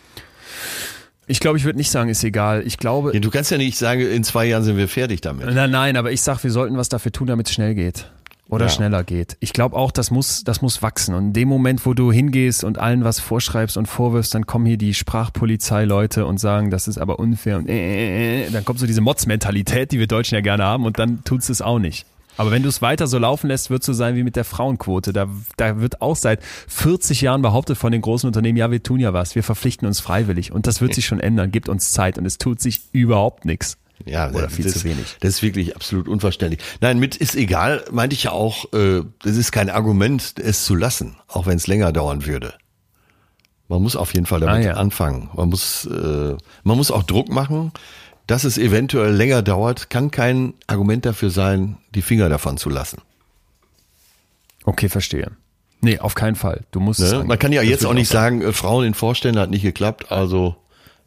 Ich 1.27 1.41
glaube, 1.41 1.57
ich 1.57 1.65
würde 1.65 1.79
nicht 1.79 1.91
sagen, 1.91 2.11
ist 2.11 2.25
egal. 2.25 2.63
Ich 2.67 2.79
glaube, 2.79 3.13
Ja, 3.15 3.21
du 3.21 3.31
kannst 3.31 3.51
ja 3.51 3.57
nicht 3.59 3.79
sagen, 3.79 4.01
in 4.01 4.25
zwei 4.25 4.47
Jahren 4.47 4.65
sind 4.65 4.77
wir 4.77 4.89
fertig 4.89 5.21
damit. 5.21 5.47
Nein, 5.55 5.71
nein, 5.71 5.97
aber 5.97 6.13
ich 6.13 6.21
sag, 6.21 6.43
wir 6.43 6.51
sollten 6.51 6.77
was 6.77 6.89
dafür 6.89 7.13
tun, 7.13 7.27
damit 7.29 7.47
es 7.49 7.55
schnell 7.55 7.75
geht. 7.75 8.11
Oder 8.49 8.67
Ja. 8.67 8.71
schneller 8.71 9.03
geht. 9.03 9.37
Ich 9.41 9.55
glaube 9.55 9.77
auch, 9.77 9.93
das 9.93 10.11
muss, 10.11 10.45
das 10.45 10.61
muss 10.61 10.83
wachsen. 10.83 11.15
Und 11.15 11.29
in 11.29 11.33
dem 11.33 11.49
Moment, 11.49 11.87
wo 11.87 11.95
du 11.95 12.13
hingehst 12.13 12.65
und 12.65 12.77
allen 12.77 13.03
was 13.03 13.19
vorschreibst 13.19 13.79
und 13.79 13.87
vorwirfst, 13.87 14.35
dann 14.35 14.47
kommen 14.47 14.67
hier 14.67 14.77
die 14.77 14.93
Sprachpolizei-Leute 14.93 16.27
und 16.27 16.39
sagen, 16.39 16.71
das 16.71 16.87
ist 16.87 16.99
aber 16.99 17.19
unfair 17.19 17.57
und 17.57 17.69
äh, 17.69 17.73
äh, 17.73 18.47
äh, 18.47 18.51
dann 18.51 18.65
kommt 18.65 18.79
so 18.79 18.87
diese 18.87 19.01
Mods-Mentalität, 19.01 19.91
die 19.93 19.99
wir 19.99 20.07
Deutschen 20.07 20.35
ja 20.35 20.43
gerne 20.43 20.65
haben 20.65 20.85
und 20.85 20.99
dann 20.99 21.25
tut's 21.25 21.49
es 21.49 21.63
auch 21.63 21.79
nicht. 21.79 22.05
Aber 22.37 22.51
wenn 22.51 22.63
du 22.63 22.69
es 22.69 22.81
weiter 22.83 23.07
so 23.07 23.19
laufen 23.19 23.49
lässt, 23.49 23.71
wird 23.71 23.83
es 23.83 23.87
so 23.87 23.93
sein 23.93 24.17
wie 24.17 24.23
mit 24.23 24.37
der 24.37 24.45
Frauenquote. 24.45 25.13
Da, 25.13 25.29
da 25.57 25.81
wird 25.81 26.01
auch 26.01 26.17
seit 26.17 26.41
40 26.69 27.21
Jahren 27.21 27.43
behauptet 27.43 27.77
von 27.77 27.93
den 27.93 28.01
großen 28.01 28.27
Unternehmen, 28.27 28.57
ja, 28.57 28.71
wir 28.71 28.83
tun 28.83 29.01
ja 29.01 29.13
was, 29.13 29.35
wir 29.35 29.43
verpflichten 29.43 29.87
uns 29.87 30.01
freiwillig. 30.01 30.53
Und 30.53 30.67
das 30.67 30.81
wird 30.81 30.95
sich 30.95 31.07
schon 31.07 31.21
ändern, 31.21 31.51
gibt 31.51 31.69
uns 31.69 31.93
Zeit 31.93 32.19
und 32.19 32.25
es 32.27 32.39
tut 32.39 32.61
sich 32.61 32.83
überhaupt 32.93 33.45
nichts. 33.45 33.77
Ja, 34.05 34.31
Oder 34.33 34.49
viel 34.49 34.65
das, 34.65 34.75
zu 34.75 34.85
wenig. 34.85 35.17
Das 35.21 35.31
ist 35.31 35.43
wirklich 35.43 35.77
absolut 35.77 36.09
unverständlich. 36.09 36.61
Nein, 36.81 36.99
mit 36.99 37.15
ist 37.15 37.37
egal, 37.37 37.85
meinte 37.93 38.15
ich 38.15 38.25
ja 38.25 38.33
auch, 38.33 38.73
äh, 38.73 39.03
das 39.23 39.37
ist 39.37 39.53
kein 39.53 39.71
Argument, 39.71 40.35
es 40.43 40.65
zu 40.65 40.75
lassen, 40.75 41.17
auch 41.29 41.47
wenn 41.47 41.57
es 41.57 41.67
länger 41.69 41.93
dauern 41.93 42.27
würde. 42.27 42.55
Man 43.69 43.81
muss 43.83 43.95
auf 43.97 44.13
jeden 44.15 44.27
Fall 44.27 44.41
damit 44.41 44.57
Ah, 44.57 44.69
ja. 44.71 44.75
anfangen. 44.75 45.31
Man 45.35 45.49
muss, 45.49 45.87
äh, 45.87 46.37
man 46.65 46.77
muss 46.77 46.91
auch 46.91 47.05
Druck 47.05 47.29
machen. 47.31 47.73
Dass 48.27 48.45
es 48.45 48.59
eventuell 48.59 49.13
länger 49.13 49.43
dauert, 49.43 49.91
kann 49.91 50.11
kein 50.11 50.55
Argument 50.67 51.05
dafür 51.05 51.31
sein, 51.31 51.79
die 51.95 52.03
Finger 52.03 52.29
davon 52.29 52.57
zu 52.57 52.71
lassen. 52.71 53.03
Okay, 54.65 54.89
verstehe. 54.89 55.33
Nee, 55.81 55.99
auf 55.99 56.15
keinen 56.15 56.37
Fall. 56.37 56.63
Du 56.71 56.79
musst 56.79 57.01
Ne? 57.01 57.25
Man 57.25 57.39
kann 57.39 57.53
ja 57.53 57.61
Das 57.61 57.71
jetzt 57.71 57.85
auch 57.85 57.91
ich 57.91 57.99
nicht 57.99 58.09
sagen, 58.09 58.41
äh, 58.43 58.53
Frauen 58.53 58.87
in 58.87 58.95
Vorständen 58.95 59.41
hat 59.41 59.51
nicht 59.51 59.63
geklappt, 59.63 60.13
also 60.13 60.57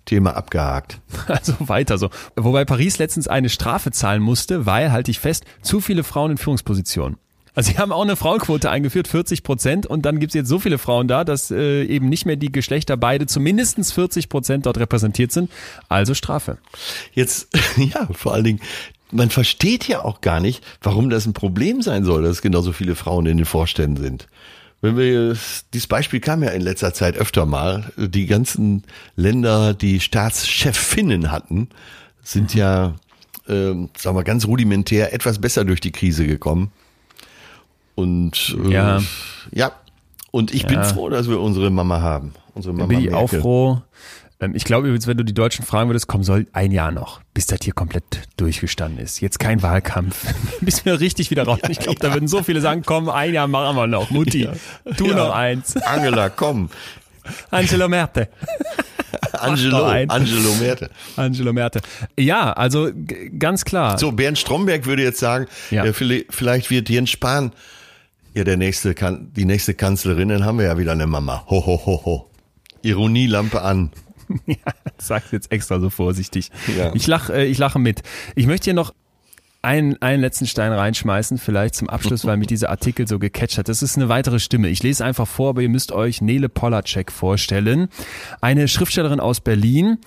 Thema 0.03 0.35
abgehakt. 0.35 0.99
Also 1.27 1.53
weiter 1.59 1.97
so. 1.97 2.09
Wobei 2.35 2.65
Paris 2.65 2.97
letztens 2.97 3.27
eine 3.27 3.49
Strafe 3.49 3.91
zahlen 3.91 4.21
musste, 4.21 4.65
weil, 4.65 4.91
halte 4.91 5.11
ich 5.11 5.19
fest, 5.19 5.45
zu 5.61 5.79
viele 5.81 6.03
Frauen 6.03 6.31
in 6.31 6.37
Führungspositionen. 6.37 7.17
Also 7.55 7.71
sie 7.71 7.77
haben 7.77 7.93
auch 7.93 8.03
eine 8.03 8.17
Frauenquote 8.17 8.69
eingeführt, 8.69 9.07
40 9.07 9.41
Prozent, 9.41 9.87
und 9.87 10.05
dann 10.05 10.19
gibt 10.19 10.31
es 10.31 10.35
jetzt 10.35 10.49
so 10.49 10.59
viele 10.59 10.77
Frauen 10.77 11.07
da, 11.07 11.23
dass 11.23 11.51
äh, 11.51 11.83
eben 11.85 12.09
nicht 12.09 12.25
mehr 12.25 12.35
die 12.35 12.51
Geschlechter 12.51 12.97
beide 12.97 13.25
zu 13.25 13.39
mindestens 13.39 13.93
40 13.93 14.27
Prozent 14.27 14.65
dort 14.65 14.77
repräsentiert 14.77 15.31
sind. 15.31 15.49
Also 15.87 16.13
Strafe. 16.13 16.57
Jetzt, 17.13 17.47
ja, 17.77 18.07
vor 18.11 18.33
allen 18.33 18.43
Dingen, 18.43 18.59
man 19.11 19.29
versteht 19.29 19.87
ja 19.87 20.03
auch 20.03 20.19
gar 20.19 20.41
nicht, 20.41 20.63
warum 20.81 21.09
das 21.09 21.25
ein 21.25 21.33
Problem 21.33 21.81
sein 21.81 22.03
soll, 22.03 22.23
dass 22.23 22.41
genauso 22.41 22.73
viele 22.73 22.95
Frauen 22.95 23.25
in 23.25 23.37
den 23.37 23.45
Vorständen 23.45 24.03
sind. 24.03 24.27
Wenn 24.81 24.97
wir, 24.97 25.37
dieses 25.73 25.87
Beispiel 25.87 26.19
kam 26.19 26.43
ja 26.43 26.49
in 26.49 26.61
letzter 26.61 26.93
Zeit 26.93 27.15
öfter 27.15 27.45
mal, 27.45 27.91
die 27.95 28.25
ganzen 28.25 28.83
Länder, 29.15 29.73
die 29.73 30.01
Staatschefinnen 30.01 31.31
hatten, 31.31 31.69
sind 32.21 32.53
ja, 32.53 32.95
ähm, 33.47 33.89
sagen 33.97 34.17
wir, 34.17 34.23
ganz 34.23 34.45
rudimentär 34.45 35.13
etwas 35.13 35.39
besser 35.39 35.63
durch 35.63 35.79
die 35.79 35.91
Krise 35.91 36.27
gekommen. 36.27 36.71
Und 37.95 38.55
äh, 38.65 38.71
Ja. 38.71 39.01
ja, 39.51 39.71
und 40.31 40.53
ich 40.53 40.65
bin 40.65 40.75
Ja. 40.75 40.83
froh, 40.83 41.09
dass 41.09 41.29
wir 41.29 41.39
unsere 41.39 41.69
Mama 41.69 42.01
haben. 42.01 42.33
Unsere 42.53 42.73
Mama 42.73 42.87
bin 42.87 42.99
ich 42.99 43.13
auch 43.13 43.21
Merkel. 43.31 43.41
froh. 43.41 43.81
Ähm, 44.41 44.53
Ich 44.53 44.65
glaube 44.65 44.87
übrigens, 44.87 45.07
wenn 45.07 45.15
du 45.17 45.23
die 45.23 45.33
Deutschen 45.33 45.63
fragen 45.65 45.89
würdest, 45.89 46.07
komm, 46.07 46.23
soll 46.23 46.45
ein 46.51 46.71
Jahr 46.71 46.91
noch, 46.91 47.21
bis 47.33 47.45
das 47.47 47.59
hier 47.63 47.73
komplett 47.73 48.03
durchgestanden 48.35 48.99
ist. 49.03 49.21
Jetzt 49.21 49.39
kein 49.39 49.61
Wahlkampf, 49.63 50.25
bis 50.61 50.83
wir 50.83 50.99
richtig 50.99 51.31
wieder 51.31 51.43
raus. 51.43 51.59
Ich 51.69 51.79
glaube, 51.79 51.99
da 51.99 52.13
würden 52.13 52.27
so 52.27 52.43
viele 52.43 52.59
sagen, 52.59 52.83
komm, 52.85 53.07
ein 53.09 53.33
Jahr 53.33 53.47
machen 53.47 53.77
wir 53.77 53.87
noch. 53.87 54.09
Mutti, 54.09 54.49
tu 54.97 55.07
Ja. 55.07 55.15
noch 55.15 55.33
eins. 55.33 55.77
Angela, 55.77 56.27
komm. 56.29 56.69
Angelo 57.49 57.87
Merte. 57.87 58.27
Angelo. 59.39 59.83
Angelo 59.85 60.53
Merte. 60.59 60.89
Angelo 61.15 61.53
Merte. 61.53 61.81
Ja, 62.17 62.51
also 62.53 62.89
ganz 63.39 63.63
klar. 63.65 63.97
So, 63.97 64.11
Bernd 64.11 64.37
Stromberg 64.37 64.85
würde 64.85 65.03
jetzt 65.03 65.19
sagen, 65.19 65.47
Ja. 65.71 65.85
ja. 65.85 65.93
vielleicht, 65.93 66.33
vielleicht 66.33 66.69
wird 66.69 66.89
Jens 66.89 67.09
Spahn 67.09 67.51
ja 68.35 68.43
der 68.43 68.57
nächste, 68.57 68.93
kan 68.93 69.31
die 69.33 69.45
nächste 69.45 69.73
Kanzlerin, 69.73 70.29
dann 70.29 70.45
haben 70.45 70.59
wir 70.59 70.65
ja 70.65 70.77
wieder 70.77 70.91
eine 70.91 71.07
Mama. 71.07 71.45
Ho, 71.49 71.65
ho, 71.65 71.81
ho, 71.85 72.01
ho. 72.05 72.29
Ironielampe 72.83 73.61
an. 73.61 73.91
Ja, 74.47 74.55
sag's 74.97 75.31
jetzt 75.31 75.51
extra 75.51 75.79
so 75.79 75.91
vorsichtig. 75.91 76.49
Ja. 76.75 76.91
Ich 76.95 77.05
lach, 77.05 77.29
äh, 77.29 77.45
ich 77.45 77.59
lache 77.59 77.77
mit. 77.77 78.01
Ich 78.33 78.47
möchte 78.47 78.63
hier 78.63 78.73
noch 78.73 78.91
einen, 79.65 80.01
einen 80.01 80.21
letzten 80.21 80.47
Stein 80.47 80.71
reinschmeißen, 80.71 81.37
vielleicht 81.37 81.75
zum 81.75 81.89
Abschluss, 81.89 82.25
weil 82.25 82.37
mich 82.37 82.47
dieser 82.47 82.69
Artikel 82.69 83.07
so 83.07 83.19
gecatcht 83.19 83.57
hat. 83.57 83.67
Das 83.67 83.81
ist 83.81 83.97
eine 83.97 84.09
weitere 84.09 84.39
Stimme. 84.39 84.69
Ich 84.69 84.83
lese 84.83 85.03
einfach 85.03 85.27
vor, 85.27 85.49
aber 85.49 85.61
ihr 85.61 85.69
müsst 85.69 85.91
euch 85.91 86.21
Nele 86.21 86.49
Polacek 86.49 87.11
vorstellen. 87.11 87.89
Eine 88.41 88.67
Schriftstellerin 88.67 89.19
aus 89.19 89.41
Berlin, 89.41 89.97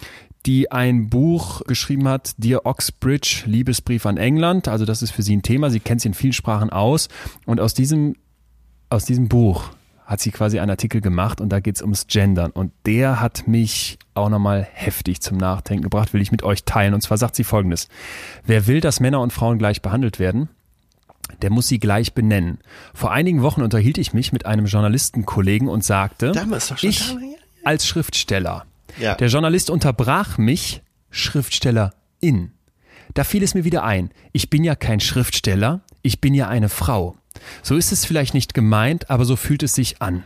die 0.47 0.71
ein 0.73 1.09
Buch 1.11 1.63
geschrieben 1.67 2.09
hat, 2.09 2.33
Dear 2.39 2.65
Oxbridge, 2.65 3.43
Liebesbrief 3.47 4.07
an 4.07 4.17
England. 4.17 4.69
Also 4.69 4.85
das 4.85 5.03
ist 5.03 5.11
für 5.11 5.23
sie 5.23 5.37
ein 5.37 5.43
Thema. 5.43 5.71
Sie 5.71 5.81
kennt 5.81 6.01
sich 6.01 6.11
in 6.11 6.15
vielen 6.15 6.33
Sprachen 6.33 6.71
aus. 6.71 7.09
Und 7.47 7.61
aus 7.61 7.75
diesem 7.75 8.17
aus 8.91 9.05
diesem 9.05 9.29
Buch 9.29 9.71
hat 10.07 10.21
sie 10.21 10.31
quasi 10.31 10.59
einen 10.59 10.71
Artikel 10.71 11.03
gemacht 11.03 11.43
und 11.43 11.51
da 11.51 11.61
geht's 11.61 11.83
ums 11.83 12.07
Gendern. 12.07 12.51
Und 12.53 12.73
der 12.87 13.21
hat 13.21 13.47
mich 13.47 13.99
auch 14.15 14.31
nochmal 14.31 14.67
heftig 14.73 15.21
zum 15.21 15.37
Nachdenken 15.37 15.83
gebracht, 15.83 16.15
will 16.15 16.23
ich 16.23 16.33
mit 16.33 16.43
euch 16.43 16.65
teilen. 16.65 16.95
Und 16.95 17.03
zwar 17.03 17.19
sagt 17.19 17.37
sie 17.37 17.45
folgendes. 17.45 17.89
Wer 18.47 18.67
will, 18.67 18.81
dass 18.81 19.01
Männer 19.01 19.21
und 19.21 19.35
Frauen 19.35 19.59
gleich 19.59 19.83
behandelt 19.83 20.19
werden, 20.19 20.49
Der 21.43 21.51
muss 21.51 21.69
sie 21.69 21.79
gleich 21.79 22.15
benennen. 22.15 22.59
Vor 22.95 23.13
einigen 23.13 23.43
Wochen 23.43 23.61
unterhielt 23.61 23.99
ich 23.99 24.15
mich 24.15 24.33
mit 24.33 24.47
einem 24.47 24.65
Journalistenkollegen 24.65 25.69
und 25.69 25.85
sagte, 25.85 26.33
ich 26.81 27.15
als 27.65 27.87
Schriftsteller. 27.87 28.65
Ja. 28.99 29.15
Der 29.15 29.29
Journalist 29.29 29.71
unterbrach 29.71 30.39
mich, 30.39 30.83
Schriftstellerin. 31.11 32.53
Da 33.15 33.25
fiel 33.25 33.43
es 33.43 33.55
mir 33.55 33.65
wieder 33.65 33.85
ein, 33.85 34.11
ich 34.33 34.51
bin 34.51 34.65
ja 34.65 34.75
kein 34.75 35.01
Schriftsteller, 35.01 35.81
ich 36.03 36.21
bin 36.21 36.35
ja 36.35 36.49
eine 36.49 36.69
Frau. 36.69 37.17
So 37.63 37.77
ist 37.77 37.93
es 37.93 38.05
vielleicht 38.05 38.35
nicht 38.35 38.55
gemeint, 38.55 39.11
aber 39.11 39.25
so 39.25 39.37
fühlt 39.37 39.63
es 39.63 39.75
sich 39.75 40.03
an. 40.03 40.25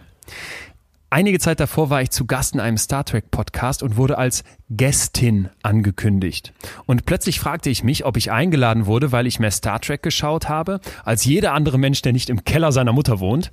Einige 1.11 1.39
Zeit 1.39 1.61
davor 1.61 1.91
war 1.91 2.01
ich 2.01 2.09
zu 2.09 2.25
Gast 2.25 2.55
in 2.55 2.61
einem 2.61 2.79
Star 2.79 3.05
Trek 3.05 3.31
Podcast 3.31 3.83
und 3.83 3.99
wurde 3.99 4.17
als 4.17 4.45
Gästin 4.71 5.51
angekündigt. 5.63 6.55
Und 6.87 7.05
plötzlich 7.05 7.39
fragte 7.39 7.69
ich 7.69 7.85
mich, 7.85 8.07
ob 8.07 8.17
ich 8.17 8.33
eingeladen 8.33 8.87
wurde, 8.87 9.13
weil 9.13 9.27
ich 9.27 9.39
mehr 9.39 9.51
Star 9.51 9.79
Trek 9.79 10.03
geschaut 10.03 10.49
habe, 10.49 10.81
als 11.05 11.27
jeder 11.27 11.53
andere 11.53 11.77
Mensch, 11.79 12.01
der 12.01 12.15
nicht 12.15 12.31
im 12.31 12.45
Keller 12.45 12.73
seiner 12.73 12.95
Mutter 12.95 13.21
wohnt. 13.21 13.53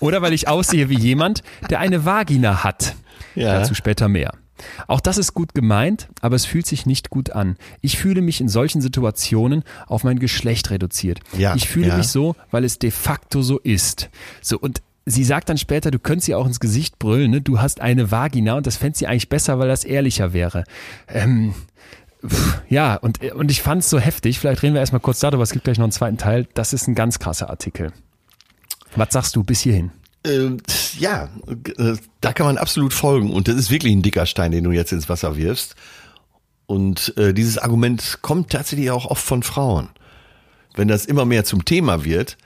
Oder 0.00 0.20
weil 0.20 0.32
ich 0.32 0.48
aussehe 0.48 0.88
wie 0.88 0.98
jemand, 0.98 1.44
der 1.70 1.78
eine 1.78 2.04
Vagina 2.04 2.64
hat. 2.64 2.96
Ja. 3.34 3.58
Dazu 3.58 3.74
später 3.74 4.08
mehr. 4.08 4.32
Auch 4.86 5.00
das 5.00 5.18
ist 5.18 5.34
gut 5.34 5.54
gemeint, 5.54 6.08
aber 6.20 6.36
es 6.36 6.46
fühlt 6.46 6.66
sich 6.66 6.86
nicht 6.86 7.10
gut 7.10 7.30
an. 7.30 7.56
Ich 7.80 7.98
fühle 7.98 8.22
mich 8.22 8.40
in 8.40 8.48
solchen 8.48 8.80
Situationen 8.80 9.64
auf 9.86 10.04
mein 10.04 10.18
Geschlecht 10.18 10.70
reduziert. 10.70 11.20
Ja, 11.36 11.56
ich 11.56 11.68
fühle 11.68 11.88
ja. 11.88 11.96
mich 11.96 12.08
so, 12.08 12.36
weil 12.50 12.64
es 12.64 12.78
de 12.78 12.90
facto 12.90 13.42
so 13.42 13.58
ist. 13.58 14.10
So 14.40 14.58
und 14.58 14.80
Sie 15.06 15.24
sagt 15.24 15.50
dann 15.50 15.58
später, 15.58 15.90
du 15.90 15.98
könntest 15.98 16.28
ihr 16.28 16.38
auch 16.38 16.46
ins 16.46 16.60
Gesicht 16.60 16.98
brüllen, 16.98 17.30
ne? 17.30 17.42
du 17.42 17.60
hast 17.60 17.82
eine 17.82 18.10
Vagina 18.10 18.54
und 18.54 18.66
das 18.66 18.76
fände 18.76 18.96
sie 18.96 19.06
eigentlich 19.06 19.28
besser, 19.28 19.58
weil 19.58 19.68
das 19.68 19.84
ehrlicher 19.84 20.32
wäre. 20.32 20.64
Ähm, 21.08 21.54
pff, 22.26 22.62
ja, 22.70 22.96
und, 22.96 23.22
und 23.34 23.50
ich 23.50 23.60
fand 23.60 23.82
es 23.82 23.90
so 23.90 23.98
heftig, 23.98 24.38
vielleicht 24.38 24.62
reden 24.62 24.72
wir 24.72 24.80
erstmal 24.80 25.02
kurz 25.02 25.20
darüber, 25.20 25.42
es 25.42 25.50
gibt 25.50 25.64
gleich 25.64 25.76
noch 25.76 25.84
einen 25.84 25.92
zweiten 25.92 26.16
Teil, 26.16 26.48
das 26.54 26.72
ist 26.72 26.88
ein 26.88 26.94
ganz 26.94 27.18
krasser 27.18 27.50
Artikel. 27.50 27.92
Was 28.96 29.12
sagst 29.12 29.36
du 29.36 29.44
bis 29.44 29.60
hierhin? 29.60 29.90
Ähm, 30.26 30.58
ja, 30.98 31.28
äh, 31.78 31.96
da 32.20 32.32
kann 32.32 32.46
man 32.46 32.56
absolut 32.58 32.92
folgen. 32.94 33.30
Und 33.32 33.48
das 33.48 33.56
ist 33.56 33.70
wirklich 33.70 33.92
ein 33.94 34.02
dicker 34.02 34.26
Stein, 34.26 34.52
den 34.52 34.64
du 34.64 34.70
jetzt 34.72 34.92
ins 34.92 35.08
Wasser 35.08 35.36
wirfst. 35.36 35.74
Und 36.66 37.14
äh, 37.18 37.34
dieses 37.34 37.58
Argument 37.58 38.18
kommt 38.22 38.50
tatsächlich 38.50 38.90
auch 38.90 39.04
oft 39.06 39.24
von 39.24 39.42
Frauen. 39.42 39.88
Wenn 40.74 40.88
das 40.88 41.04
immer 41.04 41.24
mehr 41.24 41.44
zum 41.44 41.64
Thema 41.64 42.04
wird, 42.04 42.36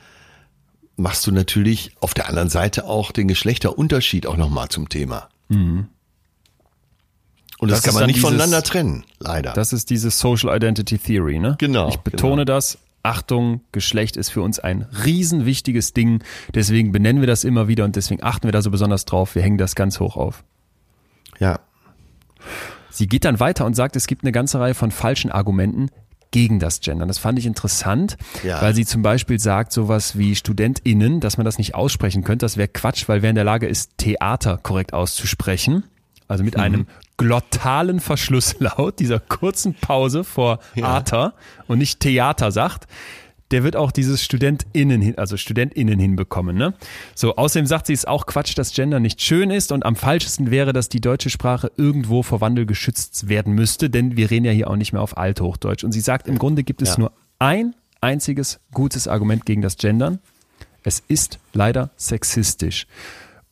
machst 0.97 1.27
du 1.27 1.31
natürlich 1.33 1.93
auf 2.01 2.15
der 2.15 2.29
anderen 2.29 2.49
Seite 2.49 2.85
auch 2.85 3.13
den 3.13 3.29
Geschlechterunterschied 3.29 4.27
auch 4.27 4.37
nochmal 4.37 4.69
zum 4.69 4.89
Thema. 4.89 5.29
Und 5.49 5.89
das, 7.61 7.79
Das 7.81 7.83
kann 7.83 7.95
man 7.95 8.07
nicht 8.07 8.17
dieses- 8.17 8.29
voneinander 8.29 8.63
trennen, 8.63 9.05
leider. 9.19 9.53
Das 9.53 9.73
ist 9.73 9.91
diese 9.91 10.11
Social 10.11 10.55
Identity 10.55 10.99
Theory, 10.99 11.39
ne? 11.39 11.57
Genau, 11.59 11.89
Ich 11.89 11.97
betone 11.99 12.45
genau. 12.45 12.57
das. 12.57 12.79
Achtung, 13.03 13.61
Geschlecht 13.73 14.17
ist 14.17 14.31
für 14.31 14.43
uns 14.43 14.59
ein 14.59 14.83
riesenwichtiges 15.05 15.93
Ding. 15.95 16.23
Deswegen 16.55 16.93
benennen 16.93 17.21
wir 17.21 17.27
das 17.27 17.45
immer 17.45 17.69
wieder 17.69 17.85
und 17.85 17.97
deswegen 17.97 18.23
achten 18.23 18.45
wir 18.47 18.53
da 18.53 18.61
so 18.63 18.71
besonders 18.71 19.05
drauf. 19.05 19.35
Wir 19.35 19.43
hängen 19.43 19.59
das 19.59 19.75
ganz 19.75 20.01
hoch 20.01 20.17
auf. 20.17 20.45
ja. 21.39 21.61
Sie 22.91 23.07
geht 23.07 23.25
dann 23.25 23.39
weiter 23.39 23.65
und 23.65 23.75
sagt, 23.75 23.95
es 23.95 24.07
gibt 24.09 24.25
eine 24.25 24.33
ganze 24.33 24.59
Reihe 24.59 24.75
von 24.75 24.91
falschen 24.91 25.31
Argumenten 25.31 25.89
gegen 26.33 26.59
das 26.59 26.81
Gendern. 26.81 27.07
Das 27.07 27.19
fand 27.19 27.39
ich 27.39 27.47
interessant, 27.47 28.17
Ja. 28.43 28.61
weil 28.61 28.75
sie 28.75 28.85
zum 28.85 29.03
Beispiel 29.03 29.39
sagt 29.39 29.73
sowas 29.73 30.19
wie 30.19 30.35
StudentInnen, 30.35 31.21
dass 31.21 31.37
man 31.37 31.45
das 31.45 31.59
nicht 31.59 31.75
aussprechen 31.77 32.25
könnte. 32.25 32.45
Das 32.45 32.57
wäre 32.57 32.67
Quatsch, 32.69 33.09
weil 33.09 33.23
wer 33.23 33.31
in 33.31 33.37
der 33.37 33.45
Lage 33.45 33.67
ist, 33.69 33.99
Theater 33.99 34.59
korrekt 34.59 34.95
auszusprechen, 34.95 35.85
also 36.27 36.43
Mhm. 36.43 36.47
mit 36.47 36.57
einem 36.57 36.87
glottalen 37.19 38.01
Verschlusslaut, 38.01 38.99
dieser 39.01 39.21
kurzen 39.21 39.75
Pause 39.75 40.25
vor 40.25 40.61
Ater 40.81 41.35
und 41.67 41.79
nicht 41.79 42.01
Theater 42.01 42.51
sagt, 42.51 42.87
der 43.51 43.65
wird 43.65 43.77
auch 43.77 43.93
dieses 43.93 44.23
StudentInnen, 44.23 45.01
hin- 45.01 45.17
also 45.19 45.37
StudentInnen 45.39 45.99
hinbekommen, 45.99 46.55
ne? 46.57 46.75
So, 47.15 47.37
außerdem 47.37 47.67
sagt 47.67 47.87
sie, 47.87 47.95
es 47.95 48.01
ist 48.01 48.09
auch 48.09 48.27
Quatsch, 48.27 48.57
dass 48.59 48.73
Gender 48.75 49.01
nicht 49.01 49.23
schön 49.23 49.51
ist 49.51 49.73
und 49.73 49.87
am 49.87 49.97
falschesten 49.97 50.51
wäre, 50.51 50.73
dass 50.75 50.91
die 50.91 51.01
deutsche 51.01 51.31
Sprache 51.31 51.73
irgendwo 51.79 52.23
vor 52.23 52.43
Wandel 52.43 52.67
geschützt 52.67 53.29
werden 53.31 53.55
müsste, 53.55 53.89
denn 53.89 54.17
wir 54.19 54.31
reden 54.31 54.45
ja 54.45 54.53
hier 54.53 54.69
auch 54.69 54.77
nicht 54.77 54.93
mehr 54.93 55.01
auf 55.01 55.17
Althochdeutsch. 55.17 55.83
Und 55.83 55.93
sie 55.93 56.01
sagt, 56.01 56.29
im 56.29 56.39
Grunde 56.39 56.63
gibt 56.63 56.83
es 56.83 56.91
Ja. 56.91 56.99
nur 56.99 57.13
ein 57.39 57.75
einziges 58.03 58.61
gutes 58.73 59.09
Argument 59.09 59.47
gegen 59.47 59.63
das 59.63 59.79
Gendern. 59.79 60.19
Es 60.83 61.03
ist 61.09 61.39
leider 61.55 61.89
sexistisch. 61.97 62.87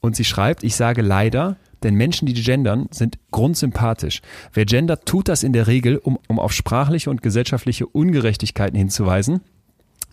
Und 0.01 0.15
sie 0.15 0.25
schreibt, 0.25 0.63
ich 0.63 0.77
sage 0.77 1.01
leider, 1.01 1.57
denn 1.87 1.95
Menschen, 1.95 2.27
die 2.27 2.35
gendern, 2.35 2.89
sind 2.91 3.17
grundsympathisch. 3.31 4.21
Wer 4.53 4.67
gendert, 4.67 5.07
tut 5.07 5.29
das 5.29 5.45
in 5.45 5.53
der 5.53 5.69
Regel, 5.69 5.99
um, 5.99 6.19
um 6.27 6.41
auf 6.41 6.53
sprachliche 6.53 7.09
und 7.09 7.23
gesellschaftliche 7.23 7.87
Ungerechtigkeiten 7.87 8.77
hinzuweisen. 8.77 9.41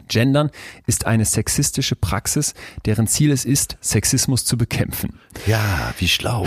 Gendern 0.08 0.52
ist 0.86 1.08
eine 1.08 1.26
sexistische 1.26 1.96
Praxis, 1.96 2.54
deren 2.86 3.08
Ziel 3.08 3.32
es 3.32 3.44
ist, 3.44 3.78
Sexismus 3.82 4.46
zu 4.46 4.56
bekämpfen. 4.56 5.18
Ja, 5.48 5.94
wie 5.98 6.08
schlau. 6.08 6.46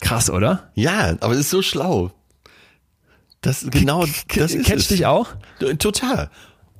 Krass, 0.00 0.28
oder? 0.28 0.70
Ja, 0.74 1.16
aber 1.20 1.32
es 1.32 1.40
ist 1.40 1.50
so 1.50 1.62
schlau. 1.62 2.12
Das 3.40 3.66
genau, 3.70 4.04
das 4.36 4.52
ist 4.52 4.66
Catcht 4.66 4.82
es. 4.82 4.88
dich 4.88 5.06
auch? 5.06 5.28
Total. 5.78 6.30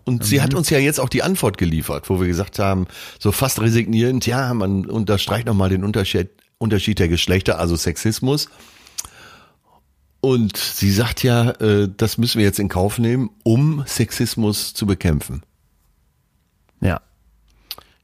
Und 0.04 0.24
sie 0.24 0.42
hat 0.42 0.52
uns 0.52 0.68
ja 0.68 0.78
jetzt 0.78 1.00
auch 1.00 1.08
die 1.08 1.22
Antwort 1.22 1.56
geliefert, 1.56 2.10
wo 2.10 2.20
wir 2.20 2.26
gesagt 2.26 2.58
haben, 2.58 2.86
so 3.18 3.32
fast 3.32 3.60
resignierend, 3.60 4.26
ja, 4.26 4.52
man 4.52 4.84
unterstreicht 4.84 5.46
nochmal 5.46 5.70
den 5.70 5.84
Unterschied, 5.84 6.30
Unterschied 6.62 6.98
der 6.98 7.08
Geschlechter, 7.08 7.58
also 7.58 7.76
Sexismus. 7.76 8.48
Und 10.20 10.56
sie 10.56 10.92
sagt 10.92 11.24
ja, 11.24 11.50
äh, 11.50 11.88
das 11.96 12.16
müssen 12.16 12.38
wir 12.38 12.44
jetzt 12.44 12.60
in 12.60 12.68
Kauf 12.68 12.98
nehmen, 12.98 13.30
um 13.42 13.82
Sexismus 13.86 14.72
zu 14.72 14.86
bekämpfen. 14.86 15.42
Ja. 16.80 17.00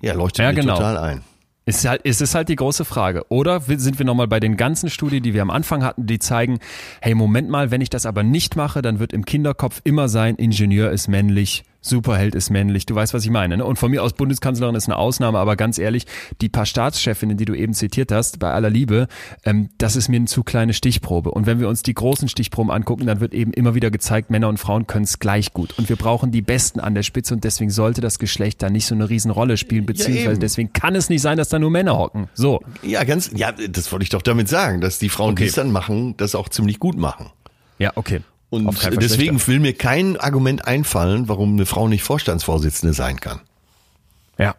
Ja, 0.02 0.14
leuchtet 0.14 0.40
Ja, 0.40 0.48
mir 0.52 0.61
genau. 0.61 0.74
total 0.74 0.96
ein. 0.98 1.22
Es 1.64 1.78
ist 1.78 1.84
halt, 1.88 2.00
es 2.04 2.20
ist 2.20 2.34
halt 2.34 2.48
die 2.48 2.56
große 2.56 2.84
Frage. 2.84 3.24
Oder 3.28 3.61
sind 3.61 3.98
wir 3.98 4.06
nochmal 4.06 4.26
bei 4.26 4.40
den 4.40 4.56
ganzen 4.56 4.88
Studien, 4.88 5.22
die 5.22 5.34
wir 5.34 5.42
am 5.42 5.50
Anfang 5.50 5.84
hatten, 5.84 6.06
die 6.06 6.18
zeigen, 6.18 6.61
hey, 7.02 7.14
Moment 7.14 7.50
mal, 7.50 7.70
wenn 7.70 7.82
ich 7.82 7.90
das 7.90 8.06
aber 8.06 8.22
nicht 8.22 8.56
mache, 8.56 8.80
dann 8.80 9.00
wird 9.00 9.12
im 9.12 9.24
Kinderkopf 9.24 9.82
immer 9.84 10.09
sein, 10.09 10.36
Ingenieur 10.36 10.90
ist 10.90 11.09
männlich, 11.09 11.64
Superheld 11.80 12.34
ist 12.34 12.50
männlich. 12.50 12.86
Du 12.86 12.94
weißt, 12.94 13.14
was 13.14 13.24
ich 13.24 13.30
meine. 13.30 13.56
Ne? 13.56 13.64
Und 13.64 13.78
von 13.78 13.90
mir 13.90 14.02
aus 14.02 14.12
Bundeskanzlerin 14.12 14.74
ist 14.74 14.86
eine 14.86 14.96
Ausnahme, 14.96 15.38
aber 15.38 15.56
ganz 15.56 15.78
ehrlich, 15.78 16.06
die 16.40 16.48
paar 16.48 16.66
Staatschefinnen, 16.66 17.36
die 17.36 17.44
du 17.44 17.54
eben 17.54 17.72
zitiert 17.72 18.10
hast, 18.10 18.38
bei 18.40 18.50
aller 18.52 18.68
Liebe, 18.70 19.06
ähm, 19.44 19.70
das 19.78 19.94
ist 19.96 20.08
mir 20.08 20.16
eine 20.16 20.26
zu 20.26 20.42
kleine 20.42 20.74
Stichprobe. 20.74 21.30
Und 21.30 21.46
wenn 21.46 21.60
wir 21.60 21.68
uns 21.68 21.82
die 21.82 21.94
großen 21.94 22.28
Stichproben 22.28 22.70
angucken, 22.72 23.06
dann 23.06 23.20
wird 23.20 23.32
eben 23.32 23.52
immer 23.52 23.74
wieder 23.74 23.90
gezeigt, 23.90 24.30
Männer 24.30 24.48
und 24.48 24.58
Frauen 24.58 24.86
können 24.86 25.04
es 25.04 25.18
gleich 25.20 25.52
gut. 25.52 25.78
Und 25.78 25.88
wir 25.88 25.96
brauchen 25.96 26.32
die 26.32 26.42
Besten 26.42 26.80
an 26.80 26.94
der 26.94 27.02
Spitze 27.04 27.34
und 27.34 27.44
deswegen 27.44 27.70
sollte 27.70 28.00
das 28.00 28.18
Geschlecht 28.18 28.60
da 28.62 28.70
nicht 28.70 28.86
so 28.86 28.94
eine 28.94 29.08
Riesenrolle 29.08 29.56
spielen, 29.56 29.86
beziehungsweise 29.86 30.30
eben. 30.32 30.40
deswegen 30.40 30.72
kann 30.72 30.94
es 30.96 31.08
nicht 31.08 31.22
sein, 31.22 31.38
dass 31.38 31.48
da 31.48 31.58
nur 31.58 31.70
Männer 31.70 31.96
hocken. 31.96 32.28
So. 32.34 32.60
Ja, 32.82 33.04
ganz, 33.04 33.30
ja, 33.34 33.52
das 33.52 33.92
wollte 33.92 34.02
ich 34.02 34.10
doch 34.10 34.22
damit 34.22 34.48
sagen, 34.48 34.80
dass 34.80 34.98
die 34.98 35.08
Frauen, 35.08 35.36
die 35.36 35.42
Okay. 35.42 35.48
es 35.48 35.54
dann 35.54 35.70
machen, 35.70 36.16
das 36.16 36.34
auch 36.34 36.48
ziemlich 36.48 36.78
gut 36.80 36.96
machen. 36.98 37.26
Ja, 37.78 37.92
okay. 37.94 38.20
Und 38.51 38.78
deswegen 39.01 39.46
will 39.46 39.61
mir 39.61 39.74
kein 39.74 40.16
Argument 40.16 40.66
einfallen, 40.66 41.28
warum 41.28 41.53
eine 41.53 41.66
Frau 41.66 41.86
nicht 41.88 42.03
Vorstandsvorsitzende 42.03 42.94
sein 42.94 43.20
kann. 43.20 43.40
Ja. 44.38 44.55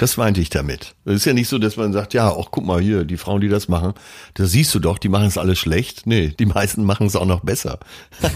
Das 0.00 0.16
meinte 0.16 0.40
ich 0.40 0.48
damit. 0.48 0.94
Es 1.04 1.16
ist 1.16 1.24
ja 1.26 1.34
nicht 1.34 1.48
so, 1.48 1.58
dass 1.58 1.76
man 1.76 1.92
sagt, 1.92 2.14
ja, 2.14 2.30
auch 2.30 2.50
guck 2.50 2.64
mal 2.64 2.80
hier, 2.80 3.04
die 3.04 3.18
Frauen, 3.18 3.40
die 3.40 3.48
das 3.48 3.68
machen, 3.68 3.92
da 4.34 4.46
siehst 4.46 4.74
du 4.74 4.78
doch, 4.78 4.98
die 4.98 5.08
machen 5.08 5.26
es 5.26 5.38
alles 5.38 5.58
schlecht. 5.58 6.06
Nee, 6.06 6.28
die 6.28 6.46
meisten 6.46 6.84
machen 6.84 7.06
es 7.06 7.16
auch 7.16 7.26
noch 7.26 7.40
besser. 7.40 7.78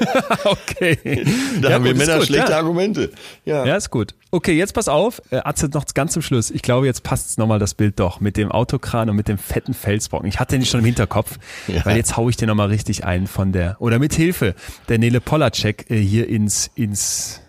Okay. 0.44 1.24
Da 1.60 1.68
ja, 1.68 1.74
haben 1.74 1.84
wir 1.84 1.92
gut, 1.92 2.00
ist 2.02 2.06
Männer 2.06 2.18
gut, 2.18 2.26
schlechte 2.28 2.50
ja. 2.52 2.56
Argumente. 2.58 3.10
Ja. 3.44 3.64
Ja, 3.66 3.76
ist 3.76 3.90
gut. 3.90 4.14
Okay, 4.30 4.52
jetzt 4.52 4.72
pass 4.74 4.88
auf. 4.88 5.20
Äh, 5.30 5.36
Atze, 5.44 5.68
noch 5.68 5.84
ganz 5.92 6.12
zum 6.12 6.22
Schluss. 6.22 6.50
Ich 6.50 6.62
glaube, 6.62 6.86
jetzt 6.86 7.02
passt's 7.02 7.36
nochmal 7.36 7.58
das 7.58 7.74
Bild 7.74 7.98
doch 8.00 8.20
mit 8.20 8.36
dem 8.36 8.50
Autokran 8.50 9.10
und 9.10 9.16
mit 9.16 9.28
dem 9.28 9.38
fetten 9.38 9.74
Felsbrocken. 9.74 10.28
Ich 10.28 10.38
hatte 10.38 10.56
den 10.56 10.64
schon 10.64 10.80
im 10.80 10.86
Hinterkopf, 10.86 11.38
Ja. 11.66 11.84
weil 11.84 11.96
jetzt 11.96 12.16
hau 12.16 12.28
ich 12.28 12.36
dir 12.36 12.46
nochmal 12.46 12.68
richtig 12.68 13.04
ein 13.04 13.26
von 13.26 13.52
der, 13.52 13.76
oder 13.80 13.98
mit 13.98 14.14
Hilfe 14.14 14.54
der 14.88 14.98
Nele 14.98 15.20
Polacek 15.20 15.90
äh, 15.90 15.96
hier 15.96 16.28
ins, 16.28 16.70
ins, 16.74 17.40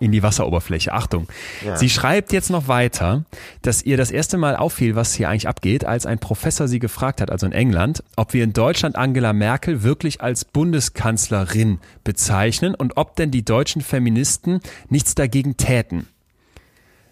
in 0.00 0.12
die 0.12 0.22
Wasseroberfläche. 0.22 0.92
Achtung. 0.92 1.28
Sie 1.76 1.90
schreibt 1.90 2.32
jetzt 2.32 2.50
noch 2.50 2.68
weiter, 2.68 3.24
dass 3.62 3.82
ihr 3.82 3.96
das 3.96 4.10
erste 4.10 4.38
Mal 4.38 4.56
auffiel, 4.56 4.96
was 4.96 5.14
hier 5.14 5.28
eigentlich 5.28 5.48
abgeht, 5.48 5.84
als 5.84 6.06
ein 6.06 6.18
Professor 6.18 6.66
sie 6.66 6.78
gefragt 6.78 7.20
hat, 7.20 7.30
also 7.30 7.46
in 7.46 7.52
England, 7.52 8.02
ob 8.16 8.32
wir 8.32 8.42
in 8.42 8.52
Deutschland 8.52 8.96
Angela 8.96 9.32
Merkel 9.32 9.82
wirklich 9.82 10.20
als 10.20 10.44
Bundeskanzlerin 10.44 11.78
bezeichnen 12.02 12.74
und 12.74 12.96
ob 12.96 13.16
denn 13.16 13.30
die 13.30 13.44
deutschen 13.44 13.82
Feministen 13.82 14.60
nichts 14.88 15.14
dagegen 15.14 15.56
täten. 15.56 16.08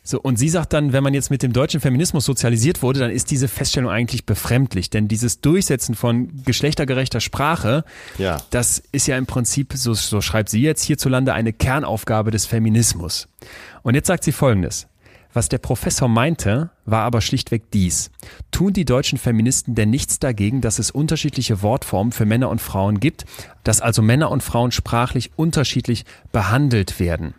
So, 0.08 0.18
und 0.22 0.38
sie 0.38 0.48
sagt 0.48 0.72
dann, 0.72 0.94
wenn 0.94 1.04
man 1.04 1.12
jetzt 1.12 1.30
mit 1.30 1.42
dem 1.42 1.52
deutschen 1.52 1.80
Feminismus 1.80 2.24
sozialisiert 2.24 2.80
wurde, 2.82 2.98
dann 3.00 3.10
ist 3.10 3.30
diese 3.30 3.46
Feststellung 3.46 3.90
eigentlich 3.90 4.24
befremdlich. 4.24 4.88
Denn 4.88 5.06
dieses 5.06 5.42
Durchsetzen 5.42 5.94
von 5.94 6.44
geschlechtergerechter 6.46 7.20
Sprache, 7.20 7.84
Ja. 8.16 8.38
das 8.48 8.82
ist 8.90 9.06
ja 9.06 9.18
im 9.18 9.26
Prinzip, 9.26 9.74
so, 9.74 9.92
so 9.92 10.22
schreibt 10.22 10.48
sie 10.48 10.62
jetzt 10.62 10.82
hierzulande, 10.82 11.34
eine 11.34 11.52
Kernaufgabe 11.52 12.30
des 12.30 12.46
Feminismus. 12.46 13.28
Und 13.82 13.96
jetzt 13.96 14.06
sagt 14.06 14.24
sie 14.24 14.32
Folgendes. 14.32 14.86
Was 15.34 15.50
der 15.50 15.58
Professor 15.58 16.08
meinte, 16.08 16.70
war 16.86 17.02
aber 17.02 17.20
schlichtweg 17.20 17.70
dies. 17.70 18.10
Tun 18.50 18.72
die 18.72 18.86
deutschen 18.86 19.18
Feministen 19.18 19.74
denn 19.74 19.90
nichts 19.90 20.18
dagegen, 20.18 20.62
dass 20.62 20.78
es 20.78 20.90
unterschiedliche 20.90 21.60
Wortformen 21.60 22.12
für 22.12 22.24
Männer 22.24 22.48
und 22.48 22.62
Frauen 22.62 22.98
gibt, 22.98 23.26
dass 23.62 23.82
also 23.82 24.00
Männer 24.00 24.30
und 24.30 24.42
Frauen 24.42 24.72
sprachlich 24.72 25.32
unterschiedlich 25.36 26.06
behandelt 26.32 26.98
werden? 26.98 27.34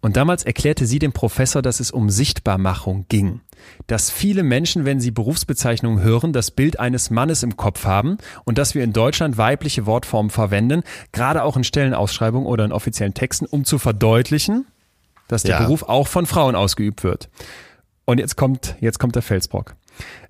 Und 0.00 0.16
damals 0.16 0.44
erklärte 0.44 0.86
sie 0.86 0.98
dem 0.98 1.12
Professor, 1.12 1.62
dass 1.62 1.80
es 1.80 1.90
um 1.90 2.10
Sichtbarmachung 2.10 3.06
ging. 3.08 3.40
Dass 3.86 4.10
viele 4.10 4.42
Menschen, 4.42 4.84
wenn 4.84 5.00
sie 5.00 5.10
Berufsbezeichnungen 5.10 6.02
hören, 6.02 6.32
das 6.32 6.50
Bild 6.50 6.80
eines 6.80 7.10
Mannes 7.10 7.42
im 7.42 7.56
Kopf 7.56 7.84
haben 7.84 8.18
und 8.44 8.58
dass 8.58 8.74
wir 8.74 8.82
in 8.82 8.92
Deutschland 8.92 9.36
weibliche 9.36 9.86
Wortformen 9.86 10.30
verwenden, 10.30 10.82
gerade 11.12 11.42
auch 11.42 11.56
in 11.56 11.64
Stellenausschreibungen 11.64 12.46
oder 12.46 12.64
in 12.64 12.72
offiziellen 12.72 13.14
Texten, 13.14 13.46
um 13.46 13.64
zu 13.64 13.78
verdeutlichen, 13.78 14.66
dass 15.28 15.42
der 15.42 15.56
Ja. 15.56 15.62
Beruf 15.62 15.82
auch 15.84 16.08
von 16.08 16.26
Frauen 16.26 16.56
ausgeübt 16.56 17.04
wird. 17.04 17.28
Und 18.04 18.18
jetzt 18.18 18.36
kommt, 18.36 18.76
jetzt 18.80 18.98
kommt 18.98 19.14
der 19.14 19.22
Felsbrock. 19.22 19.76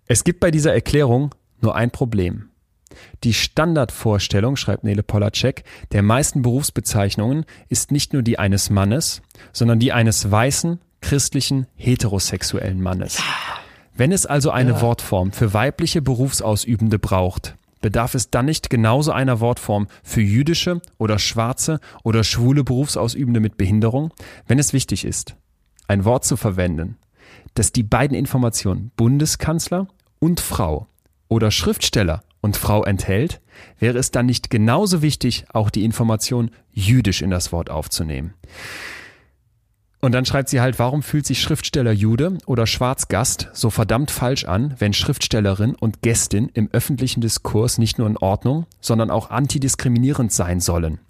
Es 0.06 0.24
gibt 0.24 0.40
bei 0.40 0.50
dieser 0.50 0.74
Erklärung 0.74 1.34
nur 1.62 1.74
ein 1.76 1.90
Problem. 1.90 2.49
Die 3.24 3.34
Standardvorstellung, 3.34 4.56
schreibt 4.56 4.84
Nele 4.84 5.02
Polacek, 5.02 5.64
der 5.92 6.02
meisten 6.02 6.42
Berufsbezeichnungen 6.42 7.44
ist 7.68 7.92
nicht 7.92 8.12
nur 8.12 8.22
die 8.22 8.38
eines 8.38 8.70
Mannes, 8.70 9.22
sondern 9.52 9.78
die 9.78 9.92
eines 9.92 10.30
weißen, 10.30 10.80
christlichen, 11.00 11.66
heterosexuellen 11.76 12.80
Mannes. 12.80 13.22
Wenn 13.94 14.12
es 14.12 14.26
also 14.26 14.50
eine 14.50 14.80
Wortform 14.80 15.32
für 15.32 15.52
weibliche 15.52 16.02
Berufsausübende 16.02 16.98
braucht, 16.98 17.56
bedarf 17.80 18.14
es 18.14 18.30
dann 18.30 18.46
nicht 18.46 18.70
genauso 18.70 19.12
einer 19.12 19.40
Wortform 19.40 19.88
für 20.02 20.20
jüdische 20.20 20.80
oder 20.98 21.18
schwarze 21.18 21.80
oder 22.02 22.24
schwule 22.24 22.64
Berufsausübende 22.64 23.40
mit 23.40 23.56
Behinderung, 23.56 24.12
wenn 24.46 24.58
es 24.58 24.72
wichtig 24.72 25.04
ist, 25.04 25.36
ein 25.88 26.04
Wort 26.04 26.24
zu 26.24 26.36
verwenden, 26.36 26.96
das 27.54 27.72
die 27.72 27.82
beiden 27.82 28.16
Informationen 28.16 28.90
Bundeskanzler 28.96 29.88
und 30.18 30.40
Frau 30.40 30.86
oder 31.28 31.50
Schriftsteller 31.50 32.22
und 32.40 32.56
Frau 32.56 32.84
enthält, 32.84 33.40
wäre 33.78 33.98
es 33.98 34.10
dann 34.10 34.26
nicht 34.26 34.50
genauso 34.50 35.02
wichtig, 35.02 35.44
auch 35.52 35.70
die 35.70 35.84
Information 35.84 36.50
jüdisch 36.72 37.22
in 37.22 37.30
das 37.30 37.52
Wort 37.52 37.70
aufzunehmen. 37.70 38.34
Und 40.02 40.12
dann 40.12 40.24
schreibt 40.24 40.48
sie 40.48 40.62
halt, 40.62 40.78
warum 40.78 41.02
fühlt 41.02 41.26
sich 41.26 41.42
Schriftsteller 41.42 41.92
Jude 41.92 42.38
oder 42.46 42.66
Schwarzgast 42.66 43.50
so 43.52 43.68
verdammt 43.68 44.10
falsch 44.10 44.46
an, 44.46 44.74
wenn 44.78 44.94
Schriftstellerin 44.94 45.74
und 45.74 46.00
Gästin 46.00 46.50
im 46.54 46.70
öffentlichen 46.72 47.20
Diskurs 47.20 47.76
nicht 47.76 47.98
nur 47.98 48.06
in 48.06 48.16
Ordnung, 48.16 48.64
sondern 48.80 49.10
auch 49.10 49.28
antidiskriminierend 49.28 50.32
sein 50.32 50.60
sollen. 50.60 51.00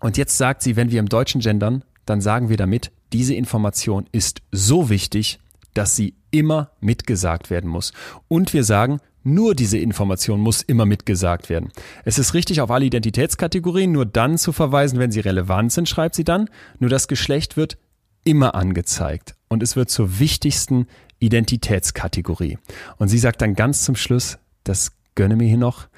Und 0.00 0.16
jetzt 0.16 0.36
sagt 0.36 0.62
sie, 0.62 0.74
wenn 0.74 0.90
wir 0.90 0.98
im 0.98 1.08
Deutschen 1.08 1.40
gendern, 1.40 1.84
dann 2.04 2.20
sagen 2.20 2.48
wir 2.48 2.56
damit, 2.56 2.90
diese 3.12 3.34
Information 3.34 4.06
ist 4.10 4.42
so 4.50 4.90
wichtig, 4.90 5.38
dass 5.74 5.94
sie 5.94 6.14
immer 6.32 6.70
mitgesagt 6.80 7.50
werden 7.50 7.70
muss. 7.70 7.92
Und 8.26 8.52
wir 8.52 8.64
sagen, 8.64 8.98
nur 9.26 9.54
diese 9.54 9.76
Information 9.76 10.40
muss 10.40 10.62
immer 10.62 10.86
mitgesagt 10.86 11.50
werden. 11.50 11.72
Es 12.04 12.18
ist 12.18 12.32
richtig, 12.32 12.60
auf 12.60 12.70
alle 12.70 12.84
Identitätskategorien 12.84 13.92
nur 13.92 14.06
dann 14.06 14.38
zu 14.38 14.52
verweisen, 14.52 14.98
wenn 14.98 15.10
sie 15.10 15.20
relevant 15.20 15.72
sind, 15.72 15.88
schreibt 15.88 16.14
sie 16.14 16.24
dann. 16.24 16.48
Nur 16.78 16.90
das 16.90 17.08
Geschlecht 17.08 17.56
wird 17.56 17.76
immer 18.24 18.54
angezeigt. 18.54 19.34
Und 19.48 19.62
es 19.62 19.76
wird 19.76 19.90
zur 19.90 20.18
wichtigsten 20.18 20.86
Identitätskategorie. 21.18 22.58
Und 22.98 23.08
sie 23.08 23.18
sagt 23.18 23.42
dann 23.42 23.54
ganz 23.54 23.84
zum 23.84 23.96
Schluss, 23.96 24.38
das 24.64 24.92
gönne 25.14 25.36
mir 25.36 25.48
hier 25.48 25.58
noch, 25.58 25.88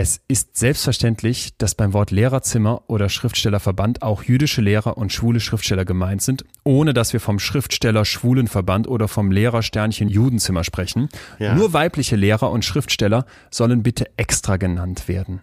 es 0.00 0.22
ist 0.28 0.56
selbstverständlich, 0.56 1.58
dass 1.58 1.74
beim 1.74 1.92
Wort 1.92 2.10
Lehrerzimmer 2.10 2.84
oder 2.86 3.10
Schriftstellerverband 3.10 4.00
auch 4.00 4.22
jüdische 4.22 4.62
Lehrer 4.62 4.96
und 4.96 5.12
schwule 5.12 5.40
Schriftsteller 5.40 5.84
gemeint 5.84 6.22
sind, 6.22 6.46
ohne 6.64 6.94
dass 6.94 7.12
wir 7.12 7.20
vom 7.20 7.38
Schriftsteller 7.38 8.06
Schwulenverband 8.06 8.88
oder 8.88 9.08
vom 9.08 9.30
Lehrersternchen 9.30 10.08
Judenzimmer 10.08 10.64
sprechen. 10.64 11.10
Ja. 11.38 11.54
Nur 11.54 11.74
weibliche 11.74 12.16
Lehrer 12.16 12.50
und 12.50 12.64
Schriftsteller 12.64 13.26
sollen 13.50 13.82
bitte 13.82 14.06
extra 14.16 14.56
genannt 14.56 15.06
werden. 15.06 15.42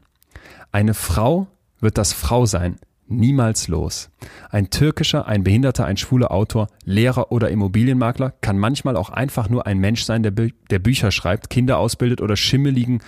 Eine 0.71 0.95
Frau 0.95 1.45
wird 1.79 1.99
das 1.99 2.13
Frausein 2.13 2.79
niemals 3.07 3.67
los. 3.67 4.09
Ein 4.49 4.69
türkischer, 4.69 5.27
ein 5.27 5.43
behinderter, 5.43 5.85
ein 5.85 5.97
schwuler 5.97 6.31
Autor, 6.31 6.67
Lehrer 6.83 7.31
oder 7.31 7.49
Immobilienmakler 7.49 8.33
kann 8.41 8.57
manchmal 8.57 8.95
auch 8.95 9.09
einfach 9.09 9.49
nur 9.49 9.65
ein 9.67 9.79
Mensch 9.79 10.03
sein, 10.03 10.23
der, 10.23 10.31
Bü 10.31 10.49
der 10.69 10.79
Bücher 10.79 11.11
schreibt, 11.11 11.49
Kinder 11.49 11.77
ausbildet 11.77 12.21
oder 12.21 12.35
schimmeligen 12.35 12.99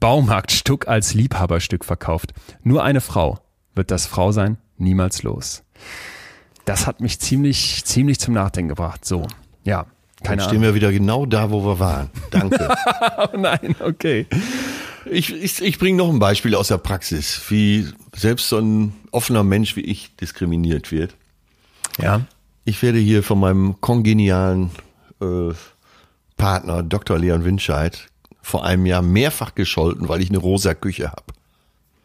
Baumarktstück 0.00 0.88
als 0.88 1.14
Liebhaberstück 1.14 1.84
verkauft. 1.84 2.32
Nur 2.62 2.82
eine 2.84 3.00
Frau 3.00 3.38
wird 3.74 3.90
das 3.90 4.06
Frausein 4.06 4.58
niemals 4.76 5.22
los. 5.22 5.64
Das 6.64 6.86
hat 6.86 7.00
mich 7.00 7.18
ziemlich, 7.18 7.84
ziemlich 7.84 8.18
zum 8.18 8.34
Nachdenken 8.34 8.68
gebracht. 8.68 9.04
So, 9.04 9.26
ja. 9.64 9.86
Dann 10.20 10.30
Keine 10.30 10.42
stehen 10.42 10.50
Ahnung. 10.50 10.62
wir 10.64 10.74
wieder 10.74 10.92
genau 10.92 11.26
da, 11.26 11.50
wo 11.50 11.64
wir 11.64 11.78
waren. 11.78 12.10
Danke. 12.30 12.68
Oh 13.18 13.36
nein, 13.36 13.74
okay. 13.80 14.26
Ich 15.10 15.34
ich, 15.34 15.62
ich 15.62 15.78
bringe 15.78 15.98
noch 15.98 16.08
ein 16.08 16.18
Beispiel 16.18 16.54
aus 16.54 16.68
der 16.68 16.78
Praxis, 16.78 17.42
wie 17.48 17.86
selbst 18.14 18.48
so 18.48 18.56
ein 18.58 18.94
offener 19.10 19.44
Mensch 19.44 19.76
wie 19.76 19.82
ich 19.82 20.16
diskriminiert 20.16 20.90
wird. 20.92 21.14
Ja. 22.00 22.22
Ich 22.64 22.82
werde 22.82 22.98
hier 22.98 23.22
von 23.22 23.38
meinem 23.40 23.78
kongenialen 23.80 24.70
äh, 25.20 25.52
Partner 26.36 26.82
Dr. 26.82 27.18
Leon 27.18 27.44
Winscheid 27.44 28.08
vor 28.42 28.64
einem 28.64 28.86
Jahr 28.86 29.02
mehrfach 29.02 29.54
gescholten, 29.54 30.08
weil 30.08 30.22
ich 30.22 30.30
eine 30.30 30.38
rosa 30.38 30.74
Küche 30.74 31.10
habe. 31.10 31.24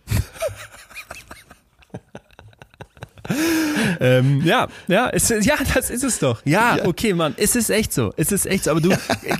Ähm, 3.99 4.41
ja, 4.45 4.67
ja, 4.87 5.09
es, 5.09 5.29
ja, 5.29 5.55
das 5.73 5.89
ist 5.89 6.03
es 6.03 6.19
doch. 6.19 6.41
Ja, 6.45 6.77
okay, 6.85 7.13
Mann, 7.13 7.33
es 7.37 7.55
ist 7.55 7.69
echt 7.69 7.93
so. 7.93 8.13
Es 8.17 8.31
ist 8.31 8.45
echt 8.45 8.65
so. 8.65 8.71
Aber 8.71 8.81
du, 8.81 8.89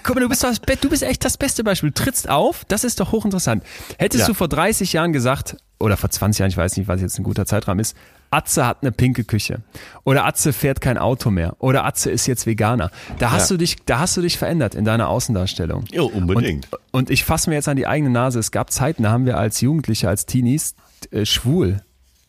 guck 0.04 0.16
mal, 0.16 0.22
du 0.22 0.30
bist, 0.30 0.44
das, 0.44 0.60
du 0.62 0.90
bist 0.90 1.04
echt 1.04 1.24
das 1.26 1.38
beste 1.38 1.64
Beispiel. 1.64 1.92
Du 1.92 2.04
trittst 2.04 2.30
auf, 2.30 2.66
das 2.66 2.84
ist 2.84 3.00
doch 3.00 3.12
hochinteressant. 3.12 3.64
Hättest 3.98 4.22
Ja. 4.22 4.28
du 4.28 4.34
vor 4.34 4.48
30 4.48 4.94
Jahren 4.94 5.14
gesagt, 5.14 5.58
oder 5.80 5.98
vor 5.98 6.10
20 6.10 6.40
Jahren, 6.40 6.50
ich 6.50 6.58
weiß 6.58 6.78
nicht, 6.78 6.88
was 6.88 7.02
jetzt 7.02 7.20
ein 7.20 7.24
guter 7.24 7.46
Zeitrahmen 7.46 7.80
ist, 7.82 7.96
Atze 8.32 8.66
hat 8.66 8.78
eine 8.82 8.92
pinke 8.92 9.26
Küche. 9.26 9.60
Oder 10.06 10.26
Atze 10.26 10.54
fährt 10.54 10.82
kein 10.82 10.98
Auto 10.98 11.30
mehr. 11.30 11.56
Oder 11.60 11.86
Atze 11.86 12.10
ist 12.10 12.26
jetzt 12.26 12.48
Veganer. 12.48 12.90
Da 13.20 13.32
hast 13.32 13.50
Ja. 13.52 13.56
du 13.56 13.58
dich, 13.60 13.76
da 13.86 14.00
hast 14.00 14.18
du 14.18 14.22
dich 14.22 14.38
verändert 14.40 14.74
in 14.76 14.86
deiner 14.86 15.08
Außendarstellung. 15.10 15.86
Ja, 15.92 16.02
unbedingt. 16.02 16.68
Und, 16.72 16.80
und 16.92 17.10
ich 17.12 17.26
fasse 17.26 17.50
mir 17.50 17.58
jetzt 17.58 17.68
an 17.68 17.78
die 17.78 17.86
eigene 17.86 18.10
Nase. 18.10 18.40
Es 18.40 18.52
gab 18.52 18.72
Zeiten, 18.72 19.04
da 19.04 19.12
haben 19.12 19.26
wir 19.28 19.38
als 19.38 19.62
Jugendliche, 19.62 20.10
als 20.10 20.26
Teenies 20.26 20.74
äh, 21.12 21.26
schwul 21.26 21.82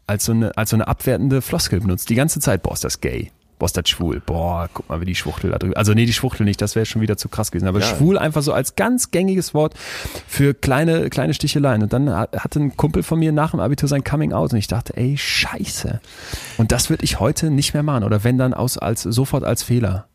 als 0.07 0.25
so, 0.27 0.33
eine, 0.33 0.57
als 0.57 0.71
so 0.71 0.77
eine 0.77 0.87
abwertende 0.89 1.41
Floskel 1.43 1.81
benutzt. 1.81 2.09
Die 2.11 2.15
ganze 2.15 2.41
Zeit, 2.41 2.63
boah, 2.63 2.75
ist 2.75 2.85
das 2.85 3.01
gay. 3.01 3.31
Boah, 3.59 3.67
ist 3.67 3.77
das 3.77 3.89
schwul. 3.89 4.21
Boah, 4.27 4.69
guck 4.75 4.89
mal, 4.89 5.01
wie 5.01 5.05
die 5.05 5.15
Schwuchtel 5.15 5.53
da 5.53 5.59
drüben. 5.59 5.75
Also 5.75 5.95
nee, 5.95 6.07
die 6.07 6.13
Schwuchtel 6.13 6.45
nicht, 6.45 6.61
das 6.61 6.75
wäre 6.75 6.87
schon 6.87 7.01
wieder 7.03 7.17
zu 7.17 7.29
krass 7.29 7.53
gewesen. 7.53 7.69
Aber 7.69 7.79
Ja. 7.81 7.87
schwul 7.87 8.19
einfach 8.19 8.43
so 8.43 8.53
als 8.53 8.75
ganz 8.75 9.13
gängiges 9.13 9.55
Wort 9.55 9.75
für 10.27 10.55
kleine, 10.55 11.09
kleine 11.09 11.35
Sticheleien. 11.35 11.83
Und 11.85 11.93
dann 11.93 12.11
hat- 12.13 12.37
hatte 12.37 12.59
ein 12.61 12.77
Kumpel 12.77 13.05
von 13.05 13.19
mir 13.21 13.31
nach 13.31 13.53
dem 13.53 13.61
Abitur 13.61 13.89
sein 13.89 14.03
Coming 14.03 14.33
Out 14.33 14.53
und 14.53 14.59
ich 14.59 14.67
dachte, 14.67 14.97
ey, 14.97 15.17
scheiße. 15.17 16.01
Und 16.59 16.73
das 16.73 16.91
würde 16.91 17.05
ich 17.05 17.21
heute 17.21 17.51
nicht 17.51 17.75
mehr 17.75 17.85
machen. 17.85 18.03
Oder 18.03 18.25
wenn 18.25 18.39
dann 18.39 18.55
aus, 18.55 18.77
als, 18.77 19.03
sofort 19.03 19.45
als 19.45 19.63
Fehler. 19.63 20.09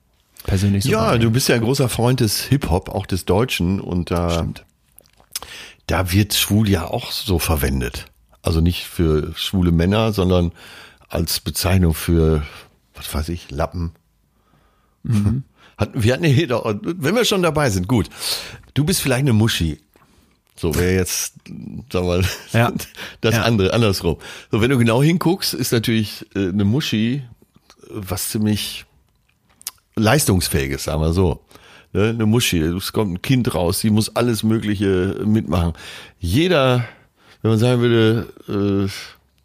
Persönlich 0.44 0.84
so. 0.84 0.92
Ja, 0.92 1.18
du 1.18 1.32
bist 1.32 1.48
ja 1.48 1.56
ein 1.56 1.62
großer 1.62 1.88
Freund 1.90 2.20
des 2.20 2.42
Hip-Hop, 2.44 2.90
auch 2.90 3.06
des 3.06 3.24
Deutschen. 3.26 3.80
Und 3.80 4.12
da, 4.12 4.48
da 5.88 6.12
wird 6.12 6.34
schwul 6.34 6.70
ja 6.70 6.86
auch 6.88 7.12
so 7.12 7.40
verwendet. 7.40 8.06
Also 8.42 8.62
nicht 8.62 8.86
für 8.86 9.34
schwule 9.36 9.72
Männer, 9.72 10.14
sondern 10.14 10.52
als 11.10 11.40
Bezeichnung 11.40 11.94
für, 11.94 12.44
was 12.96 13.14
weiß 13.14 13.30
ich, 13.30 13.52
Lappen. 13.52 13.92
Hat, 15.78 15.92
wir 15.94 16.14
hatten 16.14 16.26
hier 16.26 16.48
doch, 16.48 16.66
wenn 16.84 17.16
wir 17.16 17.24
schon 17.26 17.42
dabei 17.42 17.70
sind, 17.70 17.88
gut. 17.88 18.10
Du 18.74 18.84
bist 18.84 19.02
vielleicht 19.02 19.22
eine 19.22 19.34
Muschi. 19.34 19.80
So 20.58 20.76
wäre 20.76 20.94
jetzt, 20.94 21.36
sag 21.92 22.04
mal, 22.04 22.22
Ja. 22.52 22.74
das 23.22 23.36
Ja. 23.36 23.44
andere, 23.44 23.74
andersrum. 23.74 24.18
So, 24.52 24.60
wenn 24.62 24.70
du 24.70 24.78
genau 24.78 25.02
hinguckst, 25.02 25.54
ist 25.54 25.72
natürlich 25.72 26.26
äh, 26.36 26.50
eine 26.50 26.66
Muschi 26.66 27.16
äh, 27.16 27.24
was 27.92 28.30
ziemlich 28.30 28.86
leistungsfähiges, 29.96 30.84
sagen 30.86 31.02
wir 31.02 31.14
so. 31.14 31.46
Ne, 31.94 32.10
eine 32.10 32.26
Muschi, 32.26 32.60
es 32.60 32.92
kommt 32.94 33.14
ein 33.14 33.22
Kind 33.22 33.56
raus, 33.56 33.80
die 33.80 33.90
muss 33.90 34.16
alles 34.16 34.44
Mögliche 34.44 35.22
mitmachen. 35.26 35.74
Jeder, 36.20 36.86
wenn 37.42 37.52
man 37.52 37.60
sagen 37.60 37.82
würde, 37.82 38.28
äh, 38.48 38.90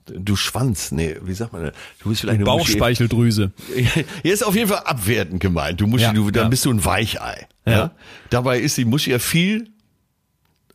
du 0.06 0.36
Schwanz, 0.36 0.92
nee, 0.92 1.16
wie 1.22 1.34
sagt 1.34 1.52
man 1.52 1.62
denn? 1.62 1.72
Du 2.02 2.08
bist 2.08 2.20
vielleicht 2.20 2.36
eine. 2.36 2.44
Bauchspeicheldrüse. 2.44 3.52
Hier 4.22 4.34
ist 4.34 4.44
auf 4.44 4.54
jeden 4.54 4.68
Fall 4.68 4.82
abwertend 4.84 5.40
gemeint. 5.40 5.80
Du 5.80 5.86
Muschi, 5.86 6.04
Ja, 6.04 6.12
du, 6.12 6.30
dann 6.30 6.44
ja. 6.44 6.48
bist 6.48 6.64
du 6.64 6.70
ein 6.70 6.84
Weichei. 6.84 7.46
Ja. 7.66 7.72
Ja. 7.72 7.90
Dabei 8.30 8.58
ist 8.58 8.76
die 8.76 8.84
Muschi 8.84 9.10
ja 9.10 9.18
viel, 9.18 9.68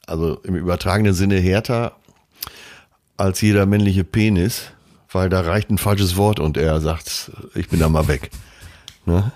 also 0.07 0.39
im 0.43 0.55
übertragenen 0.55 1.13
Sinne 1.13 1.39
härter 1.39 1.95
als 3.17 3.41
jeder 3.41 3.65
männliche 3.65 4.03
Penis, 4.03 4.71
weil 5.11 5.29
da 5.29 5.41
reicht 5.41 5.69
ein 5.69 5.77
falsches 5.77 6.15
Wort 6.15 6.39
und 6.39 6.57
er 6.57 6.79
sagt, 6.79 7.31
ich 7.53 7.67
bin 7.67 7.79
da 7.79 7.89
mal 7.89 8.07
weg. 8.07 8.31
Ne? 9.05 9.31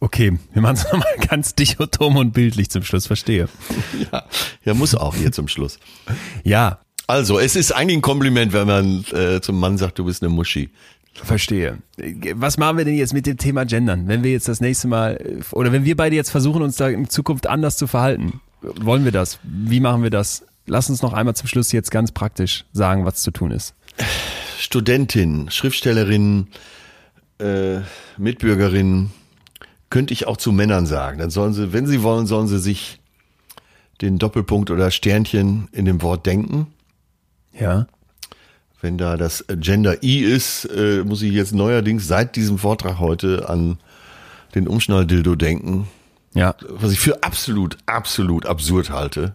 Okay, 0.00 0.38
wir 0.52 0.62
machen 0.62 0.76
es 0.76 0.84
nochmal 0.92 1.04
ganz 1.28 1.54
dichotom 1.54 2.16
und 2.16 2.32
bildlich 2.32 2.70
zum 2.70 2.82
Schluss, 2.82 3.06
verstehe. 3.06 3.48
Ja, 4.12 4.24
ja, 4.64 4.74
muss 4.74 4.94
auch 4.94 5.14
hier 5.14 5.30
zum 5.32 5.46
Schluss. 5.48 5.78
Ja, 6.42 6.80
Also, 7.06 7.38
es 7.38 7.54
ist 7.56 7.72
eigentlich 7.72 7.98
ein 7.98 8.02
Kompliment, 8.02 8.52
wenn 8.52 8.66
man 8.66 9.04
äh, 9.12 9.40
zum 9.40 9.58
Mann 9.60 9.76
sagt, 9.78 9.98
du 9.98 10.04
bist 10.04 10.22
eine 10.22 10.30
Muschi. 10.30 10.70
verstehe. 11.12 11.78
Was 12.34 12.56
machen 12.56 12.78
wir 12.78 12.84
denn 12.84 12.94
jetzt 12.94 13.12
mit 13.12 13.26
dem 13.26 13.36
Thema 13.36 13.64
Gendern? 13.66 14.08
Wenn 14.08 14.22
wir 14.22 14.30
jetzt 14.32 14.48
das 14.48 14.60
nächste 14.60 14.88
Mal, 14.88 15.16
äh, 15.16 15.42
oder 15.54 15.70
wenn 15.72 15.84
wir 15.84 15.96
beide 15.96 16.16
jetzt 16.16 16.30
versuchen, 16.30 16.62
uns 16.62 16.76
da 16.76 16.88
in 16.88 17.08
Zukunft 17.10 17.46
anders 17.46 17.76
zu 17.76 17.86
verhalten, 17.86 18.40
wollen 18.62 19.04
wir 19.04 19.12
das? 19.12 19.38
Wie 19.42 19.80
machen 19.80 20.02
wir 20.02 20.10
das? 20.10 20.44
Lass 20.66 20.88
uns 20.88 21.02
noch 21.02 21.12
einmal 21.12 21.34
zum 21.34 21.48
Schluss 21.48 21.72
jetzt 21.72 21.90
ganz 21.90 22.12
praktisch 22.12 22.64
sagen, 22.72 23.04
was 23.04 23.16
zu 23.22 23.32
tun 23.32 23.50
ist. 23.50 23.74
Studentin, 24.58 25.50
Schriftstellerin, 25.50 26.48
äh, 27.40 27.80
Mitbürgerin, 28.18 29.10
könnte 29.90 30.14
ich 30.14 30.26
auch 30.26 30.36
zu 30.36 30.52
Männern 30.52 30.86
sagen. 30.86 31.18
Dann 31.18 31.30
sollen 31.30 31.52
sie, 31.52 31.72
wenn 31.72 31.86
sie 31.86 32.02
wollen, 32.02 32.26
sollen 32.26 32.46
sie 32.48 32.58
sich 32.58 33.00
den 34.00 34.18
Doppelpunkt 34.18 34.70
oder 34.70 34.90
Sternchen 34.90 35.68
in 35.72 35.84
dem 35.84 36.00
Wort 36.02 36.24
denken. 36.26 36.68
Ja. 37.58 37.86
Wenn 38.80 38.96
da 38.96 39.16
das 39.18 39.44
Gender 39.48 40.02
I 40.02 40.20
ist, 40.20 40.64
äh, 40.64 41.04
muss 41.04 41.20
ich 41.22 41.32
jetzt 41.32 41.52
neuerdings 41.52 42.06
seit 42.06 42.34
diesem 42.36 42.56
Vortrag 42.58 42.98
heute 42.98 43.48
an 43.50 43.78
den 44.54 44.66
Umschnalldildo 44.66 45.34
denken, 45.34 45.86
Ja. 46.32 46.54
was 46.68 46.92
ich 46.92 47.00
für 47.00 47.22
absolut, 47.22 47.76
absolut 47.86 48.46
absurd 48.46 48.88
halte. 48.90 49.34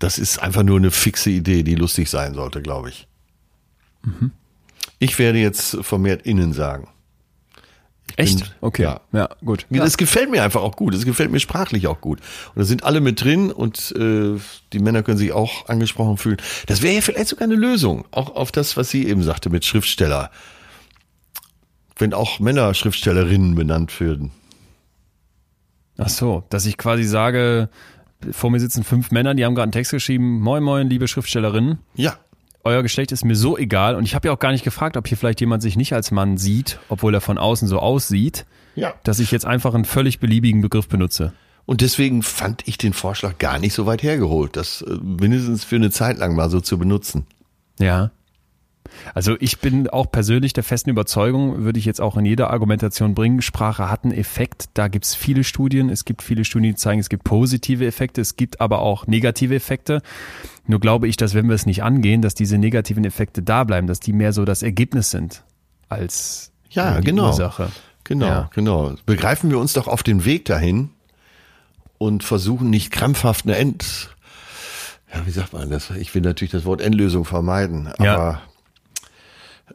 Das 0.00 0.18
ist 0.18 0.38
einfach 0.42 0.64
nur 0.64 0.78
eine 0.78 0.90
fixe 0.90 1.30
Idee, 1.30 1.62
die 1.62 1.76
lustig 1.76 2.10
sein 2.10 2.34
sollte, 2.34 2.60
glaube 2.60 2.88
ich. 2.88 3.06
Ich 4.98 5.18
werde 5.18 5.38
jetzt 5.38 5.78
vermehrt 5.82 6.22
innen 6.26 6.52
sagen. 6.52 6.88
Echt? 8.16 8.40
bin- 8.40 8.48
okay. 8.60 8.82
ja. 8.82 9.00
Ja, 9.12 9.28
gut. 9.44 9.66
Das 9.70 9.96
gefällt 9.96 10.30
mir 10.30 10.42
einfach 10.42 10.62
auch 10.62 10.76
gut. 10.76 10.94
Das 10.94 11.04
gefällt 11.04 11.30
mir 11.32 11.40
sprachlich 11.40 11.86
auch 11.86 12.00
gut. 12.00 12.20
Und 12.54 12.58
da 12.60 12.64
sind 12.64 12.84
alle 12.84 13.00
mit 13.00 13.22
drin 13.24 13.50
und 13.50 13.92
äh, 13.98 14.38
die 14.72 14.78
Männer 14.78 15.02
können 15.02 15.18
sich 15.18 15.32
auch 15.32 15.68
angesprochen 15.68 16.16
fühlen. 16.16 16.36
Das 16.66 16.82
wäre 16.82 16.94
ja 16.94 17.00
vielleicht 17.00 17.28
sogar 17.28 17.44
eine 17.46 17.56
Lösung. 17.56 18.04
Auch 18.12 18.36
auf 18.36 18.52
das, 18.52 18.76
was 18.76 18.90
sie 18.90 19.08
eben 19.08 19.22
sagte 19.22 19.50
mit 19.50 19.64
Schriftsteller. 19.64 20.30
Wenn 21.96 22.12
auch 22.14 22.40
Männer 22.40 22.74
Schriftstellerinnen 22.74 23.54
benannt 23.54 23.98
würden. 24.00 24.30
Ach 25.96 26.08
so, 26.08 26.44
dass 26.50 26.66
ich 26.66 26.76
quasi 26.76 27.04
sage, 27.04 27.68
vor 28.32 28.50
mir 28.50 28.58
sitzen 28.58 28.82
fünf 28.84 29.10
Männer, 29.12 29.34
die 29.34 29.44
haben 29.44 29.54
gerade 29.54 29.64
einen 29.64 29.72
Text 29.72 29.92
geschrieben. 29.92 30.40
Moin, 30.40 30.62
moin, 30.62 30.88
liebe 30.88 31.06
Schriftstellerinnen. 31.08 31.78
Ja. 31.94 32.18
Euer 32.64 32.82
Geschlecht 32.82 33.12
ist 33.12 33.24
mir 33.24 33.36
so 33.36 33.58
egal. 33.58 33.94
Und 33.94 34.04
ich 34.04 34.14
habe 34.14 34.28
ja 34.28 34.34
auch 34.34 34.38
gar 34.38 34.52
nicht 34.52 34.64
gefragt, 34.64 34.96
ob 34.96 35.06
hier 35.06 35.18
vielleicht 35.18 35.40
jemand 35.40 35.62
sich 35.62 35.76
nicht 35.76 35.92
als 35.92 36.10
Mann 36.10 36.38
sieht, 36.38 36.78
obwohl 36.88 37.14
er 37.14 37.20
von 37.20 37.36
außen 37.38 37.68
so 37.68 37.78
aussieht, 37.78 38.46
Ja. 38.74 38.94
dass 39.04 39.18
ich 39.20 39.30
jetzt 39.30 39.44
einfach 39.46 39.74
einen 39.74 39.84
völlig 39.84 40.18
beliebigen 40.18 40.62
Begriff 40.62 40.88
benutze. 40.88 41.32
Und 41.66 41.80
deswegen 41.80 42.22
fand 42.22 42.66
ich 42.66 42.76
den 42.78 42.92
Vorschlag 42.92 43.38
gar 43.38 43.58
nicht 43.58 43.72
so 43.74 43.86
weit 43.86 44.02
hergeholt, 44.02 44.56
das 44.56 44.82
äh, 44.82 44.94
mindestens 45.02 45.64
für 45.64 45.76
eine 45.76 45.90
Zeit 45.90 46.18
lang 46.18 46.34
mal 46.34 46.50
so 46.50 46.60
zu 46.60 46.78
benutzen. 46.78 47.26
Ja. 47.78 48.10
Also 49.12 49.36
ich 49.40 49.58
bin 49.58 49.88
auch 49.88 50.10
persönlich 50.10 50.52
der 50.52 50.64
festen 50.64 50.90
Überzeugung, 50.90 51.64
würde 51.64 51.78
ich 51.78 51.84
jetzt 51.84 52.00
auch 52.00 52.16
in 52.16 52.24
jeder 52.24 52.50
Argumentation 52.50 53.14
bringen, 53.14 53.42
Sprache 53.42 53.90
hat 53.90 54.04
einen 54.04 54.12
Effekt. 54.14 54.66
Da 54.74 54.88
gibt 54.88 55.04
es 55.04 55.14
viele 55.14 55.44
Studien. 55.44 55.90
Es 55.90 56.04
gibt 56.04 56.22
viele 56.22 56.44
Studien, 56.44 56.70
die 56.72 56.76
zeigen, 56.76 57.00
es 57.00 57.08
gibt 57.08 57.24
positive 57.24 57.84
Effekte, 57.86 58.20
es 58.20 58.36
gibt 58.36 58.60
aber 58.60 58.80
auch 58.80 59.06
negative 59.06 59.54
Effekte. 59.54 60.00
Nur 60.66 60.80
glaube 60.80 61.08
ich, 61.08 61.16
dass 61.16 61.34
wenn 61.34 61.46
wir 61.48 61.54
es 61.54 61.66
nicht 61.66 61.82
angehen, 61.82 62.22
dass 62.22 62.34
diese 62.34 62.56
negativen 62.56 63.04
Effekte 63.04 63.42
da 63.42 63.64
bleiben, 63.64 63.86
dass 63.86 64.00
die 64.00 64.12
mehr 64.14 64.32
so 64.32 64.44
das 64.44 64.62
Ergebnis 64.62 65.10
sind 65.10 65.44
als 65.88 66.52
Ja, 66.70 67.00
die 67.00 67.06
genau. 67.06 67.26
Ursache. 67.26 67.70
Genau, 68.04 68.26
Ja. 68.26 68.50
genau. 68.54 68.94
Begreifen 69.06 69.50
wir 69.50 69.58
uns 69.58 69.74
doch 69.74 69.88
auf 69.88 70.02
den 70.02 70.24
Weg 70.24 70.44
dahin 70.46 70.90
und 71.98 72.22
versuchen 72.24 72.70
nicht 72.70 72.90
krampfhaft 72.90 73.44
eine 73.46 73.56
End, 73.56 74.10
ja, 75.14 75.24
wie 75.26 75.30
sagt 75.30 75.52
man 75.52 75.70
das? 75.70 75.90
Ich 75.90 76.12
will 76.14 76.22
natürlich 76.22 76.50
das 76.50 76.64
Wort 76.64 76.80
Endlösung 76.80 77.24
vermeiden, 77.24 77.88
Ja. 78.00 78.40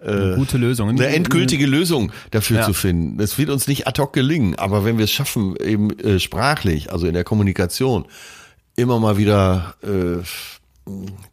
Eine 0.02 0.36
gute 0.36 0.58
Lösung. 0.58 0.90
eine 0.90 1.08
endgültige 1.08 1.66
Lösung 1.66 2.12
dafür 2.32 2.58
Ja. 2.60 2.66
zu 2.66 2.74
finden. 2.74 3.18
Das 3.18 3.38
wird 3.38 3.50
uns 3.50 3.68
nicht 3.68 3.88
ad 3.88 4.00
hoc 4.02 4.14
gelingen, 4.14 4.56
aber 4.56 4.86
wenn 4.86 4.98
wir 4.98 5.06
es 5.06 5.12
schaffen, 5.12 5.56
eben 5.58 5.90
äh, 6.00 6.20
sprachlich, 6.20 6.92
also 6.92 7.08
in 7.08 7.14
der 7.14 7.24
Kommunikation, 7.24 8.06
immer 8.76 9.00
mal 9.00 9.18
wieder 9.18 9.76
äh, 9.84 10.24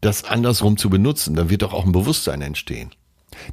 das 0.00 0.24
andersrum 0.24 0.76
zu 0.76 0.90
benutzen, 0.90 1.34
dann 1.34 1.48
wird 1.50 1.62
doch 1.62 1.72
auch 1.72 1.84
ein 1.86 1.92
Bewusstsein 1.92 2.42
entstehen. 2.42 2.90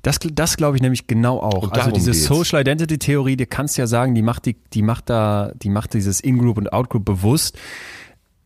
Das, 0.01 0.19
das 0.19 0.55
glaube 0.57 0.77
ich 0.77 0.81
nämlich 0.81 1.07
genau 1.07 1.39
auch. 1.39 1.71
Also 1.71 1.91
diese 1.91 2.11
geht's. 2.11 2.25
Social 2.25 2.61
Identity 2.61 2.97
Theorie, 2.97 3.35
die 3.35 3.45
kannst 3.45 3.77
ja 3.77 3.85
sagen, 3.87 4.15
die 4.15 4.21
macht 4.21 4.45
die, 4.45 4.55
die 4.73 4.81
macht 4.81 5.09
da, 5.09 5.51
die 5.61 5.69
macht 5.69 5.93
dieses 5.93 6.19
In-Group 6.21 6.57
und 6.57 6.71
Out-Group 6.71 7.03
bewusst. 7.05 7.57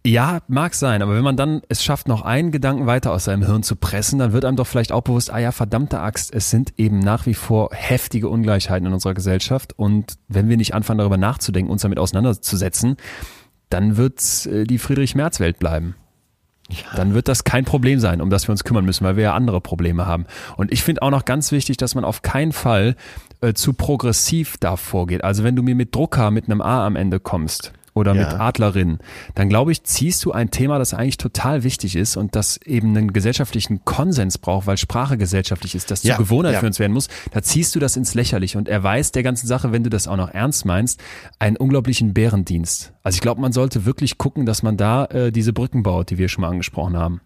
Ja, 0.05 0.39
mag 0.47 0.73
sein, 0.73 1.01
aber 1.01 1.15
wenn 1.15 1.23
man 1.23 1.35
dann 1.35 1.61
es 1.67 1.83
schafft, 1.83 2.07
noch 2.07 2.21
einen 2.21 2.51
Gedanken 2.51 2.85
weiter 2.85 3.11
aus 3.11 3.25
seinem 3.25 3.45
Hirn 3.45 3.63
zu 3.63 3.75
pressen, 3.75 4.19
dann 4.19 4.31
wird 4.31 4.45
einem 4.45 4.55
doch 4.55 4.67
vielleicht 4.67 4.93
auch 4.93 5.01
bewusst, 5.01 5.33
ah 5.33 5.39
ja, 5.39 5.51
verdammte 5.51 5.99
Axt, 5.99 6.33
es 6.33 6.49
sind 6.49 6.73
eben 6.77 6.99
nach 6.99 7.25
wie 7.25 7.33
vor 7.33 7.71
heftige 7.73 8.29
Ungleichheiten 8.29 8.87
in 8.87 8.93
unserer 8.93 9.13
Gesellschaft 9.13 9.73
und 9.77 10.17
wenn 10.29 10.47
wir 10.47 10.55
nicht 10.55 10.73
anfangen, 10.73 10.99
darüber 10.99 11.17
nachzudenken, 11.17 11.71
uns 11.71 11.81
damit 11.81 11.99
auseinanderzusetzen, 11.99 12.95
dann 13.69 13.97
wird 13.97 14.45
äh, 14.45 14.63
die 14.63 14.77
Friedrich-Merz-Welt 14.77 15.59
bleiben 15.59 15.95
dann 16.95 17.13
wird 17.13 17.27
das 17.27 17.43
kein 17.43 17.65
Problem 17.65 17.99
sein, 17.99 18.21
um 18.21 18.29
das 18.29 18.47
wir 18.47 18.51
uns 18.51 18.63
kümmern 18.63 18.85
müssen, 18.85 19.05
weil 19.05 19.15
wir 19.15 19.23
ja 19.23 19.33
andere 19.33 19.61
Probleme 19.61 20.05
haben. 20.05 20.25
Und 20.57 20.71
ich 20.71 20.83
finde 20.83 21.01
auch 21.01 21.11
noch 21.11 21.25
ganz 21.25 21.51
wichtig, 21.51 21.77
dass 21.77 21.95
man 21.95 22.03
auf 22.03 22.21
keinen 22.21 22.51
Fall 22.51 22.95
äh, 23.41 23.53
zu 23.53 23.73
progressiv 23.73 24.57
da 24.59 24.75
vorgeht. 24.75 25.23
Also 25.23 25.43
wenn 25.43 25.55
du 25.55 25.63
mir 25.63 25.75
mit 25.75 25.95
Drucker 25.95 26.31
mit 26.31 26.45
einem 26.45 26.61
A 26.61 26.85
am 26.85 26.95
Ende 26.95 27.19
kommst 27.19 27.73
oder 27.97 28.15
Ja. 28.15 28.23
mit 28.29 28.39
Adlerin, 28.39 28.99
dann 29.35 29.49
glaube 29.49 29.71
ich, 29.71 29.83
ziehst 29.83 30.23
du 30.23 30.31
ein 30.31 30.51
Thema, 30.51 30.79
das 30.79 30.93
eigentlich 30.93 31.17
total 31.17 31.63
wichtig 31.63 31.95
ist 31.95 32.15
und 32.17 32.35
das 32.35 32.57
eben 32.57 32.95
einen 32.95 33.11
gesellschaftlichen 33.13 33.83
Konsens 33.85 34.37
braucht, 34.37 34.67
weil 34.67 34.77
Sprache 34.77 35.17
gesellschaftlich 35.17 35.75
ist, 35.75 35.91
das 35.91 36.03
Ja, 36.03 36.15
zur 36.15 36.25
Gewohnheit 36.25 36.53
ja. 36.53 36.59
für 36.61 36.67
uns 36.67 36.79
werden 36.79 36.93
muss, 36.93 37.07
da 37.31 37.41
ziehst 37.41 37.75
du 37.75 37.79
das 37.79 37.97
ins 37.97 38.13
Lächerliche 38.13 38.57
und 38.57 38.69
erweist 38.69 39.15
der 39.15 39.23
ganzen 39.23 39.47
Sache, 39.47 39.71
wenn 39.71 39.83
du 39.83 39.89
das 39.89 40.07
auch 40.07 40.15
noch 40.17 40.29
ernst 40.33 40.65
meinst, 40.65 41.01
einen 41.39 41.57
unglaublichen 41.57 42.13
Bärendienst. 42.13 42.93
Also 43.03 43.15
ich 43.17 43.21
glaube, 43.21 43.41
man 43.41 43.51
sollte 43.51 43.85
wirklich 43.85 44.17
gucken, 44.17 44.45
dass 44.45 44.63
man 44.63 44.77
da 44.77 45.05
äh, 45.05 45.31
diese 45.31 45.53
Brücken 45.53 45.83
baut, 45.83 46.09
die 46.09 46.17
wir 46.17 46.29
schon 46.29 46.41
mal 46.43 46.49
angesprochen 46.49 46.95
haben. 46.97 47.21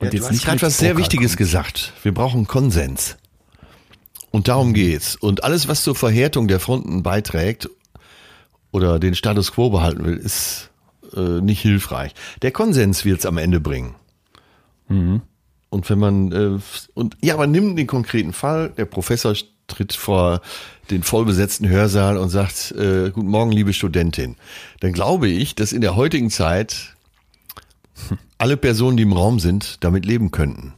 Ja, 0.00 0.10
du 0.10 0.20
hast 0.24 0.44
gerade 0.44 0.62
was 0.62 0.78
sehr 0.78 0.96
Wichtiges 0.96 1.32
kommt. 1.32 1.38
gesagt. 1.38 1.92
Wir 2.02 2.14
brauchen 2.14 2.46
Konsens. 2.46 3.16
Und 4.30 4.46
darum 4.48 4.74
geht's. 4.74 5.16
Und 5.16 5.42
alles, 5.42 5.68
was 5.68 5.82
zur 5.82 5.94
Verhärtung 5.94 6.48
der 6.48 6.60
Fronten 6.60 7.02
beiträgt 7.02 7.68
oder 8.70 8.98
den 8.98 9.14
Status 9.14 9.52
quo 9.52 9.70
behalten 9.70 10.04
will, 10.04 10.16
ist 10.16 10.70
äh, 11.16 11.40
nicht 11.40 11.60
hilfreich. 11.60 12.14
Der 12.42 12.52
Konsens 12.52 13.04
wird's 13.04 13.26
am 13.26 13.38
Ende 13.38 13.60
bringen. 13.60 13.94
Und 15.70 15.90
wenn 15.90 15.98
man 15.98 16.32
äh, 16.32 16.58
und 16.94 17.16
ja, 17.20 17.34
aber 17.34 17.46
nimm 17.46 17.76
den 17.76 17.86
konkreten 17.86 18.32
Fall. 18.32 18.70
Der 18.70 18.86
Professor 18.86 19.34
tritt 19.66 19.92
vor 19.92 20.40
den 20.90 21.02
vollbesetzten 21.02 21.68
Hörsaal 21.68 22.16
und 22.16 22.30
sagt: 22.30 22.72
äh, 22.72 23.10
Guten 23.10 23.28
Morgen, 23.28 23.52
liebe 23.52 23.72
Studentin. 23.72 24.36
Dann 24.80 24.92
glaube 24.92 25.28
ich, 25.28 25.54
dass 25.54 25.72
in 25.72 25.82
der 25.82 25.96
heutigen 25.96 26.30
Zeit 26.30 26.96
alle 28.38 28.56
Personen, 28.56 28.96
die 28.96 29.02
im 29.02 29.12
Raum 29.12 29.40
sind, 29.40 29.84
damit 29.84 30.06
leben 30.06 30.30
könnten. 30.30 30.74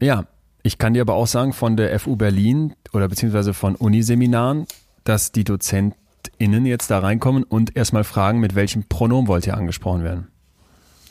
Ja, 0.00 0.26
ich 0.62 0.78
kann 0.78 0.94
dir 0.94 1.02
aber 1.02 1.14
auch 1.14 1.26
sagen 1.26 1.52
von 1.52 1.76
der 1.76 1.98
FU 1.98 2.16
Berlin 2.16 2.74
oder 2.92 3.08
beziehungsweise 3.08 3.54
von 3.54 3.74
Uniseminaren, 3.74 4.66
dass 5.04 5.32
die 5.32 5.44
DozentInnen 5.44 6.66
jetzt 6.66 6.90
da 6.90 6.98
reinkommen 6.98 7.44
und 7.44 7.76
erstmal 7.76 8.04
fragen, 8.04 8.40
mit 8.40 8.54
welchem 8.54 8.84
Pronomen 8.84 9.28
wollt 9.28 9.46
ihr 9.46 9.56
angesprochen 9.56 10.02
werden? 10.02 10.28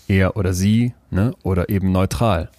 Er 0.08 0.36
oder 0.36 0.54
sie, 0.54 0.94
ne? 1.12 1.34
Oder 1.44 1.70
eben 1.70 1.92
neutral. 1.92 2.50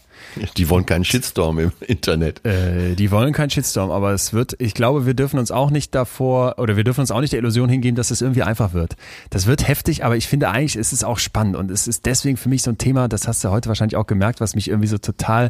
Die 0.57 0.69
wollen 0.69 0.87
keinen 0.87 1.05
Shitstorm 1.05 1.59
im 1.59 1.73
Internet. 1.81 2.45
Äh, 2.45 2.95
die 2.95 3.11
wollen 3.11 3.33
keinen 3.33 3.51
Shitstorm, 3.51 3.91
aber 3.91 4.13
es 4.13 4.33
wird, 4.33 4.57
ich 4.59 4.75
glaube, 4.75 5.07
wir 5.07 5.15
dürfen 5.15 5.39
uns 5.39 5.51
auch 5.51 5.71
nicht 5.71 5.95
davor, 5.95 6.59
oder 6.59 6.77
wir 6.77 6.85
dürfen 6.85 7.01
uns 7.01 7.11
auch 7.11 7.21
nicht 7.21 7.33
der 7.33 7.41
Illusion 7.41 7.69
hingeben, 7.69 7.97
dass 7.97 8.11
es 8.11 8.21
irgendwie 8.21 8.43
einfach 8.43 8.73
wird. 8.73 8.97
Das 9.31 9.47
wird 9.47 9.67
heftig, 9.67 10.05
aber 10.05 10.17
ich 10.17 10.27
finde 10.27 10.49
eigentlich, 10.51 10.77
ist 10.77 10.93
es 10.93 11.05
auch 11.05 11.19
spannend 11.19 11.57
und 11.57 11.71
es 11.71 11.87
ist 11.87 12.07
deswegen 12.07 12.37
für 12.37 12.49
mich 12.49 12.63
so 12.63 12.71
ein 12.71 12.79
Thema, 12.79 13.09
das 13.09 13.29
hast 13.29 13.45
du 13.45 13.51
heute 13.51 13.69
wahrscheinlich 13.69 13.97
auch 13.97 14.07
gemerkt, 14.07 14.41
was 14.41 14.55
mich 14.55 14.69
irgendwie 14.69 14.89
so 14.89 14.99
total 14.99 15.49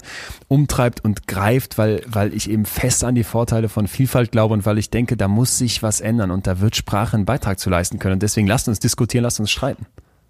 umtreibt 0.49 1.05
und 1.05 1.27
greift, 1.27 1.79
weil, 1.79 2.03
weil 2.07 2.35
ich 2.35 2.51
eben 2.51 2.65
fest 2.65 3.05
an 3.05 3.15
die 3.15 3.25
Vorteile 3.25 3.69
von 3.69 3.89
Vielfalt 3.89 4.33
glaube 4.33 4.55
und 4.55 4.67
weil 4.67 4.79
ich 4.79 4.91
denke, 4.91 5.17
da 5.17 5.29
muss 5.29 5.59
sich 5.59 5.83
was 5.83 6.01
ändern 6.01 6.31
und 6.31 6.47
da 6.47 6.61
wird 6.61 6.77
Sprache 6.77 7.17
einen 7.17 7.27
Beitrag 7.27 7.59
zu 7.59 7.71
leisten 7.71 7.99
können. 7.99 8.15
Und 8.15 8.23
deswegen 8.23 8.47
lasst 8.47 8.69
uns 8.69 8.79
diskutieren, 8.79 9.23
lasst 9.23 9.41
uns 9.41 9.51
streiten. 9.51 9.87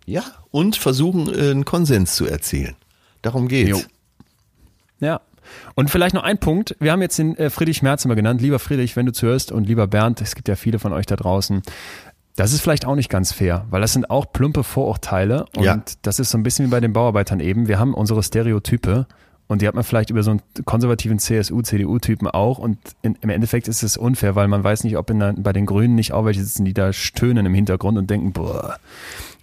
Ja, 0.06 0.24
und 0.50 0.76
versuchen, 0.76 1.32
äh, 1.32 1.50
einen 1.50 1.64
Konsens 1.64 2.14
zu 2.14 2.26
erzielen. 2.26 2.76
Darum 3.22 3.48
geht's. 3.48 3.70
Jo. 3.70 3.80
Ja. 5.04 5.20
Und 5.74 5.90
vielleicht 5.90 6.14
noch 6.14 6.22
ein 6.22 6.38
Punkt. 6.38 6.74
Wir 6.80 6.90
haben 6.92 7.02
jetzt 7.02 7.18
den 7.18 7.36
äh, 7.36 7.50
Friedrich 7.50 7.82
Merz 7.82 8.04
immer 8.04 8.14
genannt. 8.14 8.40
Lieber 8.40 8.58
Friedrich, 8.58 8.96
wenn 8.96 9.04
du 9.06 9.12
zuhörst 9.12 9.52
und 9.52 9.66
lieber 9.66 9.86
Bernd, 9.86 10.20
es 10.22 10.34
gibt 10.34 10.48
ja 10.48 10.56
viele 10.56 10.78
von 10.78 10.92
euch 10.94 11.04
da 11.06 11.16
draußen. 11.16 11.62
Das 12.36 12.52
ist 12.52 12.62
vielleicht 12.62 12.86
auch 12.86 12.96
nicht 12.96 13.10
ganz 13.10 13.32
fair, 13.32 13.66
weil 13.70 13.80
das 13.80 13.92
sind 13.92 14.10
auch 14.10 14.32
plumpe 14.32 14.64
Vorurteile 14.64 15.44
und 15.56 15.62
Ja. 15.64 15.80
das 16.02 16.18
ist 16.18 16.30
so 16.30 16.38
ein 16.38 16.42
bisschen 16.42 16.66
wie 16.66 16.70
bei 16.70 16.80
den 16.80 16.92
Bauarbeitern 16.92 17.38
eben. 17.40 17.68
Wir 17.68 17.78
haben 17.78 17.94
unsere 17.94 18.22
Stereotype 18.24 19.06
und 19.46 19.62
die 19.62 19.68
hat 19.68 19.74
man 19.74 19.84
vielleicht 19.84 20.10
über 20.10 20.22
so 20.24 20.30
einen 20.32 20.40
konservativen 20.64 21.18
CSU, 21.20 21.60
CDU-Typen 21.62 22.26
auch 22.26 22.58
und 22.58 22.78
in, 23.02 23.16
im 23.20 23.28
Endeffekt 23.30 23.68
ist 23.68 23.82
es 23.84 23.96
unfair, 23.96 24.34
weil 24.34 24.48
man 24.48 24.64
weiß 24.64 24.82
nicht, 24.82 24.96
ob 24.96 25.10
in 25.10 25.20
der, 25.20 25.34
bei 25.36 25.52
den 25.52 25.66
Grünen 25.66 25.94
nicht 25.94 26.12
auch 26.12 26.24
welche 26.24 26.42
sitzen, 26.42 26.64
die 26.64 26.74
da 26.74 26.92
stöhnen 26.92 27.46
im 27.46 27.54
Hintergrund 27.54 27.98
und 27.98 28.10
denken, 28.10 28.32
boah, 28.32 28.78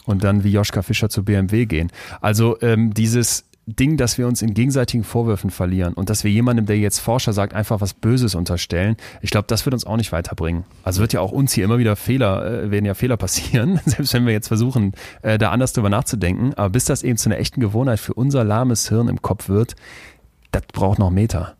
und 0.06 0.24
dann 0.26 0.44
wie 0.44 0.52
Joschka 0.52 0.82
Fischer 0.82 1.10
zu 1.10 1.24
BMW 1.24 1.68
gehen. 1.68 1.92
Also 2.20 2.60
ähm, 2.62 2.94
dieses 2.94 3.46
Ding, 3.76 3.98
dass 3.98 4.18
wir 4.18 4.28
uns 4.28 4.42
in 4.42 4.54
gegenseitigen 4.54 5.04
Vorwürfen 5.04 5.50
verlieren 5.50 5.94
und 5.94 6.10
dass 6.10 6.24
wir 6.24 6.32
jemandem, 6.32 6.66
der 6.66 6.78
jetzt 6.78 7.00
Forscher 7.00 7.34
sagt, 7.34 7.54
einfach 7.54 7.82
was 7.82 7.94
Böses 7.94 8.36
unterstellen, 8.36 8.98
ich 9.22 9.30
glaube, 9.32 9.48
das 9.48 9.66
wird 9.66 9.74
uns 9.74 9.86
auch 9.86 9.98
nicht 9.98 10.12
weiterbringen. 10.12 10.64
Also 10.84 11.02
wird 11.02 11.14
ja 11.14 11.22
auch 11.22 11.32
uns 11.32 11.54
hier 11.54 11.66
immer 11.66 11.78
wieder 11.78 11.96
Fehler, 11.96 12.64
äh, 12.64 12.72
werden 12.72 12.86
ja 12.86 12.94
Fehler 12.94 13.18
passieren, 13.18 13.80
selbst 13.86 14.14
wenn 14.14 14.26
wir 14.26 14.34
jetzt 14.34 14.48
versuchen, 14.48 14.94
äh, 15.22 15.38
da 15.38 15.52
anders 15.52 15.74
drüber 15.74 15.90
nachzudenken. 15.90 16.54
Aber 16.56 16.70
bis 16.70 16.86
das 16.86 17.04
eben 17.04 17.18
zu 17.18 17.30
einer 17.30 17.40
echten 17.40 17.60
Gewohnheit 17.62 18.00
für 18.00 18.14
unser 18.14 18.44
lahmes 18.44 18.90
Hirn 18.90 19.08
im 19.08 19.22
Kopf 19.22 19.50
wird, 19.50 19.76
das 20.52 20.64
braucht 20.74 21.00
noch 21.00 21.10
Meter. 21.10 21.56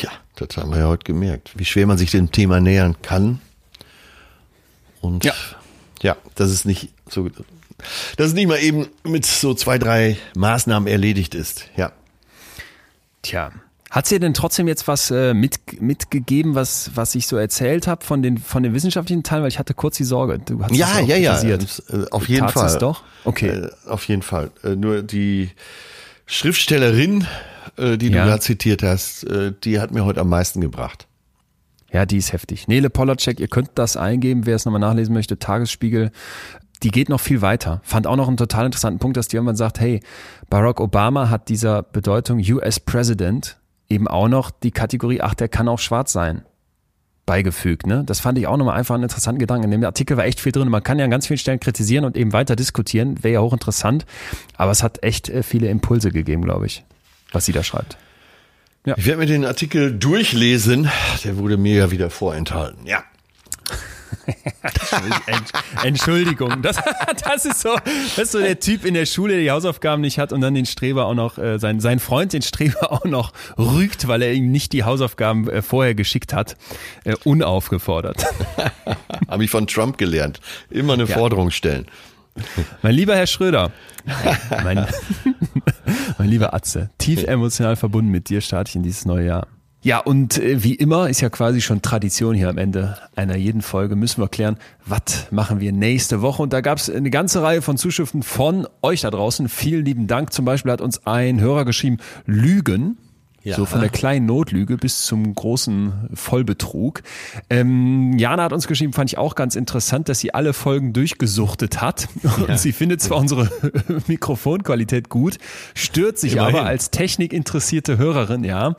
Ja, 0.00 0.10
das 0.36 0.56
haben 0.56 0.70
wir 0.70 0.78
ja 0.78 0.88
heute 0.88 1.04
gemerkt, 1.04 1.52
wie 1.56 1.64
schwer 1.64 1.86
man 1.86 1.98
sich 1.98 2.10
dem 2.10 2.32
Thema 2.32 2.60
nähern 2.60 2.96
kann. 3.02 3.40
Und 5.00 5.24
Ja. 5.24 5.34
ja, 6.02 6.16
das 6.34 6.50
ist 6.50 6.64
nicht 6.64 6.90
so, 7.08 7.28
dass 8.16 8.28
es 8.28 8.34
nicht 8.34 8.46
mal 8.48 8.58
eben 8.58 8.86
mit 9.04 9.26
so 9.26 9.54
zwei, 9.54 9.78
drei 9.78 10.16
Maßnahmen 10.36 10.86
erledigt 10.86 11.34
ist. 11.34 11.66
Ja. 11.76 11.92
Tja. 13.22 13.50
Hat 13.90 14.06
sie 14.08 14.18
denn 14.18 14.34
trotzdem 14.34 14.66
jetzt 14.66 14.88
was 14.88 15.12
äh, 15.12 15.34
mit, 15.34 15.80
mitgegeben, 15.80 16.56
was, 16.56 16.90
was 16.96 17.14
ich 17.14 17.28
so 17.28 17.36
erzählt 17.36 17.86
habe 17.86 18.04
von 18.04 18.22
den, 18.22 18.38
von 18.38 18.64
den 18.64 18.74
wissenschaftlichen 18.74 19.22
Teilen? 19.22 19.42
Weil 19.42 19.48
ich 19.50 19.60
hatte 19.60 19.72
kurz 19.72 19.96
die 19.96 20.04
Sorge. 20.04 20.40
Du 20.40 20.60
hast 20.64 20.74
Ja, 20.74 20.98
ja, 20.98 21.16
ja, 21.16 21.34
kritisiert. 21.38 21.82
äh, 21.90 22.10
auf 22.10 22.28
jeden 22.28 22.40
Tat's 22.40 22.52
Fall. 22.54 22.66
es 22.66 22.78
doch? 22.78 23.04
Okay. 23.24 23.50
Äh, 23.50 23.70
auf 23.86 24.08
jeden 24.08 24.22
Fall. 24.22 24.50
Äh, 24.64 24.74
nur 24.74 25.02
die 25.04 25.50
Schriftstellerin, 26.26 27.26
äh, 27.76 27.96
die 27.96 28.08
Ja. 28.08 28.24
du 28.24 28.30
da 28.30 28.40
zitiert 28.40 28.82
hast, 28.82 29.24
äh, 29.24 29.52
die 29.62 29.78
hat 29.78 29.92
mir 29.92 30.04
heute 30.04 30.20
am 30.20 30.28
meisten 30.28 30.60
gebracht. 30.60 31.06
Ja, 31.92 32.04
die 32.04 32.16
ist 32.16 32.32
heftig. 32.32 32.66
Nele 32.66 32.90
Polacek, 32.90 33.38
ihr 33.38 33.46
könnt 33.46 33.70
das 33.76 33.96
eingeben, 33.96 34.46
wer 34.46 34.56
es 34.56 34.64
nochmal 34.64 34.80
nachlesen 34.80 35.14
möchte, 35.14 35.38
Tagesspiegel. 35.38 36.10
Die 36.84 36.90
geht 36.90 37.08
noch 37.08 37.20
viel 37.20 37.40
weiter. 37.40 37.80
Fand 37.82 38.06
auch 38.06 38.16
noch 38.16 38.28
einen 38.28 38.36
total 38.36 38.66
interessanten 38.66 38.98
Punkt, 38.98 39.16
dass 39.16 39.26
die 39.26 39.36
irgendwann 39.36 39.56
sagt, 39.56 39.80
hey, 39.80 40.00
Barack 40.50 40.80
Obama 40.80 41.30
hat 41.30 41.48
dieser 41.48 41.82
Bedeutung 41.82 42.38
US 42.38 42.78
President 42.78 43.56
eben 43.88 44.06
auch 44.06 44.28
noch 44.28 44.50
die 44.50 44.70
Kategorie, 44.70 45.22
ach, 45.22 45.34
der 45.34 45.48
kann 45.48 45.66
auch 45.66 45.78
schwarz 45.78 46.12
sein, 46.12 46.42
beigefügt. 47.24 47.86
Ne? 47.86 48.02
Das 48.04 48.20
fand 48.20 48.38
ich 48.38 48.46
auch 48.46 48.58
nochmal 48.58 48.76
einfach 48.76 48.94
einen 48.94 49.04
interessanten 49.04 49.38
Gedanken. 49.38 49.64
In 49.64 49.70
dem 49.70 49.84
Artikel 49.84 50.18
war 50.18 50.26
echt 50.26 50.40
viel 50.40 50.52
drin. 50.52 50.68
Man 50.68 50.82
kann 50.82 50.98
ja 50.98 51.06
an 51.06 51.10
ganz 51.10 51.26
vielen 51.26 51.38
Stellen 51.38 51.58
kritisieren 51.58 52.04
und 52.04 52.18
eben 52.18 52.34
weiter 52.34 52.54
diskutieren. 52.54 53.22
Wäre 53.24 53.34
ja 53.34 53.40
hochinteressant. 53.40 54.04
Aber 54.58 54.70
es 54.70 54.82
hat 54.82 55.02
echt 55.02 55.30
äh, 55.30 55.42
viele 55.42 55.68
Impulse 55.68 56.10
gegeben, 56.10 56.42
glaube 56.42 56.66
ich, 56.66 56.84
was 57.32 57.46
sie 57.46 57.52
da 57.52 57.62
schreibt. 57.62 57.96
Ich 58.84 59.06
werde 59.06 59.20
mir 59.20 59.26
den 59.26 59.46
Artikel 59.46 59.98
durchlesen. 59.98 60.90
Der 61.24 61.38
wurde 61.38 61.56
mir 61.56 61.74
ja 61.74 61.90
wieder 61.90 62.10
vorenthalten. 62.10 62.86
Ja. 62.86 63.02
Ent- 65.26 65.52
Entschuldigung, 65.82 66.62
das, 66.62 66.76
das, 67.24 67.44
ist 67.44 67.60
so, 67.60 67.74
das 67.84 68.18
ist 68.18 68.32
so 68.32 68.38
der 68.40 68.58
Typ 68.60 68.84
in 68.84 68.94
der 68.94 69.06
Schule, 69.06 69.34
der 69.34 69.42
die 69.42 69.50
Hausaufgaben 69.50 70.00
nicht 70.02 70.18
hat 70.18 70.32
und 70.32 70.40
dann 70.40 70.54
den 70.54 70.66
Streber 70.66 71.06
auch 71.06 71.14
noch, 71.14 71.38
äh, 71.38 71.58
sein, 71.58 71.80
sein 71.80 71.98
Freund 71.98 72.32
den 72.32 72.42
Streber 72.42 72.92
auch 72.92 73.04
noch 73.04 73.32
rügt, 73.58 74.08
weil 74.08 74.22
er 74.22 74.32
ihm 74.32 74.50
nicht 74.50 74.72
die 74.72 74.84
Hausaufgaben 74.84 75.48
äh, 75.48 75.62
vorher 75.62 75.94
geschickt 75.94 76.32
hat, 76.32 76.56
äh, 77.04 77.14
unaufgefordert. 77.24 78.24
Habe 79.28 79.44
ich 79.44 79.50
von 79.50 79.66
Trump 79.66 79.98
gelernt. 79.98 80.40
Immer 80.70 80.94
eine 80.94 81.06
Forderung 81.06 81.50
stellen. 81.50 81.86
Mein 82.82 82.94
lieber 82.94 83.14
Herr 83.14 83.28
Schröder, 83.28 83.70
mein, 84.64 84.86
mein 86.18 86.28
lieber 86.28 86.52
Atze, 86.52 86.90
tief 86.98 87.22
emotional 87.22 87.76
verbunden 87.76 88.10
mit 88.10 88.28
dir 88.28 88.40
starte 88.40 88.70
ich 88.70 88.76
in 88.76 88.82
dieses 88.82 89.04
neue 89.04 89.26
Jahr. 89.26 89.46
Ja, 89.84 89.98
und 89.98 90.38
äh, 90.38 90.64
wie 90.64 90.74
immer 90.74 91.10
ist 91.10 91.20
ja 91.20 91.28
quasi 91.28 91.60
schon 91.60 91.82
Tradition 91.82 92.34
hier 92.34 92.48
am 92.48 92.56
Ende 92.56 92.96
einer 93.16 93.36
jeden 93.36 93.60
Folge, 93.60 93.96
müssen 93.96 94.22
wir 94.22 94.28
klären, 94.28 94.56
was 94.86 95.30
machen 95.30 95.60
wir 95.60 95.72
nächste 95.72 96.22
Woche. 96.22 96.42
Und 96.42 96.54
da 96.54 96.62
gab 96.62 96.78
es 96.78 96.88
eine 96.88 97.10
ganze 97.10 97.42
Reihe 97.42 97.60
von 97.60 97.76
Zuschriften 97.76 98.22
von 98.22 98.66
euch 98.80 99.02
da 99.02 99.10
draußen. 99.10 99.46
Vielen 99.50 99.84
lieben 99.84 100.06
Dank. 100.06 100.32
Zum 100.32 100.46
Beispiel 100.46 100.72
hat 100.72 100.80
uns 100.80 101.06
ein 101.06 101.38
Hörer 101.38 101.66
geschrieben, 101.66 101.98
Lügen. 102.24 102.96
Ja. 103.44 103.56
So 103.56 103.66
von 103.66 103.80
der 103.80 103.90
kleinen 103.90 104.24
Notlüge 104.24 104.78
bis 104.78 105.04
zum 105.04 105.34
großen 105.34 106.08
Vollbetrug. 106.14 107.02
Ähm, 107.50 108.16
Jana 108.16 108.44
hat 108.44 108.54
uns 108.54 108.66
geschrieben, 108.66 108.94
fand 108.94 109.12
ich 109.12 109.18
auch 109.18 109.34
ganz 109.34 109.54
interessant, 109.54 110.08
dass 110.08 110.18
sie 110.18 110.32
alle 110.32 110.54
Folgen 110.54 110.94
durchgesuchtet 110.94 111.82
hat. 111.82 112.08
Und 112.48 112.58
sie 112.58 112.72
findet 112.72 113.02
zwar 113.02 113.18
unsere 113.18 113.50
Mikrofonqualität 114.06 115.10
gut, 115.10 115.36
stört 115.74 116.16
sich 116.16 116.34
Immerhin. 116.34 116.56
aber 116.56 116.66
als 116.66 116.90
technikinteressierte 116.90 117.98
Hörerin, 117.98 118.44
ja, 118.44 118.76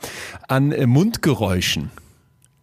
an 0.48 0.72
äh, 0.72 0.86
Mundgeräuschen. 0.86 1.92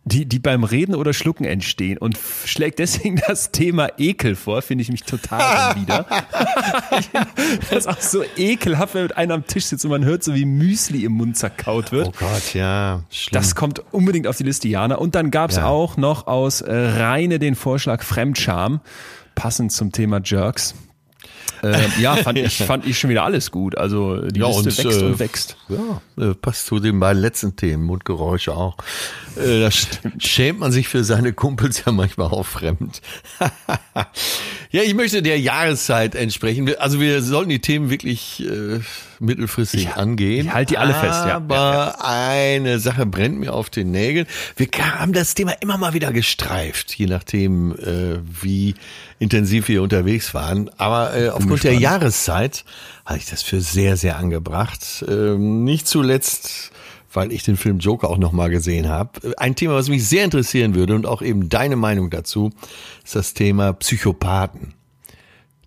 Die, 0.05 0.25
die 0.25 0.39
beim 0.39 0.65
Reden 0.65 0.95
oder 0.95 1.13
Schlucken 1.13 1.45
entstehen 1.45 1.97
und 1.97 2.19
schlägt 2.45 2.79
deswegen 2.79 3.21
das 3.25 3.51
Thema 3.51 3.87
Ekel 3.97 4.35
vor, 4.35 4.61
finde 4.61 4.81
ich 4.81 4.91
mich 4.91 5.03
total 5.03 5.75
wieder. 5.77 6.05
das 7.69 7.85
ist 7.85 7.87
auch 7.87 8.01
so 8.01 8.23
ekelhaft, 8.35 8.95
wenn 8.95 9.03
mit 9.03 9.15
einem 9.17 9.31
am 9.31 9.47
Tisch 9.47 9.65
sitzt 9.65 9.85
und 9.85 9.91
man 9.91 10.03
hört 10.03 10.23
so, 10.23 10.35
wie 10.35 10.43
Müsli 10.45 11.05
im 11.05 11.13
Mund 11.13 11.37
zerkaut 11.37 11.91
wird. 11.93 12.07
Oh 12.07 12.13
Gott, 12.19 12.53
ja. 12.53 13.03
Schlimm. 13.09 13.39
Das 13.41 13.55
kommt 13.55 13.81
unbedingt 13.93 14.27
auf 14.27 14.35
die 14.35 14.43
Liste, 14.43 14.67
Jana. 14.67 14.95
Und 14.95 15.15
dann 15.15 15.31
gab's 15.31 15.55
Ja. 15.55 15.67
auch 15.67 15.95
noch 15.95 16.27
aus 16.27 16.59
äh, 16.61 16.73
Reine 16.73 17.39
den 17.39 17.55
Vorschlag 17.55 18.03
Fremdscham, 18.03 18.81
passend 19.35 19.71
zum 19.71 19.93
Thema 19.93 20.19
Jerks. 20.23 20.75
Äh, 21.63 21.87
ja, 21.99 22.15
fand 22.23 22.37
ich, 22.37 22.57
fand 22.57 22.85
ich 22.85 22.99
schon 22.99 23.09
wieder 23.09 23.23
alles 23.23 23.49
gut. 23.51 23.77
Also 23.77 24.17
die 24.21 24.39
Ja, 24.39 24.47
Liste 24.47 24.59
und, 24.59 24.65
wächst 24.77 25.01
äh, 25.01 25.05
und 25.05 25.19
wächst. 25.19 25.57
Ja, 25.69 26.01
äh, 26.31 26.33
passt 26.35 26.65
zu 26.65 26.79
den 26.79 26.99
beiden 26.99 27.21
letzten 27.21 27.55
Themen, 27.55 27.83
Mundgeräusche 27.83 28.53
auch. 28.53 28.77
Äh, 29.35 29.61
da 29.61 29.67
sch- 29.67 29.87
schämt 30.19 30.59
man 30.59 30.71
sich 30.71 30.87
für 30.87 31.03
seine 31.03 31.33
Kumpels 31.33 31.83
ja 31.85 31.91
manchmal 31.91 32.27
auch 32.27 32.45
fremd. 32.45 33.01
ja, 34.71 34.81
ich 34.83 34.93
möchte 34.93 35.21
der 35.21 35.39
Jahreszeit 35.39 36.15
entsprechen. 36.15 36.75
Also 36.77 36.99
wir 36.99 37.21
sollten 37.21 37.49
die 37.49 37.61
Themen 37.61 37.89
wirklich 37.89 38.43
äh, 38.45 38.79
mittelfristig 39.23 39.95
angehen. 39.95 40.47
ich 40.47 40.53
halte 40.53 40.73
die 40.73 40.77
alle 40.77 40.93
fest, 40.93 41.25
ja. 41.25 41.35
Aber 41.35 42.05
eine 42.05 42.79
Sache 42.79 43.05
brennt 43.05 43.39
mir 43.39 43.53
auf 43.53 43.69
den 43.69 43.91
Nägeln. 43.91 44.27
Wir 44.55 44.67
haben 44.99 45.13
das 45.13 45.33
Thema 45.33 45.53
immer 45.61 45.77
mal 45.77 45.93
wieder 45.93 46.11
gestreift, 46.11 46.93
je 46.93 47.07
nachdem, 47.07 47.73
äh, 47.73 48.19
wie 48.41 48.75
intensiv 49.19 49.67
wir 49.67 49.81
unterwegs 49.81 50.33
waren. 50.33 50.69
Aber 50.77 51.15
äh, 51.15 51.29
aufgrund 51.29 51.63
der 51.63 51.75
Jahreszeit 51.75 52.65
halte 53.05 53.23
ich 53.23 53.29
das 53.29 53.41
für 53.41 53.61
sehr, 53.61 53.97
sehr 53.97 54.17
angebracht. 54.17 55.05
Ähm, 55.07 55.63
nicht 55.63 55.87
zuletzt, 55.87 56.71
weil 57.13 57.31
ich 57.31 57.43
den 57.43 57.57
Film 57.57 57.79
Joker 57.79 58.09
auch 58.09 58.17
nochmal 58.17 58.49
gesehen 58.49 58.89
habe. 58.89 59.35
Ein 59.37 59.55
Thema, 59.55 59.75
was 59.75 59.89
mich 59.89 60.07
sehr 60.07 60.25
interessieren 60.25 60.75
würde 60.75 60.95
und 60.95 61.05
auch 61.05 61.21
eben 61.21 61.49
deine 61.49 61.75
Meinung 61.75 62.09
dazu, 62.09 62.51
ist 63.03 63.15
das 63.15 63.33
Thema 63.33 63.73
Psychopathen. 63.73 64.73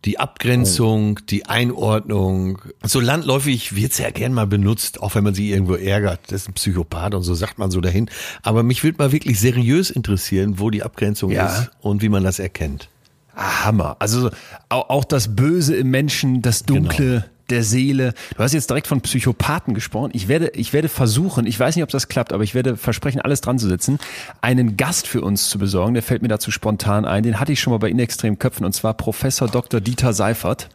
Die 0.07 0.19
Abgrenzung, 0.21 1.19
die 1.29 1.47
Einordnung. 1.47 2.63
So 2.85 3.01
landläufig 3.01 3.75
wird's 3.75 3.99
ja 3.99 4.11
gern 4.11 4.33
mal 4.33 4.47
benutzt, 4.47 5.03
auch 5.03 5.17
wenn 5.17 5.25
man 5.25 5.35
sich 5.35 5.47
irgendwo 5.47 5.75
ärgert. 5.75 6.21
Das 6.29 6.43
ist 6.43 6.49
ein 6.49 6.53
Psychopath 6.55 7.15
und 7.15 7.23
so 7.25 7.35
sagt 7.35 7.59
man 7.59 7.71
so 7.73 7.81
dahin. 7.81 8.09
Aber 8.43 8.63
mich 8.63 8.85
würde 8.85 8.99
mal 8.99 9.11
wirklich 9.13 9.41
seriös 9.41 9.91
interessieren, 9.91 10.61
wo 10.61 10.71
die 10.71 10.83
Abgrenzung 10.85 11.33
Ja. 11.33 11.47
ist 11.47 11.71
und 11.81 12.03
wie 12.03 12.09
man 12.09 12.23
das 12.23 12.39
erkennt. 12.39 12.89
Ah, 13.35 13.65
Hammer. 13.67 13.97
Also 13.99 14.31
auch, 14.69 14.89
auch 14.89 15.05
das 15.05 15.35
Böse 15.35 15.75
im 15.77 15.91
Menschen, 15.91 16.41
das 16.41 16.63
Dunkle 16.63 17.25
der 17.51 17.63
Seele. 17.63 18.15
Du 18.37 18.43
hast 18.43 18.53
jetzt 18.53 18.71
direkt 18.71 18.87
von 18.87 19.01
Psychopathen 19.01 19.75
gesprochen. 19.75 20.11
Ich 20.15 20.29
werde, 20.29 20.51
ich 20.55 20.73
werde 20.73 20.89
versuchen, 20.89 21.47
ich 21.47 21.59
weiß 21.59 21.77
nicht, 21.77 21.83
ob 21.83 21.91
das 21.91 22.09
klappt, 22.09 22.33
aber 22.33 22.45
ich 22.45 22.55
werde 22.55 22.77
versprechen, 22.77 23.21
alles 23.21 23.41
dran 23.41 23.59
zu 23.59 23.69
setzen, 23.69 23.99
einen 24.41 24.77
Gast 24.77 25.07
für 25.07 25.23
uns 25.23 25.49
zu 25.49 25.59
besorgen. 25.59 25.95
Der 25.95 26.03
fällt 26.03 26.23
mir 26.23 26.29
dazu 26.29 26.51
spontan 26.51 27.05
ein. 27.05 27.23
Den 27.23 27.41
hatte 27.41 27.53
ich 27.53 27.61
schon 27.61 27.73
mal 27.73 27.79
bei 27.79 27.91
Inextrem 27.91 28.39
Köpfen 28.39 28.65
und 28.65 28.73
zwar 28.73 28.95
Professor 28.95 29.49
Dr. 29.49 29.81
Dieter 29.81 30.13
Seifert. 30.13 30.69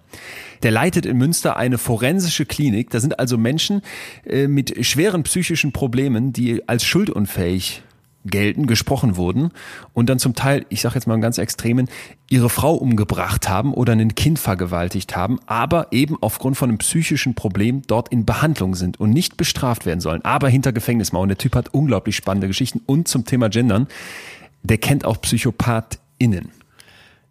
Der 0.63 0.71
leitet 0.71 1.05
in 1.05 1.17
Münster 1.17 1.57
eine 1.57 1.77
forensische 1.77 2.45
Klinik. 2.45 2.89
Da 2.89 2.99
sind 2.99 3.19
also 3.19 3.37
Menschen 3.37 3.81
äh, 4.25 4.47
mit 4.47 4.85
schweren 4.85 5.23
psychischen 5.23 5.71
Problemen, 5.71 6.33
die 6.33 6.67
als 6.67 6.83
schuldunfähig 6.83 7.83
gelten, 8.25 8.67
gesprochen 8.67 9.15
wurden 9.15 9.51
und 9.93 10.09
dann 10.09 10.19
zum 10.19 10.35
Teil, 10.35 10.65
ich 10.69 10.81
sage 10.81 10.95
jetzt 10.95 11.07
mal 11.07 11.13
einen 11.13 11.21
ganz 11.21 11.37
extremen, 11.37 11.89
ihre 12.29 12.49
Frau 12.49 12.73
umgebracht 12.75 13.49
haben 13.49 13.73
oder 13.73 13.93
ein 13.93 14.15
Kind 14.15 14.39
vergewaltigt 14.39 15.15
haben, 15.15 15.39
aber 15.47 15.87
eben 15.91 16.17
aufgrund 16.21 16.57
von 16.57 16.69
einem 16.69 16.77
psychischen 16.77 17.35
Problem 17.35 17.81
dort 17.87 18.09
in 18.09 18.25
Behandlung 18.25 18.75
sind 18.75 18.99
und 18.99 19.11
nicht 19.11 19.37
bestraft 19.37 19.85
werden 19.85 20.01
sollen, 20.01 20.23
aber 20.23 20.49
hinter 20.49 20.71
Gefängnismauern. 20.71 21.29
Der 21.29 21.37
Typ 21.37 21.55
hat 21.55 21.73
unglaublich 21.73 22.15
spannende 22.15 22.47
Geschichten 22.47 22.81
und 22.85 23.07
zum 23.07 23.25
Thema 23.25 23.49
Gendern, 23.49 23.87
der 24.63 24.77
kennt 24.77 25.05
auch 25.05 25.19
PsychopathInnen. 25.19 26.51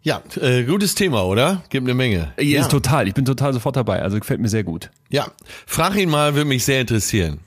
Ja, 0.03 0.23
äh, 0.39 0.63
gutes 0.63 0.95
Thema, 0.95 1.23
oder? 1.25 1.63
Gibt 1.69 1.85
eine 1.85 1.93
Menge. 1.93 2.33
Ja. 2.37 2.43
ja. 2.43 2.61
Ist 2.61 2.71
total, 2.71 3.07
ich 3.07 3.13
bin 3.13 3.23
total 3.23 3.53
sofort 3.53 3.75
dabei, 3.75 4.01
also 4.01 4.19
gefällt 4.19 4.41
mir 4.41 4.49
sehr 4.49 4.63
gut. 4.63 4.89
ja, 5.09 5.27
frag 5.67 5.95
ihn 5.95 6.09
mal, 6.09 6.33
würde 6.33 6.47
mich 6.47 6.65
sehr 6.65 6.81
interessieren. 6.81 7.39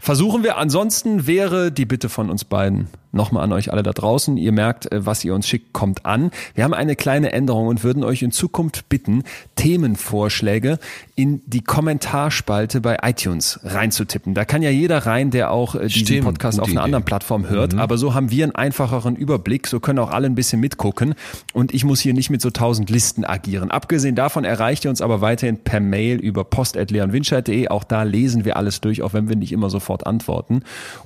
Versuchen 0.00 0.42
wir. 0.42 0.56
Ansonsten 0.58 1.26
wäre 1.26 1.72
die 1.72 1.86
Bitte 1.86 2.08
von 2.08 2.30
uns 2.30 2.44
beiden 2.44 2.88
nochmal 3.12 3.44
an 3.44 3.52
euch 3.52 3.72
alle 3.72 3.82
da 3.82 3.92
draußen. 3.92 4.36
Ihr 4.36 4.52
merkt, 4.52 4.90
äh, 4.92 5.04
was 5.06 5.24
ihr 5.24 5.34
uns 5.34 5.48
schickt, 5.48 5.72
kommt 5.72 6.04
an. 6.06 6.30
Wir 6.54 6.64
haben 6.64 6.74
eine 6.74 6.96
kleine 6.96 7.32
Änderung 7.32 7.66
und 7.66 7.84
würden 7.84 8.04
euch 8.04 8.22
in 8.22 8.32
Zukunft 8.32 8.88
bitten, 8.88 9.24
Themenvorschläge 9.56 10.78
in 11.14 11.42
die 11.46 11.62
Kommentarspalte 11.62 12.80
bei 12.80 12.98
iTunes 13.02 13.60
reinzutippen. 13.64 14.34
Da 14.34 14.44
kann 14.44 14.62
ja 14.62 14.70
jeder 14.70 14.98
rein, 15.06 15.30
der 15.30 15.50
auch 15.50 15.74
äh, 15.74 15.86
diesen 15.86 16.06
Stimmt, 16.06 16.24
Podcast 16.24 16.60
auf 16.60 16.66
einer 16.66 16.74
Idee. 16.74 16.84
anderen 16.84 17.04
Plattform 17.04 17.48
hört. 17.48 17.74
Aber 17.74 17.98
so 17.98 18.14
haben 18.14 18.30
wir 18.30 18.44
einen 18.44 18.54
einfacheren 18.54 19.16
Überblick. 19.16 19.66
So 19.66 19.80
können 19.80 19.98
auch 19.98 20.10
alle 20.10 20.26
ein 20.26 20.34
bisschen 20.34 20.60
mitgucken. 20.60 21.14
Und 21.52 21.74
ich 21.74 21.84
muss 21.84 22.00
hier 22.00 22.14
nicht 22.14 22.30
mit 22.30 22.40
so 22.40 22.50
tausend 22.50 22.90
Listen 22.90 23.24
agieren. 23.24 23.70
Abgesehen 23.70 24.14
davon 24.14 24.44
erreicht 24.44 24.84
ihr 24.84 24.90
uns 24.90 25.00
aber 25.00 25.20
weiterhin 25.20 25.58
per 25.58 25.80
Mail 25.80 26.18
über 26.18 26.44
post.leonwinscheid.de. 26.44 27.68
Auch 27.68 27.84
da 27.84 28.02
lesen 28.02 28.44
wir 28.44 28.56
alles 28.56 28.80
durch, 28.80 29.02
auch 29.02 29.12
wenn 29.12 29.28
wir 29.28 29.36
nicht 29.36 29.52
immer 29.52 29.70
sofort 29.70 30.06
antworten. 30.06 30.62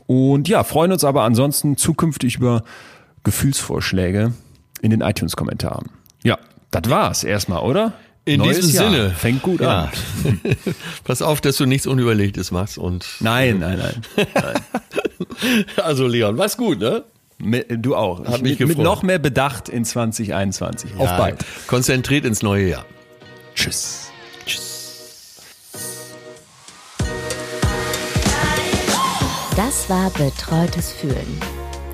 Und 0.06 0.48
ja, 0.48 0.64
freuen 0.64 0.92
uns 0.92 1.04
aber 1.04 1.22
ansonsten 1.22 1.76
zukünftig 1.92 2.36
über 2.36 2.64
Gefühlsvorschläge 3.24 4.32
in 4.80 4.90
den 4.90 5.02
iTunes-Kommentaren. 5.02 5.90
Ja, 6.24 6.38
das 6.70 6.88
war's 6.88 7.24
erstmal, 7.24 7.62
oder? 7.62 7.92
In 8.24 8.38
Neues 8.40 8.60
diesem 8.60 8.74
Jahr. 8.74 8.90
Sinne. 8.90 9.10
Fängt 9.10 9.42
gut 9.42 9.60
ja. 9.60 9.84
an. 9.84 9.90
Pass 11.04 11.22
auf, 11.22 11.40
dass 11.40 11.56
du 11.56 11.66
nichts 11.66 11.86
Unüberlegtes 11.86 12.50
machst 12.52 12.78
und. 12.78 13.04
Nein, 13.20 13.58
nein, 13.58 13.78
nein. 13.78 14.24
Also 15.82 16.06
Leon, 16.06 16.38
was 16.38 16.56
gut, 16.56 16.78
ne? 16.78 17.04
Du 17.68 17.96
auch. 17.96 18.24
Hat 18.24 18.36
Ich- 18.36 18.42
mich 18.42 18.58
mit, 18.60 18.68
mit 18.68 18.78
noch 18.78 19.02
mehr 19.02 19.18
Bedacht 19.18 19.68
in 19.68 19.84
2021. 19.84 20.92
Auf 20.98 21.08
Ja, 21.08 21.16
bald. 21.16 21.44
Konzentriert 21.66 22.24
ins 22.24 22.42
neue 22.42 22.68
Jahr. 22.68 22.86
Tschüss. 23.54 24.08
Das 29.56 29.88
war 29.90 30.10
Betreutes 30.10 30.92
Fühlen. 30.92 31.40